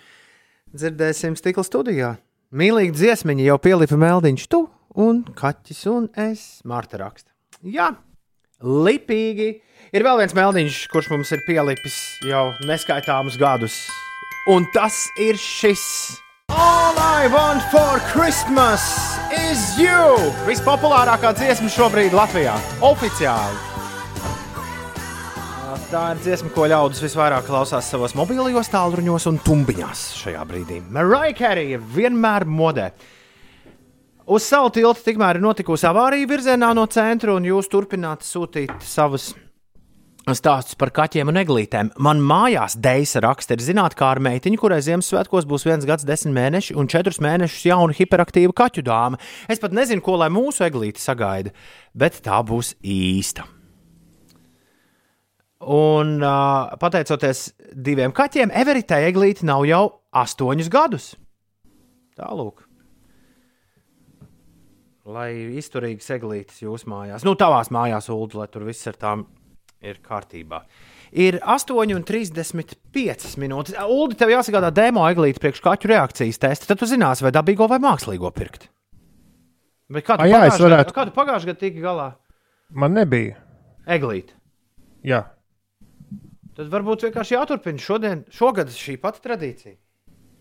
dzirdēsim 0.73 1.37
stikla 1.37 1.65
studijā. 1.65 2.11
Mīlīgi 2.57 2.93
dziesmiņa 2.97 3.47
jau 3.47 3.59
pielipa 3.61 3.97
meldiņš, 4.01 4.47
tu 4.49 4.63
un 5.01 5.21
kaķis 5.37 5.85
un 5.93 6.09
es. 6.25 6.45
Marta 6.65 7.01
raksta. 7.01 7.33
Jā, 7.61 7.91
lipīgi. 8.65 9.49
Ir 9.93 10.05
vēl 10.05 10.23
viens 10.23 10.37
meldiņš, 10.37 10.83
kurš 10.93 11.13
mums 11.13 11.33
ir 11.37 11.45
pielipis 11.45 12.01
jau 12.25 12.47
neskaitāmus 12.65 13.37
gadus. 13.41 13.77
Un 14.53 14.65
tas 14.73 15.03
ir 15.21 15.37
šis. 15.41 15.85
All 16.85 16.95
I 16.97 17.27
want 17.27 17.63
for 17.73 17.99
Christmas 18.13 18.81
is 19.34 19.61
you! 19.80 20.15
Vispopulārākā 20.45 21.31
dziesma 21.34 21.72
šobrīd 21.73 22.13
Latvijā. 22.13 22.53
Oficiāli. 22.85 23.57
Tā 25.89 26.03
ir 26.13 26.22
dziesma, 26.22 26.51
ko 26.53 26.67
ļaudis 26.69 27.01
visvairāk 27.03 27.47
klausās 27.49 27.89
savos 27.89 28.13
mobilajos 28.17 28.69
tālruņos 28.73 29.27
un 29.31 29.39
tumbiņās 29.45 30.03
šajā 30.22 30.45
brīdī. 30.49 30.80
Mariah 30.93 31.34
Carey 31.38 31.80
vienmēr 31.97 32.45
modē. 32.45 32.91
Uz 34.26 34.45
salu 34.45 34.69
tilta 34.73 35.05
tikmēr 35.05 35.39
ir 35.39 35.45
notikusi 35.45 35.89
avārija 35.89 36.30
virzienā 36.30 36.72
no 36.77 36.85
centra, 36.89 37.34
un 37.34 37.45
jūs 37.45 37.69
turpināt 37.69 38.26
sūtīt 38.26 38.85
savus 38.85 39.34
stāstus 40.34 40.77
par 40.80 40.89
kaķiem 40.89 41.30
un 41.30 41.38
eglītēm. 41.38 41.91
Man 42.02 42.22
mājās 42.26 42.73
Deisa 42.81 43.22
raksta, 43.22 43.53
ir 43.53 43.61
zināt, 43.61 43.93
kā 43.97 44.10
ar 44.15 44.22
meitiņu, 44.26 44.57
kurai 44.57 44.80
Ziemassvētkos 44.81 45.45
būs 45.45 45.68
viens 45.68 45.85
gads, 45.85 46.07
desmit 46.07 46.34
mēneši 46.34 46.73
un 46.80 46.89
četrus 46.89 47.22
mēnešus 47.22 47.68
jauna 47.69 47.93
hiperaktīva 47.93 48.56
kaķu 48.57 48.85
dāma. 48.88 49.22
Es 49.52 49.61
pat 49.61 49.76
nezinu, 49.77 50.02
ko 50.02 50.18
lai 50.18 50.31
mūsu 50.34 50.65
eglīte 50.65 51.03
sagaida, 51.03 51.53
bet 51.93 52.23
tā 52.26 52.41
būs 52.41 52.73
īsta. 52.81 53.45
Un 55.65 56.18
uh, 56.22 56.73
pateicoties 56.81 57.47
diviem 57.73 58.14
kaķiem, 58.14 58.53
Everitē 58.53 59.03
eglīte 59.06 59.45
nav 59.45 59.64
jau 59.69 59.85
astoņus 60.14 60.73
gadus. 60.73 61.14
Tālūk. 62.18 62.65
Lai 65.06 65.30
izturīgas 65.61 66.10
eglītes 66.18 66.64
jūsu 66.65 66.89
mājās, 66.89 67.26
nu, 67.27 67.38
tavās 67.38 67.69
mājās, 67.69 68.10
Ulu, 68.10 68.39
lai 68.39 68.49
tur 68.49 68.65
viss 68.65 68.89
ar 68.89 68.97
tām 68.97 69.27
ir 69.84 69.99
kārtībā. 70.06 70.61
Ir 71.15 71.39
8,35 71.41 73.35
minūtes. 73.41 73.76
Ulu, 73.88 74.15
tev 74.18 74.31
jāsagādā 74.34 74.72
demo 74.76 75.06
eglīte 75.10 75.41
priekš 75.43 75.61
kaķu 75.65 75.91
reakcijas 75.91 76.41
testa. 76.41 76.69
Tad 76.72 76.81
tu 76.81 76.89
zināsi, 76.89 77.23
vai 77.26 77.31
dabīgo 77.35 77.68
vai 77.72 77.80
mākslīgo 77.84 78.31
pirkt. 78.35 78.69
Bet 79.91 80.06
kā 80.07 80.18
tu 80.18 80.26
A, 80.26 80.27
jā, 80.27 80.41
es 80.47 80.56
pagājušajā 80.57 80.65
varētu. 80.72 80.93
tu 81.11 81.15
pagājušajā 81.19 81.52
gadā 81.52 81.60
tiki 81.61 81.84
galā? 81.84 82.10
man 82.73 82.93
nebija. 82.97 83.35
Eglīte. 83.85 84.34
Jā, 85.06 85.27
Tad 86.56 86.69
varbūt 86.72 87.02
vienkārši 87.03 87.35
jāturpina 87.35 87.81
šodien, 87.84 88.22
šogad 88.31 88.69
šī 88.72 88.93
pati 89.03 89.19
tradīcija. 89.26 89.76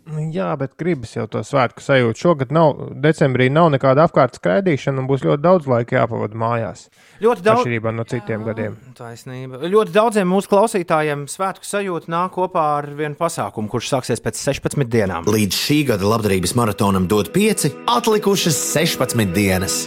Nu, 0.05 0.21
Jā, 0.35 0.51
bet 0.61 0.75
gribas 0.81 1.15
jau 1.15 1.25
to 1.31 1.41
svētku 1.47 1.81
sajūtu. 1.81 2.21
Šogad 2.21 2.53
nav, 2.53 2.75
decembrī 3.01 3.47
nav 3.53 3.71
nekāda 3.73 4.05
apkārt 4.09 4.37
skraidīšana, 4.37 5.01
un 5.01 5.09
būs 5.09 5.25
ļoti 5.25 5.45
daudz 5.45 5.69
laika 5.71 6.01
jāpavada 6.01 6.37
mājās. 6.41 6.89
Ļoti 7.25 7.45
daudz. 7.47 7.63
Atšķirībā 7.63 7.95
no 7.95 8.05
citiem 8.11 8.45
gadiem. 8.45 8.77
Taisnība. 8.99 9.63
Ļoti 9.65 9.95
daudziem 9.95 10.29
mūsu 10.29 10.53
klausītājiem 10.53 11.25
svētku 11.31 11.69
sajūta 11.69 12.13
nāk 12.13 12.37
kopā 12.37 12.67
ar 12.83 12.91
vienu 12.99 13.17
pasākumu, 13.21 13.71
kurš 13.73 13.95
sāksies 13.95 14.25
pēc 14.25 14.43
16 14.43 14.93
dienām. 14.93 15.31
Līdz 15.31 15.65
šī 15.65 15.81
gada 15.95 16.13
labdarības 16.13 16.57
maratonam 16.59 17.09
dod 17.09 17.33
5, 17.33 17.71
atlikušas 17.97 18.61
16 18.75 19.33
dienas. 19.33 19.85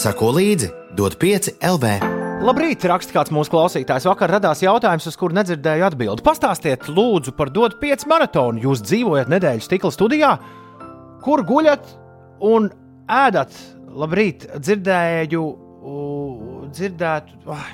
Sako 0.00 0.32
līdzi, 0.38 0.72
dod 0.96 1.20
5 1.20 1.56
LV. 1.74 2.21
Labrīt, 2.42 2.82
raksta 2.90 3.14
kāds 3.14 3.30
mūsu 3.30 3.52
klausītājs. 3.52 4.08
Vakar 4.10 4.32
radās 4.34 4.64
jautājums, 4.64 5.04
uz 5.06 5.14
kuru 5.18 5.36
nedzirdēju 5.36 5.84
atbildi. 5.86 6.24
Pastāstiet, 6.26 6.88
lūdzu, 6.90 7.36
par 7.38 7.52
dod 7.54 7.76
5 7.78 8.08
maratonu. 8.10 8.58
Jūs 8.64 8.80
dzīvojat 8.82 9.28
nedēļas 9.30 9.68
stikla 9.68 9.92
studijā, 9.94 10.30
kur 11.22 11.44
guļat 11.46 11.92
un 12.42 12.66
ēdat. 13.06 13.54
Labrīt, 13.94 14.48
dzirdēju, 14.58 15.42
dzirdētu. 16.74 17.38
Ah, 17.54 17.68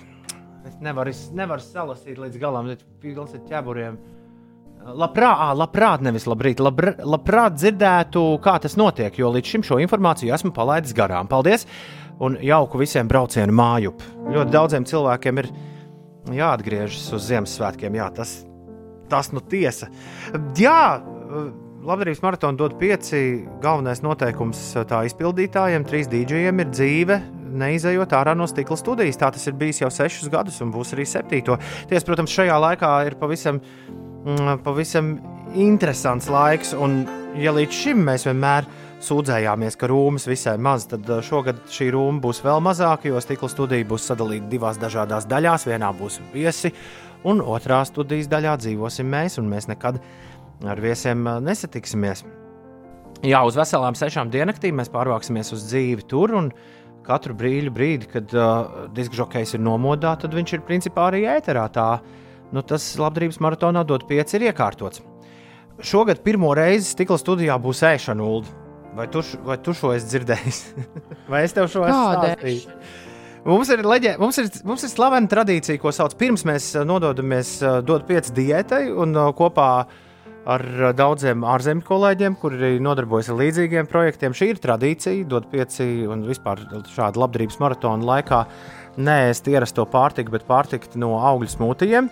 es 0.69 0.77
nevaru, 0.85 1.15
es 1.17 1.23
nevaru 1.33 1.65
salasīt 1.65 2.21
līdz 2.21 2.37
galam, 2.43 2.69
bet 2.69 2.85
pilns 3.01 3.33
ar 3.39 3.47
ķeburiem. 3.49 3.97
Labprāt, 4.99 5.57
labprāt, 5.57 6.05
nevis 6.05 6.29
labrīt, 6.29 6.61
labr, 6.61 6.93
labprāt 7.09 7.57
dzirdētu, 7.57 8.27
kā 8.45 8.59
tas 8.61 8.77
notiek, 8.77 9.17
jo 9.17 9.33
līdz 9.33 9.55
šim 9.55 9.65
šo 9.65 9.81
informāciju 9.81 10.37
esmu 10.37 10.53
palaidis 10.57 10.93
garām. 10.97 11.29
Paldies! 11.33 11.65
Un 12.25 12.39
jauku 12.43 12.81
visiem 12.81 13.09
braucienu 13.11 13.55
mājup. 13.55 14.03
Ļoti 14.27 14.51
daudziem 14.51 14.87
cilvēkiem 14.89 15.39
ir 15.43 15.51
jāatgriežas 16.35 17.13
uz 17.15 17.29
Ziemassvētkiem. 17.31 17.95
Jā, 17.99 18.09
tas, 18.17 18.33
tas 19.11 19.31
nu 19.31 19.43
tiesa. 19.45 19.87
Jā, 20.59 20.99
labdarības 21.87 22.23
maratona 22.25 22.59
dod 22.59 22.75
pieci. 22.81 23.45
Galvenais 23.63 24.03
noteikums 24.05 24.61
tā 24.91 25.05
izpildītājiem, 25.09 25.87
trīs 25.89 26.11
dīdžiem 26.11 26.65
ir 26.65 26.73
dzīve. 26.73 27.21
Neizejot 27.59 28.13
ārā 28.19 28.35
no 28.37 28.49
stikla 28.51 28.77
studijas. 28.77 29.21
Tā 29.21 29.31
tas 29.35 29.47
ir 29.49 29.57
bijis 29.61 29.81
jau 29.85 29.91
sešus 29.93 30.33
gadus, 30.33 30.59
un 30.65 30.75
būs 30.75 30.93
arī 30.97 31.07
septīto. 31.09 31.57
Ties, 31.89 32.05
protams, 32.07 32.35
šajā 32.35 32.59
laikā 32.67 32.93
ir 33.09 33.17
pavisam, 33.21 33.63
mm, 34.27 34.59
pavisam 34.67 35.15
interesants 35.55 36.29
laiks. 36.33 36.75
Un, 36.77 37.05
ja 37.39 37.55
līdz 37.57 37.83
šim 37.85 38.05
mēs 38.11 38.27
vienmēr 38.29 38.69
sūdzējāmies, 39.05 39.77
ka 39.79 39.89
rūmas 39.91 40.27
visai 40.29 40.57
maz, 40.61 40.89
tad 40.91 41.07
uh, 41.11 41.21
šogad 41.25 41.61
šī 41.73 41.91
rūma 41.95 42.23
būs 42.23 42.43
vēl 42.45 42.63
mazāka, 42.65 43.11
jo 43.11 43.21
stikla 43.23 43.51
studija 43.53 43.87
būs 43.89 44.09
sadalīta 44.11 44.51
divās 44.51 44.81
dažādās 44.81 45.29
daļās. 45.31 45.69
Vienā 45.71 45.93
būs 45.97 46.19
viesi, 46.33 46.73
un 47.29 47.43
otrā 47.45 47.85
studijas 47.87 48.31
daļā 48.33 48.57
dzīvosim 48.65 49.09
mēs, 49.11 49.39
un 49.39 49.49
mēs 49.53 49.71
nekad 49.71 50.01
ar 50.67 50.83
viesiem 50.83 51.25
uh, 51.27 51.39
nesatiksimies. 51.45 52.25
Jā, 53.27 53.43
uz 53.47 53.57
veselām 53.59 53.97
sešām 53.99 54.31
dienaktīm 54.31 54.77
mēs 54.79 54.93
pārvāksimies 54.95 55.51
uz 55.55 55.67
dzīvi 55.71 56.07
tur. 56.11 56.35
Katru 57.09 57.33
brīļu 57.39 57.71
brīdi, 57.73 58.09
kad 58.13 58.35
uh, 58.37 58.89
diskžokejs 58.95 59.55
ir 59.57 59.63
nomodā, 59.65 60.13
tad 60.21 60.35
viņš 60.37 60.59
ir 60.59 60.65
principā 60.67 61.09
arī 61.09 61.25
ēterā. 61.39 61.65
Tā, 61.73 61.89
nu, 62.53 62.63
tas 62.67 62.91
labdarības 63.01 63.41
maratonā 63.41 63.87
dot 63.87 64.05
pieci 64.11 64.37
ir 64.37 64.51
iekārtots. 64.51 65.01
Šogad 65.79 66.21
pirmo 66.27 66.51
reizi 66.59 66.91
stikla 66.91 67.17
studijā 67.19 67.57
būs 67.63 67.87
ēšana 67.87 68.27
ulu. 68.27 68.68
Vai 68.97 69.07
tu, 69.13 69.23
vai 69.45 69.59
tu 69.63 69.75
šo 69.77 69.93
esi 69.95 70.09
dzirdējis? 70.11 70.63
vai 71.33 71.45
es 71.47 71.55
tev 71.57 71.69
šo 71.71 71.85
esmu 71.87 72.17
stāstījis? 72.17 72.67
Mums 73.49 73.71
ir, 73.73 73.85
leģe, 73.87 74.17
mums, 74.21 74.39
ir, 74.41 74.49
mums 74.67 74.83
ir 74.85 74.91
slavena 74.91 75.31
tradīcija, 75.31 75.79
ko 75.81 75.93
sauc 75.95 76.17
pirms 76.21 76.45
mēs 76.49 76.73
uh, 76.75 76.85
nododamies 76.89 77.55
uh, 77.63 77.79
dot 77.87 78.05
pieci 78.09 78.35
diētai 78.37 78.89
un 78.91 79.15
uh, 79.17 79.31
kopā 79.37 79.69
ar 80.49 80.65
daudziem 80.97 81.45
ārzemju 81.45 81.85
kolēģiem, 81.85 82.37
kuri 82.41 82.75
nodarbojas 82.83 83.29
ar 83.33 83.39
līdzīgiem 83.43 83.89
projektiem. 83.91 84.35
Šī 84.37 84.53
ir 84.55 84.61
tradīcija, 84.63 85.27
dot 85.29 85.49
pieci 85.53 86.07
un 86.09 86.25
vispār 86.29 86.63
šādu 86.89 87.21
labdarības 87.21 87.61
maratonu 87.61 88.09
laikā 88.09 88.43
neēst 88.99 89.49
ierasto 89.53 89.85
pārtiku, 89.89 90.35
bet 90.35 90.49
pārtikt 90.49 90.97
no 91.01 91.15
augļu 91.21 91.53
smūtijiem. 91.53 92.09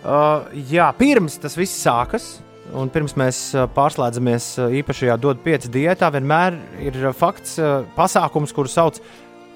Uh, 0.00 0.46
jā, 0.70 0.86
pirms 0.96 1.40
tas 1.40 1.56
viss 1.60 1.80
sākas, 1.82 2.38
Un 2.76 2.90
pirms 2.92 3.16
mēs 3.18 3.38
pārslēdzamies 3.74 4.52
īpašajā 4.80 5.16
dod 5.20 5.40
pieci 5.42 5.70
diētā, 5.72 6.10
vienmēr 6.14 6.58
ir 6.86 7.00
fakts, 7.18 7.56
pasākums, 7.96 8.54
kuru 8.54 8.70
sauc 8.70 9.00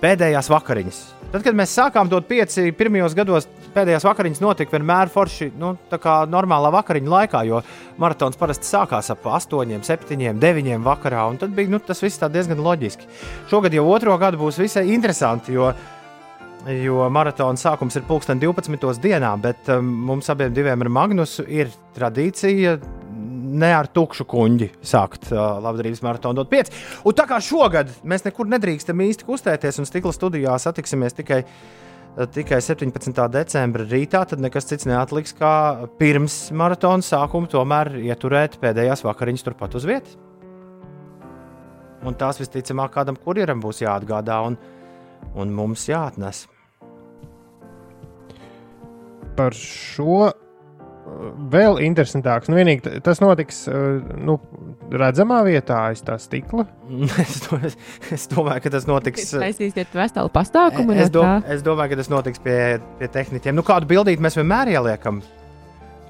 pēdējās 0.03 0.51
vakariņas. 0.53 1.01
Tad, 1.33 1.43
kad 1.43 1.57
mēs 1.57 1.73
sākām 1.75 2.11
dot 2.11 2.27
pieci 2.29 2.69
pirmajos 2.77 3.15
gados, 3.17 3.47
pēdējās 3.75 4.05
vakariņas 4.07 4.43
notika 4.43 4.77
vienmēr 4.77 5.11
forši, 5.11 5.49
nu, 5.59 5.73
tā 5.91 5.99
kā 6.03 6.21
normālā 6.31 6.71
vakariņu 6.75 7.11
laikā, 7.11 7.43
jo 7.49 7.63
maratons 8.03 8.39
parasti 8.39 8.69
sākās 8.69 9.11
ap 9.15 9.27
8, 9.27 9.75
7, 9.87 10.39
9 10.43 10.85
vakarā, 10.85 11.25
un 11.31 11.41
tad 11.41 11.55
bija 11.57 11.73
nu, 11.73 11.81
tas 11.83 12.03
viss 12.05 12.23
diezgan 12.23 12.63
loģiski. 12.63 13.11
Šogad 13.51 13.75
jau 13.75 13.87
otro 13.91 14.15
gadu 14.21 14.43
būs 14.45 14.61
visai 14.63 14.89
interesanti, 14.95 15.57
jo 15.59 15.73
jo 16.65 17.05
maratona 17.13 17.61
sākums 17.61 17.97
ir 17.99 18.07
pulksten 18.09 18.39
12. 18.41 18.97
dienā, 19.03 19.35
bet 19.41 19.69
um, 19.69 19.85
mums 20.09 20.31
abiem 20.33 20.81
ar 20.81 20.89
Magnusu 20.89 21.45
ir 21.45 21.69
tradīcija 21.97 22.79
ne 23.45 23.71
ar 23.77 23.89
tukšu 23.93 24.27
kuģi 24.29 24.71
sākt 24.85 25.31
uh, 25.33 25.59
labdarības 25.65 26.03
maratonu 26.05 26.43
dot 26.43 26.51
5. 26.53 26.73
Un 27.05 27.17
tā 27.17 27.27
kā 27.31 27.41
šogad 27.45 27.93
mēs 28.07 28.27
nekur 28.27 28.49
nedrīkstam 28.51 29.01
īsti 29.05 29.27
kustēties 29.29 29.81
un 29.83 29.89
stikla 29.89 30.13
studijā 30.17 30.57
satiksimies 30.61 31.17
tikai, 31.19 31.41
uh, 31.45 32.27
tikai 32.35 32.61
17. 32.65 33.25
decembra 33.35 33.87
rītā, 33.89 34.25
tad 34.31 34.43
nekas 34.43 34.69
cits 34.71 34.89
neatliks 34.91 35.37
kā 35.39 35.55
pirms 36.01 36.39
maratona 36.57 37.05
sākuma 37.05 37.51
tomēr 37.51 37.95
ieturēt 38.03 38.59
pēdējās 38.63 39.05
vakariņas 39.07 39.47
turpat 39.49 39.77
uz 39.79 39.89
vietas. 39.89 40.17
Un 42.05 42.17
tās 42.21 42.37
visticamāk 42.37 42.93
kādam 42.93 43.17
kurjeram 43.17 43.63
būs 43.65 43.81
jāatgādā 43.81 44.43
un, 44.45 44.59
un 45.41 45.53
mums 45.57 45.87
jāatnes. 45.89 46.45
Par 49.35 49.57
šo 49.57 50.29
vēl 51.53 51.81
interesantāks. 51.85 52.49
Nu, 52.51 52.57
vienīgi 52.59 52.99
tas 53.05 53.21
notiks 53.23 53.65
nu, 53.69 54.39
redzamā 54.93 55.41
vietā 55.47 55.81
aiz 55.91 56.03
tā 56.05 56.17
stikla. 56.21 56.67
es, 57.25 57.39
to, 57.45 57.59
es, 57.67 57.77
es 58.15 58.27
domāju, 58.33 58.65
ka 58.65 58.75
tas 58.77 58.89
notiks. 58.91 59.31
Taisīsiet 59.37 59.95
veselu 59.97 60.33
pasākumu. 60.35 60.97
Es, 60.97 61.13
dom, 61.15 61.45
es 61.51 61.65
domāju, 61.67 61.95
ka 61.95 62.01
tas 62.03 62.13
notiks 62.13 62.43
pie, 62.45 62.59
pie 63.01 63.11
tehniķiem. 63.19 63.57
Nu, 63.57 63.67
kādu 63.67 63.91
bildīti 63.91 64.25
mēs 64.25 64.39
vienmēr 64.41 64.75
ieliekam? 64.77 65.23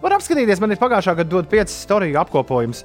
Var 0.05 0.19
apskatīties, 0.19 0.61
man 0.61 0.75
ir 0.75 0.81
pagājušā 0.83 1.17
gada 1.21 1.31
dod 1.33 1.49
piecas 1.51 1.77
storiju 1.87 2.21
apkopojums. 2.21 2.85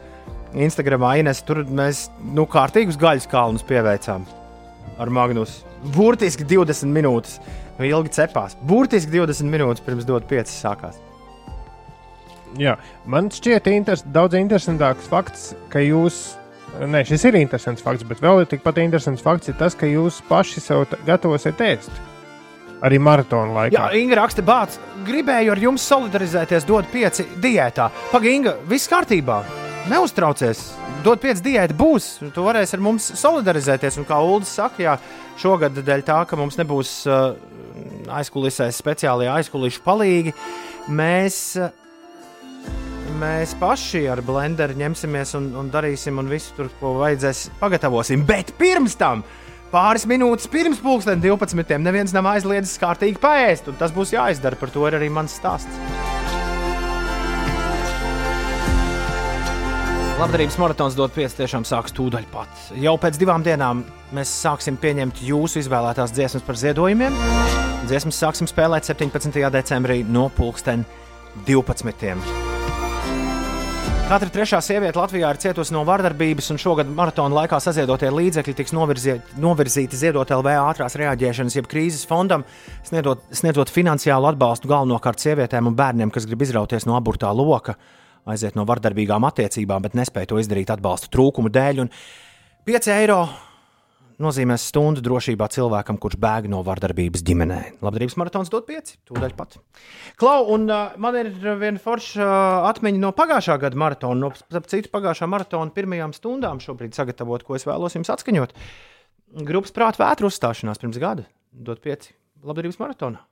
Instagramā 0.58 1.18
Ines, 1.22 1.44
tur 1.46 1.62
mēs 1.68 2.08
nu, 2.34 2.48
kārtīgus 2.50 2.98
gaļas 2.98 3.28
kalnus 3.30 3.66
pieveicām 3.68 4.24
ar 5.00 5.12
Magnus. 5.14 5.60
Burtiski 5.96 6.48
20 6.48 6.90
minūtes 6.96 7.38
ilgi 7.86 8.16
cepās. 8.18 8.58
Burtiski 8.68 9.14
20 9.20 9.52
minūtes 9.52 9.86
pirms 9.86 10.08
dod 10.10 10.26
piecas 10.32 10.58
sākās. 10.64 10.98
Jā, 12.58 12.76
man 13.06 13.30
šķiet 13.34 13.68
interes, 13.70 14.04
daudz 14.10 14.38
interesantāks 14.40 15.10
fakts, 15.10 15.52
ka 15.70 15.84
jūs. 15.84 16.38
Nē, 16.80 17.02
šis 17.06 17.26
ir 17.26 17.38
interesants 17.40 17.82
fakts, 17.82 18.06
bet 18.06 18.22
vēl 18.22 18.44
tikpat 18.50 18.78
interesants 18.82 19.24
fakts 19.26 19.50
ir 19.50 19.58
tas, 19.58 19.76
ka 19.78 19.90
jūs 19.90 20.22
paši 20.30 20.62
sev 20.64 20.86
gatavosiet 21.06 21.62
ēst. 21.66 21.94
Arī 22.86 23.00
maratona 23.02 23.52
laikā. 23.56 23.76
Jā, 23.76 23.88
Inga 24.00 24.22
raksta, 24.22 24.46
bāc, 24.46 24.78
gribēju 25.06 25.52
ar 25.52 25.62
jums 25.66 25.86
solidarizēties, 25.90 26.68
dod 26.70 26.88
pieci 26.94 27.26
diētā. 27.42 27.90
Pagaidi, 28.14 28.38
Inga, 28.40 28.54
viss 28.70 28.90
kārtībā. 28.90 29.42
Neuztraucies, 29.90 30.62
dod 31.04 31.20
pieci 31.24 31.44
diēta 31.50 31.76
būs. 31.76 32.12
Tu 32.36 32.46
varēsi 32.46 32.78
ar 32.78 32.86
mums 32.86 33.10
solidarizēties. 33.20 34.00
Un 34.00 34.08
kā 34.08 34.22
Ulas 34.24 34.54
saka, 34.62 34.84
jā, 34.86 34.96
šogad 35.42 35.82
dēļ 35.84 36.06
tā, 36.08 36.22
ka 36.30 36.40
mums 36.40 36.60
nebūs 36.60 36.94
uh, 37.10 37.34
aizkulisēs 38.20 38.80
speciālie 38.80 39.30
aizkulisku 39.32 39.84
palīgi, 39.86 40.34
mēs 40.88 41.58
mēs 43.20 43.54
paši 43.60 44.06
ar 44.12 44.22
blenderu 44.26 44.78
ņemsimies 44.80 45.36
un, 45.40 45.52
un 45.60 45.70
darīsim, 45.74 46.20
un 46.22 46.30
visu 46.32 46.56
tur, 46.58 46.70
ko 46.80 46.96
vajadzēs, 47.02 47.50
pagatavosim. 47.60 48.24
Bet 48.28 48.54
pirms 48.60 48.96
tam, 49.00 49.24
pāris 49.74 50.08
minūtes 50.10 50.50
pirms 50.52 50.82
pusdienas 50.84 51.24
12. 51.26 51.80
neviens 51.84 52.16
nav 52.16 52.32
aizliedzis 52.34 52.80
kārtīgi 52.82 53.22
paēst, 53.22 53.72
un 53.72 53.80
tas 53.80 53.94
būs 53.96 54.16
jāizdara. 54.16 54.60
Par 54.60 54.72
to 54.74 54.88
ir 54.88 55.00
arī 55.00 55.12
mans 55.14 55.36
stāsts. 55.40 55.82
Labdarības 60.20 60.58
maratons 60.60 60.98
dot 61.00 61.14
pieci 61.16 61.38
tiešām 61.38 61.64
sāks 61.64 61.96
tūdaļ 61.96 62.26
pat. 62.34 62.52
Jau 62.76 62.98
pēc 63.00 63.16
divām 63.22 63.46
dienām 63.46 63.86
mēs 64.16 64.34
sāksim 64.42 64.76
pieņemt 64.82 65.24
jūsu 65.24 65.64
izvēlētās 65.64 66.12
dziesmas 66.12 66.44
par 66.44 66.60
ziedojumiem. 66.60 67.16
Dziesmas 67.88 68.20
sāksim 68.20 68.52
spēlēt 68.52 68.92
17. 68.92 69.40
decembrī 69.56 70.02
no 70.04 70.28
pulksten 70.36 70.84
12. 71.48 72.59
Katra 74.10 74.32
trešā 74.34 74.58
sieviete 74.66 74.98
Latvijā 74.98 75.28
ir 75.30 75.38
cietusi 75.38 75.70
no 75.70 75.84
vardarbības, 75.86 76.48
un 76.50 76.58
šogad 76.58 76.88
maratona 76.98 77.44
laikā 77.44 77.60
saziedotie 77.62 78.08
līdzekļi 78.10 78.56
tiks 78.58 78.74
novirzīti 78.74 80.00
ziedot 80.00 80.32
LV 80.34 80.56
ātrās 80.64 80.96
reaģēšanas, 80.98 81.54
jeb 81.60 81.68
krīzes 81.70 82.08
fondam, 82.10 82.42
sniedot, 82.88 83.22
sniedzot 83.38 83.70
finansiālu 83.70 84.32
atbalstu 84.32 84.72
galvenokārt 84.72 85.22
sievietēm 85.22 85.70
un 85.70 85.78
bērniem, 85.78 86.10
kas 86.10 86.26
grib 86.26 86.42
izrauties 86.42 86.90
no 86.90 86.96
aburtā 86.98 87.30
loka, 87.38 87.76
aiziet 88.26 88.58
no 88.58 88.66
vardarbīgām 88.66 89.30
attiecībām, 89.30 89.86
bet 89.86 90.00
nespēja 90.02 90.32
to 90.34 90.42
izdarīt 90.42 90.74
atbalsta 90.74 91.14
trūkumu 91.14 91.54
dēļ. 91.54 91.86
5 92.66 92.92
eiro 92.96 93.20
nozīmēs 94.24 94.68
stundu 94.70 95.04
drošībā 95.06 95.48
cilvēkam, 95.54 95.98
kurš 96.02 96.18
bēg 96.22 96.50
no 96.52 96.60
vardarbības 96.68 97.24
ģimenē. 97.26 97.60
Labdarības 97.86 98.18
maratons 98.20 98.52
dod 98.52 98.68
pieci, 98.68 98.98
tūdaļ 99.10 99.36
pat. 99.38 99.58
Klau, 100.20 100.44
un 100.56 100.68
uh, 100.68 100.94
man 101.02 101.18
ir 101.20 101.32
viena 101.40 101.82
forša 101.82 102.22
uh, 102.26 102.68
atmiņa 102.70 103.04
no 103.04 103.14
pagājušā 103.16 103.58
gada 103.64 103.80
maratona, 103.80 104.30
no 104.30 104.64
citu 104.68 104.92
pagājušā 104.94 105.30
maratona 105.32 105.76
pirmajām 105.76 106.16
stundām 106.18 106.62
šobrīd 106.64 106.98
sagatavot, 106.98 107.48
ko 107.48 107.58
es 107.60 107.68
vēlos 107.70 107.98
jums 107.98 108.12
atskaņot. 108.16 108.56
Grupas 109.46 109.76
prāta 109.76 110.04
vētru 110.04 110.32
uzstāšanās 110.32 110.82
pirms 110.82 111.02
gada 111.02 111.28
dod 111.54 111.82
pieci 111.84 112.16
labdarības 112.46 112.80
maratonā. 112.82 113.24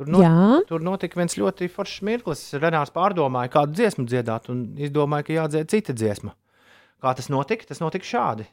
Tur, 0.00 0.08
not, 0.08 0.22
Jā. 0.24 0.60
tur 0.64 0.80
notika 0.80 1.18
viens 1.20 1.34
ļoti 1.36 1.66
foršs 1.68 2.00
mirklis. 2.08 2.42
Renārs 2.56 2.92
pārdomāja, 2.94 3.50
kādu 3.52 3.76
dziesmu 3.76 4.06
dziedāt, 4.08 4.48
un 4.48 4.62
izdomāja, 4.80 5.26
ka 5.26 5.34
jādzied 5.34 5.68
cita 5.68 5.92
dziesma. 5.92 6.32
Kā 7.00 7.14
tas 7.16 7.30
notika? 7.32 7.68
Tas 7.68 7.80
notika 7.82 8.06
šādi. 8.06 8.48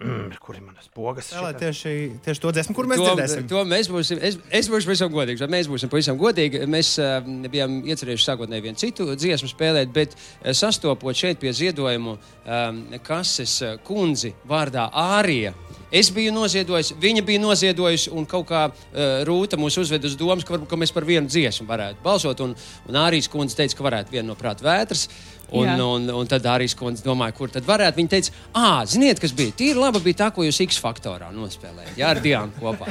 Mm, 0.00 0.30
kur 0.40 0.56
ir 0.56 0.62
manas 0.64 0.86
pogas? 0.88 1.26
Jā, 1.28 1.50
tieši, 1.60 1.90
tieši 2.24 2.40
to 2.40 2.50
dziesmu, 2.56 2.74
kur 2.76 2.86
mēs 2.88 3.02
to, 3.02 3.08
dzirdēsim. 3.10 3.48
To 3.50 3.64
mēs 3.68 3.90
būsim, 3.92 4.20
es, 4.24 4.38
es 4.56 4.68
būšu 4.72 4.88
pavisam 4.88 5.10
godīgs. 5.12 5.44
Mēs 5.52 5.68
būsim 5.68 5.90
pavisam 5.92 6.16
godīgi. 6.20 6.62
Mēs 6.72 6.94
uh, 7.02 7.18
bijām 7.52 7.82
iecerējuši 7.84 8.24
sākotnēji 8.24 8.64
vienu 8.64 8.80
citu 8.80 9.10
dziesmu 9.12 9.50
spēlēt, 9.52 9.92
bet 9.92 10.16
uh, 10.16 10.54
sastopot 10.56 11.16
šeit 11.16 11.42
pie 11.42 11.52
ziedojumu 11.52 12.16
um, 12.16 12.80
kases 13.04 13.58
uh, 13.66 13.76
kundzi 13.84 14.32
vārdā 14.48 14.86
Ārija. 14.88 15.52
Es 15.92 16.08
biju 16.14 16.32
noziedojis, 16.32 16.94
viņa 17.02 17.26
bija 17.26 17.42
noziedojusi, 17.42 18.12
un 18.16 18.24
kaut 18.30 18.46
kā 18.48 18.62
uh, 18.70 19.20
Rūta 19.28 19.58
mūs 19.60 19.76
uzveda 19.82 20.08
uz 20.08 20.16
domas, 20.16 20.46
ka, 20.46 20.54
varbūt, 20.54 20.70
ka 20.70 20.80
mēs 20.80 20.94
par 20.96 21.04
vienu 21.04 21.28
dziesmu 21.28 21.68
varētu 21.68 22.00
balsot. 22.06 22.40
Un, 22.46 22.56
un 22.88 23.00
Ārijas 23.02 23.28
kundze 23.28 23.58
teica, 23.58 23.76
ka 23.76 23.88
varētu 23.90 24.16
vienu 24.16 24.30
no 24.32 24.38
prāta 24.38 24.64
vētras. 24.64 25.10
Un, 25.50 25.66
Jā. 25.66 25.76
un, 25.82 26.04
un 26.14 26.28
tad 26.30 26.44
arī 26.46 26.68
skundze 26.70 27.02
domāja, 27.02 27.34
kur 27.34 27.50
tad 27.50 27.64
varētu. 27.66 27.96
Viņa 27.98 28.10
teica, 28.12 28.34
ah, 28.54 28.80
ziniet, 28.86 29.18
kas 29.18 29.32
bija 29.34 29.50
tīri 29.58 29.80
laba, 29.80 29.98
bija 30.04 30.20
tā, 30.24 30.28
ko 30.36 30.44
jūs 30.46 30.60
X 30.62 30.78
faktorā 30.78 31.32
nospēlējāt. 31.34 31.96
Jā, 31.98 32.12
ar 32.14 32.20
Diānu 32.22 32.54
kopā. 32.60 32.86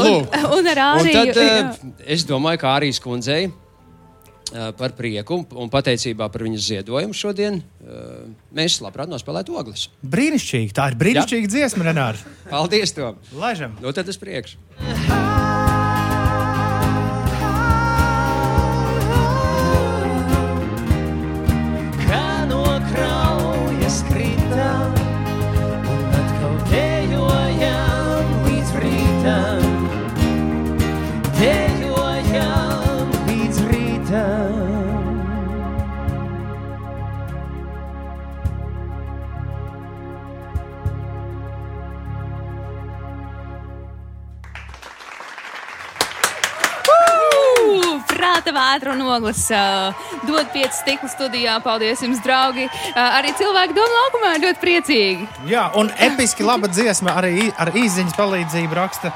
Lūk. 0.00 0.32
un 0.56 0.70
ar 0.72 0.80
Un 0.80 1.00
Āriju. 1.02 1.12
tad, 1.34 1.42
jā. 1.44 1.66
uh, 1.68 1.92
es 2.16 2.24
domāju, 2.24 2.62
ka 2.62 2.72
arī 2.78 2.88
skundzei 2.96 3.50
uh, 3.50 4.70
par 4.80 4.96
prieku 4.96 5.42
un 5.60 5.68
pateicībā 5.72 6.30
par 6.32 6.46
viņas 6.48 6.66
ziedojumu 6.70 7.16
šodien 7.20 7.60
uh, 7.60 8.24
mēs 8.56 8.80
labprāt 8.80 9.12
nospēlētu 9.12 9.60
ogles. 9.60 9.88
Brīnišķīgi. 10.00 10.72
Tā 10.80 10.88
ir 10.94 10.98
brīnišķīga 11.04 11.52
dziesma, 11.52 11.90
Renārs. 11.90 12.24
Paldies, 12.48 12.96
Tom! 12.96 13.20
Laižam! 13.36 13.76
Nu, 13.84 13.92
tad 13.92 14.08
uz 14.08 14.16
priekšu! 14.20 14.56
Prāta 48.20 48.52
vētra 48.52 48.92
un 48.92 49.00
ogles. 49.08 49.46
Uh, 49.48 49.96
dod 50.28 50.50
pieci 50.52 50.74
stikli 50.76 51.08
studijā. 51.08 51.54
Paldies 51.64 52.02
jums, 52.04 52.20
draugi. 52.24 52.66
Uh, 52.68 52.98
arī 53.16 53.32
cilvēki 53.38 53.76
Doma 53.76 53.94
laukumā 54.02 54.34
ir 54.36 54.44
ļoti 54.44 54.60
priecīgi. 54.60 55.28
Jā, 55.48 55.70
un 55.80 55.88
episki 56.04 56.44
laba 56.44 56.68
dziesma 56.68 57.16
arī 57.16 57.48
ar 57.56 57.72
īsiņas 57.72 58.18
palīdzību 58.18 58.76
raksta, 58.76 59.14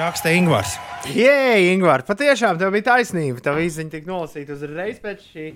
raksta 0.00 0.32
Ingūns. 0.32 0.78
Jē, 1.12 1.58
Ingūna, 1.74 2.00
patiešām 2.08 2.60
tev 2.60 2.72
bija 2.72 2.88
taisnība. 2.94 3.42
Tev 3.44 3.60
īsiņa 3.60 3.98
tika 3.98 4.08
nolasīta 4.08 4.56
uzreiz 4.56 5.02
pēc 5.02 5.26
šī. 5.28 5.48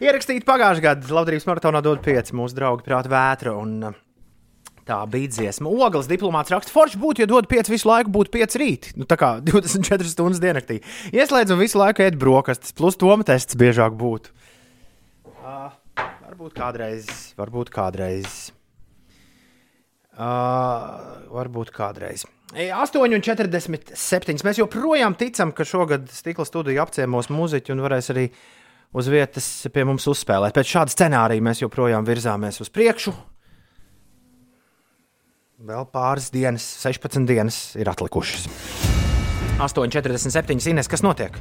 Ierakstīta 0.00 0.48
pagājušajā 0.48 0.88
gadā 0.88 1.18
Latvijas 1.20 1.46
maratonā 1.46 1.84
dod 1.86 2.02
pieci 2.02 2.34
mūsu 2.34 2.58
draugi 2.58 2.88
prāta 2.88 3.12
vētra. 3.14 3.54
Un, 3.60 3.76
uh, 3.92 4.03
Tā 4.84 4.98
bija 5.08 5.30
dziesma. 5.32 5.70
Ogles 5.72 6.08
diplomāts 6.10 6.52
raksta, 6.52 6.72
forši 6.74 6.98
būtu, 7.00 7.24
ja 7.24 7.28
dod 7.28 7.48
5 7.48 7.70
visu 7.72 7.88
laiku, 7.88 8.12
būtu 8.12 8.34
5 8.34 8.56
rīt. 8.60 8.90
Nu, 9.00 9.06
tā 9.08 9.16
kā 9.20 9.38
24 9.48 10.10
stundas 10.10 10.42
diennaktī. 10.42 10.82
Ieslēdz 11.16 11.54
un 11.54 11.62
visu 11.62 11.80
laiku 11.80 12.04
ēd 12.04 12.18
brokastis, 12.20 12.76
plus 12.76 13.00
toma 13.00 13.24
tests 13.24 13.56
biežāk 13.56 13.96
būtu. 13.96 14.34
Uh, 15.44 15.72
varbūt 16.26 16.52
kādreiz, 16.58 17.08
varbūt 17.40 17.72
kādreiz. 17.72 18.52
Uh, 20.14 21.24
varbūt 21.32 21.72
kādreiz. 21.74 22.28
8,47. 22.54 24.44
Mēs 24.46 24.60
joprojām 24.60 25.16
ticam, 25.18 25.50
ka 25.56 25.64
šogad 25.66 26.06
stikla 26.12 26.44
studija 26.46 26.84
apciemos 26.84 27.32
mūziķi 27.32 27.72
un 27.74 27.82
varēs 27.82 28.12
arī 28.14 28.28
uz 28.94 29.08
vietas 29.10 29.48
pie 29.74 29.84
mums 29.88 30.06
uzspēlēt. 30.12 30.54
Pēc 30.54 30.76
šāda 30.76 30.94
scenārija 30.94 31.42
mēs 31.42 31.64
joprojām 31.64 32.06
virzāmies 32.06 32.60
uz 32.62 32.70
priekšu. 32.70 33.14
Vēl 35.64 35.86
pāris 35.88 36.26
dienas, 36.28 36.60
16 36.82 37.24
dienas 37.24 37.56
ir 37.80 37.88
atlikušas. 37.88 38.42
8,47 39.64 40.60
zinās, 40.60 40.90
kas 40.92 41.00
notiek. 41.00 41.38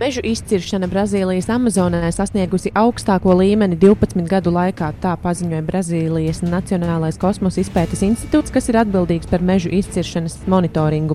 Mežu 0.00 0.24
izciršana 0.26 0.88
Brazīlijas 0.90 1.46
Amazonē 1.54 2.10
sasniegusi 2.10 2.72
augstāko 2.74 3.36
līmeni 3.38 3.78
12 3.78 4.26
gadu 4.26 4.50
laikā, 4.56 4.90
tā 4.98 5.14
paziņoja 5.22 5.62
Brazīlijas 5.70 6.42
Nacionālais 6.42 7.22
kosmosa 7.22 7.62
izpētes 7.62 8.02
institūts, 8.08 8.50
kas 8.50 8.66
ir 8.72 8.82
atbildīgs 8.82 9.30
par 9.30 9.38
mežu 9.38 9.70
izciršanas 9.78 10.40
monitoringu. 10.50 11.14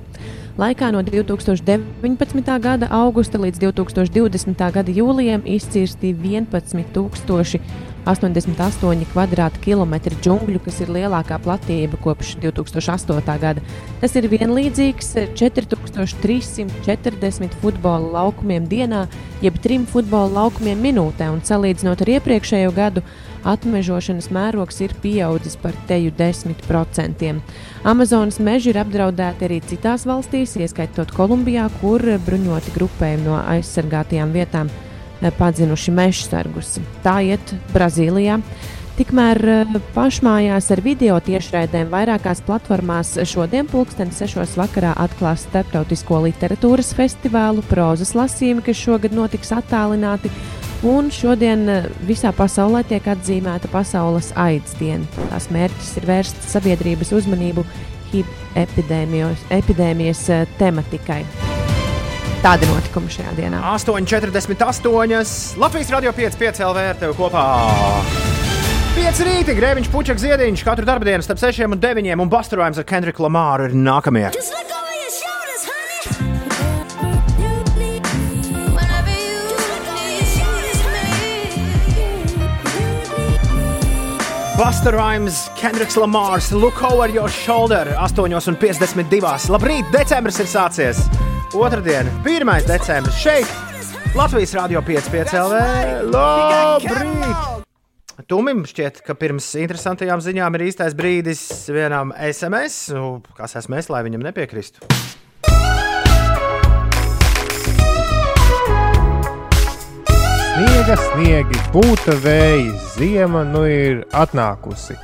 Laikā 0.56 0.94
no 0.96 1.04
2019. 1.04 2.60
gada 2.64 2.88
augusta 3.04 3.42
līdz 3.44 3.66
2020. 3.68 4.70
gada 4.80 4.96
jūlijam 4.96 5.44
izcirsti 5.44 6.16
11 6.16 6.88
000 6.96 7.92
88 8.06 9.56
km2 9.64 10.20
džungļu, 10.20 10.60
kas 10.66 10.82
ir 10.84 10.90
lielākā 10.92 11.38
platība 11.44 11.98
kopš 12.04 12.36
2008. 12.44 13.40
gada. 13.40 13.62
Tas 14.02 14.16
ir 14.20 14.26
vienlīdzīgs 14.32 15.10
4340 15.40 17.54
futbola 17.62 18.08
laukumiem 18.20 18.64
dienā, 18.68 19.02
jeb 19.42 19.56
3 19.64 19.88
futbola 19.92 20.30
laukumiem 20.42 20.80
minūtē, 20.84 21.26
un 21.32 21.40
salīdzinot 21.48 22.02
ar 22.04 22.10
iepriekšējo 22.18 22.72
gadu, 22.76 23.02
atmežošanas 23.48 24.28
mērogs 24.36 24.78
ir 24.84 24.92
pieaudzis 25.04 25.56
par 25.60 25.74
teju 25.88 26.12
10%. 26.20 27.40
Amazonas 27.84 28.40
meži 28.40 28.70
ir 28.72 28.78
apdraudēti 28.84 29.46
arī 29.48 29.62
citās 29.68 30.06
valstīs, 30.08 30.58
ieskaitot 30.60 31.12
Kolumbijā, 31.16 31.66
kur 31.82 32.00
bruņoti 32.28 32.70
grupējumi 32.76 33.26
no 33.28 33.36
aizsargātajām 33.42 34.30
vietām 34.36 34.68
padzinuši 35.32 35.94
meža 35.96 36.28
sargus. 36.28 36.78
Tā 37.04 37.20
iet 37.24 37.54
Brazīlijā. 37.74 38.40
Tikmēr 38.94 39.40
eh, 39.50 39.78
pašmājās 39.96 40.68
ar 40.76 40.82
video 40.86 41.16
tiešraidēm 41.26 41.90
vairākās 41.90 42.44
platformās 42.46 43.16
šodien, 43.26 43.66
pulksten 43.70 44.12
6. 44.14 44.54
vakarā, 44.60 44.92
atklās 45.02 45.48
starptautisko 45.48 46.20
literatūras 46.28 46.94
festivālu 46.98 47.66
prozas 47.72 48.14
lasījumi, 48.14 48.62
kas 48.68 48.78
šogad 48.78 49.16
notiks 49.18 49.50
attālināti. 49.56 50.30
Un 50.86 51.10
šodien 51.16 51.66
eh, 51.72 51.90
visā 52.06 52.30
pasaulē 52.38 52.84
tiek 52.86 53.08
atzīmēta 53.16 53.72
Pasaules 53.74 54.30
AIDS 54.38 54.78
diena. 54.78 55.26
Tās 55.32 55.50
mērķis 55.56 55.96
ir 55.98 56.10
vērst 56.12 56.46
sabiedrības 56.54 57.16
uzmanību 57.18 57.66
HIV 58.12 58.30
epidēmijas 59.50 60.28
eh, 60.30 60.46
tematikai. 60.62 61.24
Tādi 62.44 62.68
notikumi 62.68 63.08
šajā 63.08 63.30
dienā. 63.38 63.60
8,48. 63.72 65.56
Latvijas 65.62 65.92
radio 65.94 66.12
5,5 66.12 66.60
LV 66.66 66.82
ar 66.90 66.98
tevi 67.00 67.16
kopā. 67.16 67.44
5 68.98 69.22
rīti, 69.24 69.56
grēviņš, 69.56 69.88
puķis, 69.94 70.20
ziediņš 70.26 70.64
katru 70.68 70.98
dienu 71.08 71.24
starp 71.24 71.40
6 71.40 71.64
un 71.70 71.80
9. 71.80 72.12
un 72.20 72.34
basturojums 72.34 72.82
ar 72.84 72.90
Kendriku 72.90 73.24
Lamāru 73.24 73.70
ir 73.70 73.78
nākamie. 73.80 74.28
Buster 84.60 84.92
Rhymes, 84.92 85.50
Kendriks 85.56 85.96
Lamārs, 85.96 86.52
Look 86.52 86.84
over 86.84 87.08
your 87.08 87.30
shoulder, 87.30 87.96
8,52. 87.96 89.48
Labrīt, 89.48 89.88
decembris 89.96 90.44
ir 90.44 90.52
sācies. 90.52 91.08
Otradiena, 91.54 92.10
1. 92.26 92.68
decembris 92.68 93.18
šeit, 93.22 93.50
Latvijas 94.18 94.56
Rādio 94.58 94.82
5,5 94.82 95.36
LV. 95.38 95.60
Labrīt! 96.10 97.68
Tumim 98.26 98.64
šķiet, 98.66 99.04
ka 99.06 99.14
pirms 99.14 99.52
interesantajām 99.62 100.24
ziņām 100.26 100.58
ir 100.58 100.64
īstais 100.72 100.96
brīdis 100.98 101.44
vienam 101.70 102.10
SMS, 102.18 102.90
nu, 102.98 103.20
kas 103.38 103.54
esmu 103.62 103.78
es, 103.78 103.92
lai 103.94 104.02
viņam 104.08 104.26
nepiekristu. 104.26 104.82
Sniega, 110.10 110.98
sniegi, 111.06 111.62
būta 111.76 112.18
vēja, 112.26 112.74
ziema 112.96 113.46
nu 113.46 113.62
ir 113.70 114.08
atnākusi. 114.10 114.98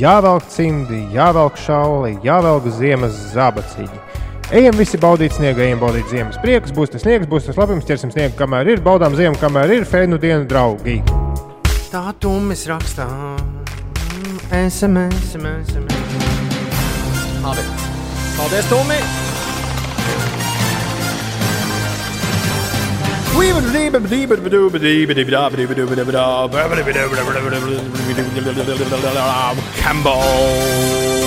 Jāvelk 0.00 0.48
cimdi, 0.48 1.04
jāvelk 1.12 1.60
šauli, 1.60 2.16
jāvelk 2.24 2.72
ziemas 2.72 3.20
zābacīgi. 3.34 4.09
Ejam 4.50 4.74
visi 4.74 4.98
baudīt 4.98 5.30
sniegu, 5.36 5.62
ejam 5.62 5.78
baudīt 5.78 6.08
ziemas 6.10 6.34
priekus. 6.42 6.72
Būs 6.74 6.90
tas 6.90 7.04
sniegs, 7.04 7.28
būs 7.30 7.44
tas 7.46 7.58
labums, 7.60 7.84
ķersim 7.86 8.10
sniegu, 8.10 8.34
kamēr 8.34 8.72
ir, 8.72 8.80
baudām 8.82 9.14
ziemu, 9.14 9.38
kamēr 9.38 9.76
ir 9.76 9.86
fēnu 9.86 10.18
dienu 10.18 10.42
draugi. 10.50 10.96
Tā 11.92 12.08
tumis 12.18 12.64
rakstā. 12.66 13.06
SMS, 14.50 15.14
SMS, 15.30 15.70
SMS. 15.70 16.10
Labi. 17.44 17.62
Paldies, 18.34 18.66
Tumi! 18.72 18.98
Campbell! 29.78 31.19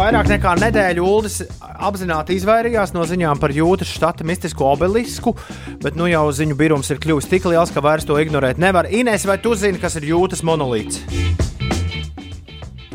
Vairāk 0.00 0.30
nekā 0.30 0.54
nedēļu 0.56 1.02
Ulas 1.04 1.34
apzināti 1.60 2.32
izvairījās 2.38 2.94
no 2.94 3.02
ziņām 3.04 3.36
par 3.36 3.52
jūtas 3.52 3.90
štata 3.92 4.24
mistisko 4.24 4.70
obelisku, 4.72 5.34
bet 5.82 5.98
nu 5.98 6.06
jau 6.08 6.22
ziņu 6.32 6.56
birums 6.56 6.88
ir 6.88 7.00
kļuvis 7.02 7.28
tik 7.28 7.44
liels, 7.50 7.68
ka 7.74 7.82
vairs 7.84 8.06
to 8.08 8.16
ignorēt 8.16 8.56
nevar. 8.62 8.88
Ines, 8.88 9.26
vai 9.28 9.36
tu 9.44 9.52
zini, 9.52 9.76
kas 9.82 9.98
ir 10.00 10.06
jūtas 10.08 10.40
monolīts? 10.46 11.02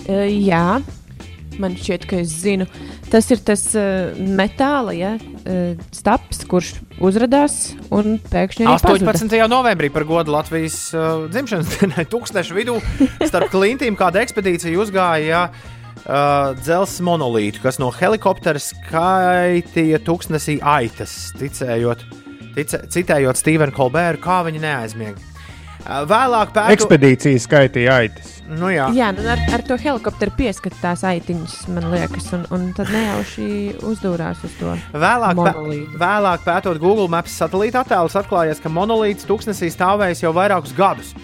Uh, 0.07 0.25
jā, 0.33 0.79
man 1.61 1.77
šķiet, 1.77 2.07
ka 2.09 2.23
es 2.23 2.33
zinu. 2.41 2.65
Tas 3.13 3.29
ir 3.29 3.45
tas 3.45 3.67
uh, 3.77 4.17
metāla 4.17 4.97
ja, 4.97 5.13
uh, 5.21 5.77
staps, 5.93 6.41
kurš 6.49 6.73
uzrādās 6.97 7.75
un 7.93 8.17
pēkšņi 8.33 8.65
arī 8.65 8.79
18. 8.79 9.05
pazuda. 9.11 9.45
novembrī 9.53 9.93
par 9.93 10.09
godu 10.09 10.33
Latvijas 10.33 10.81
uh, 10.97 11.29
dzimšanas 11.29 11.77
dienai, 11.77 12.09
tūkstošu 12.09 12.57
vidū 12.57 12.81
starp 13.29 13.53
klintīm 13.53 13.93
kāda 13.93 14.25
ekspedīcija 14.25 14.81
uzgāja. 14.81 15.45
Uh, 16.05 16.51
Dzelzs 16.61 16.99
monolītu, 17.01 17.63
kas 17.63 17.79
no 17.81 17.87
helikoptera 17.89 18.59
skaitīja 18.61 19.97
tūkstnesī 20.05 20.59
aitas, 20.61 21.31
ticējot, 21.39 22.03
ticē, 22.53 22.83
citējot 22.93 23.39
Stevenu 23.39 23.73
Kolbēru, 23.73 24.19
kā 24.21 24.43
viņi 24.45 24.61
neaizmiega. 24.61 25.17
Uh, 25.85 26.03
vēlāk 26.05 26.51
pētot, 26.53 26.75
Ekspedīcija 26.75 27.41
skaitīja 27.41 27.95
aitas. 28.03 28.35
nu 28.53 28.69
jā, 28.69 28.91
Jā, 28.93 29.07
nu 29.17 29.25
ar, 29.33 29.41
ar 29.57 29.63
to 29.65 29.79
helikopteru 29.81 30.35
pieskatīt 30.37 30.77
tās 30.83 31.01
aitiņas, 31.09 31.55
man 31.73 31.89
liekas, 31.95 32.29
un, 32.37 32.45
un 32.53 32.67
tad 32.77 32.91
nejauši 32.93 33.47
uzdūrās 33.89 34.45
uz 34.45 34.53
to. 34.59 34.75
Vēlāk, 34.93 35.33
pē, 35.33 35.39
monolītu. 35.41 36.01
vēlāk 36.05 36.45
pētot 36.45 36.81
Google 36.85 37.09
Maps 37.13 37.33
satelīta 37.41 37.81
attēlus, 37.81 38.17
atklājās, 38.21 38.61
ka 38.61 38.69
monolīts 38.69 39.25
tūkstnesī 39.25 39.71
stāvējis 39.73 40.21
jau 40.27 40.35
vairākus 40.37 40.77
gadus. 40.77 41.15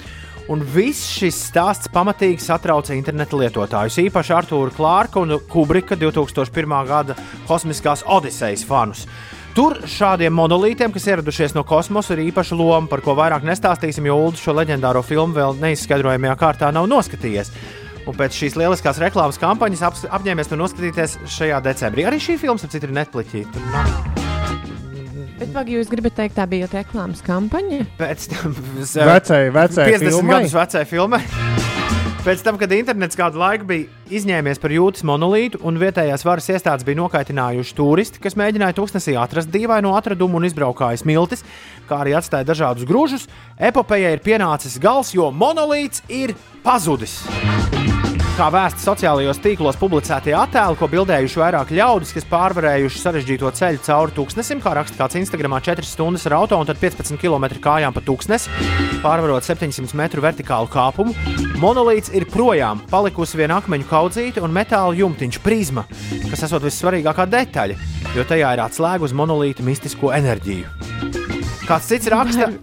Un 0.49 0.63
viss 0.65 1.11
šis 1.13 1.37
stāsts 1.51 1.91
pamatīgi 1.93 2.41
satrauca 2.41 2.95
interneta 2.97 3.37
lietotājus, 3.37 3.99
īpaši 4.07 4.33
Arthūru 4.39 4.73
Klārka 4.75 5.21
un 5.21 5.37
Kubrika 5.51 5.95
2001. 5.99 6.73
gada 6.89 7.15
kosmiskās 7.47 8.01
Odisejas 8.09 8.65
fanus. 8.67 9.05
Tur 9.51 9.75
šādiem 9.83 10.31
monolītiem, 10.31 10.93
kas 10.95 11.09
ieradušies 11.11 11.53
no 11.57 11.65
kosmosa, 11.67 12.15
ir 12.15 12.23
īpaša 12.29 12.55
loma, 12.55 12.87
par 12.87 13.03
ko 13.03 13.17
vairāk 13.19 13.43
nestāstīsim, 13.43 14.07
jo 14.07 14.15
Ulu 14.29 14.39
šo 14.39 14.55
leģendāro 14.55 15.03
filmu 15.03 15.35
vēl 15.35 15.59
neizskaidrojamajā 15.59 16.37
kārtā 16.39 16.71
nav 16.71 16.87
noskatījies. 16.87 17.51
Un 18.07 18.17
pēc 18.17 18.39
šīs 18.39 18.57
lieliskās 18.57 19.03
reklāmas 19.03 19.37
kampaņas 19.41 19.85
ap, 19.85 20.01
apņēmies 20.21 20.49
to 20.49 20.57
noskatīties 20.57 21.19
šajā 21.35 21.61
decembrī. 21.67 22.07
Arī 22.07 22.23
šī 22.23 22.39
filma, 22.41 22.63
ap 22.63 22.71
citu, 22.71 22.87
ir 22.87 22.95
Netflixī. 22.97 23.45
Bet, 25.41 25.49
vai 25.55 25.63
jūs 25.73 25.89
gribat 25.89 26.13
teikt, 26.19 26.35
tā 26.37 26.43
bija 26.45 26.67
reklāmas 26.69 27.23
kampaņa? 27.25 27.79
Pēc 27.97 28.27
tam 28.29 28.53
Vecai- 28.53 29.49
vecai 29.49 29.87
50 29.89 30.11
filmai? 30.11 30.35
gadus 30.37 30.53
vecai 30.53 30.83
filmai. 30.85 31.21
Pēc 32.21 32.43
tam, 32.45 32.59
kad 32.61 32.69
internets 32.69 33.17
kādu 33.17 33.41
laiku 33.41 33.65
bija 33.65 33.87
izņēmies 34.13 34.61
par 34.61 34.69
jūtas 34.69 35.01
monolītu 35.09 35.57
un 35.65 35.79
vietējās 35.81 36.21
varas 36.27 36.51
iestādes 36.53 36.85
bija 36.85 36.99
nokaitinājuši 37.01 37.73
turisti, 37.73 38.21
kas 38.21 38.37
mēģināja 38.37 38.77
tūkstnesī 38.77 39.17
atrast 39.17 39.49
dīvainu 39.49 39.95
atradumu 39.97 40.37
un 40.37 40.45
izbraukājas 40.45 41.01
miltis, 41.09 41.41
kā 41.89 42.03
arī 42.05 42.13
atstāja 42.13 42.45
dažādus 42.45 42.85
grūžus, 42.85 43.25
epopējai 43.57 44.13
ir 44.13 44.21
pienācis 44.21 44.77
gals, 44.77 45.15
jo 45.17 45.31
monolīts 45.33 46.05
ir 46.13 46.35
pazudis. 46.61 47.23
Kā 48.31 48.45
vēsts 48.47 48.85
sociālajos 48.87 49.41
tīklos 49.43 49.75
publicētie 49.75 50.31
attēli, 50.39 50.77
ko 50.79 50.87
bildējuši 50.89 51.39
vairāk 51.41 51.73
ļaudis, 51.75 52.13
kas 52.15 52.27
pārvarējuši 52.31 53.01
sarežģīto 53.01 53.51
ceļu 53.59 53.81
cauri 53.83 54.15
tūkstnesim, 54.15 54.61
kā 54.63 54.71
raksta 54.77 54.95
kāds 55.01 55.19
Instagramā 55.19 55.59
4 55.65 55.83
stundas 55.85 56.23
ar 56.29 56.37
auto 56.39 56.55
un 56.55 56.69
tad 56.69 56.79
15 56.79 57.19
km 57.19 57.49
kājām 57.61 57.91
pa 57.91 58.03
tūkstnesi, 58.07 58.49
pārvarot 59.03 59.43
700 59.43 59.99
metru 59.99 60.23
vertikālu 60.23 60.71
kāpumu. 60.71 61.11
Monolīts 61.59 62.15
ir 62.15 62.25
projām, 62.31 62.79
palikusi 62.89 63.41
viena 63.41 63.59
akmeņu 63.59 63.89
kaudzīte 63.91 64.41
un 64.41 64.55
metāla 64.55 64.95
jumtiņš 64.95 65.43
prizma, 65.43 65.83
kas 66.31 66.47
esot 66.47 66.63
vissvarīgākā 66.65 67.27
detaļa, 67.35 67.79
jo 68.15 68.29
tajā 68.31 68.55
ir 68.55 68.63
atslēga 68.63 69.11
uz 69.11 69.17
monolīta 69.17 69.67
mistisko 69.67 70.15
enerģiju. 70.15 70.71
Kāds 71.67 71.91
cits 71.91 72.07
raksta, 72.09 72.53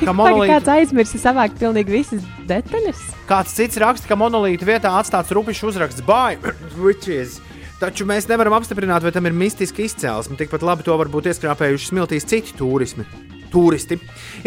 ka 0.00 0.12
Vai 0.12 0.16
monolīts 0.18 0.52
kāds 0.54 0.72
aizmirsa 0.74 1.20
savākt 1.20 1.58
pilnīgi 1.60 1.94
visas 1.94 2.26
detaļas? 2.48 3.00
Kāds 3.28 3.54
cits 3.56 3.80
raksta, 3.80 4.08
ka 4.10 4.18
monolīta 4.18 4.66
vietā 4.68 4.92
atstāts 4.98 5.32
rupišs 5.36 5.66
uzraksts 5.70 6.04
Bāj, 6.06 6.38
witches. 6.84 7.38
Taču 7.80 8.04
mēs 8.04 8.26
nevaram 8.28 8.58
apstiprināt, 8.58 9.04
vai 9.06 9.12
tam 9.14 9.28
ir 9.28 9.36
mistiska 9.36 9.80
izcelsme. 9.86 10.36
Tikpat 10.36 10.64
labi 10.66 10.84
to 10.84 10.96
varbūt 11.00 11.30
ieskrāpējuši 11.30 11.92
smiltīs 11.92 12.28
citi 12.28 12.56
turismi. 12.58 13.06
Turisti. 13.50 13.96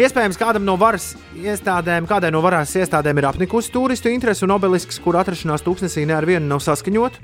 Iespējams, 0.00 0.38
kādam 0.40 0.64
no 0.64 0.78
varas 0.80 1.10
iestādēm, 1.36 2.06
kādai 2.08 2.30
no 2.32 2.40
varas 2.44 2.72
iestādēm 2.78 3.18
ir 3.20 3.26
apnikusi 3.28 3.72
turistu 3.74 4.08
interese 4.08 4.46
un 4.46 4.54
obelisks, 4.54 5.00
kur 5.02 5.18
atrašanās 5.20 5.66
tūkstnesī 5.66 6.06
ne 6.08 6.16
ar 6.16 6.24
vienu 6.28 6.46
nav 6.48 6.62
saskaņot, 6.64 7.18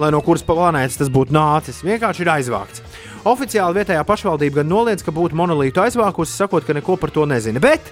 lai 0.00 0.10
no 0.10 0.24
kuras 0.26 0.42
planētas 0.48 0.98
tas 0.98 1.12
būtu 1.12 1.36
nācis. 1.36 1.84
Vienkārši 1.86 2.24
ir 2.24 2.32
aizvākts. 2.34 2.82
Oficiāli 3.28 3.80
vietējā 3.80 4.04
pašvaldība 4.08 4.62
gan 4.62 4.70
noliedz, 4.72 5.04
ka 5.04 5.12
būtu 5.12 5.36
monolītu 5.36 5.82
aizvākusi, 5.82 6.38
sakot, 6.38 6.64
ka 6.64 6.76
neko 6.76 6.96
par 7.00 7.12
to 7.12 7.26
nezina. 7.28 7.60
Bet 7.60 7.90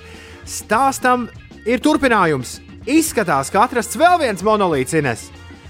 stāstam 0.49 1.27
ir 1.69 1.83
turpinājums. 1.85 2.59
Izskatās, 2.89 3.51
ka 3.53 3.67
atrasts 3.67 3.99
vēl 4.01 4.17
viens 4.23 4.45
monolīts 4.47 4.97
Ines. 4.97 5.27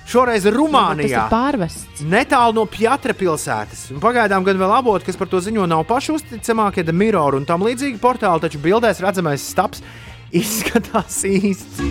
Šoreiz 0.08 0.46
Rumānijā. 0.48 1.10
Tas 1.10 1.26
ir 1.26 1.32
pārvests. 1.32 2.04
Netālu 2.08 2.54
no 2.56 2.64
Pjatra 2.70 3.12
pilsētas. 3.18 3.88
Un 3.92 4.00
Pagaidām 4.00 4.46
gan 4.46 4.60
vēl 4.60 4.72
avoti, 4.78 5.08
kas 5.10 5.18
par 5.20 5.28
to 5.28 5.42
ziņo, 5.44 5.66
nav 5.68 5.84
paši 5.90 6.14
uzticamākie, 6.14 6.86
The 6.86 6.94
Mirror 6.96 7.36
un 7.36 7.48
tam 7.48 7.66
līdzīgi 7.66 8.00
portāli, 8.00 8.46
taču 8.46 8.62
bildēs 8.62 9.02
redzamais 9.04 9.44
staps 9.52 9.82
izskatās 10.40 11.20
īsts. 11.28 11.82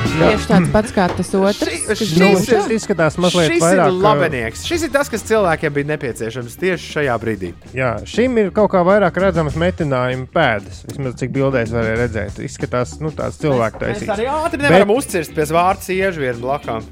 Tieši 0.00 0.48
tāds 0.50 0.70
pats 0.72 0.92
kā 0.94 1.06
tas 1.12 1.30
otrs. 1.36 1.84
šis 1.96 2.12
otrā. 2.16 2.58
Tas 2.60 2.72
izskatās 2.74 3.16
mazliet 3.20 3.54
Šis 3.54 3.62
vairāk. 3.62 3.88
ir 3.88 3.98
labenieks. 4.04 4.62
Šis 4.68 4.84
ir 4.86 4.92
tas, 4.94 5.08
kas 5.12 5.24
cilvēkiem 5.28 5.72
bija 5.76 5.88
nepieciešams 5.92 6.56
tieši 6.60 6.90
šajā 6.96 7.16
brīdī. 7.22 7.50
Jā, 7.76 7.92
šim 8.08 8.36
ir 8.42 8.50
kaut 8.56 8.70
kā 8.74 8.82
vairāk 8.86 9.16
redzamas 9.22 9.56
metinājuma 9.60 10.28
pēdas. 10.34 10.82
Vismaz 10.88 11.16
cik 11.20 11.32
bildēs 11.36 11.72
varēja 11.74 11.98
redzēt. 12.02 12.40
Izskatās, 12.44 12.96
nu, 13.00 13.12
tāds 13.16 13.40
cilvēks 13.40 13.80
Mēs 13.80 14.00
taisīts. 14.00 14.14
arī 14.16 14.28
ātri 14.32 14.62
nevaram 14.64 14.92
Bet... 14.92 14.96
uzcirst 15.02 15.34
pie 15.36 15.48
vārds 15.56 15.92
iežu 15.94 16.24
vienu 16.26 16.42
blakām. 16.44 16.84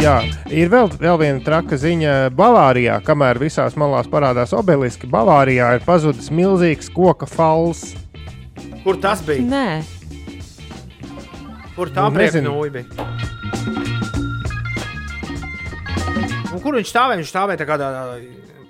Jā, 0.00 0.16
ir 0.50 0.72
vēl, 0.72 0.88
vēl 1.00 1.18
viena 1.20 1.42
traka 1.44 1.76
ziņa. 1.80 2.14
Bavārijā, 2.34 2.96
kamēr 3.06 3.38
visās 3.38 3.76
malās 3.78 4.08
parādās 4.10 4.52
obeliski, 4.56 5.06
Bavārijā 5.10 5.74
ir 5.78 5.84
pazudis 5.86 6.32
milzīgs 6.34 6.88
koka 6.92 7.28
fals. 7.30 7.92
Kur 8.84 8.98
tas 9.00 9.22
bija? 9.24 9.44
Nē, 9.48 9.68
Kur 11.74 11.90
tā 11.90 12.06
Nu, 12.06 12.14
priekšnūja 12.14 12.70
bija? 12.74 12.86
Un 16.54 16.60
kur 16.62 16.76
viņš 16.78 16.90
stāvēja? 16.92 17.18
Viņš 17.18 17.30
stāvēja 17.32 17.60
tā 17.62 17.66
kādā 17.66 17.88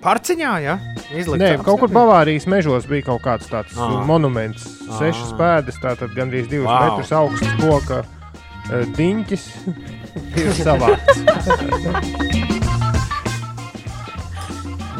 parciņā, 0.01 0.53
ja? 0.63 0.79
Izlikts 1.13 1.37
Nē, 1.37 1.51
apskatīt. 1.53 1.65
kaut 1.67 1.79
kur 1.83 1.93
Bavārijas 1.93 2.47
mežos 2.49 2.87
bija 2.89 3.05
kaut 3.11 3.21
kāds 3.25 3.45
tāds 3.51 3.77
Ā. 3.77 3.89
monuments. 4.09 4.65
Ā. 4.89 4.97
Sešas 4.99 5.35
pēdas, 5.37 5.77
tātad 5.83 6.15
gandrīz 6.17 6.49
divus 6.49 6.69
wow. 6.69 6.97
metrus 6.97 7.13
augsts 7.13 7.51
koka 7.61 8.01
eh, 8.01 8.85
diņķis. 8.97 9.45
ir 10.41 10.49
savāds. 10.57 11.05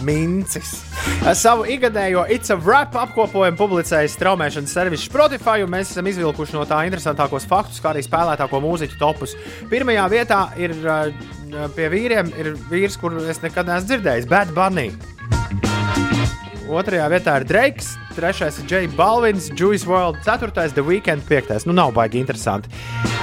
Mincis. 0.05 0.94
Savu 1.33 1.65
ikgadējo 1.65 2.25
It's 2.29 2.51
a 2.53 2.57
Wrap 2.57 2.93
apkopojumu 3.01 3.57
publicēja 3.57 4.11
straumēšanas 4.13 4.75
servis 4.77 5.07
Spotify, 5.07 5.63
un 5.65 5.71
mēs 5.73 5.89
esam 5.93 6.05
izvilkuši 6.11 6.53
no 6.57 6.67
tā 6.69 6.83
interesantākos 6.85 7.47
faktus, 7.49 7.81
kā 7.81 7.95
arī 7.95 8.03
spēlētāko 8.05 8.61
mūziķu 8.61 8.99
topus. 9.01 9.33
Pirmajā 9.71 10.05
vietā 10.13 10.43
ir 10.61 10.77
uh, 10.85 11.09
pie 11.77 11.89
vīriem 11.93 12.29
ir 12.37 12.53
vīrs, 12.69 12.99
kuru 13.01 13.25
es 13.25 13.41
nekad 13.41 13.69
neesmu 13.69 13.89
dzirdējis- 13.95 14.29
Bad 14.33 14.53
Bunny. 14.53 14.91
Otrajā 16.65 17.05
vietā 17.13 17.35
ir 17.37 17.43
Drakes, 17.45 17.91
trešais 18.15 18.55
ir 18.61 18.69
Jay 18.69 18.87
Balvins, 18.89 19.51
Juice 19.53 19.85
World, 19.85 20.17
ceturtais 20.25 20.73
The 20.73 20.81
Weekend, 20.81 21.21
piektais. 21.29 21.67
Nu, 21.69 21.75
nav 21.77 21.93
baigi 21.93 22.17
interesanti. 22.17 22.71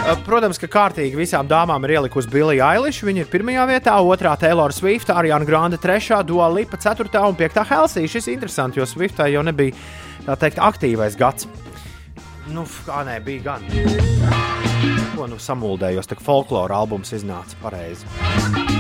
Uh, 0.07 0.15
Protams, 0.27 0.61
ka 0.63 0.69
kārtīgi 0.71 1.19
visām 1.19 1.49
dāmām 1.51 1.83
ir 1.87 1.97
ielikusi 1.97 2.31
Billy 2.31 2.63
Eilish. 2.63 3.03
Viņa 3.03 3.25
ir 3.25 3.31
pirmajā 3.33 3.67
vietā, 3.71 3.97
otrā 3.99 4.37
Taylor 4.39 4.75
Swift, 4.75 5.11
Ariana 5.11 5.49
Grande, 5.49 5.81
trešā 5.83 6.23
Dua 6.27 6.47
Lipa, 6.55 6.79
ceturtā 6.79 7.25
un 7.27 7.39
piektā 7.39 7.67
Helsija. 7.67 8.11
Šis 8.15 8.31
ir 8.31 8.39
interesants, 8.39 8.79
jo 8.79 8.87
Swiftai 8.87 9.33
jau 9.35 9.43
nebija 9.47 9.75
tā 10.29 10.39
teikt 10.45 10.63
aktīvais 10.63 11.19
gads. 11.19 11.51
Nu, 12.53 12.67
kā 12.87 13.03
nē, 13.07 13.19
bija 13.27 13.53
gan. 13.53 13.67
Ko 15.17 15.27
nu 15.31 15.39
samuldējos, 15.43 16.11
tā 16.11 16.19
folklora 16.23 16.79
albums 16.83 17.15
iznāca 17.19 17.59
pareizi. 17.63 18.72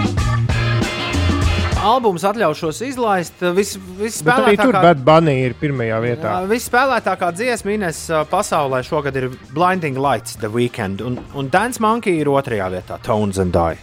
Albums 1.82 2.22
atļaušos 2.28 2.78
izlaist. 2.86 3.40
Vis, 3.56 3.72
vis 3.98 4.20
Bet 4.22 4.36
arī 4.38 4.54
tur 4.56 4.70
spēlētākā- 4.70 4.82
Bad 4.84 5.00
Bunny 5.04 5.34
ir 5.46 5.54
pirmajā 5.58 5.98
vietā. 6.04 6.30
Jā, 6.30 6.48
Visspēlētākā 6.50 7.30
dziesma 7.34 7.72
Ines 7.74 7.98
ā, 8.08 8.20
pasaulē 8.30 8.82
šogad 8.86 9.16
ir 9.18 9.28
Blinding 9.52 9.98
Lights, 9.98 10.36
The 10.36 10.48
Weekend, 10.48 11.00
un, 11.02 11.18
un 11.34 11.48
Dance 11.50 11.80
Monkey 11.82 12.20
ir 12.20 12.26
otrajā 12.30 12.68
vietā, 12.70 13.00
Tones 13.02 13.38
and 13.38 13.52
Die. 13.52 13.78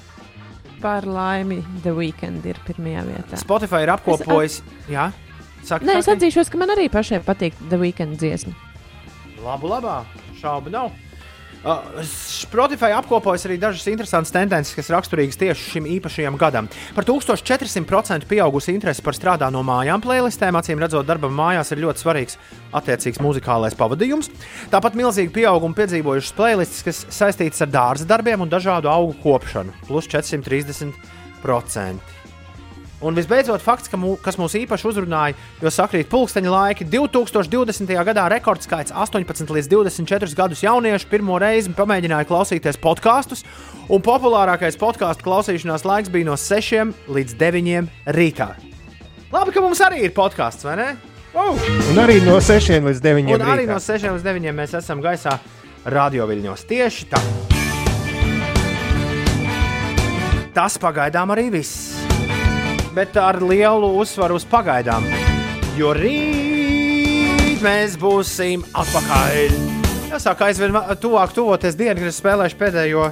par 0.81 1.01
laimi 1.03 1.59
The 1.83 1.91
Weekend 1.91 2.45
ir 2.47 2.55
pirmajā 2.65 3.03
vietā. 3.03 3.35
Spotify 3.41 3.83
ir 3.83 3.89
apkopojis. 3.91 4.61
Jā, 4.89 5.11
saka, 5.61 5.83
Nē, 5.83 5.97
es 5.99 6.07
atzīšos, 6.07 6.49
ka 6.49 6.57
man 6.57 6.69
arī 6.69 6.87
pašai 6.89 7.19
patīk 7.19 7.51
The 7.69 7.75
Weekend 7.77 8.15
dziesma. 8.17 8.55
Labu, 9.43 9.67
labā, 9.67 10.05
šaubu 10.41 10.71
nav. 10.71 10.91
Uh, 11.59 11.83
Spotify 12.07 12.93
apkopojas 12.95 13.43
arī 13.43 13.57
dažas 13.59 13.83
interesantas 13.91 14.31
tendences, 14.31 14.71
kas 14.77 14.87
raksturīgas 14.93 15.35
tieši 15.41 15.73
šim 15.73 15.89
īpašajam 15.97 16.37
gadam. 16.39 16.69
Par 16.95 17.03
1400% 17.03 18.29
pieaugusi 18.29 18.71
interese 18.71 19.03
par 19.03 19.17
strādā 19.17 19.49
no 19.51 19.59
mājām 19.67 19.99
playlistēm, 19.99 20.55
acīm 20.55 20.79
redzot, 20.79 21.03
darbam 21.09 21.35
mājās 21.35 21.73
ir 21.75 21.81
ļoti 21.83 22.03
svarīgs 22.05 22.39
attiecīgs 22.79 23.19
muzikālais 23.19 23.75
pavadījums. 23.75 24.31
Tāpat 24.71 24.95
milzīgi 24.99 25.33
pieaugumu 25.35 25.75
piedzīvojušas 25.81 26.37
playlists, 26.37 26.85
kas 26.87 27.03
saistītas 27.11 27.67
ar 27.67 27.75
dārza 27.75 28.07
darbiem 28.07 28.45
un 28.45 28.51
dažādu 28.51 28.87
augu 28.93 29.17
kopšanu, 29.25 29.75
plus 29.89 30.07
430%. 30.07 32.18
Un 32.99 33.15
visbeidzot, 33.15 33.61
fakts, 33.63 33.87
ka 33.87 33.95
mū, 33.95 34.17
kas 34.19 34.35
mūs 34.35 34.57
īpaši 34.59 34.87
uzrunāja, 34.89 35.35
jo 35.63 35.71
sakrīt 35.71 36.09
pulksteņa 36.11 36.51
laiki, 36.51 36.83
2020. 36.91 37.93
gadā 38.09 38.25
rekordskaits 38.33 38.91
18 38.91 39.53
līdz 39.55 39.69
24 39.71 40.35
gadus 40.35 40.63
jauniešu 40.65 41.07
pirmo 41.07 41.37
reizi 41.39 41.71
pamēģināja 41.77 42.27
klausīties 42.27 42.79
podkāstus, 42.83 43.45
un 43.87 44.03
populārākais 44.03 44.75
podkāstu 44.81 45.23
klausīšanās 45.29 45.87
laiks 45.87 46.11
bija 46.11 46.27
no 46.27 46.35
6 46.35 46.91
līdz 47.07 47.37
9 47.39 47.87
rītā. 48.19 48.49
Labi, 49.31 49.55
ka 49.55 49.63
mums 49.63 49.79
arī 49.85 50.03
ir 50.09 50.11
podkāsts, 50.17 50.67
vai 50.67 50.75
ne? 50.81 50.89
Wow! 51.31 51.55
Un 51.93 52.03
arī 52.03 52.19
no 52.25 52.35
6 52.43 52.81
līdz 52.83 52.99
9 53.05 53.31
Un 53.37 53.45
arī 53.47 53.63
rītā. 53.63 53.77
no 53.77 53.79
6 53.79 54.11
līdz 54.17 54.27
9 54.27 54.55
mēs 54.59 54.75
esam 54.75 54.99
gaisā 55.05 55.37
radioviļņos. 55.87 56.67
Tieši 56.67 57.07
tā. 57.15 57.23
Tas 60.51 60.75
pagaidām 60.81 61.31
arī 61.31 61.47
viss. 61.53 61.93
Bet 62.99 63.15
ar 63.15 63.37
lielu 63.39 63.93
uzsvaru 63.95 64.35
uz 64.35 64.43
pagaidām. 64.43 65.05
Jo 65.79 65.93
rīt 65.95 67.61
mēs 67.63 67.95
būsim 68.01 68.65
atpakaļ. 68.75 69.53
Jāsaka, 70.09 70.49
aizvien 70.49 70.75
tuvāk 70.99 71.31
tuvoties 71.31 71.77
dienai, 71.79 71.95
kad 72.01 72.09
es 72.09 72.19
spēlēšu 72.19 72.59
pēdējo, 72.59 73.05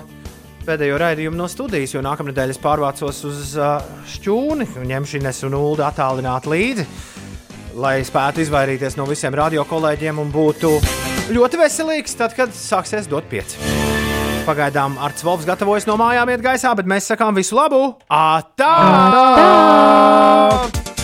pēdējo 0.68 0.98
raidījumu 1.00 1.40
no 1.40 1.48
studijas, 1.48 1.96
jo 1.96 2.04
nākamnedēļ 2.04 2.52
es 2.52 2.60
pārvācos 2.60 3.24
uz 3.30 3.56
uh, 3.56 3.78
šķūni 4.18 4.68
ņemšu 4.92 5.22
Ines 5.22 5.40
un 5.48 5.56
Ulu 5.56 5.88
attālināt 5.88 6.52
līdzi 6.52 6.88
lai 7.78 8.02
spētu 8.04 8.44
izvairīties 8.44 8.98
no 9.00 9.06
visiem 9.08 9.36
radiokolēģiem 9.38 10.20
un 10.20 10.34
būtu 10.34 10.74
ļoti 11.32 11.62
veselīgs, 11.64 12.18
tad, 12.20 12.36
kad 12.36 12.52
sāksies 12.58 13.08
dot 13.08 13.30
pieci. 13.32 13.97
Pagaidām 14.48 14.94
ar 15.04 15.12
Cvolfs 15.20 15.44
gatavojas 15.44 15.84
no 15.90 15.98
mājām 16.00 16.32
iet 16.32 16.46
gaisā, 16.46 16.72
bet 16.80 16.88
mēs 16.88 17.10
sakām 17.12 17.36
visu 17.36 17.58
labu! 17.58 17.82
Atā! 18.08 18.72
Atā! 19.12 20.97